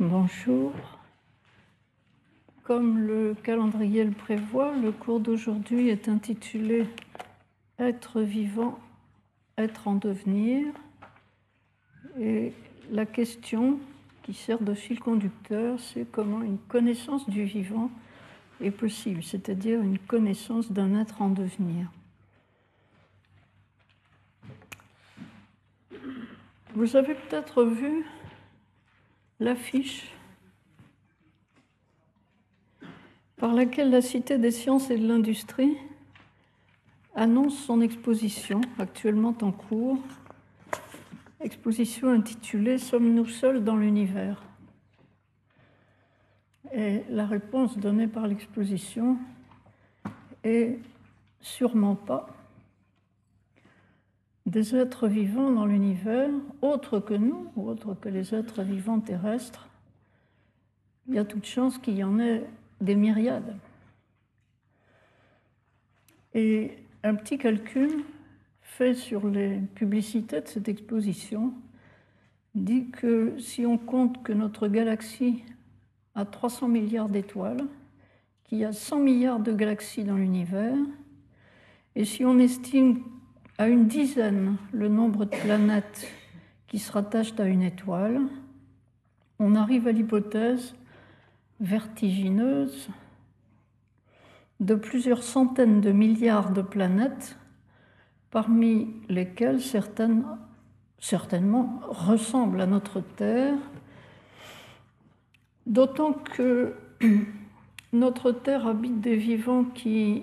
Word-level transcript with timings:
Bonjour. 0.00 0.72
Comme 2.64 3.06
le 3.06 3.36
calendrier 3.44 4.02
le 4.02 4.10
prévoit, 4.10 4.74
le 4.74 4.90
cours 4.90 5.20
d'aujourd'hui 5.20 5.88
est 5.88 6.08
intitulé 6.08 6.88
Être 7.78 8.20
vivant, 8.20 8.80
être 9.56 9.86
en 9.86 9.94
devenir. 9.94 10.66
Et 12.18 12.52
la 12.90 13.06
question 13.06 13.78
qui 14.24 14.34
sert 14.34 14.58
de 14.58 14.74
fil 14.74 14.98
conducteur, 14.98 15.78
c'est 15.78 16.10
comment 16.10 16.42
une 16.42 16.58
connaissance 16.58 17.30
du 17.30 17.44
vivant 17.44 17.88
est 18.60 18.72
possible, 18.72 19.22
c'est-à-dire 19.22 19.80
une 19.80 20.00
connaissance 20.00 20.72
d'un 20.72 21.00
être 21.00 21.22
en 21.22 21.28
devenir. 21.28 21.86
Vous 26.74 26.96
avez 26.96 27.14
peut-être 27.14 27.62
vu 27.62 28.04
l'affiche 29.44 30.10
par 33.36 33.52
laquelle 33.52 33.90
la 33.90 34.00
Cité 34.00 34.38
des 34.38 34.50
sciences 34.50 34.90
et 34.90 34.96
de 34.96 35.06
l'industrie 35.06 35.76
annonce 37.14 37.56
son 37.58 37.82
exposition 37.82 38.62
actuellement 38.78 39.36
en 39.42 39.52
cours, 39.52 39.98
exposition 41.40 42.08
intitulée 42.08 42.78
Sommes-nous 42.78 43.26
seuls 43.26 43.62
dans 43.62 43.76
l'univers? 43.76 44.42
Et 46.72 47.02
la 47.10 47.26
réponse 47.26 47.76
donnée 47.76 48.08
par 48.08 48.26
l'exposition 48.26 49.18
est 50.42 50.78
sûrement 51.40 51.96
pas. 51.96 52.33
Des 54.46 54.76
êtres 54.76 55.08
vivants 55.08 55.50
dans 55.50 55.64
l'univers, 55.64 56.30
autres 56.60 57.00
que 57.00 57.14
nous, 57.14 57.50
ou 57.56 57.68
autres 57.68 57.94
que 57.94 58.10
les 58.10 58.34
êtres 58.34 58.62
vivants 58.62 59.00
terrestres, 59.00 59.68
il 61.08 61.14
y 61.14 61.18
a 61.18 61.24
toute 61.24 61.46
chance 61.46 61.78
qu'il 61.78 61.96
y 61.96 62.04
en 62.04 62.18
ait 62.18 62.44
des 62.80 62.94
myriades. 62.94 63.56
Et 66.34 66.76
un 67.02 67.14
petit 67.14 67.38
calcul 67.38 68.04
fait 68.60 68.94
sur 68.94 69.28
les 69.28 69.60
publicités 69.74 70.40
de 70.40 70.48
cette 70.48 70.68
exposition 70.68 71.54
dit 72.54 72.90
que 72.90 73.38
si 73.38 73.66
on 73.66 73.78
compte 73.78 74.22
que 74.22 74.32
notre 74.32 74.68
galaxie 74.68 75.44
a 76.14 76.24
300 76.24 76.68
milliards 76.68 77.08
d'étoiles, 77.08 77.64
qu'il 78.44 78.58
y 78.58 78.64
a 78.64 78.72
100 78.72 78.98
milliards 79.00 79.40
de 79.40 79.52
galaxies 79.52 80.04
dans 80.04 80.16
l'univers, 80.16 80.76
et 81.96 82.04
si 82.04 82.24
on 82.24 82.38
estime 82.38 83.02
à 83.58 83.68
une 83.68 83.86
dizaine 83.86 84.56
le 84.72 84.88
nombre 84.88 85.24
de 85.24 85.36
planètes 85.36 86.08
qui 86.66 86.78
se 86.78 86.90
rattachent 86.90 87.38
à 87.38 87.44
une 87.44 87.62
étoile, 87.62 88.20
on 89.38 89.54
arrive 89.54 89.86
à 89.86 89.92
l'hypothèse 89.92 90.74
vertigineuse 91.60 92.88
de 94.60 94.74
plusieurs 94.74 95.22
centaines 95.22 95.80
de 95.80 95.92
milliards 95.92 96.52
de 96.52 96.62
planètes, 96.62 97.36
parmi 98.30 98.88
lesquelles 99.08 99.60
certaines 99.60 100.24
certainement 100.98 101.80
ressemblent 101.88 102.62
à 102.62 102.66
notre 102.66 103.00
Terre, 103.00 103.58
d'autant 105.66 106.14
que 106.14 106.74
notre 107.92 108.32
Terre 108.32 108.66
habite 108.66 109.02
des 109.02 109.16
vivants 109.16 109.64
qui 109.64 110.22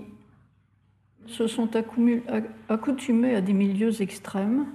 se 1.28 1.48
sont 1.48 1.70
accoutumés 1.76 3.36
à 3.36 3.42
des 3.42 3.54
milieux 3.54 4.02
extrêmes 4.02 4.66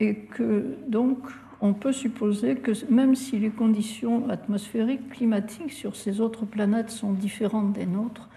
et 0.00 0.16
que 0.16 0.76
donc 0.88 1.18
on 1.60 1.74
peut 1.74 1.92
supposer 1.92 2.56
que 2.56 2.72
même 2.90 3.14
si 3.14 3.38
les 3.38 3.50
conditions 3.50 4.28
atmosphériques, 4.28 5.10
climatiques 5.10 5.72
sur 5.72 5.94
ces 5.94 6.20
autres 6.20 6.44
planètes 6.44 6.90
sont 6.90 7.12
différentes 7.12 7.72
des 7.72 7.86
nôtres, 7.86 8.28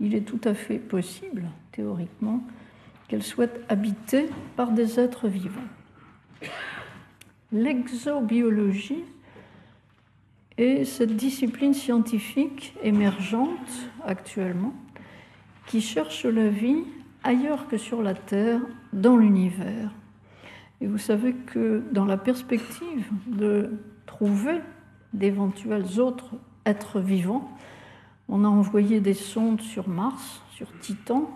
il 0.00 0.14
est 0.14 0.22
tout 0.22 0.40
à 0.44 0.52
fait 0.52 0.78
possible, 0.78 1.44
théoriquement, 1.70 2.42
qu'elles 3.08 3.22
soient 3.22 3.46
habitées 3.68 4.28
par 4.56 4.72
des 4.72 4.98
êtres 4.98 5.28
vivants. 5.28 5.60
L'exobiologie 7.52 9.04
est 10.58 10.84
cette 10.84 11.14
discipline 11.14 11.72
scientifique 11.72 12.74
émergente 12.82 13.90
actuellement 14.04 14.74
qui 15.66 15.80
cherche 15.80 16.24
la 16.24 16.48
vie 16.48 16.84
ailleurs 17.24 17.66
que 17.68 17.76
sur 17.76 18.02
la 18.02 18.14
Terre, 18.14 18.60
dans 18.92 19.16
l'univers. 19.16 19.90
Et 20.80 20.86
vous 20.86 20.98
savez 20.98 21.32
que 21.34 21.82
dans 21.92 22.04
la 22.04 22.16
perspective 22.16 23.10
de 23.26 23.70
trouver 24.06 24.60
d'éventuels 25.12 26.00
autres 26.00 26.34
êtres 26.64 27.00
vivants, 27.00 27.50
on 28.28 28.44
a 28.44 28.48
envoyé 28.48 29.00
des 29.00 29.14
sondes 29.14 29.60
sur 29.60 29.88
Mars, 29.88 30.42
sur 30.50 30.66
Titan, 30.80 31.30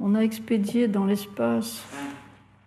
on 0.00 0.14
a 0.14 0.20
expédié 0.20 0.88
dans 0.88 1.04
l'espace 1.04 1.84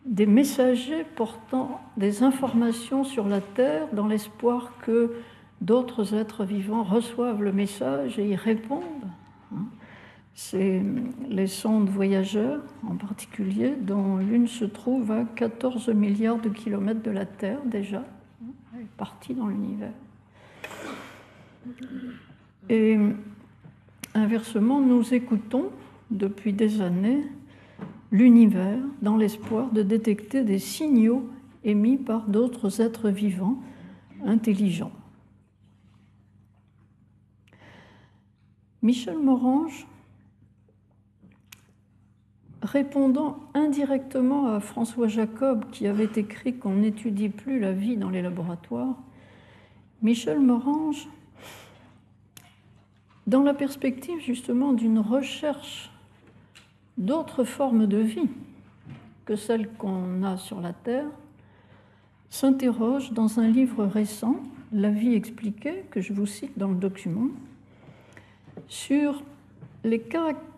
des 0.06 0.25
messagers 0.25 1.06
portant 1.16 1.80
des 1.96 2.24
informations 2.24 3.03
sur 3.03 3.28
la 3.28 3.40
Terre 3.40 3.88
dans 3.94 4.08
l'espoir 4.08 4.74
que 4.81 5.13
d'autres 5.62 6.16
êtres 6.16 6.44
vivants 6.44 6.84
reçoivent 6.84 7.42
le 7.42 7.52
message 7.52 8.18
et 8.18 8.28
y 8.28 8.36
répondent. 8.36 8.81
C'est 10.34 10.81
les 11.30 11.47
sondes 11.47 11.90
voyageurs 11.90 12.62
en 12.88 12.96
particulier, 12.96 13.75
dont 13.80 14.18
l'une 14.18 14.47
se 14.47 14.66
trouve 14.66 15.12
à 15.12 15.24
14 15.24 15.90
milliards 15.90 16.40
de 16.40 16.50
kilomètres 16.50 17.03
de 17.03 17.12
la 17.12 17.25
Terre 17.25 17.59
déjà. 17.66 18.03
Elle 18.74 18.81
est 18.81 18.97
partie 18.97 19.34
dans 19.34 19.47
l'univers. 19.47 19.94
Et 22.69 22.97
inversement, 24.14 24.80
nous 24.80 25.14
écoutons 25.14 25.69
depuis 26.09 26.53
des 26.53 26.81
années 26.81 27.24
l'univers 28.12 28.80
dans 29.02 29.18
l'espoir 29.18 29.72
de 29.72 29.81
détecter 29.81 30.44
des 30.44 30.59
signaux 30.59 31.30
émis 31.63 31.98
par 31.98 32.28
d'autres 32.28 32.81
êtres 32.81 33.09
vivants 33.09 33.58
intelligents. 34.25 34.92
Michel 38.81 39.18
Morange 39.18 39.88
répondant 42.61 43.39
indirectement 43.53 44.47
à 44.47 44.59
François 44.59 45.07
Jacob 45.07 45.66
qui 45.72 45.88
avait 45.88 46.09
écrit 46.16 46.55
qu'on 46.55 46.75
n'étudie 46.75 47.29
plus 47.29 47.59
la 47.59 47.72
vie 47.72 47.97
dans 47.97 48.09
les 48.09 48.22
laboratoires, 48.22 48.95
Michel 50.01 50.39
Morange, 50.39 51.07
dans 53.27 53.44
la 53.44 53.53
perspective 53.53 54.19
justement 54.19 54.73
d'une 54.73 55.00
recherche 55.00 55.91
d'autres 56.97 57.44
formes 57.44 57.88
de 57.88 57.97
vie 57.97 58.29
que 59.25 59.35
celles 59.35 59.69
qu'on 59.69 60.23
a 60.23 60.38
sur 60.38 60.61
la 60.61 60.73
Terre, 60.73 61.07
s'interroge 62.29 63.11
dans 63.11 63.39
un 63.39 63.47
livre 63.47 63.85
récent, 63.85 64.38
La 64.73 64.89
vie 64.89 65.16
expliquée, 65.16 65.83
que 65.91 66.00
je 66.00 66.13
vous 66.13 66.25
cite 66.25 66.57
dans 66.57 66.69
le 66.69 66.75
document, 66.75 67.27
sur 68.67 69.21
les 69.83 70.00
caractéristiques 70.00 70.50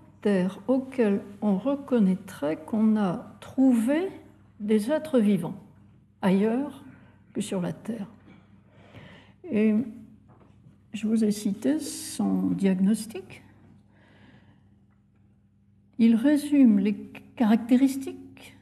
auquel 0.68 1.22
on 1.42 1.58
reconnaîtrait 1.58 2.58
qu'on 2.58 2.96
a 2.98 3.36
trouvé 3.40 4.10
des 4.60 4.92
êtres 4.92 5.20
vivants 5.20 5.56
ailleurs 6.22 6.84
que 7.34 7.42
sur 7.42 7.62
la 7.62 7.74
Terre. 7.74 8.08
Et 9.52 9.76
je 10.94 11.08
vous 11.08 11.24
ai 11.24 11.32
cité 11.32 11.80
son 11.80 12.48
diagnostic. 12.48 13.44
Il 16.00 16.16
résume 16.16 16.80
les 16.80 16.96
caractéristiques 17.36 18.56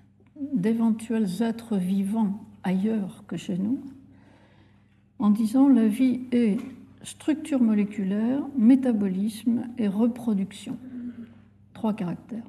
d'éventuels 0.54 1.44
êtres 1.44 1.78
vivants 1.78 2.44
ailleurs 2.64 3.24
que 3.28 3.38
chez 3.38 3.58
nous 3.58 3.80
en 5.20 5.30
disant 5.30 5.68
la 5.68 5.88
vie 5.88 6.22
est 6.32 6.58
structure 7.04 7.62
moléculaire, 7.62 8.42
métabolisme 8.58 9.68
et 9.78 9.88
reproduction 9.88 10.78
caractères. 11.90 12.46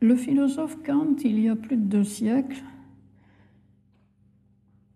Le 0.00 0.16
philosophe 0.16 0.76
Kant, 0.84 1.16
il 1.24 1.40
y 1.40 1.48
a 1.48 1.56
plus 1.56 1.76
de 1.76 1.84
deux 1.84 2.04
siècles, 2.04 2.62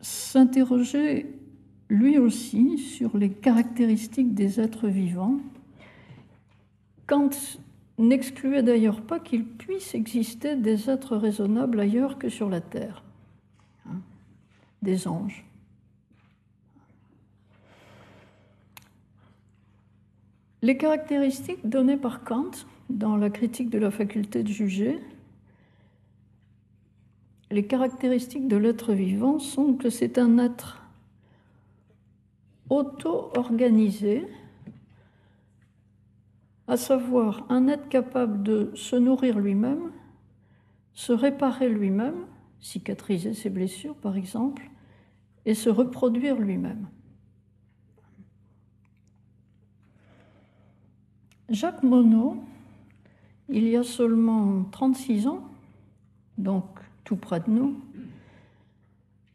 s'interrogeait 0.01 1.27
lui 1.89 2.19
aussi 2.19 2.79
sur 2.79 3.17
les 3.17 3.31
caractéristiques 3.31 4.35
des 4.35 4.61
êtres 4.61 4.89
vivants. 4.89 5.39
Kant 7.07 7.31
n'excluait 7.99 8.63
d'ailleurs 8.63 9.01
pas 9.01 9.21
qu'il 9.21 9.45
puisse 9.45 9.95
exister 9.95 10.57
des 10.57 10.91
êtres 10.91 11.17
raisonnables 11.17 11.81
ailleurs 11.81 12.19
que 12.19 12.29
sur 12.29 12.51
la 12.51 12.61
Terre, 12.61 13.03
hein, 13.89 14.01
des 14.83 15.09
anges. 15.09 15.45
Les 20.63 20.77
caractéristiques 20.77 21.69
données 21.69 21.97
par 21.97 22.25
Kant 22.25 22.51
dans 22.91 23.17
la 23.17 23.31
critique 23.31 23.71
de 23.71 23.79
la 23.79 23.91
faculté 23.91 24.43
de 24.43 24.49
juger 24.49 25.01
les 27.51 27.67
caractéristiques 27.67 28.49
de 28.49 28.57
l'être 28.57 28.93
vivant 28.93 29.39
sont 29.39 29.75
que 29.75 29.91
c'est 29.91 30.19
un 30.19 30.39
être 30.39 30.83
auto-organisé, 32.69 34.27
à 36.67 36.77
savoir 36.77 37.47
un 37.49 37.69
être 37.69 37.89
capable 37.89 38.43
de 38.43 38.73
se 38.75 38.97
nourrir 38.97 39.39
lui-même, 39.39 39.93
se 40.95 41.13
réparer 41.13 41.69
lui-même, 41.69 42.27
cicatriser 42.61 43.35
ses 43.35 43.51
blessures 43.51 43.95
par 43.95 44.17
exemple, 44.17 44.69
et 45.45 45.55
se 45.55 45.71
reproduire 45.71 46.37
lui-même. 46.37 46.89
Jacques 51.49 51.83
Monod, 51.83 52.37
il 53.49 53.69
y 53.69 53.77
a 53.77 53.85
seulement 53.85 54.65
36 54.73 55.29
ans, 55.29 55.49
donc 56.39 56.65
tout 57.05 57.17
près 57.17 57.41
de 57.41 57.51
nous, 57.51 57.81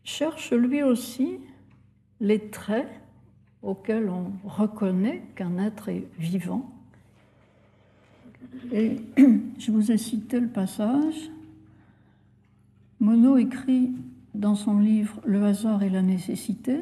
cherche 0.04 0.52
lui 0.52 0.84
aussi 0.84 1.40
les 2.20 2.50
traits 2.50 2.90
auxquels 3.64 4.10
on 4.10 4.32
reconnaît 4.48 5.24
qu'un 5.36 5.58
être 5.58 5.90
est 5.90 6.08
vivant. 6.20 6.70
Et 8.74 8.98
je 9.58 9.72
vous 9.72 9.92
ai 9.92 9.98
cité 9.98 10.40
le 10.40 10.50
passage. 10.50 11.32
Monod 13.00 13.40
écrit 13.40 13.92
dans 14.34 14.56
son 14.56 14.80
livre 14.80 15.22
Le 15.26 15.44
hasard 15.46 15.84
et 15.84 15.90
la 15.90 16.02
nécessité 16.02 16.82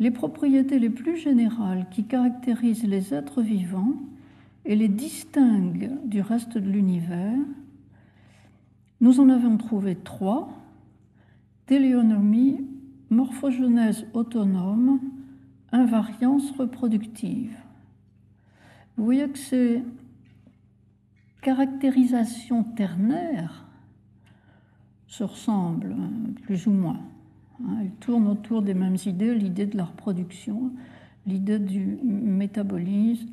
les 0.00 0.10
propriétés 0.10 0.78
les 0.78 0.90
plus 0.90 1.18
générales 1.18 1.86
qui 1.90 2.04
caractérisent 2.04 2.86
les 2.86 3.12
êtres 3.12 3.42
vivants 3.42 3.94
et 4.64 4.76
les 4.76 4.88
distingue 4.88 5.90
du 6.04 6.20
reste 6.20 6.58
de 6.58 6.70
l'univers, 6.70 7.38
nous 9.00 9.20
en 9.20 9.28
avons 9.28 9.56
trouvé 9.56 9.96
trois 9.96 10.60
téléonomie, 11.70 12.66
morphogenèse 13.10 14.04
autonome, 14.12 14.98
invariance 15.70 16.50
reproductive. 16.58 17.56
Vous 18.96 19.04
voyez 19.04 19.28
que 19.28 19.38
ces 19.38 19.84
caractérisations 21.42 22.64
ternaires 22.64 23.64
se 25.06 25.22
ressemblent 25.22 25.94
plus 26.42 26.66
ou 26.66 26.72
moins. 26.72 27.00
Hein. 27.62 27.76
Elles 27.82 27.94
tournent 28.00 28.26
autour 28.26 28.62
des 28.62 28.74
mêmes 28.74 28.98
idées, 29.06 29.36
l'idée 29.36 29.66
de 29.66 29.76
la 29.76 29.84
reproduction, 29.84 30.72
l'idée 31.24 31.60
du 31.60 31.98
métabolisme, 32.02 33.28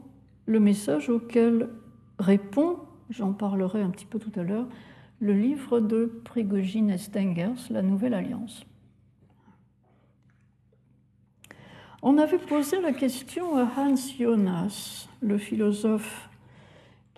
le 0.47 0.59
message 0.59 1.09
auquel 1.09 1.69
répond, 2.19 2.79
j'en 3.11 3.33
parlerai 3.33 3.81
un 3.81 3.91
petit 3.91 4.07
peu 4.07 4.19
tout 4.19 4.33
à 4.39 4.43
l'heure, 4.43 4.67
le 5.21 5.33
livre 5.33 5.79
de 5.79 6.21
Prigogine 6.25 6.97
Stengers, 6.99 7.71
La 7.71 7.83
Nouvelle 7.83 8.15
Alliance. 8.15 8.65
On 12.03 12.19
avait 12.19 12.39
posé 12.39 12.81
la 12.81 12.93
question 12.93 13.57
à 13.57 13.69
Hans 13.77 13.95
Jonas, 13.97 15.09
le 15.21 15.39
philosophe 15.39 16.28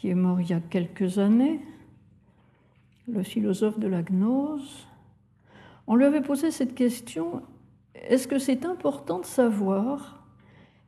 qui 0.00 0.08
est 0.08 0.14
mort 0.14 0.40
il 0.40 0.48
y 0.48 0.54
a 0.54 0.60
quelques 0.60 1.18
années, 1.18 1.60
le 3.06 3.22
philosophe 3.22 3.78
de 3.78 3.86
la 3.86 4.02
gnose, 4.02 4.86
on 5.86 5.94
lui 5.94 6.06
avait 6.06 6.22
posé 6.22 6.50
cette 6.50 6.74
question, 6.74 7.42
est-ce 7.94 8.26
que 8.26 8.38
c'est 8.38 8.64
important 8.64 9.18
de 9.18 9.26
savoir 9.26 10.24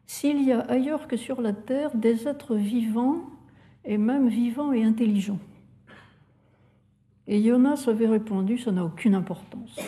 s'il 0.06 0.42
y 0.42 0.52
a 0.52 0.60
ailleurs 0.60 1.08
que 1.08 1.18
sur 1.18 1.42
la 1.42 1.52
Terre 1.52 1.94
des 1.94 2.26
êtres 2.26 2.56
vivants, 2.56 3.18
et 3.84 3.98
même 3.98 4.28
vivants 4.28 4.72
et 4.72 4.82
intelligents? 4.82 5.40
Et 7.26 7.42
Jonas 7.42 7.84
avait 7.88 8.08
répondu, 8.08 8.56
ça 8.56 8.72
n'a 8.72 8.84
aucune 8.84 9.14
importance. 9.14 9.78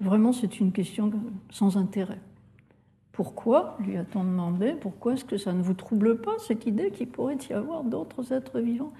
Vraiment, 0.00 0.32
c'est 0.32 0.58
une 0.58 0.72
question 0.72 1.12
sans 1.48 1.76
intérêt. 1.76 2.18
Pourquoi, 3.12 3.76
lui 3.80 3.98
a-t-on 3.98 4.24
demandé, 4.24 4.72
pourquoi 4.72 5.12
est-ce 5.12 5.24
que 5.24 5.36
ça 5.36 5.52
ne 5.52 5.62
vous 5.62 5.74
trouble 5.74 6.20
pas 6.20 6.32
cette 6.38 6.66
idée 6.66 6.90
qu'il 6.90 7.08
pourrait 7.08 7.36
y 7.48 7.52
avoir 7.52 7.84
d'autres 7.84 8.32
êtres 8.32 8.60
vivants? 8.60 8.92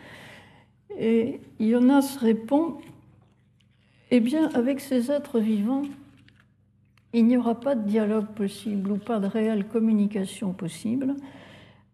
Et 0.98 1.40
Jonas 1.58 2.18
répond, 2.20 2.76
eh 4.10 4.20
bien, 4.20 4.50
avec 4.52 4.80
ces 4.80 5.10
êtres 5.10 5.40
vivants, 5.40 5.82
il 7.14 7.26
n'y 7.26 7.38
aura 7.38 7.58
pas 7.58 7.74
de 7.74 7.88
dialogue 7.88 8.26
possible 8.26 8.92
ou 8.92 8.98
pas 8.98 9.18
de 9.18 9.26
réelle 9.26 9.66
communication 9.66 10.52
possible, 10.52 11.14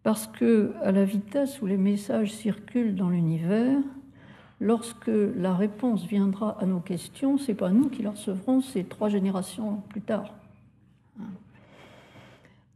parce 0.03 0.27
que 0.27 0.73
à 0.81 0.91
la 0.91 1.05
vitesse 1.05 1.61
où 1.61 1.65
les 1.65 1.77
messages 1.77 2.33
circulent 2.33 2.95
dans 2.95 3.09
l'univers, 3.09 3.79
lorsque 4.59 5.09
la 5.09 5.53
réponse 5.55 6.05
viendra 6.05 6.57
à 6.59 6.65
nos 6.65 6.81
questions, 6.81 7.37
c'est 7.37 7.53
pas 7.53 7.69
nous 7.69 7.87
qui 7.87 8.01
la 8.01 8.11
recevrons, 8.11 8.59
c'est 8.59 8.87
trois 8.87 9.07
générations 9.07 9.81
plus 9.89 10.01
tard. 10.01 10.33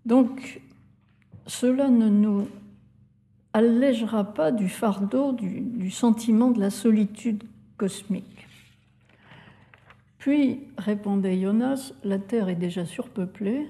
Donc, 0.05 0.61
cela 1.47 1.89
ne 1.89 2.09
nous 2.09 2.47
allégera 3.53 4.33
pas 4.33 4.51
du 4.51 4.67
fardeau 4.67 5.31
du, 5.31 5.91
sentiment 5.91 6.51
de 6.51 6.59
la 6.59 6.69
solitude 6.69 7.43
cosmique. 7.77 8.47
Puis, 10.17 10.61
répondait 10.77 11.39
Jonas, 11.39 11.93
la 12.03 12.17
Terre 12.17 12.49
est 12.49 12.55
déjà 12.55 12.85
surpeuplée, 12.85 13.67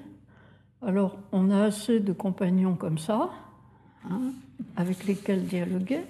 alors 0.82 1.18
on 1.32 1.50
a 1.50 1.64
assez 1.64 2.00
de 2.00 2.14
compagnons 2.14 2.76
comme 2.76 2.98
ça, 2.98 3.32
hein, 4.10 4.34
avec 4.76 5.06
lesquels 5.06 5.46
dialoguer. 5.46 6.02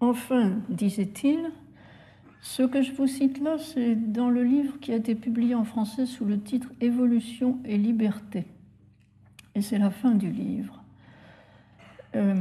Enfin, 0.00 0.52
disait-il, 0.68 1.50
ce 2.42 2.62
que 2.62 2.82
je 2.82 2.92
vous 2.92 3.06
cite 3.06 3.40
là, 3.40 3.56
c'est 3.58 3.94
dans 3.94 4.28
le 4.28 4.42
livre 4.42 4.78
qui 4.80 4.92
a 4.92 4.96
été 4.96 5.14
publié 5.14 5.54
en 5.54 5.64
français 5.64 6.06
sous 6.06 6.24
le 6.24 6.40
titre 6.40 6.68
Évolution 6.80 7.58
et 7.64 7.78
liberté 7.78 8.46
et 9.54 9.62
c'est 9.62 9.78
la 9.78 9.90
fin 9.90 10.14
du 10.14 10.30
livre. 10.30 10.82
Euh, 12.14 12.40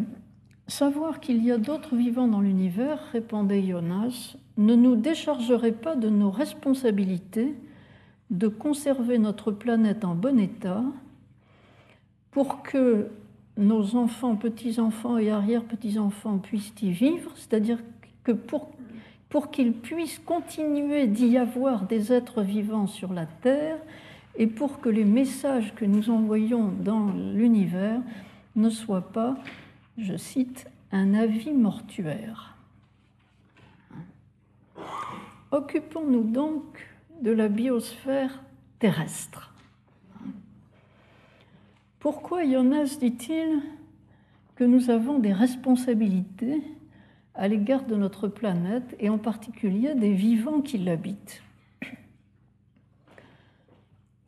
savoir 0.68 1.20
qu'il 1.20 1.44
y 1.44 1.52
a 1.52 1.58
d'autres 1.58 1.96
vivants 1.96 2.28
dans 2.28 2.42
l'univers, 2.42 3.00
répondait 3.12 3.64
Jonas, 3.64 4.36
ne 4.58 4.76
nous 4.76 4.96
déchargerait 4.96 5.72
pas 5.72 5.96
de 5.96 6.10
nos 6.10 6.32
responsabilités 6.32 7.56
de 8.30 8.48
conserver 8.48 9.18
notre 9.18 9.52
planète 9.52 10.06
en 10.06 10.16
bon 10.16 10.40
état 10.40 10.84
pour 12.32 12.64
que 12.64 13.10
nos 13.58 13.96
enfants, 13.96 14.38
petits-enfants 14.38 15.18
et 15.18 15.30
arrière-petits-enfants 15.30 16.38
puissent 16.38 16.74
y 16.82 16.92
vivre, 16.92 17.32
c'est-à-dire 17.36 17.80
que 18.24 18.32
pour, 18.32 18.72
pour 19.28 19.52
qu'ils 19.52 19.74
puissent 19.74 20.20
continuer 20.20 21.08
d'y 21.08 21.38
avoir 21.38 21.86
des 21.86 22.14
êtres 22.14 22.42
vivants 22.42 22.88
sur 22.88 23.14
la 23.14 23.26
Terre, 23.26 23.78
et 24.42 24.48
pour 24.48 24.80
que 24.80 24.90
les 24.90 25.06
messages 25.06 25.76
que 25.76 25.86
nous 25.86 26.10
envoyons 26.10 26.70
dans 26.70 27.12
l'univers 27.12 28.02
ne 28.56 28.72
soient 28.72 29.12
pas, 29.12 29.38
je 30.00 30.18
cite, 30.18 30.68
un 30.92 31.14
avis 31.14 31.54
mortuaire. 31.54 32.58
Occupons-nous 35.52 36.24
donc 36.24 36.64
de 37.22 37.30
la 37.30 37.50
biosphère 37.50 38.42
terrestre. 38.80 39.54
Pourquoi 42.00 42.44
Jonas 42.44 42.98
dit-il 43.00 43.62
que 44.56 44.64
nous 44.64 44.90
avons 44.90 45.20
des 45.20 45.34
responsabilités 45.34 46.64
à 47.36 47.48
l'égard 47.48 47.84
de 47.84 47.96
notre 47.96 48.28
planète 48.28 48.96
et 49.00 49.10
en 49.10 49.20
particulier 49.20 49.94
des 49.94 50.14
vivants 50.14 50.62
qui 50.62 50.80
l'habitent? 50.80 51.44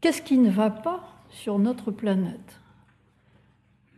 Qu'est-ce 0.04 0.22
qui 0.22 0.38
ne 0.38 0.50
va 0.50 0.70
pas 0.70 1.02
sur 1.30 1.60
notre 1.60 1.90
planète? 1.90 2.60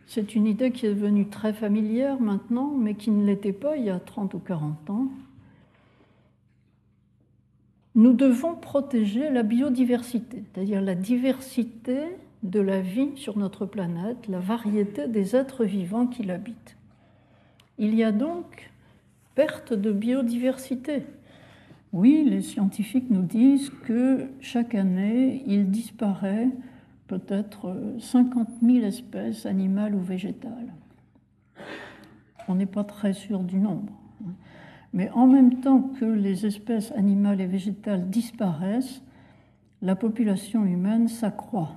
C'est 0.06 0.36
une 0.36 0.46
idée 0.46 0.70
qui 0.70 0.86
est 0.86 0.94
devenue 0.94 1.26
très 1.26 1.52
familière 1.52 2.20
maintenant, 2.20 2.70
mais 2.78 2.94
qui 2.94 3.10
ne 3.10 3.26
l'était 3.26 3.52
pas 3.52 3.76
il 3.76 3.86
y 3.86 3.90
a 3.90 3.98
30 3.98 4.34
ou 4.34 4.38
40 4.38 4.90
ans. 4.90 5.08
Nous 7.96 8.12
devons 8.12 8.54
protéger 8.54 9.30
la 9.30 9.42
biodiversité, 9.42 10.44
c'est-à-dire 10.54 10.80
la 10.80 10.94
diversité 10.94 12.16
de 12.44 12.60
la 12.60 12.80
vie 12.80 13.10
sur 13.16 13.36
notre 13.36 13.66
planète, 13.66 14.28
la 14.28 14.38
variété 14.38 15.08
des 15.08 15.34
êtres 15.34 15.64
vivants 15.64 16.06
qui 16.06 16.22
l'habitent. 16.22 16.76
Il 17.78 17.96
y 17.96 18.04
a 18.04 18.12
donc 18.12 18.70
perte 19.34 19.72
de 19.72 19.90
biodiversité. 19.90 21.02
Oui, 21.98 22.26
les 22.28 22.42
scientifiques 22.42 23.08
nous 23.08 23.22
disent 23.22 23.70
que 23.70 24.26
chaque 24.40 24.74
année, 24.74 25.42
il 25.46 25.70
disparaît 25.70 26.50
peut-être 27.06 27.74
50 27.98 28.48
000 28.60 28.84
espèces 28.84 29.46
animales 29.46 29.94
ou 29.94 30.00
végétales. 30.00 30.74
On 32.48 32.56
n'est 32.56 32.66
pas 32.66 32.84
très 32.84 33.14
sûr 33.14 33.42
du 33.42 33.56
nombre. 33.56 33.94
Mais 34.92 35.08
en 35.12 35.26
même 35.26 35.60
temps 35.60 35.80
que 35.98 36.04
les 36.04 36.44
espèces 36.44 36.92
animales 36.92 37.40
et 37.40 37.46
végétales 37.46 38.10
disparaissent, 38.10 39.02
la 39.80 39.96
population 39.96 40.66
humaine 40.66 41.08
s'accroît. 41.08 41.76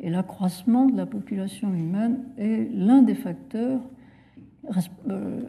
Et 0.00 0.10
l'accroissement 0.10 0.86
de 0.86 0.96
la 0.96 1.06
population 1.06 1.72
humaine 1.72 2.24
est 2.38 2.68
l'un 2.74 3.02
des 3.02 3.14
facteurs 3.14 3.82
euh, 5.08 5.40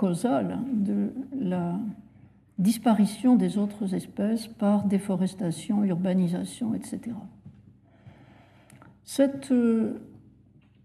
de 0.00 1.12
la 1.38 1.78
disparition 2.58 3.36
des 3.36 3.58
autres 3.58 3.94
espèces 3.94 4.46
par 4.46 4.84
déforestation, 4.84 5.84
urbanisation, 5.84 6.74
etc. 6.74 7.00
Cette 9.04 9.50
euh, 9.52 10.00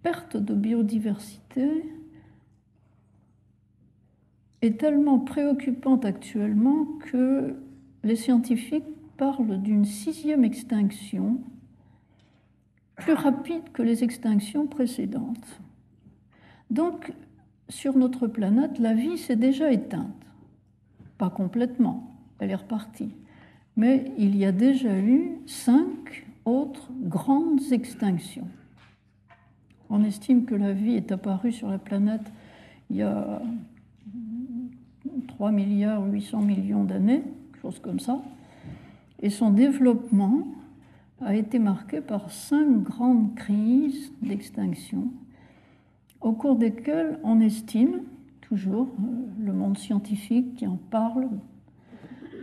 perte 0.02 0.38
de 0.38 0.54
biodiversité 0.54 1.70
est 4.62 4.80
tellement 4.80 5.20
préoccupante 5.20 6.06
actuellement 6.06 6.86
que 7.12 7.56
les 8.04 8.16
scientifiques 8.16 8.86
parlent 9.18 9.62
d'une 9.62 9.86
sixième 9.86 10.44
extinction 10.44 11.40
plus 12.98 13.14
rapide 13.14 13.64
que 13.74 13.84
les 13.84 14.04
extinctions 14.04 14.66
précédentes. 14.68 15.62
Donc, 16.72 17.14
sur 17.70 17.98
notre 17.98 18.28
planète, 18.28 18.80
la 18.80 18.94
vie 18.94 19.18
s'est 19.18 19.36
déjà 19.36 19.72
éteinte. 19.72 20.27
Pas 21.18 21.30
complètement, 21.30 22.16
elle 22.40 22.52
est 22.52 22.56
repartie. 22.56 23.12
Mais 23.76 24.12
il 24.18 24.36
y 24.36 24.46
a 24.46 24.52
déjà 24.52 24.98
eu 25.00 25.32
cinq 25.46 26.26
autres 26.46 26.90
grandes 27.02 27.72
extinctions. 27.72 28.48
On 29.90 30.04
estime 30.04 30.46
que 30.46 30.56
la 30.56 30.74
vie 30.74 30.96
est 30.96 31.12
apparue 31.12 31.52
sur 31.52 31.70
la 31.70 31.78
planète 31.78 32.32
il 32.90 32.98
y 32.98 33.02
a 33.02 33.42
3 35.28 35.52
milliards 35.52 36.06
800 36.06 36.42
millions 36.42 36.84
d'années, 36.84 37.24
chose 37.62 37.80
comme 37.80 38.00
ça. 38.00 38.22
Et 39.22 39.30
son 39.30 39.52
développement 39.52 40.48
a 41.22 41.36
été 41.36 41.60
marqué 41.60 42.02
par 42.02 42.32
cinq 42.32 42.84
grandes 42.84 43.36
crises 43.36 44.12
d'extinction, 44.22 45.12
au 46.22 46.32
cours 46.34 46.56
desquelles 46.56 47.20
on 47.24 47.42
estime 47.42 48.02
toujours 48.48 48.88
euh, 48.88 49.44
le 49.44 49.54
monde 49.54 49.78
scientifique 49.78 50.56
qui 50.56 50.68
en 50.68 50.78
parle, 50.78 51.28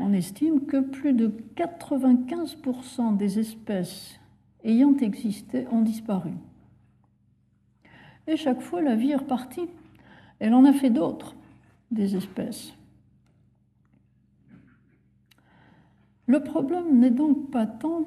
on 0.00 0.12
estime 0.12 0.66
que 0.66 0.80
plus 0.80 1.14
de 1.14 1.32
95% 1.56 3.16
des 3.16 3.38
espèces 3.38 4.20
ayant 4.64 4.96
existé 4.98 5.66
ont 5.70 5.82
disparu. 5.82 6.32
Et 8.26 8.36
chaque 8.36 8.60
fois, 8.60 8.82
la 8.82 8.96
vie 8.96 9.12
est 9.12 9.16
repartie. 9.16 9.68
Elle 10.40 10.54
en 10.54 10.64
a 10.64 10.72
fait 10.72 10.90
d'autres, 10.90 11.36
des 11.90 12.16
espèces. 12.16 12.74
Le 16.26 16.42
problème 16.42 16.98
n'est 16.98 17.10
donc 17.10 17.50
pas 17.50 17.66
tant 17.66 18.06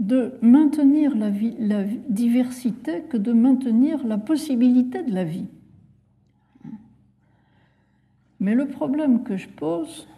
de 0.00 0.32
maintenir 0.40 1.14
la, 1.14 1.30
diversité 2.08 3.02
que 3.02 3.18
de 3.18 3.32
maintenir 3.32 4.04
la 4.06 4.16
possibilité 4.16 5.02
de 5.02 5.12
la 5.12 5.24
vie. 5.24 5.46
Mais 8.40 8.54
le 8.54 8.66
problème 8.66 9.22
que 9.22 9.36
je 9.36 9.48
pose, 9.48 10.08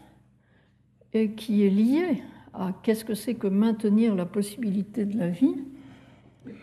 et 1.12 1.32
qui 1.32 1.64
est 1.64 1.70
lié 1.70 2.22
à 2.54 2.72
qu'est-ce 2.82 3.04
que 3.04 3.14
c'est 3.14 3.34
que 3.34 3.48
maintenir 3.48 4.14
la 4.14 4.24
possibilité 4.24 5.04
de 5.04 5.18
la 5.18 5.28
vie, 5.28 5.56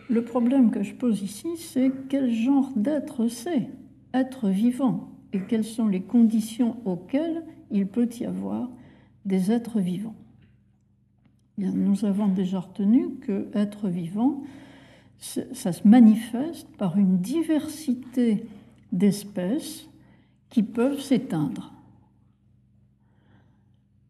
le 0.08 0.24
problème 0.24 0.70
que 0.70 0.82
je 0.82 0.94
pose 0.94 1.22
ici, 1.22 1.56
c'est 1.56 1.92
quel 2.08 2.32
genre 2.32 2.70
d'être 2.74 3.28
c'est 3.28 3.68
être 4.14 4.48
vivant 4.48 5.10
et 5.34 5.40
quelles 5.40 5.64
sont 5.64 5.88
les 5.88 6.00
conditions 6.00 6.78
auxquelles 6.86 7.44
il 7.70 7.86
peut 7.86 8.08
y 8.18 8.24
avoir 8.24 8.70
des 9.26 9.52
êtres 9.52 9.78
vivants 9.78 10.16
nous 11.60 12.04
avons 12.04 12.28
déjà 12.28 12.60
retenu 12.60 13.16
que 13.16 13.48
être 13.54 13.88
vivant, 13.88 14.42
ça 15.18 15.72
se 15.72 15.86
manifeste 15.86 16.68
par 16.76 16.96
une 16.96 17.18
diversité 17.18 18.46
d'espèces 18.92 19.86
qui 20.48 20.62
peuvent 20.62 21.00
s'éteindre, 21.00 21.72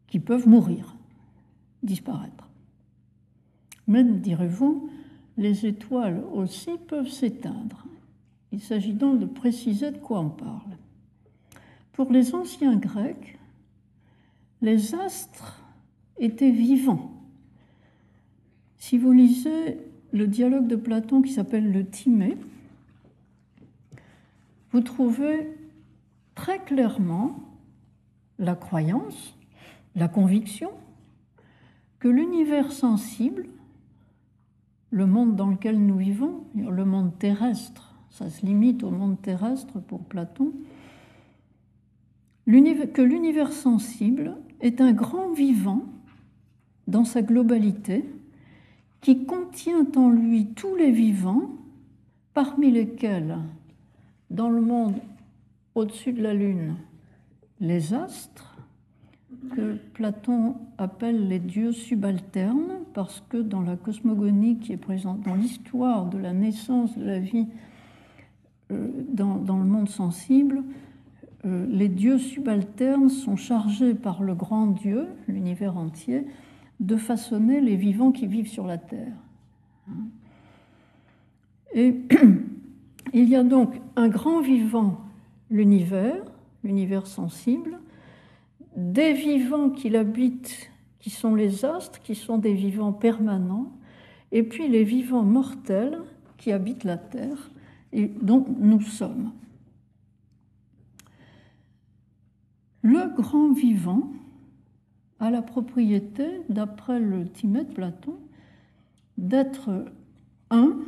qui 0.06 0.20
peuvent 0.20 0.48
mourir, 0.48 0.96
disparaître. 1.82 2.48
Mais, 3.88 4.04
direz-vous, 4.04 4.88
les 5.36 5.66
étoiles 5.66 6.22
aussi 6.32 6.70
peuvent 6.86 7.08
s'éteindre. 7.08 7.84
Il 8.52 8.60
s'agit 8.60 8.94
donc 8.94 9.18
de 9.18 9.26
préciser 9.26 9.90
de 9.90 9.98
quoi 9.98 10.20
on 10.20 10.30
parle. 10.30 10.76
Pour 11.92 12.12
les 12.12 12.34
anciens 12.34 12.76
Grecs, 12.76 13.38
les 14.62 14.94
astres 14.94 15.62
étaient 16.18 16.50
vivants 16.50 17.19
si 18.80 18.96
vous 18.96 19.12
lisez 19.12 19.78
le 20.10 20.26
dialogue 20.26 20.66
de 20.66 20.74
Platon 20.74 21.20
qui 21.22 21.32
s'appelle 21.32 21.70
le 21.70 21.84
Timée, 21.86 22.36
vous 24.72 24.80
trouvez 24.80 25.48
très 26.34 26.58
clairement 26.58 27.38
la 28.38 28.56
croyance, 28.56 29.36
la 29.94 30.08
conviction 30.08 30.70
que 31.98 32.08
l'univers 32.08 32.72
sensible, 32.72 33.46
le 34.90 35.06
monde 35.06 35.36
dans 35.36 35.50
lequel 35.50 35.78
nous 35.78 35.98
vivons, 35.98 36.44
le 36.54 36.84
monde 36.86 37.16
terrestre, 37.18 37.94
ça 38.08 38.30
se 38.30 38.46
limite 38.46 38.82
au 38.82 38.90
monde 38.90 39.20
terrestre 39.20 39.78
pour 39.78 40.00
Platon, 40.00 40.52
que 42.46 43.02
l'univers 43.02 43.52
sensible 43.52 44.38
est 44.62 44.80
un 44.80 44.92
grand 44.92 45.32
vivant 45.32 45.84
dans 46.88 47.04
sa 47.04 47.20
globalité, 47.20 48.04
qui 49.00 49.24
contient 49.24 49.86
en 49.96 50.10
lui 50.10 50.46
tous 50.48 50.76
les 50.76 50.90
vivants, 50.90 51.50
parmi 52.34 52.70
lesquels, 52.70 53.38
dans 54.30 54.50
le 54.50 54.60
monde 54.60 54.94
au-dessus 55.74 56.12
de 56.12 56.22
la 56.22 56.34
Lune, 56.34 56.76
les 57.60 57.94
astres, 57.94 58.56
que 59.54 59.76
Platon 59.94 60.56
appelle 60.76 61.28
les 61.28 61.38
dieux 61.38 61.72
subalternes, 61.72 62.80
parce 62.92 63.22
que 63.28 63.38
dans 63.38 63.62
la 63.62 63.76
cosmogonie 63.76 64.58
qui 64.58 64.72
est 64.72 64.76
présente, 64.76 65.22
dans 65.22 65.34
l'histoire 65.34 66.06
de 66.06 66.18
la 66.18 66.32
naissance 66.32 66.96
de 66.98 67.04
la 67.04 67.18
vie 67.18 67.46
euh, 68.70 68.88
dans, 69.12 69.58
le 69.58 69.64
monde 69.64 69.88
sensible, 69.88 70.62
euh, 71.46 71.66
les 71.70 71.88
dieux 71.88 72.18
subalternes 72.18 73.08
sont 73.08 73.36
chargés 73.36 73.94
par 73.94 74.22
le 74.22 74.34
grand 74.34 74.66
Dieu, 74.66 75.06
l'univers 75.26 75.76
entier, 75.76 76.26
de 76.80 76.96
façonner 76.96 77.60
les 77.60 77.76
vivants 77.76 78.10
qui 78.10 78.26
vivent 78.26 78.48
sur 78.48 78.66
la 78.66 78.78
Terre. 78.78 79.16
Et 81.74 81.94
il 83.12 83.28
y 83.28 83.36
a 83.36 83.44
donc 83.44 83.80
un 83.96 84.08
grand 84.08 84.40
vivant, 84.40 85.00
l'univers, 85.50 86.24
l'univers 86.64 87.06
sensible, 87.06 87.78
des 88.76 89.12
vivants 89.12 89.70
qui 89.70 89.90
l'habitent, 89.90 90.70
qui 90.98 91.10
sont 91.10 91.34
les 91.34 91.64
astres, 91.64 92.00
qui 92.02 92.14
sont 92.14 92.38
des 92.38 92.54
vivants 92.54 92.92
permanents, 92.92 93.72
et 94.32 94.42
puis 94.42 94.68
les 94.68 94.84
vivants 94.84 95.24
mortels 95.24 95.98
qui 96.38 96.52
habitent 96.52 96.84
la 96.84 96.96
Terre 96.96 97.50
et 97.92 98.06
dont 98.06 98.46
nous 98.58 98.80
sommes. 98.80 99.32
Le 102.82 103.14
grand 103.14 103.52
vivant 103.52 104.10
a 105.20 105.30
la 105.30 105.42
propriété, 105.42 106.24
d'après 106.48 106.98
le 106.98 107.28
Tibet 107.28 107.64
Platon, 107.64 108.16
d'être 109.18 109.84
un, 110.50 110.78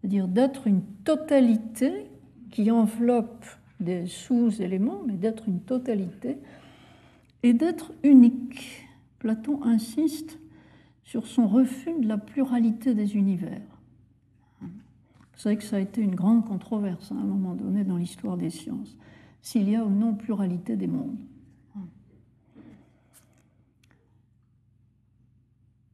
c'est-à-dire 0.00 0.26
d'être 0.26 0.66
une 0.66 0.82
totalité 1.04 2.06
qui 2.50 2.70
enveloppe 2.70 3.44
des 3.78 4.06
sous-éléments, 4.06 5.02
mais 5.06 5.14
d'être 5.14 5.48
une 5.48 5.60
totalité, 5.60 6.38
et 7.42 7.52
d'être 7.52 7.92
unique. 8.02 8.86
Platon 9.18 9.62
insiste 9.62 10.38
sur 11.04 11.26
son 11.26 11.46
refus 11.46 11.94
de 12.00 12.08
la 12.08 12.18
pluralité 12.18 12.94
des 12.94 13.16
univers. 13.16 13.60
Vous 14.60 15.42
savez 15.42 15.56
que 15.56 15.62
ça 15.62 15.76
a 15.76 15.80
été 15.80 16.00
une 16.00 16.16
grande 16.16 16.44
controverse 16.44 17.12
hein, 17.12 17.16
à 17.18 17.22
un 17.22 17.26
moment 17.26 17.54
donné 17.54 17.84
dans 17.84 17.96
l'histoire 17.96 18.36
des 18.36 18.50
sciences, 18.50 18.96
s'il 19.40 19.68
y 19.70 19.76
a 19.76 19.84
ou 19.84 19.90
non 19.90 20.14
pluralité 20.14 20.74
des 20.74 20.88
mondes. 20.88 21.16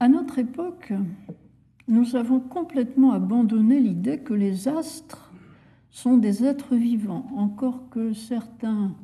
À 0.00 0.08
notre 0.08 0.38
époque, 0.38 0.92
nous 1.86 2.16
avons 2.16 2.40
complètement 2.40 3.12
abandonné 3.12 3.78
l'idée 3.78 4.18
que 4.18 4.34
les 4.34 4.66
astres 4.68 5.32
sont 5.90 6.16
des 6.16 6.44
êtres 6.44 6.74
vivants, 6.74 7.26
encore 7.36 7.88
que 7.90 8.12
certains 8.12 8.94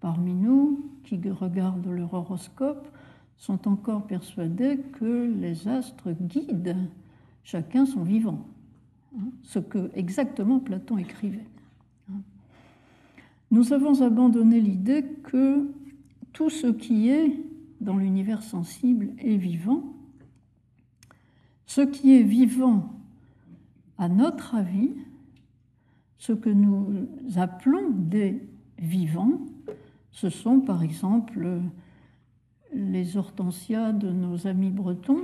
parmi 0.00 0.34
nous 0.34 0.90
qui 1.04 1.18
regardent 1.30 1.88
leur 1.88 2.12
horoscope 2.12 2.88
sont 3.38 3.66
encore 3.66 4.06
persuadés 4.06 4.78
que 4.98 5.32
les 5.40 5.68
astres 5.68 6.12
guident 6.12 6.76
chacun 7.42 7.86
son 7.86 8.02
vivant, 8.02 8.46
hein, 9.16 9.30
ce 9.42 9.58
que 9.58 9.90
exactement 9.94 10.58
Platon 10.58 10.98
écrivait. 10.98 11.46
Hein. 12.10 12.20
Nous 13.50 13.72
avons 13.72 14.02
abandonné 14.02 14.60
l'idée 14.60 15.04
que 15.24 15.66
tout 16.32 16.50
ce 16.50 16.66
qui 16.66 17.08
est 17.08 17.40
dans 17.80 17.96
l'univers 17.96 18.42
sensible 18.42 19.10
est 19.18 19.36
vivant 19.36 19.95
ce 21.66 21.80
qui 21.80 22.16
est 22.16 22.22
vivant, 22.22 22.92
à 23.98 24.08
notre 24.08 24.54
avis, 24.54 24.92
ce 26.18 26.32
que 26.32 26.50
nous 26.50 27.06
appelons 27.36 27.90
des 27.90 28.42
vivants, 28.78 29.40
ce 30.12 30.30
sont 30.30 30.60
par 30.60 30.82
exemple 30.82 31.60
les 32.72 33.16
hortensias 33.16 33.92
de 33.92 34.10
nos 34.10 34.46
amis 34.46 34.70
bretons, 34.70 35.22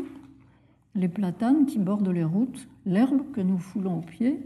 les 0.94 1.08
platanes 1.08 1.66
qui 1.66 1.78
bordent 1.78 2.08
les 2.08 2.24
routes, 2.24 2.68
l'herbe 2.84 3.22
que 3.32 3.40
nous 3.40 3.58
foulons 3.58 3.98
aux 3.98 4.02
pieds, 4.02 4.40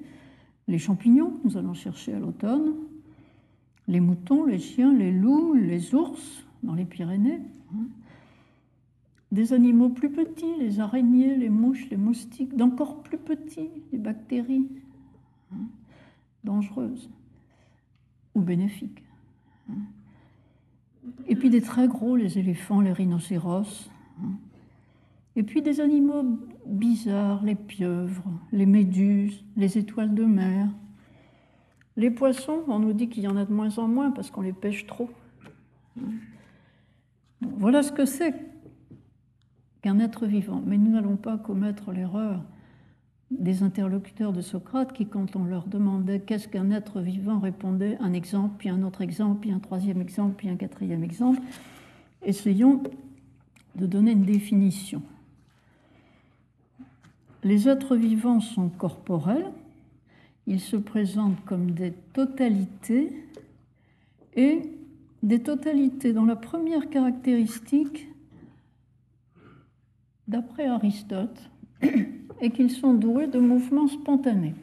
les 0.69 0.79
champignons 0.79 1.31
que 1.31 1.49
nous 1.49 1.57
allons 1.57 1.75
chercher 1.75 2.15
à 2.15 2.19
l'automne, 2.19 2.75
les 3.89 4.01
moutons, 4.01 4.45
les 4.45 4.59
chiens, 4.59 4.93
les 4.93 5.13
loups, 5.13 5.55
les 5.55 5.95
ours 5.95 6.45
dans 6.63 6.75
les 6.75 6.85
Pyrénées, 6.85 7.41
hein 7.73 7.87
des 9.33 9.53
animaux 9.53 9.89
plus 9.89 10.11
petits, 10.11 10.55
les 10.59 10.81
araignées, 10.81 11.37
les 11.37 11.49
mouches, 11.49 11.89
les 11.91 11.97
moustiques, 11.97 12.57
d'encore 12.57 13.03
plus 13.03 13.19
petits, 13.19 13.71
les 13.93 13.99
bactéries 13.99 14.69
hein, 15.53 15.67
dangereuses 16.45 17.11
ou 18.35 18.41
bénéfiques. 18.41 19.03
Hein. 19.71 19.79
Et 21.29 21.37
puis 21.37 21.51
des 21.51 21.61
très 21.61 21.89
gros, 21.89 22.17
les 22.17 22.39
éléphants, 22.39 22.81
les 22.81 22.93
rhinocéros. 22.93 23.91
Hein. 24.23 24.33
Et 25.35 25.43
puis 25.43 25.61
des 25.61 25.81
animaux 25.81 26.39
bizarres, 26.65 27.45
les 27.45 27.55
pieuvres, 27.55 28.25
les 28.53 28.67
méduses, 28.67 29.45
les 29.57 29.77
étoiles 29.77 30.15
de 30.15 30.25
mer. 30.25 30.69
Les 31.97 32.11
poissons, 32.11 32.63
on 32.69 32.79
nous 32.79 32.93
dit 32.93 33.09
qu'il 33.09 33.23
y 33.23 33.29
en 33.29 33.37
a 33.37 33.45
de 33.45 33.53
moins 33.53 33.77
en 33.79 33.89
moins 33.89 34.11
parce 34.11 34.31
qu'on 34.31 34.43
les 34.43 34.53
pêche 34.53 34.87
trop. 34.87 35.11
Voilà 37.41 37.83
ce 37.83 37.93
que 37.93 38.05
c'est 38.05 38.35
être 40.01 40.27
vivant. 40.27 40.63
Mais 40.67 40.79
nous 40.79 40.91
n'allons 40.91 41.17
pas 41.17 41.39
commettre 41.39 41.93
l'erreur 41.93 42.43
des 43.31 43.63
interlocuteurs 43.63 44.33
de 44.33 44.41
Socrate 44.41 44.93
qui, 44.93 45.07
quand 45.07 45.35
on 45.37 45.45
leur 45.45 45.67
demandait 45.67 46.21
qu'est-ce 46.21 46.49
qu'un 46.49 46.71
être 46.71 47.01
vivant, 47.01 47.39
répondaient 47.41 47.97
un 48.01 48.13
exemple, 48.13 48.55
puis 48.59 48.69
un 48.69 48.83
autre 48.83 49.03
exemple, 49.03 49.41
puis 49.41 49.51
un 49.51 49.59
troisième 49.59 50.01
exemple, 50.01 50.35
puis 50.37 50.49
un 50.49 50.57
quatrième 50.57 51.03
exemple. 51.03 51.41
Essayons 52.23 52.83
de 53.75 53.87
donner 53.87 54.13
une 54.13 54.25
définition. 54.25 55.03
Les 57.43 57.69
êtres 57.69 57.97
vivants 57.97 58.41
sont 58.41 58.69
corporels, 58.69 59.51
ils 60.47 60.61
se 60.61 60.77
présentent 60.77 61.45
comme 61.45 61.73
des 61.73 61.93
totalités 62.13 63.13
et 64.35 64.63
des 65.23 65.41
totalités 65.41 66.13
dont 66.13 66.25
la 66.25 66.37
première 66.37 66.89
caractéristique 66.89 68.09
d'après 70.29 70.67
Aristote, 70.67 71.51
et 72.41 72.51
qu'ils 72.51 72.71
sont 72.71 72.95
doués 72.95 73.27
de 73.27 73.39
mouvements 73.39 73.87
spontanés. 73.87 74.55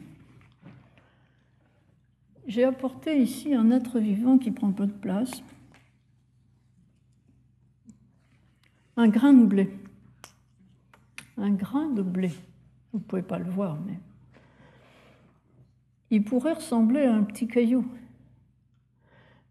J'ai 2.46 2.64
apporté 2.64 3.20
ici 3.20 3.54
un 3.54 3.70
être 3.70 3.98
vivant 3.98 4.38
qui 4.38 4.50
prend 4.50 4.72
peu 4.72 4.86
de 4.86 4.92
place, 4.92 5.42
un 8.96 9.08
grain 9.08 9.32
de 9.32 9.44
blé. 9.44 9.70
Un 11.36 11.50
grain 11.50 11.88
de 11.88 12.02
blé. 12.02 12.30
Vous 12.92 13.00
ne 13.00 13.04
pouvez 13.04 13.22
pas 13.22 13.38
le 13.38 13.50
voir, 13.50 13.76
mais 13.84 13.98
il 16.10 16.22
pourrait 16.22 16.52
ressembler 16.52 17.02
à 17.02 17.14
un 17.14 17.24
petit 17.24 17.48
caillou. 17.48 17.84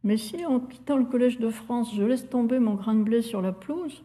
Mais 0.03 0.15
si 0.15 0.45
en 0.45 0.59
quittant 0.61 0.95
le 0.95 1.05
Collège 1.05 1.39
de 1.39 1.49
France, 1.49 1.93
je 1.93 2.03
laisse 2.03 2.29
tomber 2.29 2.59
mon 2.59 2.75
grain 2.75 2.95
de 2.95 3.03
blé 3.03 3.21
sur 3.21 3.41
la 3.41 3.51
pelouse, 3.51 4.01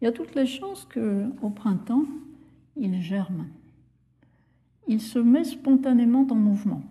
il 0.00 0.04
y 0.04 0.08
a 0.08 0.12
toutes 0.12 0.34
les 0.34 0.46
chances 0.46 0.86
qu'au 0.92 1.50
printemps, 1.50 2.04
il 2.76 3.00
germe. 3.00 3.46
Il 4.88 5.00
se 5.00 5.18
met 5.18 5.44
spontanément 5.44 6.26
en 6.30 6.34
mouvement. 6.34 6.82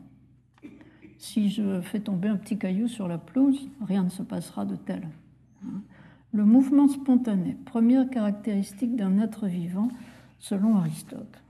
Si 1.18 1.50
je 1.50 1.82
fais 1.82 2.00
tomber 2.00 2.28
un 2.28 2.36
petit 2.36 2.58
caillou 2.58 2.88
sur 2.88 3.08
la 3.08 3.18
pelouse, 3.18 3.70
rien 3.82 4.04
ne 4.04 4.10
se 4.10 4.24
passera 4.24 4.66
de 4.66 4.76
tel. 4.76 5.08
Le 6.34 6.46
mouvement 6.46 6.88
spontané, 6.88 7.56
première 7.66 8.10
caractéristique 8.10 8.96
d'un 8.96 9.20
être 9.20 9.48
vivant 9.48 9.88
selon 10.40 10.76
Aristote. 10.76 11.42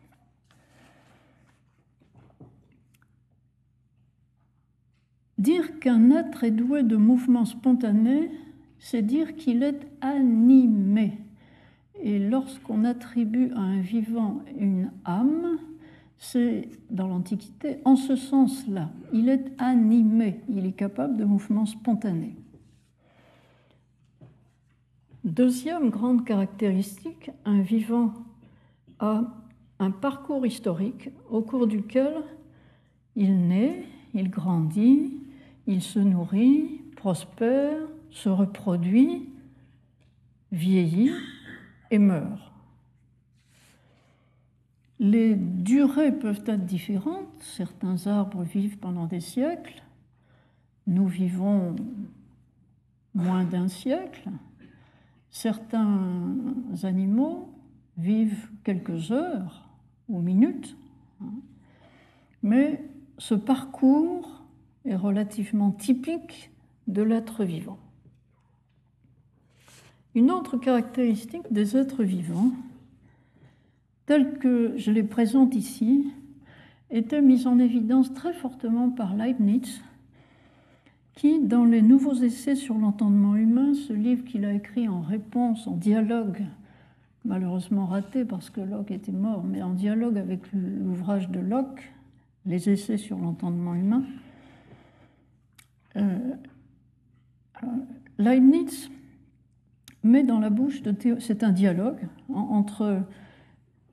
Dire 5.38 5.80
qu'un 5.80 6.12
être 6.12 6.44
est 6.44 6.52
doué 6.52 6.84
de 6.84 6.96
mouvement 6.96 7.46
spontané, 7.46 8.32
c'est 8.80 9.02
dire 9.02 9.36
qu'il 9.36 9.63
est 9.63 9.88
animé. 10.02 11.18
Et 12.06 12.20
lorsqu'on 12.20 12.86
attribue 12.86 13.52
à 13.56 13.62
un 13.62 13.82
vivant 13.82 14.44
une 14.60 14.91
âme, 15.06 15.58
c'est 16.20 16.70
dans 16.91 17.08
l'Antiquité 17.08 17.80
en 17.84 17.96
ce 17.96 18.15
sens-là. 18.15 18.91
Il 19.12 19.28
est 19.28 19.52
animé, 19.58 20.39
il 20.48 20.68
est 20.68 20.74
capable 20.74 21.18
de 21.18 21.26
mouvements 21.26 21.65
spontanés. 21.65 22.36
Deuxième 25.24 25.89
grande 25.89 26.24
caractéristique, 26.24 27.32
un 27.44 27.62
vivant 27.62 28.13
a 29.00 29.24
un 29.80 29.89
parcours 29.89 30.46
historique 30.46 31.10
au 31.32 31.41
cours 31.41 31.65
duquel 31.65 32.13
il 33.15 33.48
naît, 33.48 33.84
il 34.13 34.30
grandit, 34.30 35.12
il 35.65 35.82
se 35.82 35.98
nourrit, 35.98 36.84
prospère, 36.96 37.80
se 38.12 38.30
reproduit, 38.30 39.28
vieillit 40.52 41.10
et 41.91 42.00
meurt. 42.00 42.52
Les 45.00 45.36
durées 45.36 46.12
peuvent 46.12 46.43
être 46.45 46.65
différentes. 46.65 47.41
Certains 47.41 48.08
arbres 48.08 48.43
vivent 48.43 48.78
pendant 48.78 49.08
des 49.08 49.19
siècles. 49.19 49.84
Nous 50.88 51.08
vivons 51.08 51.76
moins 53.13 53.43
d'un 53.43 53.67
siècle. 53.67 54.30
Certains 55.30 56.38
animaux 56.84 57.54
vivent 57.98 58.50
quelques 58.63 59.12
heures 59.12 59.67
ou 60.08 60.21
minutes. 60.21 60.78
Mais 62.41 62.84
ce 63.17 63.36
parcours 63.36 64.43
est 64.86 64.95
relativement 64.95 65.71
typique 65.71 66.52
de 66.88 67.02
l'être 67.02 67.43
vivant. 67.43 67.80
Une 70.15 70.32
autre 70.32 70.56
caractéristique 70.56 71.51
des 71.51 71.75
êtres 71.75 72.04
vivants, 72.04 72.51
telle 74.06 74.39
que 74.39 74.73
je 74.78 74.89
les 74.89 75.04
présente 75.04 75.56
ici, 75.56 76.08
était 76.89 77.21
mise 77.21 77.47
en 77.47 77.60
évidence 77.60 78.13
très 78.13 78.34
fortement 78.34 78.89
par 78.89 79.13
Leibniz, 79.13 79.82
qui, 81.15 81.41
dans 81.41 81.65
les 81.65 81.82
nouveaux 81.82 82.13
essais 82.13 82.56
sur 82.56 82.78
l'entendement 82.78 83.36
humain, 83.36 83.73
ce 83.73 83.91
livre 83.91 84.23
qu'il 84.23 84.45
a 84.45 84.54
écrit 84.54 84.88
en 84.88 85.01
réponse, 85.01 85.67
en 85.67 85.75
dialogue, 85.75 86.43
malheureusement 87.25 87.86
raté 87.86 88.23
parce 88.23 88.49
que 88.49 88.62
Locke 88.62 88.91
était 88.91 89.12
mort, 89.12 89.43
mais 89.43 89.62
en 89.62 89.73
dialogue 89.73 90.17
avec 90.17 90.41
l'ouvrage 90.54 91.30
de 91.30 91.39
Locke, 91.39 91.91
Les 92.45 92.69
essais 92.69 92.97
sur 92.97 93.17
l'entendement 93.17 93.73
humain, 93.73 94.04
euh, 95.97 96.36
Leibniz 98.17 98.89
met 100.06 100.24
dans 100.24 100.39
la 100.39 100.50
bouche 100.50 100.82
de 100.84 100.96
c'est 101.20 101.44
un 101.44 101.52
dialogue 101.52 102.08
entre 102.34 103.02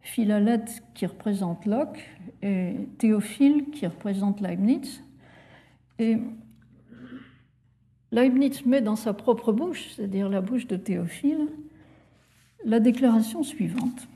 Philalèthe 0.02 0.82
qui 0.94 1.06
représente 1.06 1.66
Locke 1.66 2.04
et 2.42 2.74
Théophile 2.98 3.70
qui 3.72 3.86
représente 3.86 4.40
Leibniz. 4.40 5.02
Et 5.98 6.18
Leibniz 8.10 8.66
met 8.66 8.82
dans 8.82 8.96
sa 8.96 9.14
propre 9.14 9.52
bouche, 9.52 9.88
c'est-à-dire 9.94 10.28
la 10.28 10.40
bouche 10.40 10.66
de 10.66 10.76
Théophile, 10.76 11.48
la 12.64 12.78
déclaration 12.78 13.42
suivante. 13.42 14.08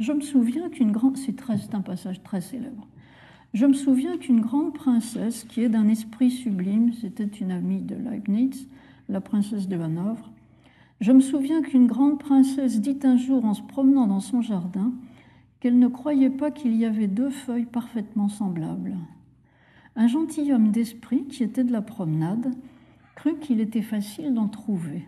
Je 0.00 0.12
me 0.12 0.22
souviens 0.22 0.70
qu'une 0.70 0.92
grande, 0.92 1.16
c'est 1.16 1.74
un 1.74 1.80
passage 1.80 2.22
très 2.22 2.40
célèbre. 2.40 2.86
Je 3.52 3.66
me 3.66 3.74
souviens 3.74 4.16
qu'une 4.18 4.40
grande 4.40 4.74
princesse 4.74 5.44
qui 5.44 5.62
est 5.62 5.68
d'un 5.68 5.88
esprit 5.88 6.30
sublime, 6.30 6.92
c'était 6.94 7.24
une 7.24 7.50
amie 7.50 7.82
de 7.82 7.94
Leibniz, 7.94 8.68
la 9.08 9.20
princesse 9.20 9.68
de 9.68 9.78
Hanovre. 9.78 10.30
Je 11.00 11.12
me 11.12 11.20
souviens 11.20 11.60
qu'une 11.60 11.86
grande 11.86 12.18
princesse 12.18 12.80
dit 12.80 12.98
un 13.02 13.16
jour 13.16 13.44
en 13.44 13.52
se 13.52 13.62
promenant 13.62 14.06
dans 14.06 14.20
son 14.20 14.40
jardin 14.40 14.92
qu'elle 15.60 15.78
ne 15.78 15.88
croyait 15.88 16.30
pas 16.30 16.50
qu'il 16.50 16.74
y 16.74 16.86
avait 16.86 17.06
deux 17.06 17.30
feuilles 17.30 17.66
parfaitement 17.66 18.28
semblables. 18.28 18.96
Un 19.94 20.06
gentilhomme 20.06 20.70
d'esprit 20.70 21.24
qui 21.26 21.42
était 21.42 21.64
de 21.64 21.72
la 21.72 21.82
promenade 21.82 22.50
crut 23.14 23.38
qu'il 23.40 23.60
était 23.60 23.82
facile 23.82 24.32
d'en 24.32 24.48
trouver. 24.48 25.06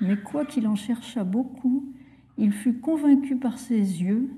Mais 0.00 0.16
quoiqu'il 0.16 0.66
en 0.66 0.74
cherchât 0.74 1.24
beaucoup, 1.24 1.84
il 2.38 2.52
fut 2.52 2.74
convaincu 2.74 3.36
par 3.36 3.58
ses 3.58 3.78
yeux 4.02 4.30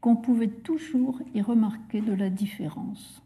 qu'on 0.00 0.16
pouvait 0.16 0.48
toujours 0.48 1.20
y 1.34 1.42
remarquer 1.42 2.00
de 2.00 2.12
la 2.12 2.30
différence. 2.30 3.22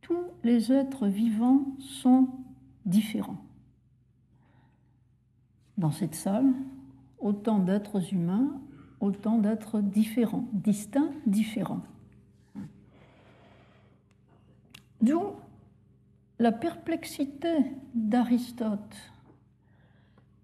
Tous 0.00 0.22
les 0.44 0.72
êtres 0.72 1.06
vivants 1.06 1.64
sont 1.78 2.28
différents. 2.86 3.42
Dans 5.80 5.90
cette 5.90 6.14
salle, 6.14 6.52
autant 7.20 7.58
d'êtres 7.58 8.12
humains, 8.12 8.60
autant 9.00 9.38
d'êtres 9.38 9.80
différents, 9.80 10.46
distincts, 10.52 11.10
différents. 11.24 11.80
D'où 15.00 15.22
la 16.38 16.52
perplexité 16.52 17.56
d'Aristote 17.94 18.94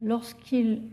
lorsqu'il 0.01 0.85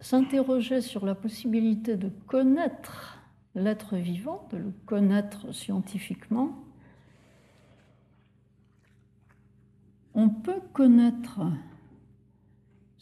s'interrogeait 0.00 0.80
sur 0.80 1.04
la 1.04 1.14
possibilité 1.14 1.98
de 1.98 2.08
connaître 2.26 3.18
l'être 3.54 3.96
vivant, 3.96 4.48
de 4.50 4.56
le 4.56 4.72
connaître 4.86 5.52
scientifiquement, 5.52 6.64
on 10.14 10.30
peut 10.30 10.62
connaître 10.72 11.42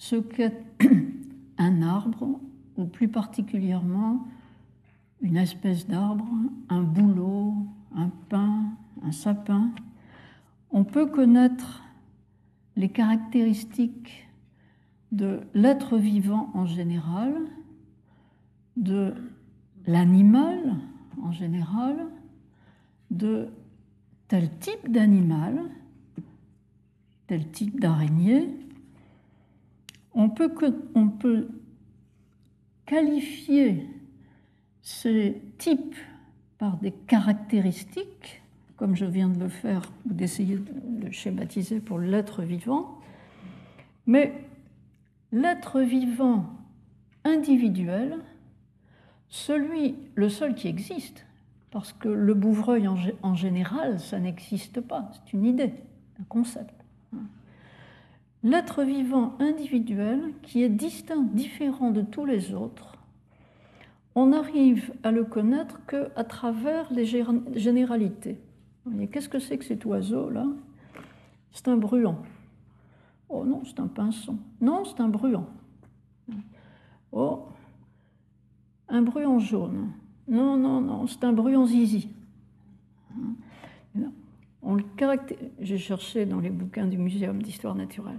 ce 0.02 0.16
qu'est 0.16 0.64
un 1.58 1.80
arbre, 1.80 2.40
ou 2.76 2.86
plus 2.86 3.06
particulièrement 3.06 4.26
une 5.20 5.36
espèce 5.36 5.86
d'arbre, 5.86 6.26
un 6.68 6.82
bouleau, 6.82 7.54
un 7.94 8.08
pin, 8.28 8.64
un 9.04 9.12
sapin. 9.12 9.70
On 10.72 10.82
peut 10.82 11.06
connaître 11.06 11.84
les 12.74 12.88
caractéristiques 12.88 14.28
de 15.12 15.42
l'être 15.54 15.96
vivant 15.96 16.50
en 16.52 16.66
général, 16.66 17.34
de 18.76 19.14
l'animal 19.86 20.78
en 21.22 21.30
général, 21.30 21.94
de 23.12 23.50
tel 24.26 24.50
type 24.58 24.90
d'animal, 24.90 25.62
tel 27.28 27.48
type 27.52 27.78
d'araignée. 27.78 28.48
On 30.14 30.29
peut, 30.29 30.53
qualifier 32.87 33.87
ces 34.83 35.40
types 35.59 35.96
par 36.59 36.77
des 36.77 36.92
caractéristiques, 36.92 38.42
comme 38.77 38.96
je 38.96 39.07
viens 39.07 39.29
de 39.29 39.38
le 39.38 39.48
faire, 39.48 39.92
ou 40.09 40.12
d'essayer 40.12 40.57
de 40.57 41.07
le 41.07 41.12
schématiser 41.12 41.81
pour 41.81 41.98
l'être 41.98 42.42
vivant, 42.42 42.98
mais 44.07 44.33
l'être 45.31 45.81
vivant 45.81 46.46
individuel, 47.25 48.18
celui, 49.29 49.96
le 50.14 50.29
seul 50.29 50.55
qui 50.55 50.68
existe, 50.68 51.25
parce 51.70 51.94
que 51.94 52.09
le 52.09 52.35
bouvreuil 52.35 52.87
en, 52.87 53.35
général, 53.35 53.98
ça 53.98 54.20
n'existe 54.20 54.81
pas, 54.81 55.11
c'est 55.14 55.33
une 55.33 55.46
idée, 55.46 55.72
un 56.20 56.25
concept. 56.25 56.82
L'être 58.44 58.83
vivant 58.83 59.37
individuel, 59.38 60.33
qui 60.42 60.64
est 60.64 60.68
distinct, 60.68 61.22
différent 61.33 61.92
de 61.92 62.02
tous 62.02 62.24
les 62.24 62.55
autres, 62.55 62.96
on 64.14 64.26
n'arrive 64.26 64.92
à 65.05 65.12
le 65.12 65.24
connaître 65.24 65.81
qu'à 65.87 66.24
travers 66.24 66.92
les 66.92 67.07
généralités. 67.07 68.38
Qu'est-ce 69.12 69.28
que 69.28 69.38
c'est 69.38 69.59
que 69.59 69.64
cet 69.64 69.85
oiseau-là 69.85 70.46
C'est 71.52 71.68
un 71.68 71.76
bruant. 71.76 72.18
Oh 73.28 73.44
non, 73.44 73.62
c'est 73.64 73.78
un 73.78 73.87
pinson. 73.87 74.37
Non, 74.61 74.85
c'est 74.85 75.00
un 75.00 75.09
bruant. 75.09 75.46
Oh, 77.12 77.46
un 78.88 79.02
bruant 79.02 79.38
jaune. 79.38 79.92
Non, 80.26 80.57
non, 80.57 80.81
non, 80.81 81.07
c'est 81.07 81.22
un 81.24 81.33
bruant 81.33 81.64
zizi. 81.64 82.09
J'ai 85.61 85.78
cherché 85.78 86.26
dans 86.26 86.40
les 86.40 86.50
bouquins 86.50 86.87
du 86.87 86.98
Muséum 86.98 87.40
d'histoire 87.40 87.74
naturelle 87.74 88.18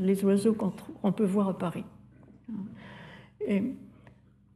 les 0.00 0.24
oiseaux 0.24 0.54
qu'on 0.54 1.12
peut 1.12 1.24
voir 1.24 1.48
à 1.48 1.58
Paris. 1.58 1.84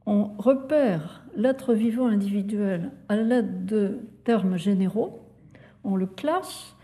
On 0.05 0.25
repère 0.37 1.25
l'être 1.35 1.73
vivant 1.73 2.07
individuel 2.07 2.91
à 3.09 3.17
l'aide 3.17 3.65
de 3.65 3.99
termes 4.23 4.57
généraux, 4.57 5.19
on 5.83 5.95
le 5.95 6.05
classe 6.05 6.77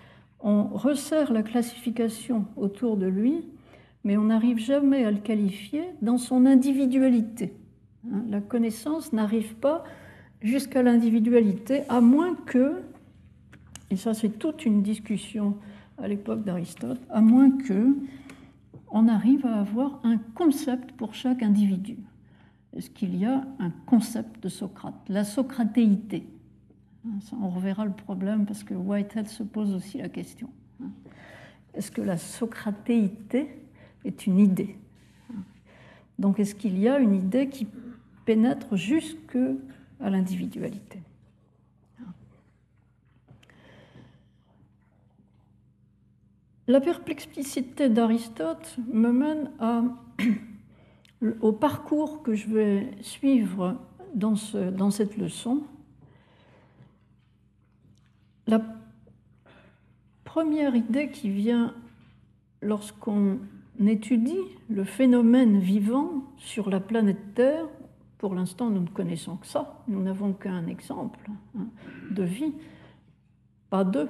on 0.44 0.66
resserre 0.66 1.32
la 1.32 1.42
classification 1.42 2.46
autour 2.58 2.98
de 2.98 3.08
lui, 3.08 3.46
mais 4.04 4.18
on 4.18 4.26
n'arrive 4.26 4.60
jamais 4.60 5.06
à 5.06 5.12
le 5.12 5.20
qualifier 5.20 5.86
dans 6.02 6.18
son 6.18 6.46
individualité. 6.46 7.54
Hein, 8.12 8.26
la 8.30 8.42
connaissance 8.42 9.14
n'arrive 9.14 9.56
pas 9.56 9.86
jusqu'à 10.42 10.84
l'individualité, 10.84 11.84
à 11.88 12.02
moins 12.02 12.36
que, 12.36 12.82
et 13.90 13.96
ça 13.96 14.14
c'est 14.14 14.38
toute 14.38 14.66
une 14.66 14.84
discussion 14.84 15.56
à 15.98 16.10
l'époque 16.10 16.44
d'Aristote, 16.44 17.00
à 17.10 17.22
moins 17.22 17.50
que 17.50 17.96
on 18.94 19.08
arrive 19.08 19.46
à 19.46 19.60
avoir 19.60 20.00
un 20.04 20.18
concept 20.18 20.92
pour 20.94 21.16
chaque 21.16 21.42
individu. 21.42 21.98
Est-ce 22.76 22.90
qu'il 22.92 23.16
y 23.18 23.26
a 23.26 23.44
un 23.60 23.72
concept 23.86 24.42
de 24.42 24.50
Socrate? 24.50 24.94
La 25.10 25.24
socratéité. 25.24 26.28
On 27.42 27.50
reverra 27.50 27.86
le 27.86 27.92
problème 27.92 28.46
parce 28.46 28.64
que 28.64 28.74
Whitehead 28.74 29.28
se 29.28 29.44
pose 29.44 29.74
aussi 29.74 29.98
la 29.98 30.10
question. 30.10 30.50
Est-ce 31.74 31.92
que 31.92 32.02
la 32.02 32.18
socratéité 32.18 33.50
est 34.06 34.28
une 34.28 34.40
idée? 34.40 34.78
Donc 36.20 36.40
est-ce 36.40 36.54
qu'il 36.54 36.78
y 36.80 36.88
a 36.88 37.00
une 37.00 37.16
idée 37.16 37.50
qui 37.50 37.68
pénètre 38.26 38.76
jusque 38.76 39.38
à 40.00 40.10
l'individualité? 40.12 41.02
La 46.68 46.80
perplexité 46.80 47.90
d'Aristote 47.90 48.78
me 48.92 49.12
mène 49.12 49.52
au 51.42 51.52
parcours 51.52 52.24
que 52.24 52.36
je 52.36 52.48
vais 52.48 52.92
suivre 53.02 53.78
dans, 54.16 54.36
cette 54.92 55.18
leçon. 55.18 55.64
La 58.48 58.62
première 60.24 60.76
idée 60.76 61.12
qui 61.12 61.30
vient 61.30 61.74
lorsqu'on 62.62 63.40
étudie 63.86 64.40
le 64.70 64.86
phénomène 64.86 65.60
vivant 65.60 66.24
sur 66.38 66.70
la 66.70 66.80
planète 66.80 67.34
Terre, 67.36 67.66
pour 68.20 68.36
l'instant 68.36 68.70
nous 68.70 68.82
ne 68.82 68.88
connaissons 68.88 69.36
que 69.36 69.48
ça, 69.48 69.84
nous 69.90 70.02
n'avons 70.02 70.32
qu'un 70.32 70.66
exemple 70.68 71.30
hein, 71.58 71.68
de 72.12 72.24
vie, 72.24 72.54
pas 73.70 73.84
deux, 73.84 74.08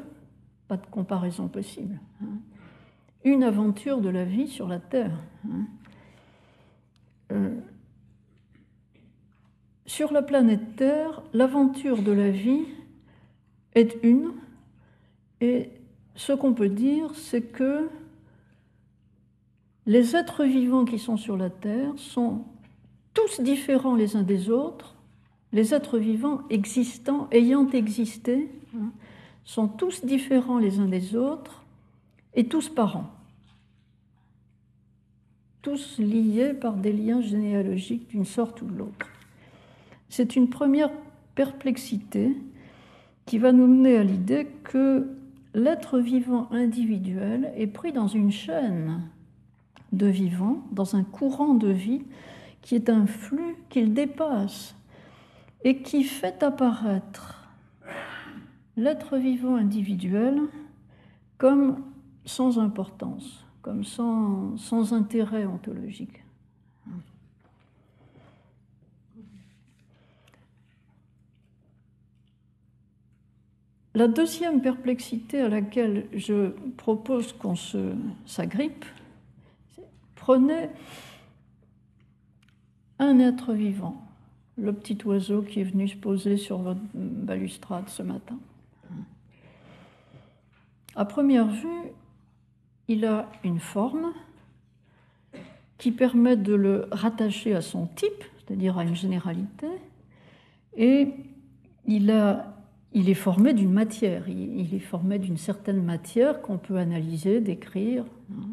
de 0.77 0.86
comparaison 0.88 1.47
possible. 1.47 1.99
Hein. 2.21 2.38
Une 3.23 3.43
aventure 3.43 4.01
de 4.01 4.09
la 4.09 4.25
vie 4.25 4.47
sur 4.47 4.67
la 4.67 4.79
Terre. 4.79 5.17
Hein. 5.45 5.65
Euh, 7.31 7.59
sur 9.86 10.12
la 10.12 10.21
planète 10.21 10.75
Terre, 10.75 11.21
l'aventure 11.33 12.01
de 12.01 12.12
la 12.12 12.29
vie 12.29 12.65
est 13.75 13.97
une, 14.03 14.31
et 15.41 15.69
ce 16.15 16.33
qu'on 16.33 16.53
peut 16.53 16.69
dire, 16.69 17.13
c'est 17.15 17.41
que 17.41 17.89
les 19.86 20.15
êtres 20.15 20.45
vivants 20.45 20.86
qui 20.86 20.99
sont 20.99 21.17
sur 21.17 21.36
la 21.36 21.49
Terre 21.49 21.91
sont 21.97 22.45
tous 23.13 23.41
différents 23.41 23.95
les 23.95 24.15
uns 24.15 24.23
des 24.23 24.49
autres, 24.49 24.95
les 25.51 25.73
êtres 25.73 25.97
vivants 25.97 26.41
existants, 26.49 27.27
ayant 27.31 27.69
existé, 27.69 28.49
hein, 28.75 28.91
sont 29.45 29.67
tous 29.67 30.06
différents 30.06 30.58
les 30.58 30.79
uns 30.79 30.88
des 30.88 31.15
autres 31.15 31.63
et 32.34 32.47
tous 32.47 32.69
parents, 32.69 33.12
tous 35.62 35.99
liés 35.99 36.53
par 36.53 36.75
des 36.75 36.93
liens 36.93 37.21
généalogiques 37.21 38.10
d'une 38.10 38.25
sorte 38.25 38.62
ou 38.62 38.65
de 38.65 38.77
l'autre. 38.77 39.10
C'est 40.10 40.36
une 40.36 40.49
première 40.49 40.91
perplexité 41.36 42.36
qui 43.25 43.38
va 43.38 43.51
nous 43.51 43.67
mener 43.67 43.97
à 43.97 44.03
l'idée 44.03 44.47
que 44.63 45.08
l'être 45.53 45.99
vivant 45.99 46.47
individuel 46.51 47.53
est 47.56 47.67
pris 47.67 47.91
dans 47.91 48.08
une 48.08 48.32
chaîne 48.32 49.01
de 49.91 50.08
vivants, 50.08 50.63
dans 50.71 50.95
un 50.95 51.03
courant 51.03 51.53
de 51.53 51.69
vie 51.69 52.01
qui 52.62 52.75
est 52.75 52.89
un 52.89 53.06
flux 53.06 53.56
qu'il 53.69 53.93
dépasse 53.93 54.75
et 55.63 55.77
qui 55.77 56.03
fait 56.03 56.43
apparaître 56.43 57.42
l'être 58.77 59.17
vivant 59.17 59.55
individuel 59.55 60.41
comme 61.38 61.83
sans 62.25 62.59
importance, 62.59 63.45
comme 63.62 63.83
sans, 63.83 64.93
intérêt 64.93 65.45
ontologique. 65.45 66.23
La 73.95 74.07
deuxième 74.07 74.62
perplexité 74.62 75.41
à 75.41 75.49
laquelle 75.49 76.07
je 76.13 76.49
propose 76.77 77.31
qu'on 77.33 77.53
s'agrippe, 78.25 78.86
prenez 80.15 80.69
un 82.97 83.19
être 83.19 83.53
vivant, 83.53 84.01
le 84.57 84.73
petit 84.73 84.97
oiseau 85.05 85.43
qui 85.43 85.59
est 85.59 85.65
venu 85.65 85.88
se 85.88 85.95
poser 85.97 86.38
sur 86.38 86.57
votre 86.57 86.81
balustrade 86.95 87.88
ce 87.88 88.01
matin. 88.01 88.39
À 90.95 91.06
première 91.06 91.47
vue, 91.47 91.91
il 92.88 93.06
a 93.06 93.29
une 93.43 93.60
forme 93.60 94.13
qui 95.77 95.91
permet 95.91 96.38
de 96.38 96.53
le 96.53 96.88
rattacher 96.91 97.56
à 97.56 97.62
son 97.62 97.88
type, 97.88 98.23
c'est-à-dire 98.38 98.77
à 98.77 98.84
une 98.84 98.95
généralité, 98.95 99.67
et 100.75 101.08
il 101.86 102.12
a 102.12 102.53
il 102.93 103.10
est 103.10 103.15
formé 103.15 103.53
d'une 103.53 103.71
matière, 103.71 104.29
il 104.29 104.73
est 104.73 104.79
formé 104.79 105.17
d'une 105.17 105.38
certaine 105.38 105.84
matière 105.84 106.41
qu'on 106.41 106.60
peut 106.60 106.77
analyser, 106.77 107.41
décrire. 107.41 108.06
Hein. 108.32 108.49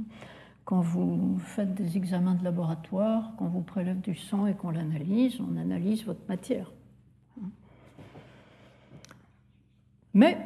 Quand 0.64 0.80
vous 0.80 1.38
faites 1.44 1.74
des 1.74 1.96
examens 1.96 2.34
de 2.34 2.44
laboratoire, 2.44 3.32
quand 3.36 3.46
vous 3.46 3.60
prélève 3.60 4.00
du 4.00 4.14
sang 4.14 4.46
et 4.46 4.54
qu'on 4.54 4.70
l'analyse, 4.70 5.38
on 5.40 5.58
analyse 5.58 6.04
votre 6.06 6.26
matière. 6.28 6.72
Mais 10.14 10.38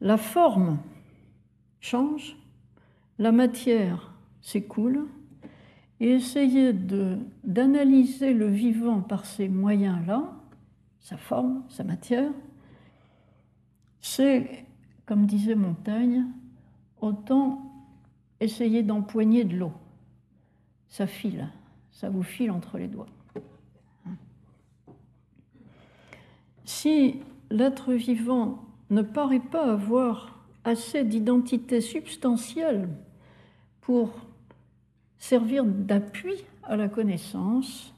la 0.00 0.16
forme 0.16 0.78
change, 1.80 2.36
la 3.18 3.32
matière 3.32 4.12
s'écoule, 4.40 5.06
et 6.00 6.10
essayer 6.10 6.72
d'analyser 6.72 8.32
le 8.32 8.46
vivant 8.46 9.00
par 9.00 9.26
ces 9.26 9.48
moyens-là, 9.48 10.32
sa 11.00 11.16
forme, 11.16 11.64
sa 11.68 11.82
matière, 11.82 12.30
c'est, 14.00 14.64
comme 15.06 15.26
disait 15.26 15.56
Montaigne, 15.56 16.26
autant 17.00 17.72
essayer 18.40 18.82
d'empoigner 18.82 19.44
de 19.44 19.56
l'eau. 19.56 19.72
Ça 20.88 21.06
file, 21.06 21.48
ça 21.90 22.08
vous 22.08 22.22
file 22.22 22.50
entre 22.52 22.78
les 22.78 22.86
doigts. 22.88 23.06
Si 26.64 27.16
l'être 27.50 27.92
vivant 27.94 28.67
ne 28.90 29.02
paraît 29.02 29.40
pas 29.40 29.72
avoir 29.72 30.38
assez 30.64 31.04
d'identité 31.04 31.80
substantielle 31.80 32.88
pour 33.80 34.10
servir 35.18 35.64
d'appui 35.64 36.44
à 36.62 36.76
la 36.76 36.88
connaissance, 36.88 37.94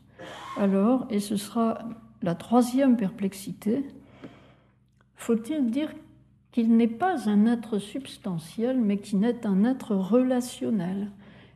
alors, 0.57 1.07
et 1.11 1.20
ce 1.20 1.37
sera 1.37 1.79
la 2.22 2.35
troisième 2.35 2.96
perplexité, 2.96 3.85
faut-il 5.16 5.70
dire 5.70 5.90
qu'il 6.53 6.76
n'est 6.76 6.88
pas 6.88 7.29
un 7.29 7.46
être 7.46 7.79
substantiel, 7.79 8.81
mais 8.81 8.98
qu'il 8.98 9.20
n'est 9.20 9.46
un 9.46 9.64
être 9.64 9.94
relationnel, 9.94 11.11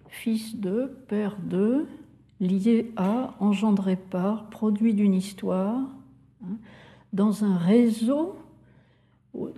fils 0.09 0.57
de, 0.57 0.93
père 1.09 1.37
de, 1.43 1.87
lié 2.41 2.93
à, 2.97 3.35
engendré 3.41 3.97
par, 3.97 4.49
produit 4.51 4.95
d'une 4.95 5.15
histoire, 5.15 5.81
hein, 6.45 6.57
dans 7.13 7.45
un 7.45 7.57
réseau 7.57 8.37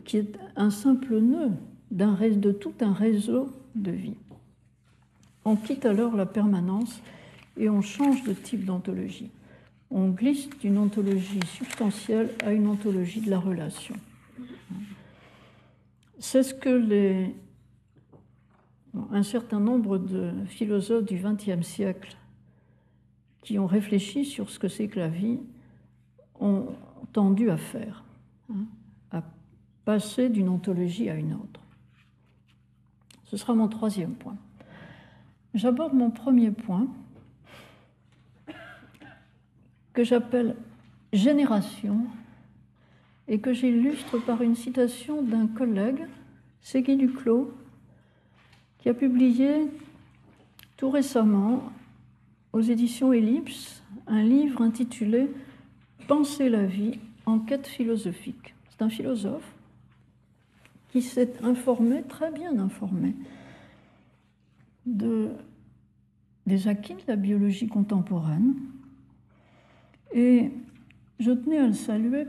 qui 0.05 0.19
est 0.19 0.39
un 0.57 0.71
simple 0.71 1.19
nœud 1.19 1.51
de 1.91 2.53
tout 2.53 2.75
un 2.81 2.93
réseau 2.93 3.53
de 3.75 3.91
vie. 3.91 4.17
On 5.45 5.57
quitte 5.57 5.87
alors 5.87 6.17
la 6.17 6.27
permanence 6.27 7.01
et 7.57 7.71
on 7.71 7.81
change 7.81 8.25
de 8.25 8.33
type 8.33 8.65
d'ontologie 8.65 9.31
on 9.91 10.11
glisse 10.11 10.49
d'une 10.59 10.79
ontologie 10.79 11.41
substantielle 11.47 12.31
à 12.45 12.53
une 12.53 12.67
ontologie 12.67 13.21
de 13.21 13.31
la 13.31 13.39
relation. 13.39 13.95
C'est 16.19 16.43
ce 16.43 16.55
que 16.55 16.71
les, 16.71 17.35
un 19.12 19.23
certain 19.23 19.61
nombre 19.61 19.99
de 19.99 20.33
philosophes 20.47 21.05
du 21.05 21.19
XXe 21.19 21.67
siècle 21.67 22.17
qui 23.43 23.59
ont 23.59 23.67
réfléchi 23.67 24.25
sur 24.25 24.51
ce 24.51 24.59
que 24.59 24.69
c'est 24.69 24.89
que 24.89 24.99
la 24.99 25.09
vie 25.09 25.39
ont 26.41 26.67
tendu 27.12 27.51
à 27.51 27.57
faire, 27.57 28.05
passer 29.87 30.29
d'une 30.29 30.49
ontologie 30.49 31.09
à 31.09 31.14
une 31.14 31.33
autre. 31.33 31.61
Ce 33.25 33.37
sera 33.37 33.55
mon 33.55 33.68
troisième 33.68 34.14
point. 34.14 34.37
J'aborde 35.55 35.94
mon 35.94 36.11
premier 36.11 36.51
point 36.51 36.88
que 39.92 40.03
j'appelle 40.03 40.57
Génération 41.12 42.05
et 43.29 43.38
que 43.38 43.53
j'illustre 43.53 44.18
par 44.18 44.42
une 44.42 44.57
citation 44.57 45.22
d'un 45.22 45.46
collègue, 45.46 46.05
Ségui 46.61 46.96
Duclos, 46.96 47.55
qui 48.79 48.88
a 48.88 48.94
publié 48.94 49.68
tout 50.77 50.90
récemment 50.90 51.62
aux 52.53 52.61
éditions 52.61 53.12
Ellipse 53.12 53.85
un 54.09 54.22
livre 54.22 54.62
intitulé 54.62 55.31
Penser 56.09 56.49
la 56.49 56.64
vie, 56.66 56.99
enquête 57.25 57.66
philosophique. 57.66 58.55
C'est 58.68 58.83
un 58.83 58.90
philosophe 58.90 59.56
qui 60.97 61.03
s'est 61.03 61.35
informé, 61.43 62.03
très 62.05 62.33
bien 62.33 62.59
informé, 62.59 63.15
de, 64.87 65.29
des 66.47 66.69
acquis 66.69 66.95
de 66.95 67.03
la 67.07 67.17
biologie 67.17 67.69
contemporaine, 67.69 68.55
et 70.15 70.51
je 71.21 71.33
tenais 71.33 71.59
à 71.59 71.67
le 71.67 71.75
saluer 71.75 72.25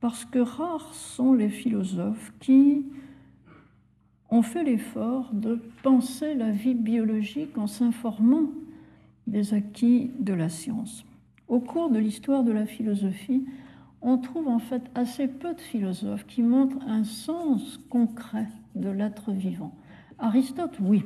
parce 0.00 0.24
que 0.24 0.40
rares 0.40 0.92
sont 0.92 1.34
les 1.34 1.48
philosophes 1.48 2.32
qui 2.40 2.84
ont 4.28 4.42
fait 4.42 4.64
l'effort 4.64 5.32
de 5.32 5.60
penser 5.84 6.34
la 6.34 6.50
vie 6.50 6.74
biologique 6.74 7.56
en 7.56 7.68
s'informant 7.68 8.50
des 9.28 9.54
acquis 9.54 10.10
de 10.18 10.34
la 10.34 10.48
science. 10.48 11.04
Au 11.46 11.60
cours 11.60 11.90
de 11.90 12.00
l'histoire 12.00 12.42
de 12.42 12.50
la 12.50 12.66
philosophie, 12.66 13.44
on 14.04 14.18
trouve 14.18 14.48
en 14.48 14.58
fait 14.58 14.82
assez 14.94 15.26
peu 15.26 15.54
de 15.54 15.60
philosophes 15.60 16.26
qui 16.26 16.42
montrent 16.42 16.82
un 16.86 17.04
sens 17.04 17.80
concret 17.88 18.46
de 18.74 18.90
l'être 18.90 19.32
vivant. 19.32 19.74
Aristote, 20.18 20.76
oui, 20.80 21.02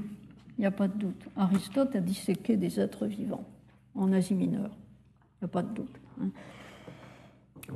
il 0.58 0.62
n'y 0.62 0.66
a 0.66 0.72
pas 0.72 0.88
de 0.88 0.98
doute. 0.98 1.28
Aristote 1.36 1.94
a 1.94 2.00
disséqué 2.00 2.56
des 2.56 2.80
êtres 2.80 3.06
vivants 3.06 3.44
en 3.94 4.12
Asie 4.12 4.34
mineure. 4.34 4.76
Il 5.40 5.44
n'y 5.44 5.46
a 5.46 5.48
pas 5.48 5.62
de 5.62 5.72
doute. 5.72 6.00
Hein. 6.20 6.30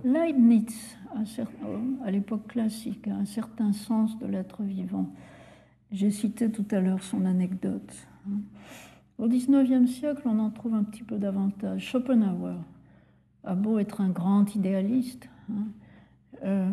Leibniz, 0.04 0.96
à 2.04 2.11
l'époque 2.11 2.48
classique, 2.48 3.06
a 3.06 3.14
un 3.14 3.24
certain 3.24 3.72
sens 3.72 4.18
de 4.18 4.26
l'être 4.26 4.62
vivant. 4.64 5.06
J'ai 5.92 6.11
cité 6.11 6.50
tout 6.50 6.66
à 6.72 6.80
l'heure 6.80 7.02
son 7.02 7.26
anecdote. 7.26 7.94
Hein. 8.28 8.40
Au 9.18 9.28
XIXe 9.28 9.88
siècle, 9.88 10.22
on 10.24 10.40
en 10.40 10.50
trouve 10.50 10.74
un 10.74 10.82
petit 10.82 11.04
peu 11.04 11.18
davantage. 11.18 11.82
Schopenhauer 11.82 12.56
a 13.44 13.55
beau 13.55 13.78
être 13.78 14.00
un 14.00 14.11
grand 14.11 14.55
idéaliste, 14.55 15.28
hein, 15.50 15.66
euh, 16.44 16.70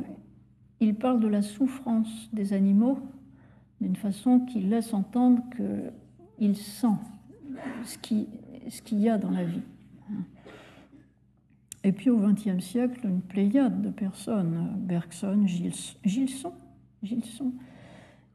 il 0.79 0.95
parle 0.95 1.19
de 1.19 1.27
la 1.27 1.41
souffrance 1.41 2.29
des 2.31 2.53
animaux 2.53 2.99
d'une 3.81 3.95
façon 3.95 4.41
qui 4.41 4.61
laisse 4.61 4.93
entendre 4.93 5.43
qu'il 6.37 6.55
sent 6.55 6.87
ce 7.83 7.97
qu'il 7.97 8.99
y 8.99 9.09
a 9.09 9.17
dans 9.17 9.31
la 9.31 9.43
vie. 9.43 9.61
Et 11.83 11.91
puis 11.91 12.09
au 12.09 12.17
XXe 12.17 12.63
siècle, 12.63 13.05
une 13.05 13.21
pléiade 13.21 13.81
de 13.81 13.89
personnes, 13.89 14.73
Bergson, 14.77 15.45
Gilson, 15.45 16.53
Gilson, 17.03 17.53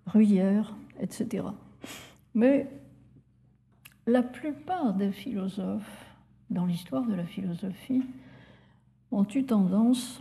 Gruyère, 0.07 0.75
etc. 1.01 1.45
Mais 2.35 2.71
la 4.07 4.23
plupart 4.23 4.95
des 4.95 5.13
philosophes 5.13 6.07
dans 6.51 6.67
l'histoire 6.67 7.07
de 7.07 7.15
la 7.15 7.25
philosophie 7.25 8.03
ont 9.15 9.27
eu 9.35 9.45
tendance 9.45 10.21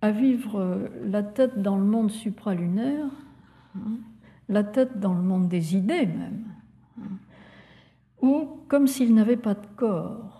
à 0.00 0.10
vivre 0.10 0.90
la 1.02 1.22
tête 1.22 1.60
dans 1.62 1.76
le 1.76 1.84
monde 1.84 2.10
supralunaire, 2.10 3.10
hein, 3.76 3.96
la 4.48 4.62
tête 4.62 5.00
dans 5.00 5.14
le 5.14 5.22
monde 5.22 5.48
des 5.48 5.76
idées 5.76 6.06
même, 6.06 6.44
hein, 7.00 7.16
ou 8.20 8.48
comme 8.68 8.86
s'ils 8.86 9.14
n'avaient 9.14 9.36
pas 9.36 9.54
de 9.54 9.66
corps. 9.76 10.34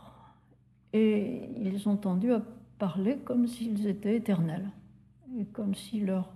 Et 0.93 1.49
ils 1.61 1.89
ont 1.89 1.97
tendu 1.97 2.33
à 2.33 2.43
parler 2.79 3.19
comme 3.25 3.47
s'ils 3.47 3.87
étaient 3.87 4.17
éternels, 4.17 4.71
et 5.39 5.45
comme 5.47 5.75
si 5.75 6.01
leur, 6.01 6.33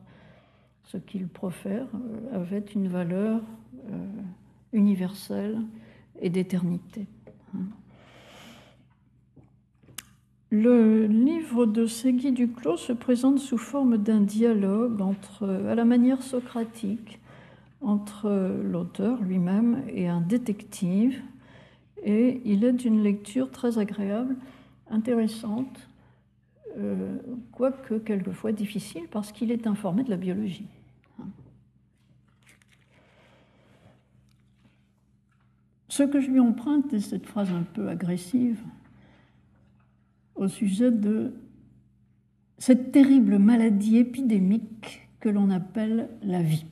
ce 0.84 0.96
qu'ils 0.96 1.28
profèrent 1.28 1.86
euh, 1.94 2.40
avait 2.40 2.64
une 2.74 2.88
valeur 2.88 3.42
euh, 3.90 4.06
universelle 4.72 5.60
et 6.20 6.30
d'éternité. 6.30 7.06
Hein. 7.54 7.66
Le 10.50 11.06
livre 11.06 11.66
de 11.66 11.84
Ségui 11.84 12.32
Duclos 12.32 12.78
se 12.78 12.94
présente 12.94 13.38
sous 13.38 13.58
forme 13.58 13.98
d'un 13.98 14.22
dialogue 14.22 14.98
à 15.42 15.74
la 15.74 15.84
manière 15.84 16.22
socratique 16.22 17.20
entre 17.82 18.30
l'auteur 18.64 19.22
lui-même 19.22 19.82
et 19.88 20.08
un 20.08 20.22
détective, 20.22 21.20
et 22.02 22.40
il 22.46 22.64
est 22.64 22.72
d'une 22.72 23.02
lecture 23.02 23.50
très 23.50 23.78
agréable, 23.78 24.36
intéressante, 24.90 25.86
euh, 26.78 27.18
quoique 27.52 27.98
quelquefois 27.98 28.52
difficile, 28.52 29.02
parce 29.10 29.32
qu'il 29.32 29.52
est 29.52 29.66
informé 29.66 30.02
de 30.02 30.10
la 30.10 30.16
biologie. 30.16 30.66
Ce 35.88 36.02
que 36.04 36.20
je 36.20 36.30
lui 36.30 36.40
emprunte 36.40 36.92
est 36.94 37.00
cette 37.00 37.26
phrase 37.26 37.50
un 37.50 37.64
peu 37.74 37.88
agressive 37.88 38.58
au 40.38 40.48
sujet 40.48 40.90
de 40.90 41.34
cette 42.58 42.92
terrible 42.92 43.38
maladie 43.38 43.98
épidémique 43.98 45.08
que 45.20 45.28
l'on 45.28 45.50
appelle 45.50 46.08
la 46.22 46.42
vie. 46.42 46.64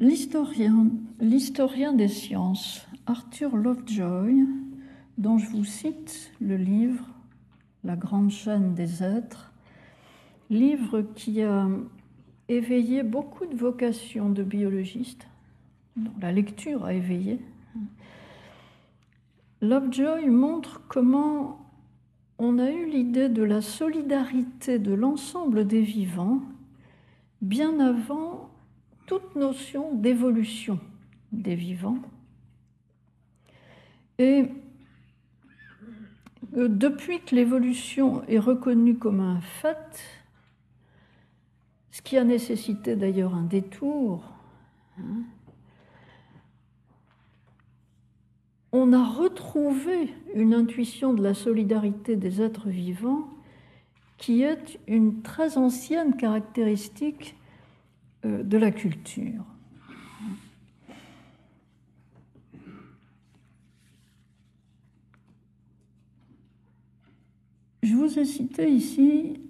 L'historien 0.00 1.92
des 1.92 2.08
sciences 2.08 2.86
Arthur 3.06 3.56
Lovejoy, 3.56 4.44
dont 5.16 5.38
je 5.38 5.48
vous 5.50 5.64
cite 5.64 6.32
le 6.40 6.56
livre 6.56 7.08
La 7.84 7.96
grande 7.96 8.30
chaîne 8.30 8.74
des 8.74 9.02
êtres, 9.02 9.52
livre 10.50 11.02
qui 11.14 11.42
a 11.42 11.68
éveillé 12.48 13.02
beaucoup 13.02 13.46
de 13.46 13.56
vocations 13.56 14.30
de 14.30 14.42
biologistes, 14.42 15.26
dont 15.96 16.12
la 16.20 16.32
lecture 16.32 16.84
a 16.84 16.94
éveillé. 16.94 17.40
Lovejoy 19.60 20.28
montre 20.28 20.82
comment 20.88 21.66
on 22.38 22.58
a 22.58 22.70
eu 22.70 22.86
l'idée 22.86 23.28
de 23.28 23.42
la 23.42 23.60
solidarité 23.60 24.78
de 24.78 24.94
l'ensemble 24.94 25.66
des 25.66 25.82
vivants 25.82 26.40
bien 27.42 27.80
avant 27.80 28.50
toute 29.06 29.34
notion 29.36 29.94
d'évolution 29.94 30.78
des 31.32 31.54
vivants. 31.54 31.98
Et 34.18 34.46
depuis 36.52 37.20
que 37.20 37.34
l'évolution 37.34 38.22
est 38.28 38.38
reconnue 38.38 38.96
comme 38.96 39.20
un 39.20 39.40
fait, 39.40 40.17
ce 41.98 42.02
qui 42.02 42.16
a 42.16 42.22
nécessité 42.22 42.94
d'ailleurs 42.94 43.34
un 43.34 43.42
détour. 43.42 44.22
Hein. 45.00 45.24
On 48.70 48.92
a 48.92 49.04
retrouvé 49.04 50.14
une 50.36 50.54
intuition 50.54 51.12
de 51.12 51.24
la 51.24 51.34
solidarité 51.34 52.14
des 52.14 52.40
êtres 52.40 52.68
vivants 52.68 53.28
qui 54.16 54.44
est 54.44 54.78
une 54.86 55.22
très 55.22 55.58
ancienne 55.58 56.16
caractéristique 56.16 57.34
euh, 58.24 58.44
de 58.44 58.58
la 58.58 58.70
culture. 58.70 59.44
Je 67.82 67.92
vous 67.92 68.20
ai 68.20 68.24
cité 68.24 68.70
ici 68.70 69.47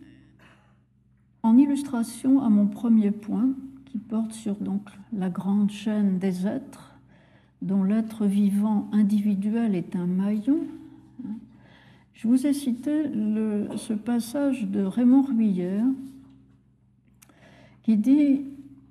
en 1.42 1.56
illustration 1.56 2.42
à 2.42 2.48
mon 2.48 2.66
premier 2.66 3.10
point, 3.10 3.50
qui 3.86 3.98
porte 3.98 4.32
sur 4.32 4.56
donc 4.56 4.82
la 5.12 5.30
grande 5.30 5.70
chaîne 5.70 6.18
des 6.18 6.46
êtres, 6.46 6.94
dont 7.62 7.82
l'être 7.82 8.26
vivant 8.26 8.88
individuel 8.92 9.74
est 9.74 9.96
un 9.96 10.06
maillon, 10.06 10.60
je 12.18 12.26
vous 12.26 12.48
ai 12.48 12.52
cité 12.52 13.04
ce 13.76 13.92
passage 13.92 14.66
de 14.66 14.82
Raymond 14.82 15.22
Ruyère 15.22 15.84
qui 17.84 17.96
dit, 17.96 18.40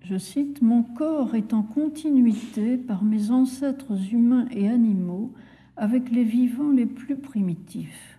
je 0.01 0.17
cite, 0.17 0.61
Mon 0.61 0.81
corps 0.81 1.35
est 1.35 1.53
en 1.53 1.61
continuité 1.61 2.77
par 2.77 3.03
mes 3.03 3.29
ancêtres 3.31 4.13
humains 4.13 4.47
et 4.51 4.69
animaux 4.69 5.33
avec 5.75 6.09
les 6.09 6.23
vivants 6.23 6.71
les 6.71 6.85
plus 6.85 7.17
primitifs. 7.17 8.16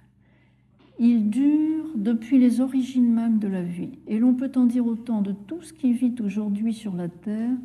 Il 0.99 1.31
dure 1.31 1.87
depuis 1.95 2.39
les 2.39 2.61
origines 2.61 3.13
même 3.13 3.39
de 3.39 3.47
la 3.47 3.63
vie, 3.63 3.99
et 4.07 4.19
l'on 4.19 4.35
peut 4.35 4.51
en 4.57 4.65
dire 4.65 4.87
autant 4.87 5.23
de 5.23 5.33
tout 5.33 5.63
ce 5.63 5.73
qui 5.73 5.93
vit 5.93 6.15
aujourd'hui 6.21 6.75
sur 6.75 6.95
la 6.95 7.09
terre, 7.09 7.57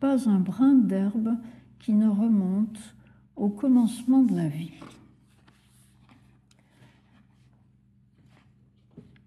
pas 0.00 0.28
un 0.28 0.40
brin 0.40 0.74
d'herbe 0.74 1.36
qui 1.78 1.92
ne 1.92 2.08
remonte 2.08 2.96
au 3.36 3.48
commencement 3.48 4.22
de 4.22 4.34
la 4.34 4.48
vie. 4.48 4.72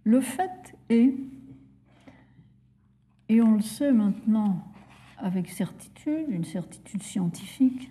Le 0.04 0.22
fait 0.22 0.76
est, 0.90 1.16
et 3.30 3.42
on 3.42 3.56
le 3.56 3.62
sait 3.62 3.92
maintenant 3.92 4.68
avec 5.18 5.50
certitude, 5.50 6.26
une 6.30 6.44
certitude 6.44 7.02
scientifique, 7.02 7.90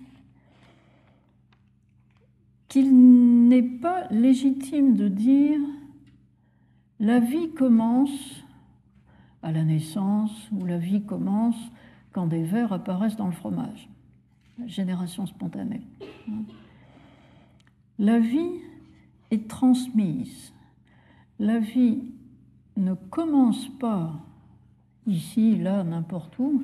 qu'il 2.75 3.47
n'est 3.47 3.63
pas 3.63 4.09
légitime 4.11 4.97
de 4.97 5.07
dire 5.07 5.61
la 6.99 7.21
vie 7.21 7.53
commence 7.53 8.43
à 9.45 9.53
la 9.53 9.63
naissance 9.63 10.33
ou 10.51 10.65
la 10.65 10.79
vie 10.79 11.05
commence 11.05 11.71
quand 12.11 12.27
des 12.27 12.43
vers 12.43 12.73
apparaissent 12.73 13.15
dans 13.15 13.29
le 13.29 13.33
fromage. 13.33 13.89
Génération 14.67 15.25
spontanée. 15.25 15.83
La 18.01 18.19
vie 18.19 18.59
est 19.31 19.47
transmise. 19.47 20.53
La 21.39 21.61
vie 21.61 22.03
ne 22.77 22.95
commence 22.95 23.69
pas 23.79 24.21
ici, 25.07 25.59
là, 25.59 25.85
n'importe 25.85 26.37
où. 26.41 26.61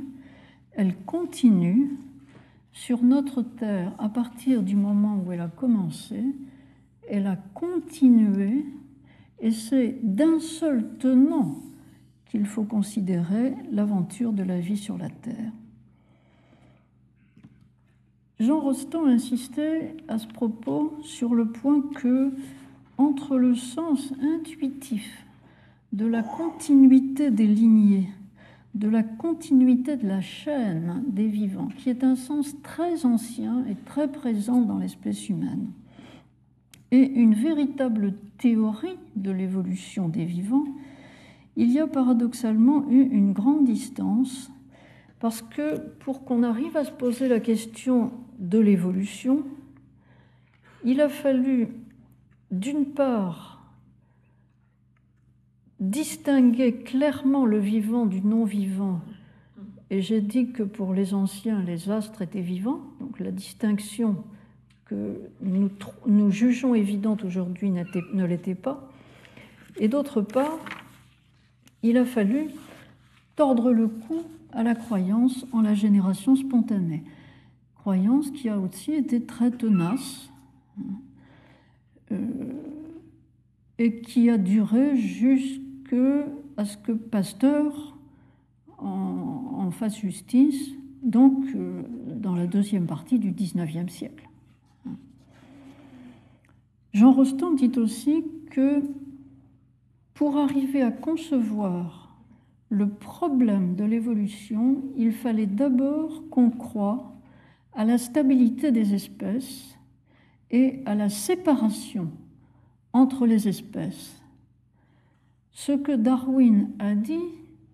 Elle 0.73 0.97
continue 1.05 2.01
sur 2.73 3.03
notre 3.03 3.43
terre, 3.43 3.93
à 3.99 4.09
partir 4.09 4.63
du 4.63 4.77
moment 4.77 5.23
où 5.25 5.33
elle 5.33 5.41
a 5.41 5.49
commencé, 5.49 6.23
elle 7.09 7.27
a 7.27 7.37
continué, 7.55 8.65
et 9.41 9.51
c'est 9.51 9.99
d'un 10.03 10.39
seul 10.39 10.97
tenant 10.99 11.59
qu'il 12.27 12.47
faut 12.47 12.65
considérer 12.65 13.55
l'aventure 13.73 14.33
de 14.33 14.43
la 14.43 14.61
vie 14.61 14.77
sur 14.77 14.97
la 14.97 15.11
terre. 15.11 15.53
Jean 18.39 18.61
Rostand 18.61 19.07
insistait 19.07 19.97
à 20.09 20.19
ce 20.19 20.27
propos 20.27 20.97
sur 21.03 21.35
le 21.35 21.51
point 21.51 21.83
que, 21.95 22.33
entre 22.97 23.37
le 23.37 23.55
sens 23.55 24.13
intuitif 24.23 25.27
de 25.93 26.07
la 26.07 26.23
continuité 26.23 27.31
des 27.31 27.47
lignées 27.47 28.09
de 28.75 28.89
la 28.89 29.03
continuité 29.03 29.97
de 29.97 30.07
la 30.07 30.21
chaîne 30.21 31.03
des 31.09 31.27
vivants, 31.27 31.69
qui 31.77 31.91
est 31.91 32.05
un 32.05 32.15
sens 32.15 32.55
très 32.63 33.05
ancien 33.05 33.65
et 33.67 33.75
très 33.85 34.11
présent 34.11 34.63
dans 34.63 34.79
l'espèce 34.79 35.29
humaine, 35.29 35.71
et 36.93 37.05
une 37.05 37.35
véritable 37.35 38.15
théorie 38.39 38.99
de 39.17 39.31
l'évolution 39.31 40.09
des 40.09 40.25
vivants, 40.25 40.67
il 41.57 41.71
y 41.71 41.79
a 41.79 41.87
paradoxalement 41.87 42.89
eu 42.91 43.03
une 43.03 43.33
grande 43.33 43.65
distance, 43.65 44.51
parce 45.19 45.43
que 45.43 45.79
pour 46.01 46.25
qu'on 46.25 46.43
arrive 46.43 46.77
à 46.77 46.85
se 46.85 46.93
poser 46.93 47.29
la 47.29 47.41
question 47.41 48.13
de 48.39 48.59
l'évolution, 48.59 49.45
il 50.85 51.01
a 51.01 51.09
fallu 51.09 51.69
d'une 52.51 52.87
part 52.87 53.50
distinguer 55.81 56.75
clairement 56.75 57.47
le 57.47 57.59
vivant 57.59 58.07
du 58.07 58.21
non-vivant 58.21 59.01
Et 59.91 60.03
j'ai 60.03 60.21
dit 60.21 60.53
que 60.53 60.63
pour 60.63 60.95
les 60.95 61.15
anciens, 61.15 61.63
les 61.63 61.91
astres 61.91 62.23
étaient 62.23 62.43
vivants, 62.43 62.83
donc 63.01 63.19
la 63.19 63.33
distinction 63.33 64.23
que 64.85 65.19
nous, 65.41 65.71
nous 66.07 66.31
jugeons 66.31 66.75
évidente 66.75 67.25
aujourd'hui 67.25 67.71
ne 67.71 68.25
l'était 68.25 68.55
pas. 68.55 68.91
Et 69.79 69.89
d'autre 69.89 70.21
part, 70.21 70.59
il 71.83 71.97
a 71.97 72.05
fallu 72.05 72.51
tordre 73.37 73.73
le 73.73 73.89
cou 73.89 74.23
à 74.53 74.63
la 74.63 74.75
croyance 74.75 75.47
en 75.53 75.63
la 75.63 75.75
génération 75.75 76.37
spontanée. 76.37 77.03
Croyance 77.77 78.31
qui 78.31 78.49
a 78.49 78.59
aussi 78.59 78.93
été 78.93 79.23
très 79.23 79.51
tenace 79.51 80.31
euh, 82.13 82.19
et 83.79 84.01
qui 84.03 84.29
a 84.29 84.37
duré 84.37 84.97
jusqu'à 84.97 85.70
ce 85.91 86.77
que 86.77 86.93
Pasteur 86.93 87.97
en, 88.79 89.71
fasse 89.71 89.99
justice, 89.99 90.73
donc 91.03 91.45
euh, 91.55 91.83
dans 92.07 92.35
la 92.35 92.47
deuxième 92.47 92.87
partie 92.87 93.19
du 93.19 93.31
XIXe 93.31 93.91
siècle. 93.91 94.29
Jean 96.93 97.13
Rostand 97.13 97.53
dit 97.53 97.71
aussi 97.77 98.25
que 98.51 98.83
pour 100.13 100.37
arriver 100.39 100.83
à 100.83 100.91
concevoir 100.91 102.17
le 102.69 102.89
problème 102.89 103.77
de 103.77 103.85
l'évolution, 103.85 104.83
il 104.97 105.13
fallait 105.13 105.47
d'abord 105.47 106.25
qu'on 106.31 106.51
croit 106.51 107.13
à 107.73 107.85
la 107.85 107.97
stabilité 107.97 108.73
des 108.73 108.93
espèces 108.93 109.79
et 110.51 110.81
à 110.85 110.95
la 110.97 111.09
séparation 111.09 112.11
entre 112.93 113.27
les 113.27 113.47
espèces. 113.47 114.20
Ce 115.61 115.73
que 115.73 115.93
Darwin 115.93 116.71
a 116.79 116.95
dit, 116.95 117.21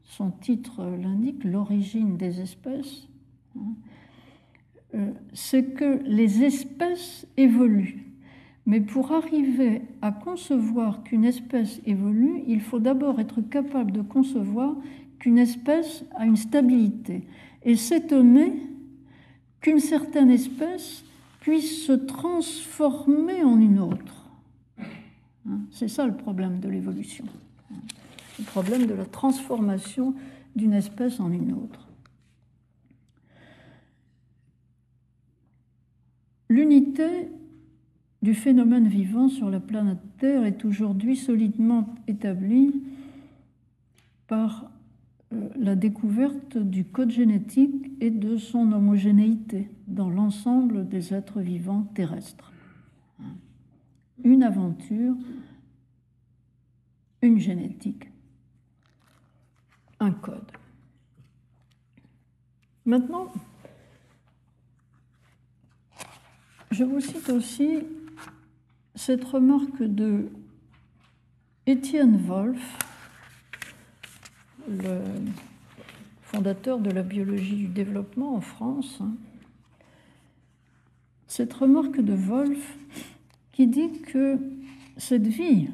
son 0.02 0.32
titre 0.32 0.84
l'indique, 1.00 1.44
l'origine 1.44 2.16
des 2.16 2.40
espèces, 2.40 3.06
hein, 3.56 3.60
euh, 4.96 5.12
c'est 5.32 5.66
que 5.66 6.00
les 6.04 6.42
espèces 6.42 7.28
évoluent. 7.36 8.02
Mais 8.66 8.80
pour 8.80 9.12
arriver 9.12 9.82
à 10.02 10.10
concevoir 10.10 11.04
qu'une 11.04 11.24
espèce 11.24 11.80
évolue, 11.86 12.42
il 12.48 12.60
faut 12.60 12.80
d'abord 12.80 13.20
être 13.20 13.40
capable 13.40 13.92
de 13.92 14.02
concevoir 14.02 14.74
qu'une 15.20 15.38
espèce 15.38 16.04
a 16.16 16.26
une 16.26 16.34
stabilité 16.34 17.22
et 17.62 17.76
s'étonner 17.76 18.52
qu'une 19.60 19.78
certaine 19.78 20.32
espèce 20.32 21.04
puisse 21.38 21.86
se 21.86 21.92
transformer 21.92 23.44
en 23.44 23.60
une 23.60 23.78
autre. 23.78 24.28
Hein, 25.48 25.60
c'est 25.70 25.86
ça 25.86 26.04
le 26.04 26.16
problème 26.16 26.58
de 26.58 26.68
l'évolution, 26.68 27.26
le 28.38 28.44
problème 28.44 28.86
de 28.86 28.94
la 28.94 29.06
transformation 29.06 30.14
d'une 30.54 30.72
espèce 30.72 31.20
en 31.20 31.30
une 31.30 31.52
autre. 31.52 31.88
L'unité 36.48 37.28
du 38.22 38.34
phénomène 38.34 38.88
vivant 38.88 39.28
sur 39.28 39.50
la 39.50 39.60
planète 39.60 39.98
Terre 40.18 40.44
est 40.44 40.64
aujourd'hui 40.64 41.16
solidement 41.16 41.94
établi 42.08 42.82
par 44.26 44.70
euh, 45.32 45.48
la 45.56 45.74
découverte 45.74 46.56
du 46.56 46.84
code 46.84 47.10
génétique 47.10 47.90
et 48.00 48.10
de 48.10 48.36
son 48.36 48.72
homogénéité 48.72 49.70
dans 49.86 50.08
l'ensemble 50.08 50.88
des 50.88 51.12
êtres 51.12 51.40
vivants 51.40 51.82
terrestres. 51.94 52.52
Une 54.24 54.42
aventure, 54.42 55.14
une 57.22 57.38
génétique, 57.38 58.08
code. 60.22 60.50
Maintenant, 62.84 63.32
je 66.70 66.84
vous 66.84 67.00
cite 67.00 67.28
aussi 67.30 67.80
cette 68.94 69.24
remarque 69.24 69.82
de 69.82 70.28
Étienne 71.66 72.16
Wolff, 72.16 72.78
le 74.68 75.00
fondateur 76.22 76.78
de 76.78 76.90
la 76.90 77.02
biologie 77.02 77.56
du 77.56 77.68
développement 77.68 78.36
en 78.36 78.40
France, 78.40 79.00
cette 81.26 81.52
remarque 81.54 82.00
de 82.00 82.14
Wolff 82.14 82.76
qui 83.52 83.66
dit 83.66 84.00
que 84.02 84.38
cette 84.96 85.26
vie 85.26 85.68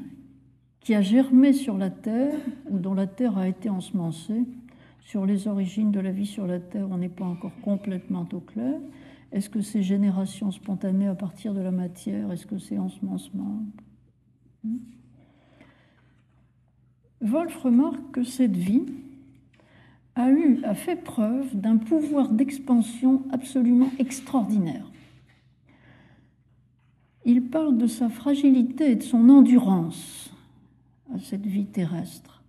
qui 0.84 0.94
a 0.94 1.00
germé 1.00 1.52
sur 1.52 1.78
la 1.78 1.90
Terre, 1.90 2.38
ou 2.68 2.78
dont 2.78 2.94
la 2.94 3.06
Terre 3.06 3.38
a 3.38 3.48
été 3.48 3.68
ensemencée, 3.68 4.44
sur 5.00 5.26
les 5.26 5.48
origines 5.48 5.90
de 5.90 6.00
la 6.00 6.10
vie 6.10 6.26
sur 6.26 6.46
la 6.46 6.58
Terre, 6.58 6.88
on 6.90 6.98
n'est 6.98 7.08
pas 7.08 7.24
encore 7.24 7.52
complètement 7.62 8.26
au 8.32 8.40
clair, 8.40 8.80
est-ce 9.32 9.48
que 9.48 9.62
c'est 9.62 9.82
génération 9.82 10.50
spontanée 10.50 11.06
à 11.06 11.14
partir 11.14 11.54
de 11.54 11.60
la 11.60 11.70
matière 11.70 12.30
Est-ce 12.32 12.46
que 12.46 12.58
c'est 12.58 12.78
ensemencement? 12.78 13.62
Hmm? 14.62 14.76
Wolf 17.22 17.56
remarque 17.56 18.10
que 18.12 18.24
cette 18.24 18.56
vie 18.56 18.84
a, 20.16 20.30
eu, 20.30 20.62
a 20.64 20.74
fait 20.74 20.96
preuve 20.96 21.56
d'un 21.56 21.78
pouvoir 21.78 22.28
d'expansion 22.28 23.22
absolument 23.30 23.90
extraordinaire. 23.98 24.90
Il 27.24 27.44
parle 27.44 27.78
de 27.78 27.86
sa 27.86 28.08
fragilité 28.08 28.90
et 28.90 28.96
de 28.96 29.02
son 29.02 29.28
endurance 29.28 30.32
à 31.14 31.18
cette 31.18 31.46
vie 31.46 31.66
terrestre. 31.66 32.42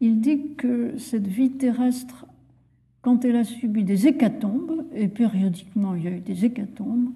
Il 0.00 0.20
dit 0.20 0.54
que 0.56 0.98
cette 0.98 1.26
vie 1.26 1.52
terrestre 1.52 2.26
quand 3.02 3.24
elle 3.24 3.36
a 3.36 3.44
subi 3.44 3.84
des 3.84 4.06
hécatombes, 4.06 4.84
et 4.94 5.08
périodiquement 5.08 5.94
il 5.94 6.04
y 6.04 6.06
a 6.06 6.12
eu 6.12 6.20
des 6.20 6.44
hécatombes, 6.44 7.10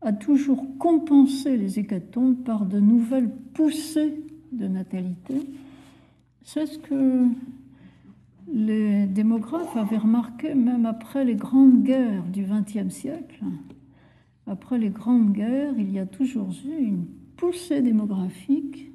a 0.00 0.12
toujours 0.12 0.64
compensé 0.78 1.56
les 1.56 1.78
hécatombes 1.78 2.36
par 2.42 2.66
de 2.66 2.80
nouvelles 2.80 3.30
poussées 3.54 4.20
de 4.52 4.66
natalité. 4.66 5.34
C'est 6.44 6.66
ce 6.66 6.78
que 6.78 7.26
les 8.52 9.06
démographes 9.06 9.76
avaient 9.76 9.98
remarqué 9.98 10.54
même 10.54 10.86
après 10.86 11.24
les 11.24 11.36
grandes 11.36 11.84
guerres 11.84 12.24
du 12.24 12.44
XXe 12.44 12.92
siècle. 12.92 13.44
Après 14.46 14.78
les 14.78 14.90
grandes 14.90 15.32
guerres, 15.32 15.74
il 15.78 15.92
y 15.92 15.98
a 15.98 16.06
toujours 16.06 16.50
eu 16.66 16.82
une 16.82 17.04
poussée 17.36 17.80
démographique, 17.80 18.90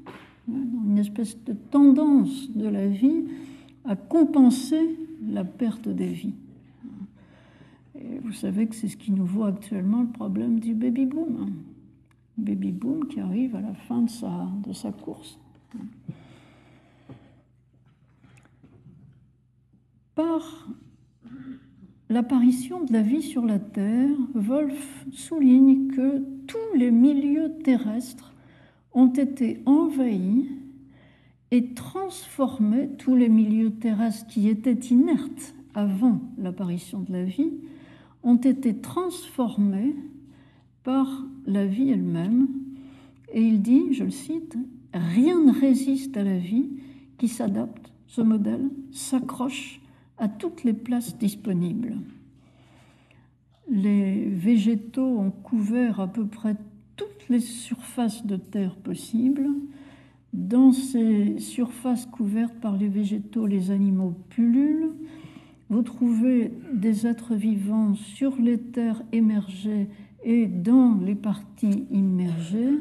une 0.47 0.97
espèce 0.97 1.41
de 1.43 1.53
tendance 1.53 2.51
de 2.51 2.67
la 2.67 2.87
vie 2.87 3.25
à 3.85 3.95
compenser 3.95 4.97
la 5.21 5.43
perte 5.43 5.87
des 5.89 6.07
vies. 6.07 6.35
Vous 8.23 8.33
savez 8.33 8.67
que 8.67 8.75
c'est 8.75 8.87
ce 8.87 8.97
qui 8.97 9.11
nous 9.11 9.25
vaut 9.25 9.45
actuellement 9.45 10.01
le 10.01 10.09
problème 10.09 10.59
du 10.59 10.73
baby 10.73 11.05
boom. 11.05 11.53
Baby 12.37 12.71
boom 12.71 13.07
qui 13.07 13.19
arrive 13.19 13.55
à 13.55 13.61
la 13.61 13.73
fin 13.73 14.01
de 14.01 14.09
sa, 14.09 14.49
de 14.65 14.73
sa 14.73 14.91
course. 14.91 15.39
Par 20.15 20.67
l'apparition 22.09 22.83
de 22.83 22.93
la 22.93 23.01
vie 23.01 23.21
sur 23.21 23.45
la 23.45 23.59
Terre, 23.59 24.15
Wolf 24.33 25.05
souligne 25.11 25.87
que 25.87 26.23
tous 26.47 26.77
les 26.77 26.91
milieux 26.91 27.53
terrestres 27.63 28.33
ont 28.97 29.13
été 29.13 29.61
envahis 29.67 30.49
et 31.51 31.75
transformer 31.75 32.89
tous 32.97 33.15
les 33.15 33.29
milieux 33.29 33.69
terrestres 33.69 34.25
qui 34.25 34.49
étaient 34.49 34.73
inertes 34.73 35.53
avant 35.75 36.19
l'apparition 36.39 37.01
de 37.01 37.13
la 37.13 37.23
vie, 37.23 37.53
ont 38.23 38.37
été 38.37 38.75
transformés 38.75 39.95
par 40.83 41.23
la 41.45 41.67
vie 41.67 41.91
elle-même. 41.91 42.47
Et 43.31 43.41
il 43.41 43.61
dit, 43.61 43.93
je 43.93 44.03
le 44.03 44.09
cite, 44.09 44.57
Rien 44.93 45.43
ne 45.43 45.51
résiste 45.51 46.17
à 46.17 46.23
la 46.23 46.39
vie 46.39 46.69
qui 47.19 47.27
s'adapte, 47.27 47.91
ce 48.07 48.21
modèle 48.21 48.67
s'accroche 48.91 49.79
à 50.17 50.27
toutes 50.27 50.63
les 50.63 50.73
places 50.73 51.19
disponibles. 51.19 51.97
Les 53.69 54.25
végétaux 54.25 55.19
ont 55.19 55.29
couvert 55.29 55.99
à 55.99 56.07
peu 56.07 56.25
près 56.25 56.55
toutes 56.97 57.29
les 57.29 57.39
surfaces 57.39 58.25
de 58.25 58.35
terre 58.35 58.75
possibles, 58.75 59.47
dans 60.33 60.71
ces 60.71 61.39
surfaces 61.39 62.05
couvertes 62.05 62.59
par 62.59 62.75
les 62.75 62.89
végétaux, 62.89 63.45
les 63.45 63.71
animaux 63.71 64.13
pullulent. 64.29 64.91
Vous 65.69 65.81
trouvez 65.81 66.51
des 66.73 67.07
êtres 67.07 67.35
vivants 67.35 67.95
sur 67.95 68.35
les 68.35 68.59
terres 68.59 69.01
émergées 69.11 69.87
et 70.23 70.45
dans 70.47 70.95
les 70.95 71.15
parties 71.15 71.85
immergées. 71.91 72.73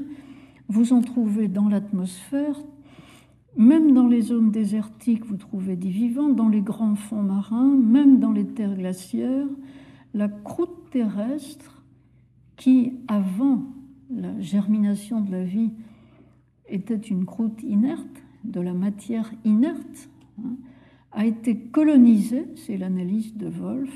Vous 0.69 0.93
en 0.93 1.01
trouvez 1.01 1.49
dans 1.49 1.69
l'atmosphère. 1.69 2.61
Même 3.57 3.95
dans 3.95 4.07
les 4.07 4.21
zones 4.21 4.51
désertiques, 4.51 5.25
vous 5.25 5.37
trouvez 5.37 5.77
des 5.77 5.89
vivants, 5.89 6.29
dans 6.29 6.49
les 6.49 6.61
grands 6.61 6.97
fonds 6.97 7.23
marins, 7.23 7.75
même 7.77 8.19
dans 8.19 8.33
les 8.33 8.47
terres 8.47 8.77
glaciaires. 8.77 9.49
La 10.13 10.29
croûte 10.29 10.91
terrestre, 10.91 11.83
qui, 12.57 12.95
avant 13.09 13.63
la 14.15 14.39
germination 14.41 15.21
de 15.21 15.33
la 15.33 15.45
vie, 15.45 15.71
était 16.69 16.97
une 16.97 17.25
croûte 17.25 17.63
inerte, 17.63 18.23
de 18.45 18.61
la 18.61 18.75
matière 18.75 19.33
inerte, 19.45 20.09
hein, 20.39 20.57
a 21.13 21.25
été 21.25 21.57
colonisée, 21.57 22.47
c'est 22.55 22.77
l'analyse 22.77 23.37
de 23.37 23.49
Wolf, 23.49 23.93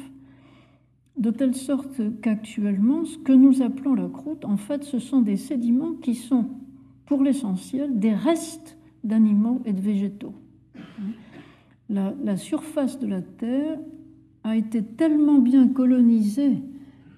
de 1.17 1.31
telle 1.31 1.55
sorte 1.55 2.01
qu'actuellement, 2.23 3.05
ce 3.05 3.19
que 3.19 3.33
nous 3.33 3.63
appelons 3.63 3.95
la 3.95 4.09
croûte, 4.09 4.45
en 4.45 4.57
fait, 4.57 4.85
ce 4.85 4.99
sont 4.99 5.21
des 5.21 5.37
sédiments 5.37 5.93
qui 5.93 6.15
sont, 6.15 6.49
pour 7.07 7.23
l'essentiel, 7.23 7.99
des 7.99 8.15
restes 8.15 8.79
d'animaux 9.05 9.61
et 9.65 9.73
de 9.73 9.81
végétaux. 9.81 10.35
La, 11.89 12.15
la, 12.23 12.37
surface 12.37 12.99
de 13.01 13.07
la 13.07 13.21
Terre 13.21 13.79
a 14.45 14.57
été 14.57 14.83
tellement 14.83 15.39
bien 15.39 15.69
colonisée 15.69 16.59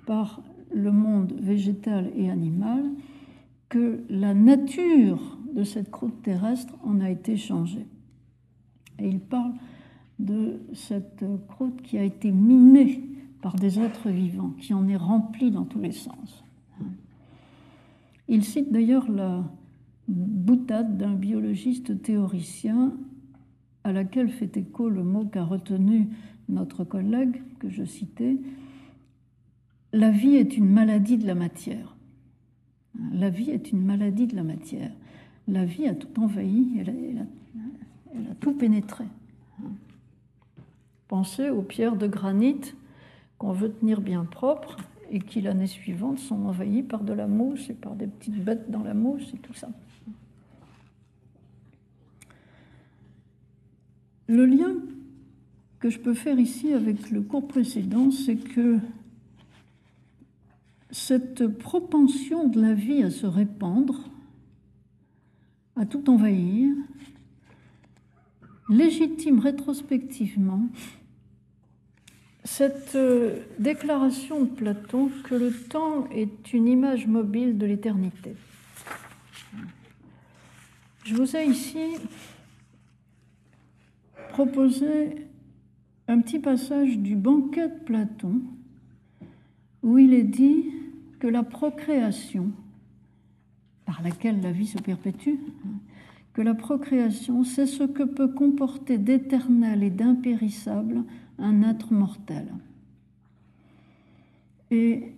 par 0.07 0.43
le 0.75 0.93
monde 0.93 1.33
végétal 1.41 2.11
et 2.17 2.31
animal 2.31 2.85
que 3.69 4.05
la 4.09 4.35
nature 4.35 5.39
de 5.55 5.65
cette 5.65 5.91
croûte 5.91 6.23
terrestre 6.23 6.75
en 6.83 7.01
a 7.01 7.11
été 7.11 7.37
changée. 7.37 7.87
Et 8.99 9.09
il 9.09 9.21
parle 9.21 9.53
de 10.19 10.61
cette 10.73 11.25
croûte 11.49 11.83
qui 11.83 11.99
a 11.99 12.05
été 12.05 12.31
minée 12.31 13.03
par 13.41 13.57
des 13.57 13.81
êtres 13.81 14.09
vivants, 14.09 14.53
qui 14.59 14.73
en 14.73 14.89
est 14.89 14.97
remplie 14.97 15.51
dans 15.51 15.65
tous 15.65 15.81
les 15.81 15.93
sens. 15.93 16.45
Il 18.29 18.45
cite 18.45 18.71
d'ailleurs 18.71 19.11
la 19.11 19.45
boutade 20.09 20.97
d'un 20.97 21.15
biologiste 21.15 22.01
théoricien 22.03 22.93
à 23.85 23.93
laquelle 23.93 24.31
fait 24.31 24.57
écho 24.57 24.89
le 24.89 25.03
mot 25.03 25.25
qu'a 25.25 25.45
retenu 25.45 26.09
notre 26.49 26.85
collègue 26.85 27.43
que 27.59 27.69
je 27.69 27.85
citais, 27.85 28.37
la 29.93 30.11
vie 30.11 30.37
est 30.37 30.57
une 30.57 30.71
maladie 30.71 31.19
de 31.19 31.27
la 31.27 31.35
matière. 31.35 31.95
La 33.13 33.31
vie 33.31 33.51
est 33.51 33.73
une 33.73 33.85
maladie 33.85 34.27
de 34.27 34.37
la 34.37 34.43
matière. 34.43 34.91
La 35.49 35.65
vie 35.65 35.87
a 35.87 35.95
tout 35.95 36.21
envahi, 36.21 36.79
elle 36.79 37.27
a, 38.31 38.35
tout 38.41 38.53
pénétré. 38.53 39.05
Pensez 41.09 41.51
aux 41.51 41.63
pierres 41.63 41.97
de 41.97 42.07
granit 42.07 42.75
qu'on 43.39 43.53
veut 43.53 43.71
tenir 43.71 44.01
bien 44.01 44.25
propres 44.25 44.77
et 45.11 45.19
qui 45.19 45.43
l'année 45.43 45.67
suivante 45.67 46.19
sont 46.19 46.47
envahies 46.47 46.83
par 46.83 47.03
de 47.03 47.13
la 47.13 47.27
mousse 47.27 47.69
et 47.69 47.75
par 47.75 47.95
des 47.95 48.07
petites 48.07 48.43
bêtes 48.43 48.71
dans 48.71 48.83
la 48.83 48.95
mousse 48.95 49.31
et 49.35 49.39
tout 49.39 49.53
ça. 49.53 49.69
Le 54.27 54.47
lien 54.47 54.75
que 55.81 55.91
je 55.91 55.99
peux 55.99 56.15
faire 56.15 56.39
ici 56.39 56.73
avec 56.73 57.11
le 57.11 57.21
cours 57.21 57.47
précédent, 57.47 58.11
c'est 58.11 58.37
que 58.37 58.79
cette 60.93 61.49
propension 61.49 62.47
de 62.47 62.61
la 62.61 62.75
vie 62.75 63.03
à 63.03 63.11
se 63.11 63.27
répandre, 63.27 64.11
à 65.75 65.87
tout 65.87 66.09
envahir, 66.11 66.75
légitime 68.69 69.41
rétrospectivement 69.41 70.69
cette 72.45 72.97
euh, 72.97 73.41
déclaration 73.59 74.45
de 74.45 74.51
Platon 74.51 75.11
que 75.25 75.35
le 75.35 75.53
temps 75.53 76.09
est 76.11 76.53
une 76.53 76.67
image 76.67 77.07
mobile 77.07 77.57
de 77.57 77.67
l'éternité. 77.67 78.35
Je 81.05 81.15
vous 81.15 81.37
ai 81.37 81.47
ici 81.47 81.97
proposé 84.31 85.29
un 86.09 86.21
petit 86.21 86.41
passage 86.41 86.99
du 86.99 87.15
banquet 87.15 87.69
de 87.69 87.85
Platon 87.85 88.43
où 89.83 89.99
il 89.99 90.13
est 90.13 90.23
dit 90.23 90.67
la 91.29 91.43
procréation, 91.43 92.51
par 93.85 94.03
laquelle 94.03 94.41
la 94.41 94.53
vie 94.53 94.67
se 94.67 94.79
perpétue, 94.79 95.37
que 96.33 96.43
la 96.43 96.55
procréation, 96.55 97.45
c'est 97.45 97.67
ce 97.67 97.85
que 97.85 98.03
peut 98.03 98.29
comporter 98.29 98.99
d'éternel 98.99 99.83
et 99.83 99.91
d'impérissable 99.91 101.05
un 101.39 101.63
être 101.63 101.93
mortel. 101.93 102.49
Et 104.71 105.13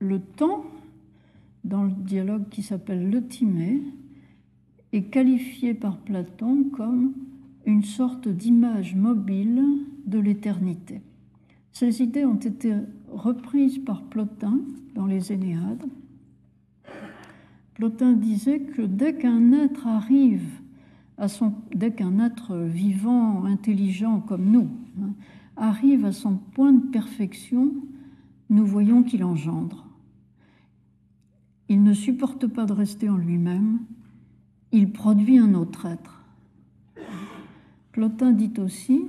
le 0.00 0.20
temps, 0.20 0.64
dans 1.64 1.84
le 1.84 1.92
dialogue 1.92 2.48
qui 2.48 2.62
s'appelle 2.62 3.08
le 3.08 3.24
Timée, 3.24 3.82
est 4.92 5.04
qualifié 5.04 5.74
par 5.74 5.98
Platon 5.98 6.64
comme 6.72 7.12
une 7.64 7.84
sorte 7.84 8.28
d'image 8.28 8.96
mobile 8.96 9.62
de 10.06 10.18
l'éternité. 10.18 11.00
Ces 11.70 12.02
idées 12.02 12.24
ont 12.24 12.34
été 12.34 12.74
reprises 13.12 13.78
par 13.78 14.02
Plotin 14.02 14.58
dans 14.94 15.06
les 15.06 15.32
Énéades. 15.32 15.84
Plotin 17.74 18.12
disait 18.12 18.60
que 18.60 18.82
dès 18.82 19.14
qu'un 19.14 19.52
être 19.52 19.86
arrive 19.86 20.62
dès 21.74 21.92
qu'un 21.92 22.18
être 22.18 22.56
vivant, 22.56 23.44
intelligent 23.44 24.20
comme 24.20 24.50
nous, 24.50 24.68
hein, 25.00 25.12
arrive 25.56 26.04
à 26.04 26.12
son 26.12 26.36
point 26.36 26.72
de 26.72 26.86
perfection, 26.90 27.72
nous 28.50 28.66
voyons 28.66 29.02
qu'il 29.02 29.24
engendre. 29.24 29.86
Il 31.68 31.82
ne 31.82 31.92
supporte 31.92 32.46
pas 32.46 32.66
de 32.66 32.72
rester 32.72 33.08
en 33.08 33.16
lui-même, 33.16 33.80
il 34.72 34.92
produit 34.92 35.38
un 35.38 35.54
autre 35.54 35.86
être. 35.86 36.22
Plotin 37.92 38.32
dit 38.32 38.52
aussi, 38.58 39.02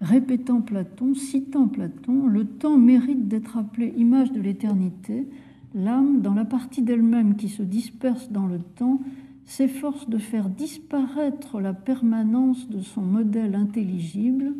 répétant 0.00 0.60
Platon, 0.60 1.14
citant 1.14 1.68
Platon, 1.68 2.26
le 2.26 2.44
temps 2.44 2.78
mérite 2.78 3.28
d'être 3.28 3.56
appelé 3.56 3.92
image 3.96 4.32
de 4.32 4.40
l'éternité. 4.40 5.26
L'âme, 5.74 6.20
dans 6.20 6.34
la 6.34 6.44
partie 6.44 6.82
d'elle-même 6.82 7.36
qui 7.36 7.48
se 7.48 7.62
disperse 7.62 8.30
dans 8.30 8.46
le 8.46 8.58
temps, 8.58 9.00
s'efforce 9.44 10.08
de 10.08 10.18
faire 10.18 10.48
disparaître 10.48 11.60
la 11.60 11.72
permanence 11.72 12.68
de 12.68 12.80
son 12.80 13.02
modèle 13.02 13.54
intelligible 13.54 14.54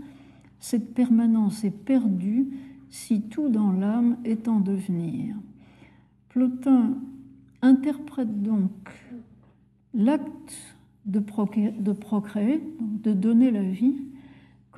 cette 0.61 0.95
permanence 0.95 1.65
est 1.65 1.71
perdue 1.71 2.49
si 2.91 3.23
tout 3.23 3.49
dans 3.49 3.73
l'âme 3.73 4.17
est 4.25 4.49
en 4.49 4.61
devenir. 4.61 5.37
Plotin 6.31 6.95
interprète 7.63 8.43
donc 8.43 8.71
l'acte 9.95 10.77
de, 11.07 11.21
procréer, 11.21 11.73
de 12.81 13.13
donner 13.13 13.51
la 13.51 13.63
vie, 13.63 13.97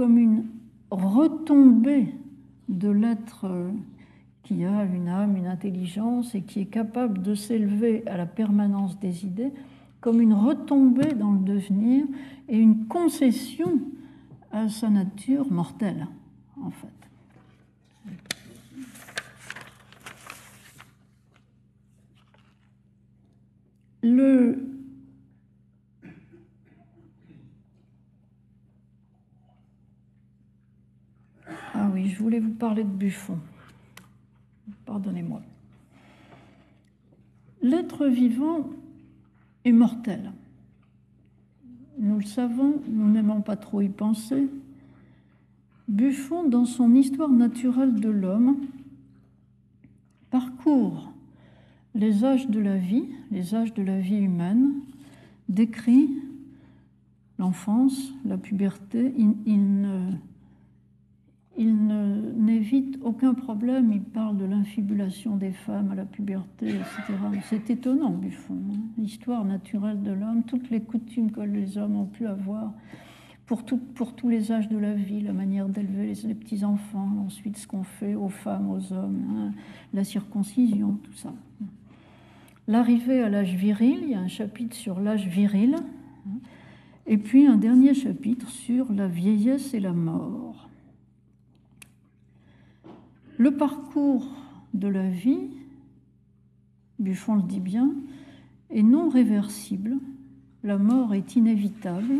comme 0.00 0.16
une 0.16 0.46
retombée 0.90 2.14
de 2.70 2.88
l'être 2.88 3.46
qui 4.44 4.64
a 4.64 4.84
une 4.84 5.08
âme, 5.08 5.36
une 5.36 5.46
intelligence 5.46 6.34
et 6.34 6.40
qui 6.40 6.62
est 6.62 6.70
capable 6.72 7.20
de 7.20 7.34
s'élever 7.34 8.02
à 8.06 8.16
la 8.16 8.24
permanence 8.24 8.98
des 8.98 9.26
idées, 9.26 9.52
comme 10.00 10.22
une 10.22 10.32
retombée 10.32 11.12
dans 11.12 11.32
le 11.32 11.40
devenir 11.40 12.06
et 12.48 12.56
une 12.56 12.86
concession 12.86 13.78
à 14.50 14.70
sa 14.70 14.88
nature 14.88 15.52
mortelle, 15.52 16.06
en 16.62 16.70
fait. 16.70 16.88
Le 24.02 24.79
Ah 31.82 31.88
oui, 31.94 32.10
je 32.10 32.18
voulais 32.22 32.40
vous 32.40 32.52
parler 32.52 32.84
de 32.84 32.90
Buffon. 32.90 33.38
Pardonnez-moi. 34.84 35.40
L'être 37.62 38.06
vivant 38.06 38.68
est 39.64 39.72
mortel. 39.72 40.30
Nous 41.98 42.16
le 42.18 42.24
savons, 42.24 42.82
nous 42.86 43.10
n'aimons 43.10 43.40
pas 43.40 43.56
trop 43.56 43.80
y 43.80 43.88
penser. 43.88 44.46
Buffon, 45.88 46.46
dans 46.46 46.66
son 46.66 46.94
Histoire 46.94 47.30
naturelle 47.30 47.94
de 47.94 48.10
l'homme, 48.10 48.58
parcourt 50.30 51.10
les 51.94 52.26
âges 52.26 52.50
de 52.50 52.60
la 52.60 52.76
vie, 52.76 53.08
les 53.30 53.54
âges 53.54 53.72
de 53.72 53.82
la 53.82 54.00
vie 54.00 54.18
humaine, 54.18 54.74
décrit 55.48 56.10
l'enfance, 57.38 58.12
la 58.26 58.36
puberté. 58.36 59.14
Il, 59.46 59.88
il 61.60 61.76
n'évite 62.38 62.98
aucun 63.02 63.34
problème, 63.34 63.92
il 63.92 64.00
parle 64.00 64.38
de 64.38 64.46
l'infibulation 64.46 65.36
des 65.36 65.52
femmes 65.52 65.90
à 65.92 65.94
la 65.94 66.06
puberté, 66.06 66.68
etc. 66.68 67.18
C'est 67.44 67.68
étonnant, 67.68 68.12
Buffon. 68.12 68.54
Hein. 68.54 68.78
L'histoire 68.96 69.44
naturelle 69.44 70.02
de 70.02 70.10
l'homme, 70.10 70.42
toutes 70.44 70.70
les 70.70 70.80
coutumes 70.80 71.30
que 71.30 71.42
les 71.42 71.76
hommes 71.76 71.96
ont 71.96 72.06
pu 72.06 72.26
avoir 72.26 72.72
pour, 73.44 73.62
tous 73.64 74.28
les 74.30 74.52
âges 74.52 74.70
de 74.70 74.78
la 74.78 74.94
vie, 74.94 75.20
la 75.20 75.34
manière 75.34 75.68
d'élever 75.68 76.14
les, 76.24 76.34
petits-enfants, 76.34 77.10
ensuite 77.26 77.58
ce 77.58 77.66
qu'on 77.66 77.82
fait 77.82 78.14
aux 78.14 78.30
femmes, 78.30 78.70
aux 78.70 78.94
hommes, 78.94 79.20
hein, 79.36 79.52
la 79.92 80.04
circoncision, 80.04 80.98
tout 81.02 81.12
ça. 81.12 81.34
L'arrivée 82.68 83.20
à 83.20 83.28
l'âge 83.28 83.54
viril, 83.54 83.98
il 84.04 84.10
y 84.10 84.14
a 84.14 84.20
un 84.20 84.28
chapitre 84.28 84.74
sur 84.74 84.98
l'âge 84.98 85.26
viril, 85.26 85.74
hein, 85.74 86.38
et 87.06 87.18
puis 87.18 87.46
un 87.46 87.56
dernier 87.56 87.92
chapitre 87.92 88.48
sur 88.48 88.90
la 88.92 89.08
vieillesse 89.08 89.74
et 89.74 89.80
la 89.80 89.92
mort. 89.92 90.69
Le 93.40 93.52
parcours 93.52 94.28
de 94.74 94.86
la 94.86 95.08
vie, 95.08 95.48
Buffon 96.98 97.36
le 97.36 97.42
dit 97.42 97.58
bien, 97.58 97.90
est 98.68 98.82
non 98.82 99.08
réversible, 99.08 99.96
la 100.62 100.76
mort 100.76 101.14
est 101.14 101.36
inévitable, 101.36 102.16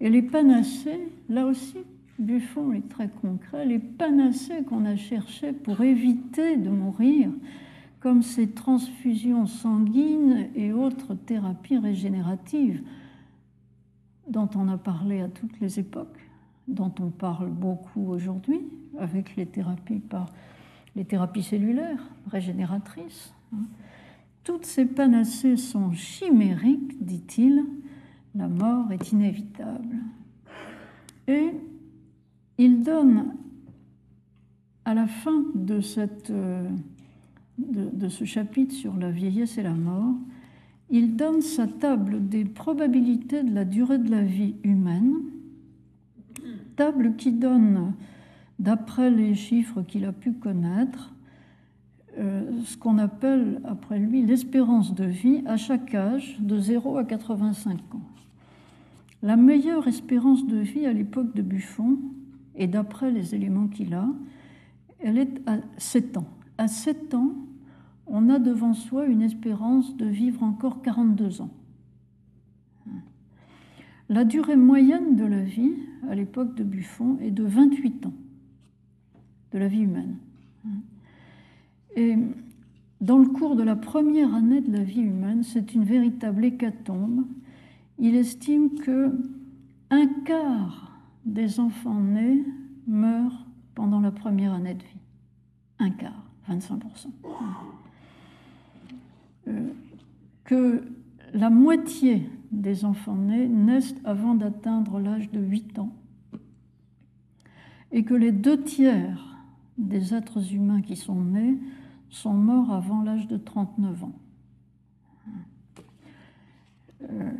Et 0.00 0.10
les 0.10 0.22
panacées, 0.22 1.06
là 1.28 1.46
aussi, 1.46 1.76
Buffon 2.18 2.72
est 2.72 2.88
très 2.88 3.08
concret, 3.08 3.64
les 3.64 3.78
panacées 3.78 4.64
qu'on 4.64 4.86
a 4.86 4.96
cherchées 4.96 5.52
pour 5.52 5.80
éviter 5.80 6.56
de 6.56 6.68
mourir, 6.68 7.30
comme 8.00 8.22
ces 8.22 8.50
transfusions 8.50 9.46
sanguines 9.46 10.48
et 10.56 10.72
autres 10.72 11.14
thérapies 11.14 11.78
régénératives 11.78 12.82
dont 14.26 14.50
on 14.56 14.66
a 14.66 14.78
parlé 14.78 15.20
à 15.20 15.28
toutes 15.28 15.60
les 15.60 15.78
époques, 15.78 16.28
dont 16.66 16.92
on 16.98 17.10
parle 17.10 17.50
beaucoup 17.50 18.08
aujourd'hui 18.08 18.62
avec 18.98 19.36
les 19.36 19.46
thérapies 19.46 20.00
par 20.00 20.26
les 20.94 21.04
thérapies 21.04 21.42
cellulaires 21.42 22.02
régénératrices. 22.30 23.32
Hein. 23.52 23.64
Toutes 24.44 24.64
ces 24.64 24.86
panacées 24.86 25.56
sont 25.56 25.92
chimériques, 25.92 27.04
dit-il, 27.04 27.64
la 28.34 28.48
mort 28.48 28.92
est 28.92 29.12
inévitable. 29.12 29.96
Et 31.26 31.50
il 32.58 32.82
donne 32.82 33.34
à 34.84 34.94
la 34.94 35.06
fin 35.06 35.44
de, 35.54 35.80
cette, 35.80 36.30
euh, 36.30 36.68
de, 37.58 38.08
ce 38.08 38.24
chapitre 38.24 38.72
sur 38.72 38.96
la 38.96 39.10
vieillesse 39.10 39.58
et 39.58 39.62
la 39.62 39.74
mort, 39.74 40.14
il 40.90 41.16
donne 41.16 41.42
sa 41.42 41.66
table 41.66 42.28
des 42.28 42.44
probabilités 42.44 43.42
de 43.42 43.52
la 43.52 43.64
durée 43.64 43.98
de 43.98 44.10
la 44.10 44.22
vie 44.22 44.54
humaine, 44.62 45.14
table 46.76 47.16
qui 47.16 47.32
donne, 47.32 47.94
d'après 48.58 49.10
les 49.10 49.34
chiffres 49.34 49.82
qu'il 49.82 50.04
a 50.04 50.12
pu 50.12 50.32
connaître, 50.32 51.14
euh, 52.18 52.62
ce 52.64 52.76
qu'on 52.76 52.98
appelle, 52.98 53.60
après 53.64 53.98
lui, 53.98 54.24
l'espérance 54.24 54.94
de 54.94 55.04
vie 55.04 55.42
à 55.46 55.56
chaque 55.56 55.94
âge, 55.94 56.36
de 56.40 56.58
0 56.58 56.96
à 56.96 57.04
85 57.04 57.94
ans. 57.94 58.00
La 59.22 59.36
meilleure 59.36 59.86
espérance 59.86 60.46
de 60.46 60.56
vie 60.56 60.86
à 60.86 60.92
l'époque 60.92 61.34
de 61.34 61.42
Buffon, 61.42 61.98
et 62.54 62.66
d'après 62.66 63.10
les 63.10 63.34
éléments 63.34 63.68
qu'il 63.68 63.92
a, 63.94 64.08
elle 65.00 65.18
est 65.18 65.42
à 65.46 65.58
7 65.76 66.16
ans. 66.16 66.26
À 66.58 66.68
7 66.68 67.14
ans, 67.14 67.34
on 68.06 68.30
a 68.30 68.38
devant 68.38 68.72
soi 68.72 69.06
une 69.06 69.22
espérance 69.22 69.96
de 69.96 70.06
vivre 70.06 70.42
encore 70.42 70.80
42 70.82 71.42
ans. 71.42 71.50
La 74.08 74.24
durée 74.24 74.56
moyenne 74.56 75.16
de 75.16 75.24
la 75.24 75.42
vie, 75.42 75.74
à 76.08 76.14
l'époque 76.14 76.54
de 76.54 76.62
Buffon, 76.62 77.18
est 77.20 77.32
de 77.32 77.42
28 77.42 78.06
ans, 78.06 78.14
de 79.56 79.60
la 79.60 79.68
vie 79.68 79.80
humaine. 79.80 80.16
Et 81.96 82.14
dans 83.00 83.16
le 83.16 83.26
cours 83.26 83.56
de 83.56 83.62
la 83.62 83.74
première 83.74 84.34
année 84.34 84.60
de 84.60 84.70
la 84.70 84.82
vie 84.82 85.00
humaine, 85.00 85.42
c'est 85.42 85.74
une 85.74 85.82
véritable 85.82 86.44
hécatombe. 86.44 87.24
Il 87.98 88.16
estime 88.16 88.78
que 88.78 89.18
un 89.88 90.06
quart 90.26 90.92
des 91.24 91.58
enfants 91.58 92.00
nés 92.00 92.44
meurent 92.86 93.46
pendant 93.74 94.00
la 94.00 94.10
première 94.10 94.52
année 94.52 94.74
de 94.74 94.82
vie. 94.82 95.00
Un 95.78 95.90
quart, 95.90 96.22
25%. 96.50 97.06
Euh, 99.48 99.68
que 100.44 100.82
la 101.32 101.48
moitié 101.48 102.28
des 102.52 102.84
enfants 102.84 103.16
nés 103.16 103.48
naissent 103.48 103.94
avant 104.04 104.34
d'atteindre 104.34 105.00
l'âge 105.00 105.30
de 105.30 105.40
8 105.40 105.78
ans 105.78 105.94
et 107.90 108.04
que 108.04 108.14
les 108.14 108.32
deux 108.32 108.62
tiers 108.62 109.35
des 109.78 110.14
êtres 110.14 110.54
humains 110.54 110.82
qui 110.82 110.96
sont 110.96 111.20
nés 111.20 111.58
sont 112.08 112.34
morts 112.34 112.72
avant 112.72 113.02
l'âge 113.02 113.28
de 113.28 113.36
39 113.36 114.04
ans. 114.04 114.12
Euh, 117.02 117.30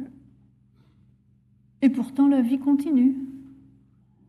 et 1.82 1.89
pourtant, 1.89 2.28
la 2.28 2.43
vie 2.43 2.59
continue. 2.59 3.16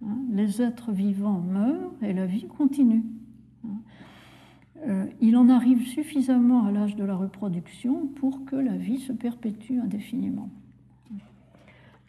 Hein, 0.05 0.17
les 0.31 0.61
êtres 0.61 0.91
vivants 0.91 1.41
meurent 1.41 1.93
et 2.01 2.13
la 2.13 2.25
vie 2.25 2.47
continue. 2.47 3.03
Euh, 4.85 5.05
il 5.21 5.35
en 5.35 5.49
arrive 5.49 5.85
suffisamment 5.87 6.65
à 6.65 6.71
l'âge 6.71 6.95
de 6.95 7.03
la 7.03 7.15
reproduction 7.15 8.07
pour 8.07 8.45
que 8.45 8.55
la 8.55 8.77
vie 8.77 8.99
se 8.99 9.11
perpétue 9.11 9.79
indéfiniment. 9.79 10.49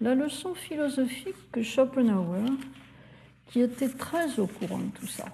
La 0.01 0.15
leçon 0.15 0.55
philosophique 0.55 1.51
que 1.51 1.63
Schopenhauer, 1.63 2.45
qui 3.47 3.61
était 3.61 3.89
très 3.89 4.39
au 4.39 4.47
courant 4.47 4.79
de 4.79 4.91
tout 4.95 5.07
ça, 5.07 5.25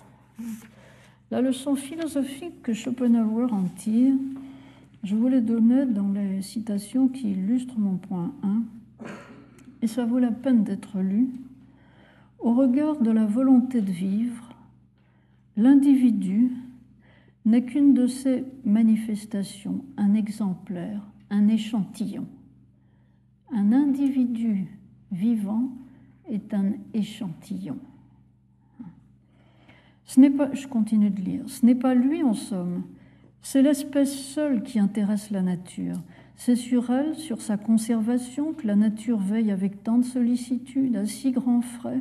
la 1.30 1.40
leçon 1.40 1.74
philosophique 1.74 2.62
que 2.62 2.72
Schopenhauer 2.72 3.52
en 3.52 3.64
tire, 3.64 4.14
je 5.02 5.16
vous 5.16 5.28
l'ai 5.28 5.40
donnée 5.40 5.86
dans 5.86 6.12
les 6.12 6.42
citations 6.42 7.08
qui 7.08 7.32
illustrent 7.32 7.78
mon 7.78 7.96
point 7.96 8.32
1, 8.42 8.62
et 9.82 9.86
ça 9.86 10.04
vaut 10.04 10.18
la 10.18 10.30
peine 10.30 10.64
d'être 10.64 11.00
lu. 11.00 11.28
Au 12.38 12.54
regard 12.54 13.00
de 13.00 13.10
la 13.10 13.26
volonté 13.26 13.80
de 13.80 13.90
vivre, 13.90 14.50
l'individu 15.56 16.52
n'est 17.44 17.64
qu'une 17.64 17.94
de 17.94 18.06
ces 18.06 18.44
manifestations, 18.64 19.84
un 19.96 20.14
exemplaire, 20.14 21.02
un 21.30 21.48
échantillon. 21.48 22.26
Un 23.52 23.72
individu 23.72 24.66
vivant 25.12 25.70
est 26.30 26.54
un 26.54 26.72
échantillon. 26.94 27.78
Je 30.06 30.66
continue 30.66 31.10
de 31.10 31.20
lire, 31.20 31.42
ce 31.46 31.64
n'est 31.64 31.74
pas 31.74 31.94
lui 31.94 32.22
en 32.22 32.34
somme, 32.34 32.82
c'est 33.42 33.62
l'espèce 33.62 34.14
seule 34.14 34.62
qui 34.62 34.78
intéresse 34.78 35.30
la 35.30 35.42
nature. 35.42 35.96
C'est 36.36 36.56
sur 36.56 36.90
elle, 36.90 37.14
sur 37.14 37.40
sa 37.40 37.56
conservation, 37.56 38.52
que 38.52 38.66
la 38.66 38.74
nature 38.74 39.18
veille 39.18 39.50
avec 39.50 39.82
tant 39.84 39.98
de 39.98 40.04
sollicitude, 40.04 40.96
à 40.96 41.06
si 41.06 41.30
grands 41.30 41.60
frais, 41.60 42.00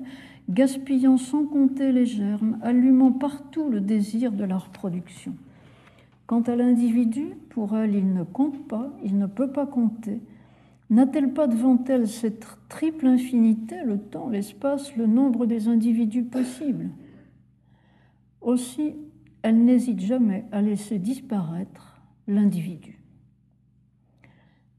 gaspillant 0.50 1.18
sans 1.18 1.46
compter 1.46 1.92
les 1.92 2.06
germes, 2.06 2.58
allumant 2.62 3.12
partout 3.12 3.70
le 3.70 3.80
désir 3.80 4.32
de 4.32 4.44
la 4.44 4.58
reproduction. 4.58 5.36
Quant 6.26 6.42
à 6.42 6.56
l'individu, 6.56 7.28
pour 7.50 7.76
elle, 7.78 7.96
il 7.96 8.14
ne 8.14 8.24
compte 8.24 8.68
pas, 8.68 8.90
il 9.04 9.18
ne 9.18 9.28
peut 9.28 9.52
pas 9.52 9.66
compter. 9.66 10.20
N'a-t-elle 10.90 11.34
pas 11.34 11.48
devant 11.48 11.82
elle 11.88 12.08
cette 12.08 12.48
triple 12.70 13.08
infinité, 13.08 13.76
le 13.86 13.98
temps, 13.98 14.30
l'espace, 14.30 14.96
le 14.96 15.08
nombre 15.08 15.46
des 15.46 15.68
individus 15.68 16.24
possibles? 16.24 16.90
Aussi, 18.44 18.96
elle 19.42 19.64
n'hésite 19.64 20.02
jamais 20.02 20.46
à 20.52 20.62
laisser 20.62 21.00
disparaître 21.00 22.02
l'individu. 22.28 23.00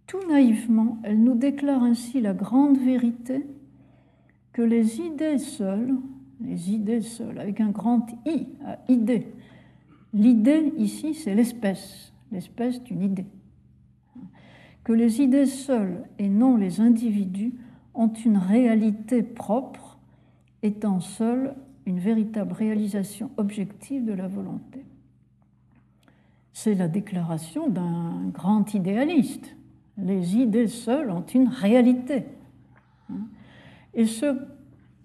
Tout 0.07 0.21
naïvement, 0.29 0.99
elle 1.03 1.23
nous 1.23 1.35
déclare 1.35 1.83
ainsi 1.83 2.21
la 2.21 2.35
grande 2.35 2.79
vérité 2.79 3.47
que 4.53 4.63
les 4.63 5.01
idées 5.01 5.39
seules, 5.39 5.97
les 6.41 6.73
idées 6.73 7.01
seules, 7.01 7.39
avec 7.39 7.61
un 7.61 7.71
grand 7.71 8.07
I, 8.27 8.47
à 8.65 8.79
idée, 8.89 9.33
l'idée 10.13 10.73
ici 10.77 11.15
c'est 11.15 11.35
l'espèce, 11.35 12.13
l'espèce 12.31 12.83
d'une 12.83 13.03
idée, 13.03 13.27
que 14.85 14.93
les 14.93 15.23
idées 15.23 15.47
seules 15.47 16.05
et 16.19 16.29
non 16.29 16.57
les 16.57 16.81
individus 16.81 17.55
ont 17.95 18.13
une 18.13 18.37
réalité 18.37 19.23
propre, 19.23 19.99
étant 20.63 21.01
seules 21.01 21.55
une 21.87 21.99
véritable 21.99 22.53
réalisation 22.53 23.31
objective 23.37 24.05
de 24.05 24.13
la 24.13 24.29
volonté. 24.29 24.85
C'est 26.53 26.75
la 26.75 26.89
déclaration 26.89 27.69
d'un 27.69 28.29
grand 28.33 28.75
idéaliste. 28.75 29.57
Les 29.99 30.37
idées 30.37 30.69
seules 30.69 31.11
ont 31.11 31.25
une 31.27 31.49
réalité. 31.49 32.25
Et 33.93 34.07
ce 34.07 34.39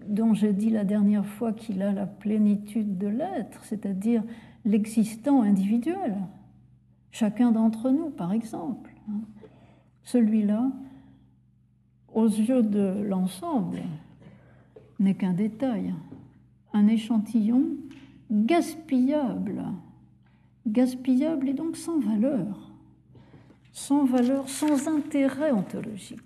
dont 0.07 0.33
j'ai 0.33 0.53
dit 0.53 0.69
la 0.69 0.85
dernière 0.85 1.25
fois 1.25 1.53
qu'il 1.53 1.81
a 1.81 1.91
la 1.91 2.05
plénitude 2.05 2.97
de 2.97 3.07
l'être, 3.07 3.63
c'est-à-dire 3.65 4.23
l'existant 4.65 5.41
individuel, 5.43 6.17
chacun 7.11 7.51
d'entre 7.51 7.89
nous, 7.89 8.09
par 8.09 8.31
exemple, 8.31 8.91
celui-là, 10.03 10.71
aux 12.13 12.27
yeux 12.27 12.63
de 12.63 13.03
l'ensemble, 13.03 13.81
n'est 14.99 15.15
qu'un 15.15 15.33
détail, 15.33 15.93
un 16.73 16.87
échantillon 16.87 17.63
gaspillable, 18.31 19.63
gaspillable 20.67 21.49
et 21.49 21.53
donc 21.53 21.77
sans 21.77 21.99
valeur, 21.99 22.71
sans 23.71 24.05
valeur, 24.05 24.47
sans 24.49 24.87
intérêt 24.87 25.51
ontologique. 25.51 26.19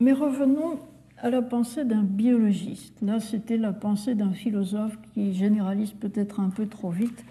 Mais 0.00 0.12
revenons 0.12 0.80
à 1.18 1.30
la 1.30 1.40
pensée 1.40 1.84
d'un 1.84 2.02
biologiste. 2.02 3.00
Là, 3.02 3.20
c'était 3.20 3.56
la 3.56 3.72
pensée 3.72 4.16
d'un 4.16 4.32
philosophe 4.32 4.98
qui 5.14 5.32
généralise 5.32 5.92
peut-être 5.92 6.40
un 6.40 6.50
peu 6.50 6.66
trop 6.66 6.90
vite 6.90 7.24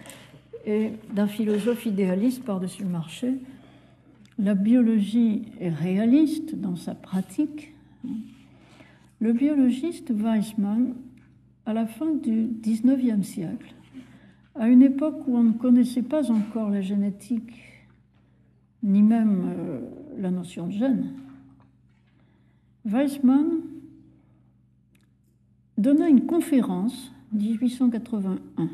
et 0.65 0.93
d'un 1.13 1.27
philosophe 1.27 1.85
idéaliste 1.85 2.45
par-dessus 2.45 2.83
le 2.83 2.89
marché. 2.89 3.33
La 4.41 4.55
biologie 4.55 5.43
est 5.59 5.69
réaliste 5.69 6.55
dans 6.55 6.75
sa 6.75 6.95
pratique. 6.95 7.75
Le 9.19 9.33
biologiste 9.33 10.09
Weissmann, 10.09 10.95
à 11.67 11.73
la 11.73 11.85
fin 11.85 12.15
du 12.15 12.47
XIXe 12.59 13.21
siècle, 13.21 13.75
à 14.55 14.67
une 14.67 14.81
époque 14.81 15.27
où 15.27 15.37
on 15.37 15.43
ne 15.43 15.51
connaissait 15.51 16.01
pas 16.01 16.31
encore 16.31 16.71
la 16.71 16.81
génétique 16.81 17.53
ni 18.81 19.03
même 19.03 19.43
euh, 19.45 19.79
la 20.17 20.31
notion 20.31 20.65
de 20.65 20.71
gène. 20.71 21.13
Weissmann 22.83 23.45
donna 25.77 26.09
une 26.09 26.25
conférence, 26.25 27.13
1881, 27.33 28.69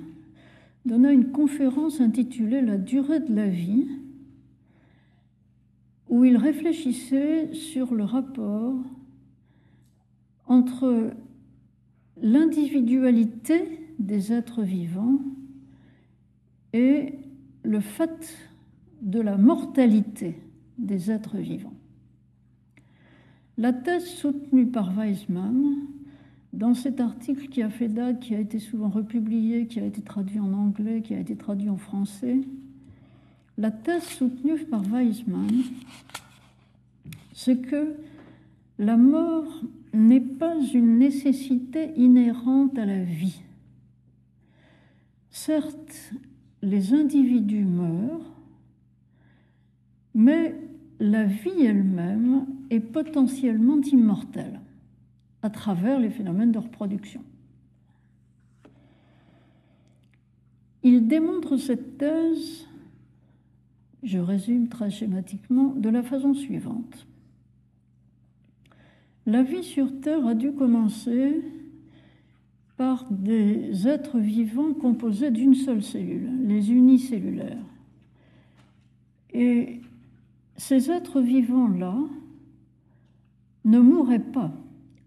donna 0.86 1.11
une 1.11 1.30
conférence 1.32 1.99
intitulée 1.99 2.61
La 2.61 2.78
durée 2.78 3.20
de 3.20 3.36
la 3.36 3.49
vie, 3.49 3.86
où 6.10 6.24
il 6.24 6.38
réfléchissait 6.38 7.53
sur 7.53 7.93
le 7.93 8.03
rapport 8.03 8.76
entre 10.45 11.12
l'individualité 12.22 13.80
des 13.99 14.32
êtres 14.32 14.64
vivants 14.64 15.20
et 16.74 17.16
le 17.64 17.80
fait 17.80 18.36
de 19.01 19.20
la 19.20 19.38
mortalité 19.38 20.39
des 20.78 21.12
êtres 21.12 21.38
vivants. 21.38 21.74
La 23.58 23.74
thèse 23.74 24.05
soutenue 24.05 24.68
par 24.68 24.93
Weizmann, 24.93 25.88
dans 26.53 26.74
cet 26.74 26.99
article 26.99 27.49
qui 27.49 27.62
a 27.62 27.70
fait 27.70 27.88
date, 27.88 28.20
qui 28.20 28.36
a 28.36 28.39
été 28.39 28.60
souvent 28.60 28.89
republié, 28.89 29.68
qui 29.68 29.80
a 29.80 29.86
été 29.86 30.01
traduit 30.01 30.39
en 30.39 30.53
anglais, 30.53 31.01
qui 31.01 31.14
a 31.14 31.20
été 31.20 31.36
traduit 31.36 31.70
en 31.70 31.78
français, 31.78 32.41
la 33.58 33.72
thèse 33.72 34.03
soutenue 34.03 34.60
par 34.66 34.82
Weizmann, 34.84 35.64
c'est 37.34 37.58
que 37.58 37.95
la 38.80 38.97
mort 38.97 39.62
n'est 39.93 40.20
pas 40.20 40.55
une 40.74 40.99
nécessité 40.99 41.91
inhérente 41.95 42.78
à 42.78 42.86
la 42.86 43.03
vie. 43.03 43.41
Certes, 45.32 46.14
les 46.62 46.93
individus 46.93 47.66
meurent, 47.66 48.32
mais 50.14 50.55
la 50.99 51.26
vie 51.26 51.66
elle-même 51.66 52.45
est 52.70 52.80
potentiellement 52.80 53.80
immortelle 53.82 54.60
à 55.41 55.49
travers 55.49 55.99
les 55.99 56.10
phénomènes 56.10 56.51
de 56.51 56.60
reproduction. 56.60 57.22
Il 60.84 61.08
démontre 61.08 61.58
cette 61.58 61.97
thèse, 61.97 62.68
je 64.04 64.20
résume 64.20 64.68
très 64.68 64.89
schématiquement, 64.89 65.74
de 65.76 65.89
la 65.89 66.04
façon 66.04 66.34
suivante. 66.34 67.08
La 69.26 69.43
vie 69.43 69.64
sur 69.64 70.00
Terre 70.00 70.26
a 70.26 70.36
dû 70.36 70.54
commencer 70.54 71.41
par 72.78 73.06
des 73.10 73.88
êtres 73.88 74.20
vivants 74.20 74.74
composés 74.74 75.32
d'une 75.32 75.56
seule 75.56 75.84
cellule, 75.84 76.30
les 76.45 76.72
unicellulaires. 76.72 77.66
Et 79.34 79.82
ces 80.56 80.89
êtres 80.89 81.20
vivants-là 81.20 81.98
ne 83.66 83.80
mouraient 83.80 84.20
pas, 84.20 84.54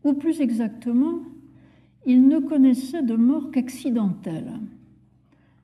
ou 0.05 0.13
plus 0.13 0.41
exactement, 0.41 1.21
ils 2.07 2.27
ne 2.27 2.41
connaissaient 2.41 3.03
de 3.03 3.17
mort 3.17 3.51
qu'accidentelle. 3.51 4.53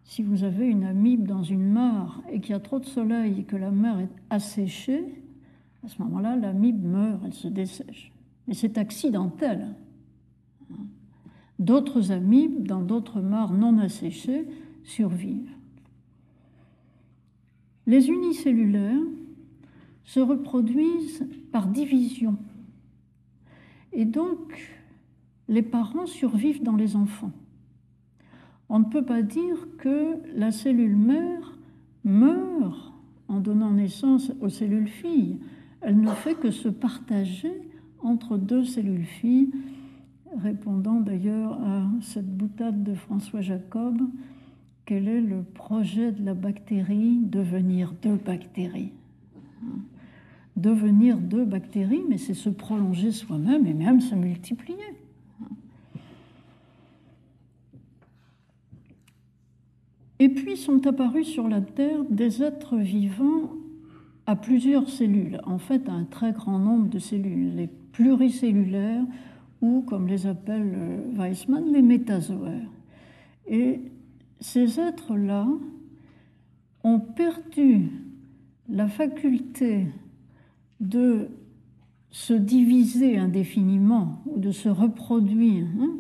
Si 0.07 0.23
vous 0.23 0.43
avez 0.43 0.67
une 0.67 0.85
amibe 0.85 1.27
dans 1.27 1.43
une 1.43 1.71
mare 1.71 2.23
et 2.33 2.41
qu'il 2.41 2.51
y 2.53 2.55
a 2.55 2.61
trop 2.61 2.79
de 2.79 2.87
soleil 2.87 3.41
et 3.41 3.45
que 3.45 3.57
la 3.57 3.71
mer 3.71 4.01
est 4.01 4.09
asséchée, 4.31 5.05
à 5.85 5.89
ce 5.89 6.03
moment-là, 6.03 6.37
l'amibe 6.37 6.83
meurt, 6.85 7.21
elle 7.25 7.35
se 7.35 7.49
dessèche 7.49 8.13
mais 8.47 8.55
c'est 8.55 8.79
accidentel. 8.79 9.75
D'autres 11.59 12.13
amibes, 12.13 12.67
dans 12.67 12.83
d'autres 12.83 13.21
mares 13.21 13.53
non 13.53 13.79
asséchées, 13.79 14.47
survivent. 14.85 15.51
Les 17.87 18.09
unicellulaires 18.09 19.03
se 20.05 20.21
reproduisent 20.21 21.27
par 21.51 21.67
division. 21.67 22.37
Et 23.93 24.05
donc, 24.05 24.77
les 25.49 25.63
parents 25.63 26.07
survivent 26.07 26.63
dans 26.63 26.77
les 26.77 26.97
enfants. 26.97 27.33
On 28.69 28.81
ne 28.81 28.85
peut 28.85 29.05
pas 29.05 29.23
dire 29.23 29.69
que 29.79 30.17
la 30.35 30.51
cellule 30.51 30.97
mère 30.97 31.57
meurt 32.05 32.93
en 33.29 33.41
donnant 33.41 33.71
naissance 33.71 34.33
aux 34.41 34.49
cellules 34.49 34.89
filles. 34.89 35.39
Elle 35.81 36.01
ne 36.01 36.11
fait 36.11 36.35
que 36.35 36.51
se 36.51 36.69
partager 36.69 37.53
entre 38.03 38.37
deux 38.37 38.65
cellules 38.65 39.05
filles, 39.05 39.51
répondant 40.43 41.01
d'ailleurs 41.01 41.53
à 41.53 41.85
cette 42.01 42.37
boutade 42.37 42.83
de 42.83 42.95
François 42.95 43.41
Jacob, 43.41 44.01
quel 44.85 45.09
est 45.09 45.21
le 45.21 45.43
projet 45.43 46.13
de 46.13 46.25
la 46.25 46.35
bactérie 46.35 47.19
Devenir 47.23 47.93
deux 48.03 48.17
bactéries? 48.17 48.93
Devenir 50.57 51.19
deux 51.19 51.45
bactéries, 51.45 52.05
mais 52.09 52.19
c'est 52.19 52.35
se 52.35 52.49
prolonger 52.49 53.11
soi-même 53.11 53.67
et 53.67 53.75
même 53.75 54.01
se 54.01 54.15
multiplier. 54.15 54.77
Et 60.19 60.29
puis 60.29 60.57
sont 60.57 60.87
apparus 60.87 61.27
sur 61.27 61.49
la 61.49 61.61
Terre 61.61 62.05
des 62.09 62.43
êtres 62.43 62.77
vivants 62.77 63.51
à 64.27 64.35
plusieurs 64.35 64.89
cellules, 64.89 65.41
en 65.45 65.59
fait 65.59 65.89
à 65.89 65.93
un 65.93 66.05
très 66.05 66.33
grand 66.33 66.59
nombre 66.59 66.89
de 66.89 66.99
cellules, 66.99 67.55
les 67.55 67.69
pluricellulaires 67.93 69.05
ou, 69.61 69.83
comme 69.83 70.09
les 70.09 70.27
appelle 70.27 70.73
euh, 70.75 70.99
Weissmann, 71.17 71.73
les 71.73 71.83
métazoaires. 71.83 72.71
Et 73.47 73.81
ces 74.41 74.81
êtres-là 74.81 75.47
ont 76.83 77.01
perdu 77.01 77.91
la 78.69 78.89
faculté 78.89 79.87
de 80.81 81.29
se 82.11 82.33
diviser 82.33 83.19
indéfiniment 83.19 84.23
ou 84.27 84.39
de 84.39 84.51
se 84.51 84.69
reproduire 84.69 85.67
hein, 85.81 85.97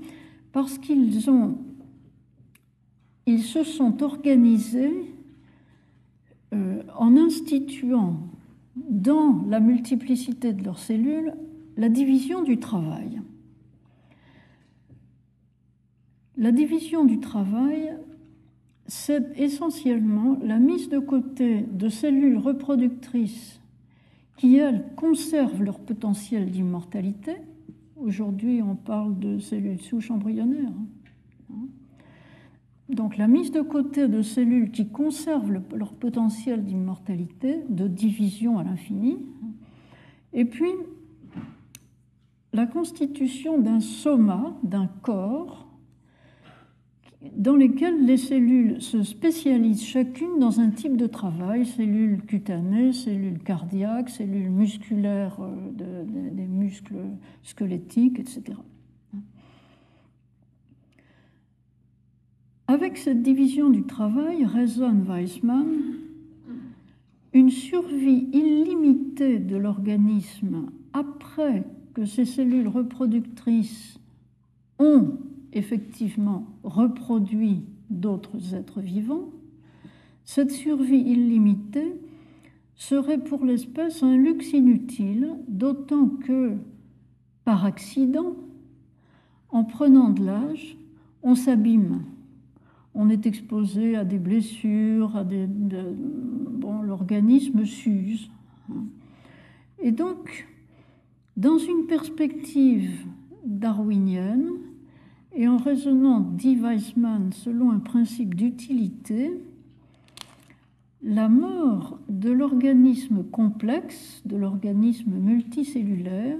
parce 0.52 0.78
qu'ils 0.78 1.30
ont 1.30 1.58
ils 3.26 3.42
se 3.42 3.64
sont 3.64 4.02
organisés 4.02 4.92
euh, 6.54 6.82
en 6.96 7.16
instituant 7.16 8.20
dans 8.76 9.42
la 9.48 9.58
multiplicité 9.58 10.52
de 10.52 10.62
leurs 10.64 10.78
cellules 10.78 11.34
la 11.76 11.88
division 11.88 12.42
du 12.42 12.58
travail. 12.58 13.20
La 16.38 16.52
division 16.52 17.04
du 17.04 17.18
travail, 17.18 17.94
c'est 18.86 19.38
essentiellement 19.38 20.38
la 20.42 20.58
mise 20.58 20.88
de 20.88 20.98
côté 20.98 21.62
de 21.62 21.88
cellules 21.88 22.38
reproductrices 22.38 23.60
qui, 24.36 24.56
elles, 24.56 24.84
conservent 24.96 25.62
leur 25.62 25.80
potentiel 25.80 26.50
d'immortalité. 26.50 27.36
Aujourd'hui, 27.96 28.62
on 28.62 28.76
parle 28.76 29.18
de 29.18 29.38
cellules 29.38 29.80
souches 29.80 30.10
embryonnaires. 30.10 30.72
Donc 32.88 33.16
la 33.16 33.26
mise 33.26 33.50
de 33.50 33.62
côté 33.62 34.06
de 34.06 34.22
cellules 34.22 34.70
qui 34.70 34.88
conservent 34.88 35.60
leur 35.74 35.92
potentiel 35.92 36.64
d'immortalité, 36.64 37.62
de 37.68 37.88
division 37.88 38.58
à 38.58 38.64
l'infini, 38.64 39.18
et 40.32 40.44
puis 40.44 40.70
la 42.52 42.66
constitution 42.66 43.58
d'un 43.58 43.80
soma, 43.80 44.56
d'un 44.62 44.86
corps, 45.02 45.66
dans 47.34 47.56
lequel 47.56 48.06
les 48.06 48.16
cellules 48.16 48.80
se 48.80 49.02
spécialisent 49.02 49.84
chacune 49.84 50.38
dans 50.38 50.60
un 50.60 50.70
type 50.70 50.96
de 50.96 51.06
travail, 51.06 51.66
cellules 51.66 52.22
cutanées, 52.22 52.92
cellules 52.92 53.42
cardiaques, 53.42 54.10
cellules 54.10 54.50
musculaires 54.50 55.38
euh, 55.40 56.04
des 56.30 56.46
muscles 56.46 56.96
squelettiques, 57.42 58.20
etc. 58.20 58.56
Avec 62.68 62.98
cette 62.98 63.22
division 63.22 63.70
du 63.70 63.84
travail, 63.84 64.44
raisonne 64.44 65.04
Weissmann, 65.06 65.68
une 67.32 67.50
survie 67.50 68.28
illimitée 68.32 69.38
de 69.38 69.56
l'organisme 69.56 70.66
après 70.92 71.64
que 71.94 72.04
ces 72.04 72.24
cellules 72.24 72.66
reproductrices 72.66 74.00
ont 74.80 75.16
effectivement 75.52 76.46
reproduit 76.64 77.62
d'autres 77.88 78.54
êtres 78.54 78.80
vivants, 78.80 79.30
cette 80.24 80.50
survie 80.50 81.02
illimitée 81.02 81.94
serait 82.74 83.22
pour 83.22 83.44
l'espèce 83.44 84.02
un 84.02 84.16
luxe 84.16 84.52
inutile, 84.52 85.30
d'autant 85.46 86.08
que, 86.08 86.56
par 87.44 87.64
accident, 87.64 88.34
en 89.50 89.62
prenant 89.62 90.10
de 90.10 90.24
l'âge, 90.24 90.76
on 91.22 91.36
s'abîme 91.36 92.02
on 92.96 93.10
est 93.10 93.26
exposé 93.26 93.94
à 93.94 94.04
des 94.04 94.18
blessures, 94.18 95.16
à 95.16 95.24
des, 95.24 95.46
bon, 95.46 96.80
l'organisme 96.80 97.64
s'use. 97.66 98.30
Et 99.80 99.92
donc, 99.92 100.48
dans 101.36 101.58
une 101.58 101.86
perspective 101.86 102.90
darwinienne, 103.44 104.48
et 105.34 105.46
en 105.46 105.58
raisonnant, 105.58 106.20
dit 106.20 106.56
Weissmann, 106.56 107.30
selon 107.32 107.70
un 107.70 107.78
principe 107.78 108.34
d'utilité, 108.34 109.32
la 111.02 111.28
mort 111.28 111.98
de 112.08 112.30
l'organisme 112.30 113.22
complexe, 113.24 114.22
de 114.24 114.36
l'organisme 114.36 115.12
multicellulaire, 115.12 116.38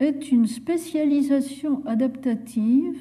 est 0.00 0.32
une 0.32 0.48
spécialisation 0.48 1.86
adaptative 1.86 2.98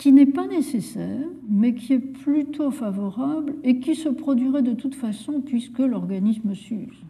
qui 0.00 0.12
n'est 0.12 0.24
pas 0.24 0.46
nécessaire, 0.46 1.26
mais 1.46 1.74
qui 1.74 1.92
est 1.92 1.98
plutôt 1.98 2.70
favorable 2.70 3.56
et 3.62 3.80
qui 3.80 3.94
se 3.94 4.08
produirait 4.08 4.62
de 4.62 4.72
toute 4.72 4.94
façon 4.94 5.42
puisque 5.42 5.80
l'organisme 5.80 6.54
s'use. 6.54 7.04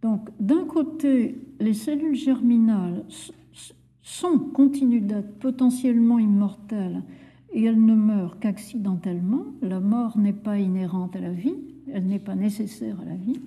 Donc, 0.00 0.28
d'un 0.38 0.62
côté, 0.64 1.40
les 1.58 1.74
cellules 1.74 2.14
germinales 2.14 3.04
sont 4.00 4.38
continues 4.38 5.00
d'être 5.00 5.40
potentiellement 5.40 6.20
immortelles 6.20 7.02
et 7.52 7.64
elles 7.64 7.84
ne 7.84 7.96
meurent 7.96 8.38
qu'accidentellement. 8.38 9.46
La 9.60 9.80
mort 9.80 10.16
n'est 10.16 10.32
pas 10.32 10.60
inhérente 10.60 11.16
à 11.16 11.20
la 11.20 11.32
vie, 11.32 11.56
elle 11.92 12.06
n'est 12.06 12.20
pas 12.20 12.36
nécessaire 12.36 13.00
à 13.00 13.06
la 13.06 13.16
vie. 13.16 13.40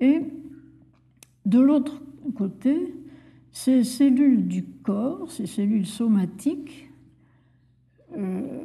Et 0.00 0.22
de 1.44 1.58
l'autre 1.58 2.00
côté, 2.36 2.94
ces 3.52 3.84
cellules 3.84 4.46
du 4.46 4.64
corps, 4.64 5.30
ces 5.30 5.46
cellules 5.46 5.86
somatiques, 5.86 6.88
euh, 8.16 8.64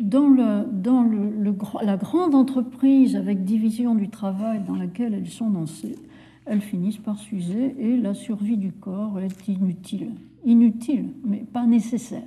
dans, 0.00 0.28
la, 0.28 1.96
grande 1.96 2.34
entreprise 2.34 3.16
avec 3.16 3.44
division 3.44 3.94
du 3.94 4.08
travail 4.08 4.62
dans 4.66 4.76
laquelle 4.76 5.14
elles 5.14 5.30
sont 5.30 5.50
lancées, 5.50 5.96
elles 6.44 6.60
finissent 6.60 6.98
par 6.98 7.18
s'user 7.18 7.74
et 7.78 7.96
la 7.96 8.14
survie 8.14 8.58
du 8.58 8.72
corps 8.72 9.18
est 9.20 9.48
inutile. 9.48 10.12
Inutile, 10.44 11.14
mais 11.24 11.38
pas 11.38 11.66
nécessaire. 11.66 12.22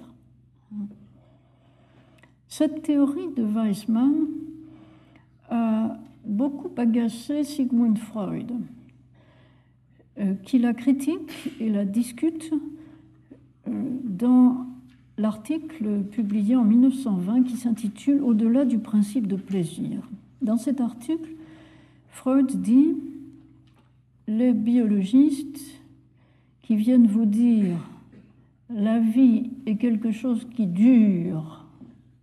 Cette 2.48 2.82
théorie 2.82 3.30
de 3.36 3.44
Weissmann 3.44 4.26
a 5.50 5.98
beaucoup 6.26 6.72
agacé 6.76 7.44
Sigmund 7.44 8.00
Freud, 8.00 8.52
qui 10.44 10.60
la 10.60 10.74
critique 10.74 11.52
et 11.60 11.70
la 11.70 11.86
discute 11.86 12.52
euh, 13.68 13.72
dans 14.04 14.66
l'article 15.18 16.04
publié 16.12 16.56
en 16.56 16.64
1920 16.64 17.44
qui 17.44 17.58
s'intitule 17.58 18.22
Au-delà 18.24 18.66
du 18.66 18.80
principe 18.80 19.28
de 19.28 19.36
plaisir. 19.36 20.08
Dans 20.42 20.58
cet 20.58 20.82
article, 20.82 21.30
Freud 22.10 22.62
dit 22.62 22.96
Les 24.28 24.54
biologistes 24.54 25.82
qui 26.62 26.76
viennent 26.76 27.08
vous 27.08 27.26
dire 27.26 27.78
la 28.70 29.00
vie 29.00 29.50
est 29.66 29.78
quelque 29.78 30.12
chose 30.12 30.46
qui 30.56 30.66
dure, 30.66 31.66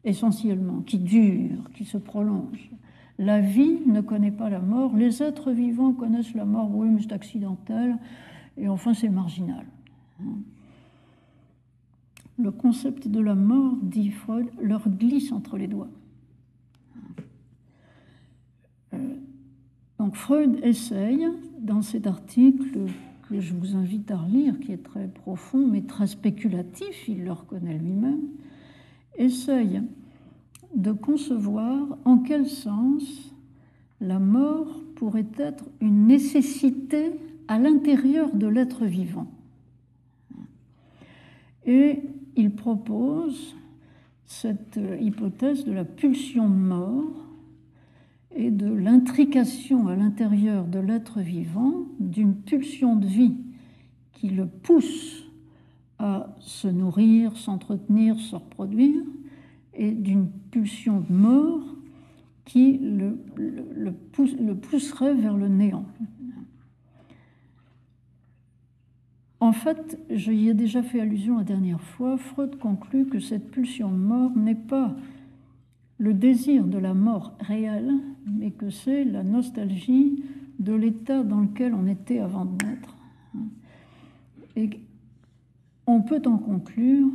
essentiellement, 0.04 0.82
qui 0.82 0.98
dure, 0.98 1.70
qui 1.74 1.84
se 1.84 1.96
prolonge. 1.96 2.70
La 3.18 3.40
vie 3.40 3.78
ne 3.86 4.00
connaît 4.00 4.32
pas 4.32 4.50
la 4.50 4.60
mort. 4.60 4.96
Les 4.96 5.22
êtres 5.22 5.52
vivants 5.52 5.92
connaissent 5.92 6.34
la 6.34 6.44
mort, 6.44 6.70
oui, 6.74 6.88
mais 6.88 7.00
c'est 7.02 7.12
accidentel, 7.12 7.96
et 8.56 8.68
enfin 8.68 8.94
c'est 8.94 9.08
marginal. 9.08 9.64
Le 12.36 12.50
concept 12.50 13.06
de 13.06 13.20
la 13.20 13.34
mort, 13.34 13.76
dit 13.82 14.10
Freud, 14.10 14.46
leur 14.60 14.88
glisse 14.88 15.30
entre 15.30 15.56
les 15.56 15.68
doigts. 15.68 15.90
Euh, 18.92 18.98
donc 19.98 20.16
Freud 20.16 20.58
essaye, 20.62 21.26
dans 21.60 21.82
cet 21.82 22.06
article 22.08 22.86
que 23.28 23.40
je 23.40 23.54
vous 23.54 23.76
invite 23.76 24.10
à 24.10 24.16
relire, 24.16 24.58
qui 24.58 24.72
est 24.72 24.82
très 24.82 25.06
profond 25.06 25.66
mais 25.66 25.82
très 25.82 26.08
spéculatif, 26.08 27.08
il 27.08 27.24
le 27.24 27.32
reconnaît 27.32 27.78
lui-même, 27.78 28.22
essaye 29.16 29.80
de 30.74 30.92
concevoir 30.92 31.98
en 32.04 32.18
quel 32.18 32.46
sens 32.46 33.34
la 34.00 34.18
mort 34.18 34.80
pourrait 34.96 35.26
être 35.38 35.64
une 35.80 36.06
nécessité 36.06 37.12
à 37.48 37.58
l'intérieur 37.58 38.34
de 38.34 38.46
l'être 38.46 38.84
vivant. 38.84 39.26
Et 41.66 42.02
il 42.36 42.54
propose 42.54 43.54
cette 44.24 44.80
hypothèse 45.00 45.64
de 45.64 45.72
la 45.72 45.84
pulsion 45.84 46.48
de 46.48 46.54
mort 46.54 47.24
et 48.34 48.50
de 48.50 48.72
l'intrication 48.72 49.86
à 49.86 49.94
l'intérieur 49.94 50.66
de 50.66 50.80
l'être 50.80 51.20
vivant 51.20 51.84
d'une 52.00 52.34
pulsion 52.34 52.96
de 52.96 53.06
vie 53.06 53.36
qui 54.12 54.28
le 54.28 54.46
pousse 54.46 55.24
à 55.98 56.34
se 56.40 56.66
nourrir, 56.66 57.36
s'entretenir, 57.36 58.18
se 58.18 58.34
reproduire, 58.34 59.02
et 59.76 59.90
d'une 59.92 60.28
pulsion 60.50 61.00
de 61.00 61.12
mort 61.12 61.60
qui 62.44 62.78
le, 62.78 63.18
pousserait 64.56 65.14
vers 65.14 65.36
le 65.36 65.48
néant. 65.48 65.86
En 69.40 69.52
fait, 69.52 69.98
j'y 70.10 70.48
ai 70.48 70.54
déjà 70.54 70.82
fait 70.82 71.00
allusion 71.00 71.38
la 71.38 71.44
dernière 71.44 71.80
fois, 71.80 72.16
Freud 72.16 72.56
conclut 72.58 73.06
que 73.06 73.18
cette 73.18 73.50
pulsion 73.50 73.90
de 73.90 73.96
mort 73.96 74.30
n'est 74.36 74.54
pas 74.54 74.96
le 75.98 76.14
désir 76.14 76.66
de 76.66 76.78
la 76.78 76.94
mort 76.94 77.36
réelle, 77.40 77.92
mais 78.26 78.50
que 78.50 78.70
c'est 78.70 79.04
la 79.04 79.22
nostalgie 79.22 80.22
de 80.58 80.72
l'état 80.72 81.22
dans 81.22 81.40
lequel 81.40 81.74
on 81.74 81.86
était 81.86 82.20
avant 82.20 82.46
de 82.46 82.64
naître. 82.64 82.96
Et 84.56 84.70
on 85.86 86.02
peut 86.02 86.22
en 86.26 86.38
conclure 86.38 87.08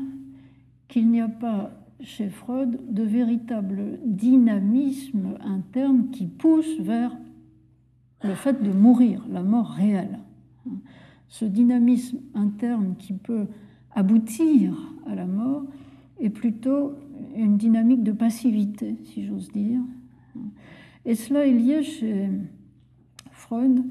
qu'il 0.87 1.09
n'y 1.09 1.21
a 1.21 1.29
pas 1.29 1.71
chez 2.01 2.29
Freud 2.29 2.79
de 2.93 3.03
véritable 3.03 3.99
dynamisme 4.05 5.37
interne 5.41 6.09
qui 6.11 6.27
pousse 6.27 6.79
vers 6.79 7.15
le 8.23 8.33
fait 8.35 8.61
de 8.61 8.71
mourir, 8.71 9.25
la 9.29 9.43
mort 9.43 9.69
réelle. 9.69 10.19
Ce 11.27 11.45
dynamisme 11.45 12.19
interne 12.33 12.95
qui 12.97 13.13
peut 13.13 13.47
aboutir 13.91 14.73
à 15.07 15.15
la 15.15 15.25
mort 15.25 15.63
est 16.19 16.29
plutôt 16.29 16.93
une 17.35 17.57
dynamique 17.57 18.03
de 18.03 18.11
passivité, 18.11 18.95
si 19.03 19.25
j'ose 19.25 19.51
dire. 19.51 19.81
Et 21.05 21.15
cela 21.15 21.45
est 21.45 21.53
lié 21.53 21.83
chez 21.83 22.29
Freud 23.31 23.83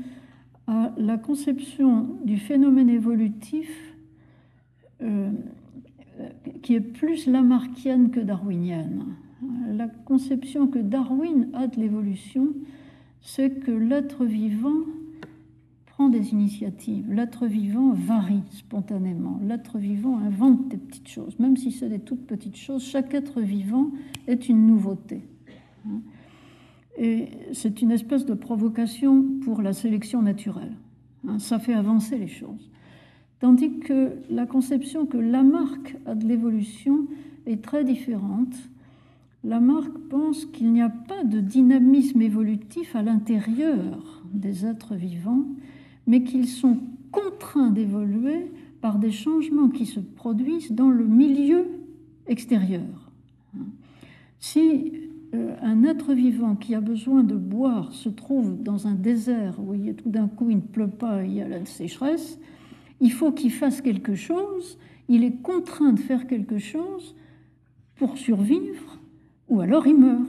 à 0.66 0.92
la 0.98 1.16
conception 1.16 2.16
du 2.24 2.36
phénomène 2.36 2.90
évolutif 2.90 3.94
euh, 5.02 5.30
qui 6.62 6.74
est 6.74 6.80
plus 6.80 7.26
lamarckienne 7.26 8.10
que 8.10 8.20
darwinienne. 8.20 9.04
La 9.72 9.86
conception 9.86 10.66
que 10.66 10.78
Darwin 10.78 11.48
a 11.52 11.68
de 11.68 11.76
l'évolution, 11.76 12.48
c'est 13.20 13.60
que 13.60 13.70
l'être 13.70 14.24
vivant 14.24 14.82
prend 15.86 16.08
des 16.08 16.30
initiatives, 16.30 17.12
l'être 17.12 17.46
vivant 17.46 17.92
varie 17.92 18.42
spontanément, 18.50 19.40
l'être 19.46 19.78
vivant 19.78 20.18
invente 20.18 20.68
des 20.68 20.76
petites 20.76 21.08
choses, 21.08 21.38
même 21.38 21.56
si 21.56 21.70
c'est 21.70 21.88
des 21.88 22.00
toutes 22.00 22.26
petites 22.26 22.56
choses, 22.56 22.84
chaque 22.84 23.14
être 23.14 23.40
vivant 23.40 23.90
est 24.26 24.48
une 24.48 24.66
nouveauté. 24.66 25.22
Et 26.96 27.28
c'est 27.52 27.80
une 27.80 27.92
espèce 27.92 28.26
de 28.26 28.34
provocation 28.34 29.24
pour 29.44 29.62
la 29.62 29.72
sélection 29.72 30.20
naturelle. 30.22 30.74
Ça 31.38 31.58
fait 31.58 31.74
avancer 31.74 32.18
les 32.18 32.28
choses. 32.28 32.70
Tandis 33.40 33.78
que 33.78 34.12
la 34.30 34.46
conception 34.46 35.06
que 35.06 35.16
Lamarck 35.16 35.96
a 36.06 36.14
de 36.14 36.26
l'évolution 36.26 37.06
est 37.46 37.62
très 37.62 37.84
différente. 37.84 38.54
Lamarck 39.44 39.96
pense 40.10 40.44
qu'il 40.44 40.72
n'y 40.72 40.82
a 40.82 40.88
pas 40.88 41.22
de 41.22 41.40
dynamisme 41.40 42.20
évolutif 42.20 42.96
à 42.96 43.02
l'intérieur 43.02 44.24
des 44.32 44.66
êtres 44.66 44.96
vivants, 44.96 45.44
mais 46.06 46.24
qu'ils 46.24 46.48
sont 46.48 46.78
contraints 47.12 47.70
d'évoluer 47.70 48.50
par 48.80 48.98
des 48.98 49.12
changements 49.12 49.68
qui 49.68 49.86
se 49.86 50.00
produisent 50.00 50.72
dans 50.72 50.90
le 50.90 51.04
milieu 51.06 51.66
extérieur. 52.26 53.10
Si 54.40 54.92
euh, 55.34 55.54
un 55.62 55.84
être 55.84 56.14
vivant 56.14 56.54
qui 56.54 56.74
a 56.74 56.80
besoin 56.80 57.22
de 57.22 57.34
boire 57.34 57.92
se 57.92 58.08
trouve 58.08 58.62
dans 58.62 58.86
un 58.86 58.94
désert 58.94 59.60
où 59.60 59.74
tout 59.92 60.10
d'un 60.10 60.28
coup 60.28 60.50
il 60.50 60.56
ne 60.56 60.62
pleut 60.62 60.88
pas, 60.88 61.24
il 61.24 61.34
y 61.34 61.42
a 61.42 61.48
la 61.48 61.64
sécheresse, 61.66 62.38
il 63.00 63.12
faut 63.12 63.32
qu'il 63.32 63.52
fasse 63.52 63.80
quelque 63.80 64.14
chose, 64.14 64.78
il 65.08 65.24
est 65.24 65.42
contraint 65.42 65.92
de 65.92 66.00
faire 66.00 66.26
quelque 66.26 66.58
chose 66.58 67.14
pour 67.96 68.18
survivre, 68.18 68.98
ou 69.48 69.60
alors 69.60 69.86
il 69.86 69.96
meurt. 69.96 70.26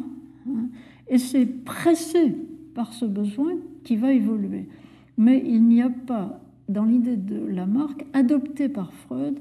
Et 1.07 1.17
c'est 1.17 1.45
pressé 1.45 2.36
par 2.74 2.93
ce 2.93 3.05
besoin 3.05 3.53
qui 3.84 3.95
va 3.95 4.13
évoluer. 4.13 4.67
Mais 5.17 5.43
il 5.45 5.63
n'y 5.63 5.82
a 5.82 5.89
pas, 5.89 6.41
dans 6.67 6.86
l'idée 6.86 7.17
de 7.17 7.45
Lamarck, 7.45 8.05
adopté 8.13 8.70
par 8.70 8.93
Freud, 8.93 9.39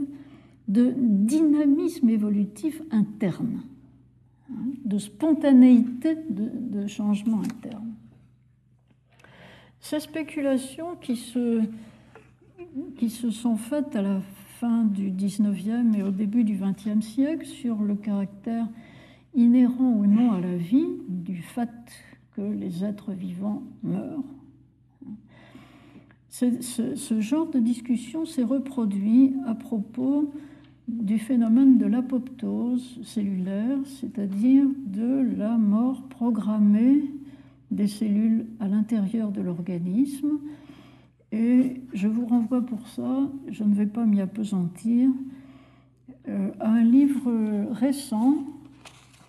de 0.66 0.92
dynamisme 0.96 2.08
évolutif 2.08 2.82
interne, 2.90 3.62
de 4.84 4.98
spontanéité 4.98 6.16
de, 6.28 6.50
de 6.80 6.86
changement 6.86 7.40
interne. 7.40 7.94
Ces 9.80 10.00
spéculations 10.00 10.96
qui 11.00 11.16
se 11.16 11.62
qui 12.96 13.10
se 13.10 13.30
sont 13.30 13.56
faites 13.56 13.96
à 13.96 14.02
la 14.02 14.20
fin 14.60 14.84
du 14.84 15.10
19e 15.10 15.94
et 15.96 16.02
au 16.02 16.10
début 16.10 16.44
du 16.44 16.56
20e 16.56 17.00
siècle 17.00 17.46
sur 17.46 17.80
le 17.82 17.94
caractère 17.94 18.66
inhérent 19.34 19.92
ou 19.92 20.06
non 20.06 20.32
à 20.32 20.40
la 20.40 20.56
vie 20.56 20.88
du 21.08 21.42
fait 21.42 21.70
que 22.34 22.42
les 22.42 22.84
êtres 22.84 23.12
vivants 23.12 23.62
meurent. 23.82 24.24
Ce, 26.30 27.20
genre 27.20 27.48
de 27.48 27.58
discussion 27.58 28.24
s'est 28.24 28.44
reproduit 28.44 29.34
à 29.46 29.54
propos 29.54 30.32
du 30.86 31.18
phénomène 31.18 31.78
de 31.78 31.86
l'apoptose 31.86 33.00
cellulaire, 33.02 33.78
c'est-à-dire 33.86 34.64
de 34.86 35.36
la 35.36 35.56
mort 35.56 36.02
programmée 36.08 37.02
des 37.70 37.88
cellules 37.88 38.46
à 38.60 38.68
l'intérieur 38.68 39.32
de 39.32 39.40
l'organisme. 39.40 40.38
Et 41.32 41.82
je 41.92 42.08
vous 42.08 42.26
renvoie 42.26 42.62
pour 42.62 42.88
ça, 42.88 43.28
je 43.48 43.64
ne 43.64 43.74
vais 43.74 43.86
pas 43.86 44.04
m'y 44.06 44.20
apesantir, 44.20 45.10
euh, 46.28 46.50
à 46.60 46.70
un 46.70 46.84
livre 46.84 47.30
récent 47.72 48.36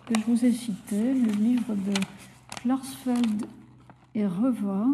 que 0.06 0.18
je 0.18 0.24
vous 0.24 0.44
ai 0.44 0.52
cité, 0.52 1.14
le 1.14 1.32
livre 1.32 1.74
de 1.74 1.92
Klarsfeld 2.62 3.46
et 4.14 4.26
Reva, 4.26 4.86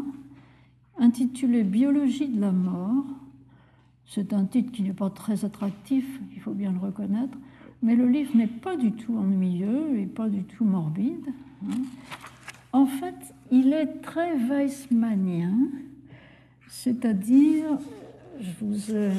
intitulé 0.99 1.63
Biologie 1.63 2.29
de 2.29 2.41
la 2.41 2.53
mort. 2.53 3.05
C'est 4.07 4.33
un 4.33 4.45
titre 4.45 4.73
qui 4.73 4.83
n'est 4.83 4.93
pas 4.93 5.11
très 5.11 5.45
attractif, 5.45 6.05
il 6.35 6.41
faut 6.41 6.55
bien 6.55 6.73
le 6.73 6.79
reconnaître, 6.79 7.37
mais 7.83 7.97
le 7.97 8.09
livre 8.09 8.37
n'est 8.37 8.47
pas 8.47 8.77
du 8.77 8.93
tout 8.93 9.17
ennuyeux 9.17 9.99
et 9.99 10.07
pas 10.07 10.29
du 10.29 10.43
tout 10.43 10.65
morbide. 10.65 11.27
Hein. 11.65 11.83
En 12.73 12.87
fait, 12.87 13.35
il 13.51 13.73
est 13.73 14.03
très 14.03 14.37
weissmannien, 14.37 15.57
c'est-à-dire, 16.69 17.79
je 18.41 18.51
vous 18.61 18.95
ai 18.95 19.13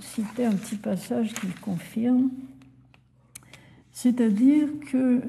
cité 0.00 0.44
un 0.44 0.54
petit 0.54 0.76
passage 0.76 1.34
qui 1.34 1.46
le 1.46 1.60
confirme, 1.60 2.30
c'est-à-dire 3.92 4.68
que 4.92 5.20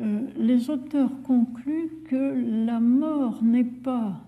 euh, 0.00 0.20
les 0.36 0.70
auteurs 0.70 1.10
concluent 1.22 1.90
que 2.08 2.64
la 2.66 2.80
mort 2.80 3.42
n'est 3.42 3.62
pas 3.62 4.20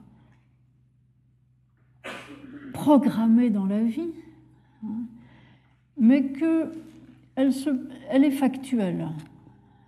programmée 2.73 3.51
dans 3.51 3.67
la 3.67 3.83
vie, 3.83 4.11
hein, 4.85 5.01
mais 5.99 6.31
qu'elle 6.33 6.71
elle 8.11 8.25
est 8.25 8.31
factuelle. 8.31 9.09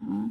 Hein. 0.02 0.30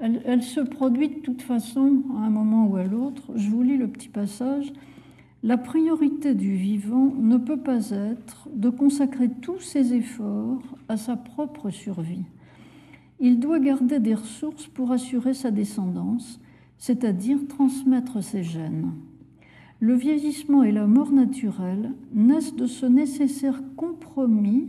Elle, 0.00 0.20
elle, 0.26 0.42
se 0.42 0.60
produit 0.60 1.08
de 1.08 1.20
toute 1.20 1.42
façon 1.42 2.02
à 2.18 2.24
un 2.24 2.30
moment 2.30 2.66
ou 2.66 2.76
à 2.76 2.84
l'autre. 2.84 3.22
Je 3.36 3.48
vous 3.48 3.62
lis 3.62 3.76
le 3.76 3.88
petit 3.88 4.08
passage. 4.08 4.72
La 5.42 5.58
priorité 5.58 6.34
du 6.34 6.54
vivant 6.54 7.12
ne 7.18 7.36
peut 7.36 7.58
pas 7.58 7.90
être 7.90 8.48
de 8.54 8.70
consacrer 8.70 9.28
tous 9.28 9.60
ses 9.60 9.92
efforts 9.94 10.62
à 10.88 10.96
sa 10.96 11.16
propre 11.16 11.70
survie. 11.70 12.24
Il 13.18 13.40
doit 13.40 13.58
garder 13.58 13.98
des 13.98 14.14
ressources 14.14 14.66
pour 14.66 14.92
assurer 14.92 15.34
sa 15.34 15.50
descendance, 15.50 16.40
c'est-à-dire 16.78 17.38
transmettre 17.48 18.22
ses 18.22 18.42
gènes 18.42 18.92
le 19.82 19.94
vieillissement 19.94 20.62
et 20.62 20.70
la 20.70 20.86
mort 20.86 21.10
naturelle 21.10 21.90
naissent 22.14 22.54
de 22.54 22.66
ce 22.66 22.86
nécessaire 22.86 23.60
compromis, 23.76 24.68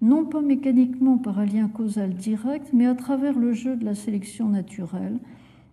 non 0.00 0.24
pas 0.24 0.40
mécaniquement 0.40 1.18
par 1.18 1.38
un 1.38 1.44
lien 1.44 1.68
causal 1.68 2.14
direct, 2.14 2.70
mais 2.72 2.86
à 2.86 2.94
travers 2.94 3.38
le 3.38 3.52
jeu 3.52 3.76
de 3.76 3.84
la 3.84 3.94
sélection 3.94 4.48
naturelle, 4.48 5.18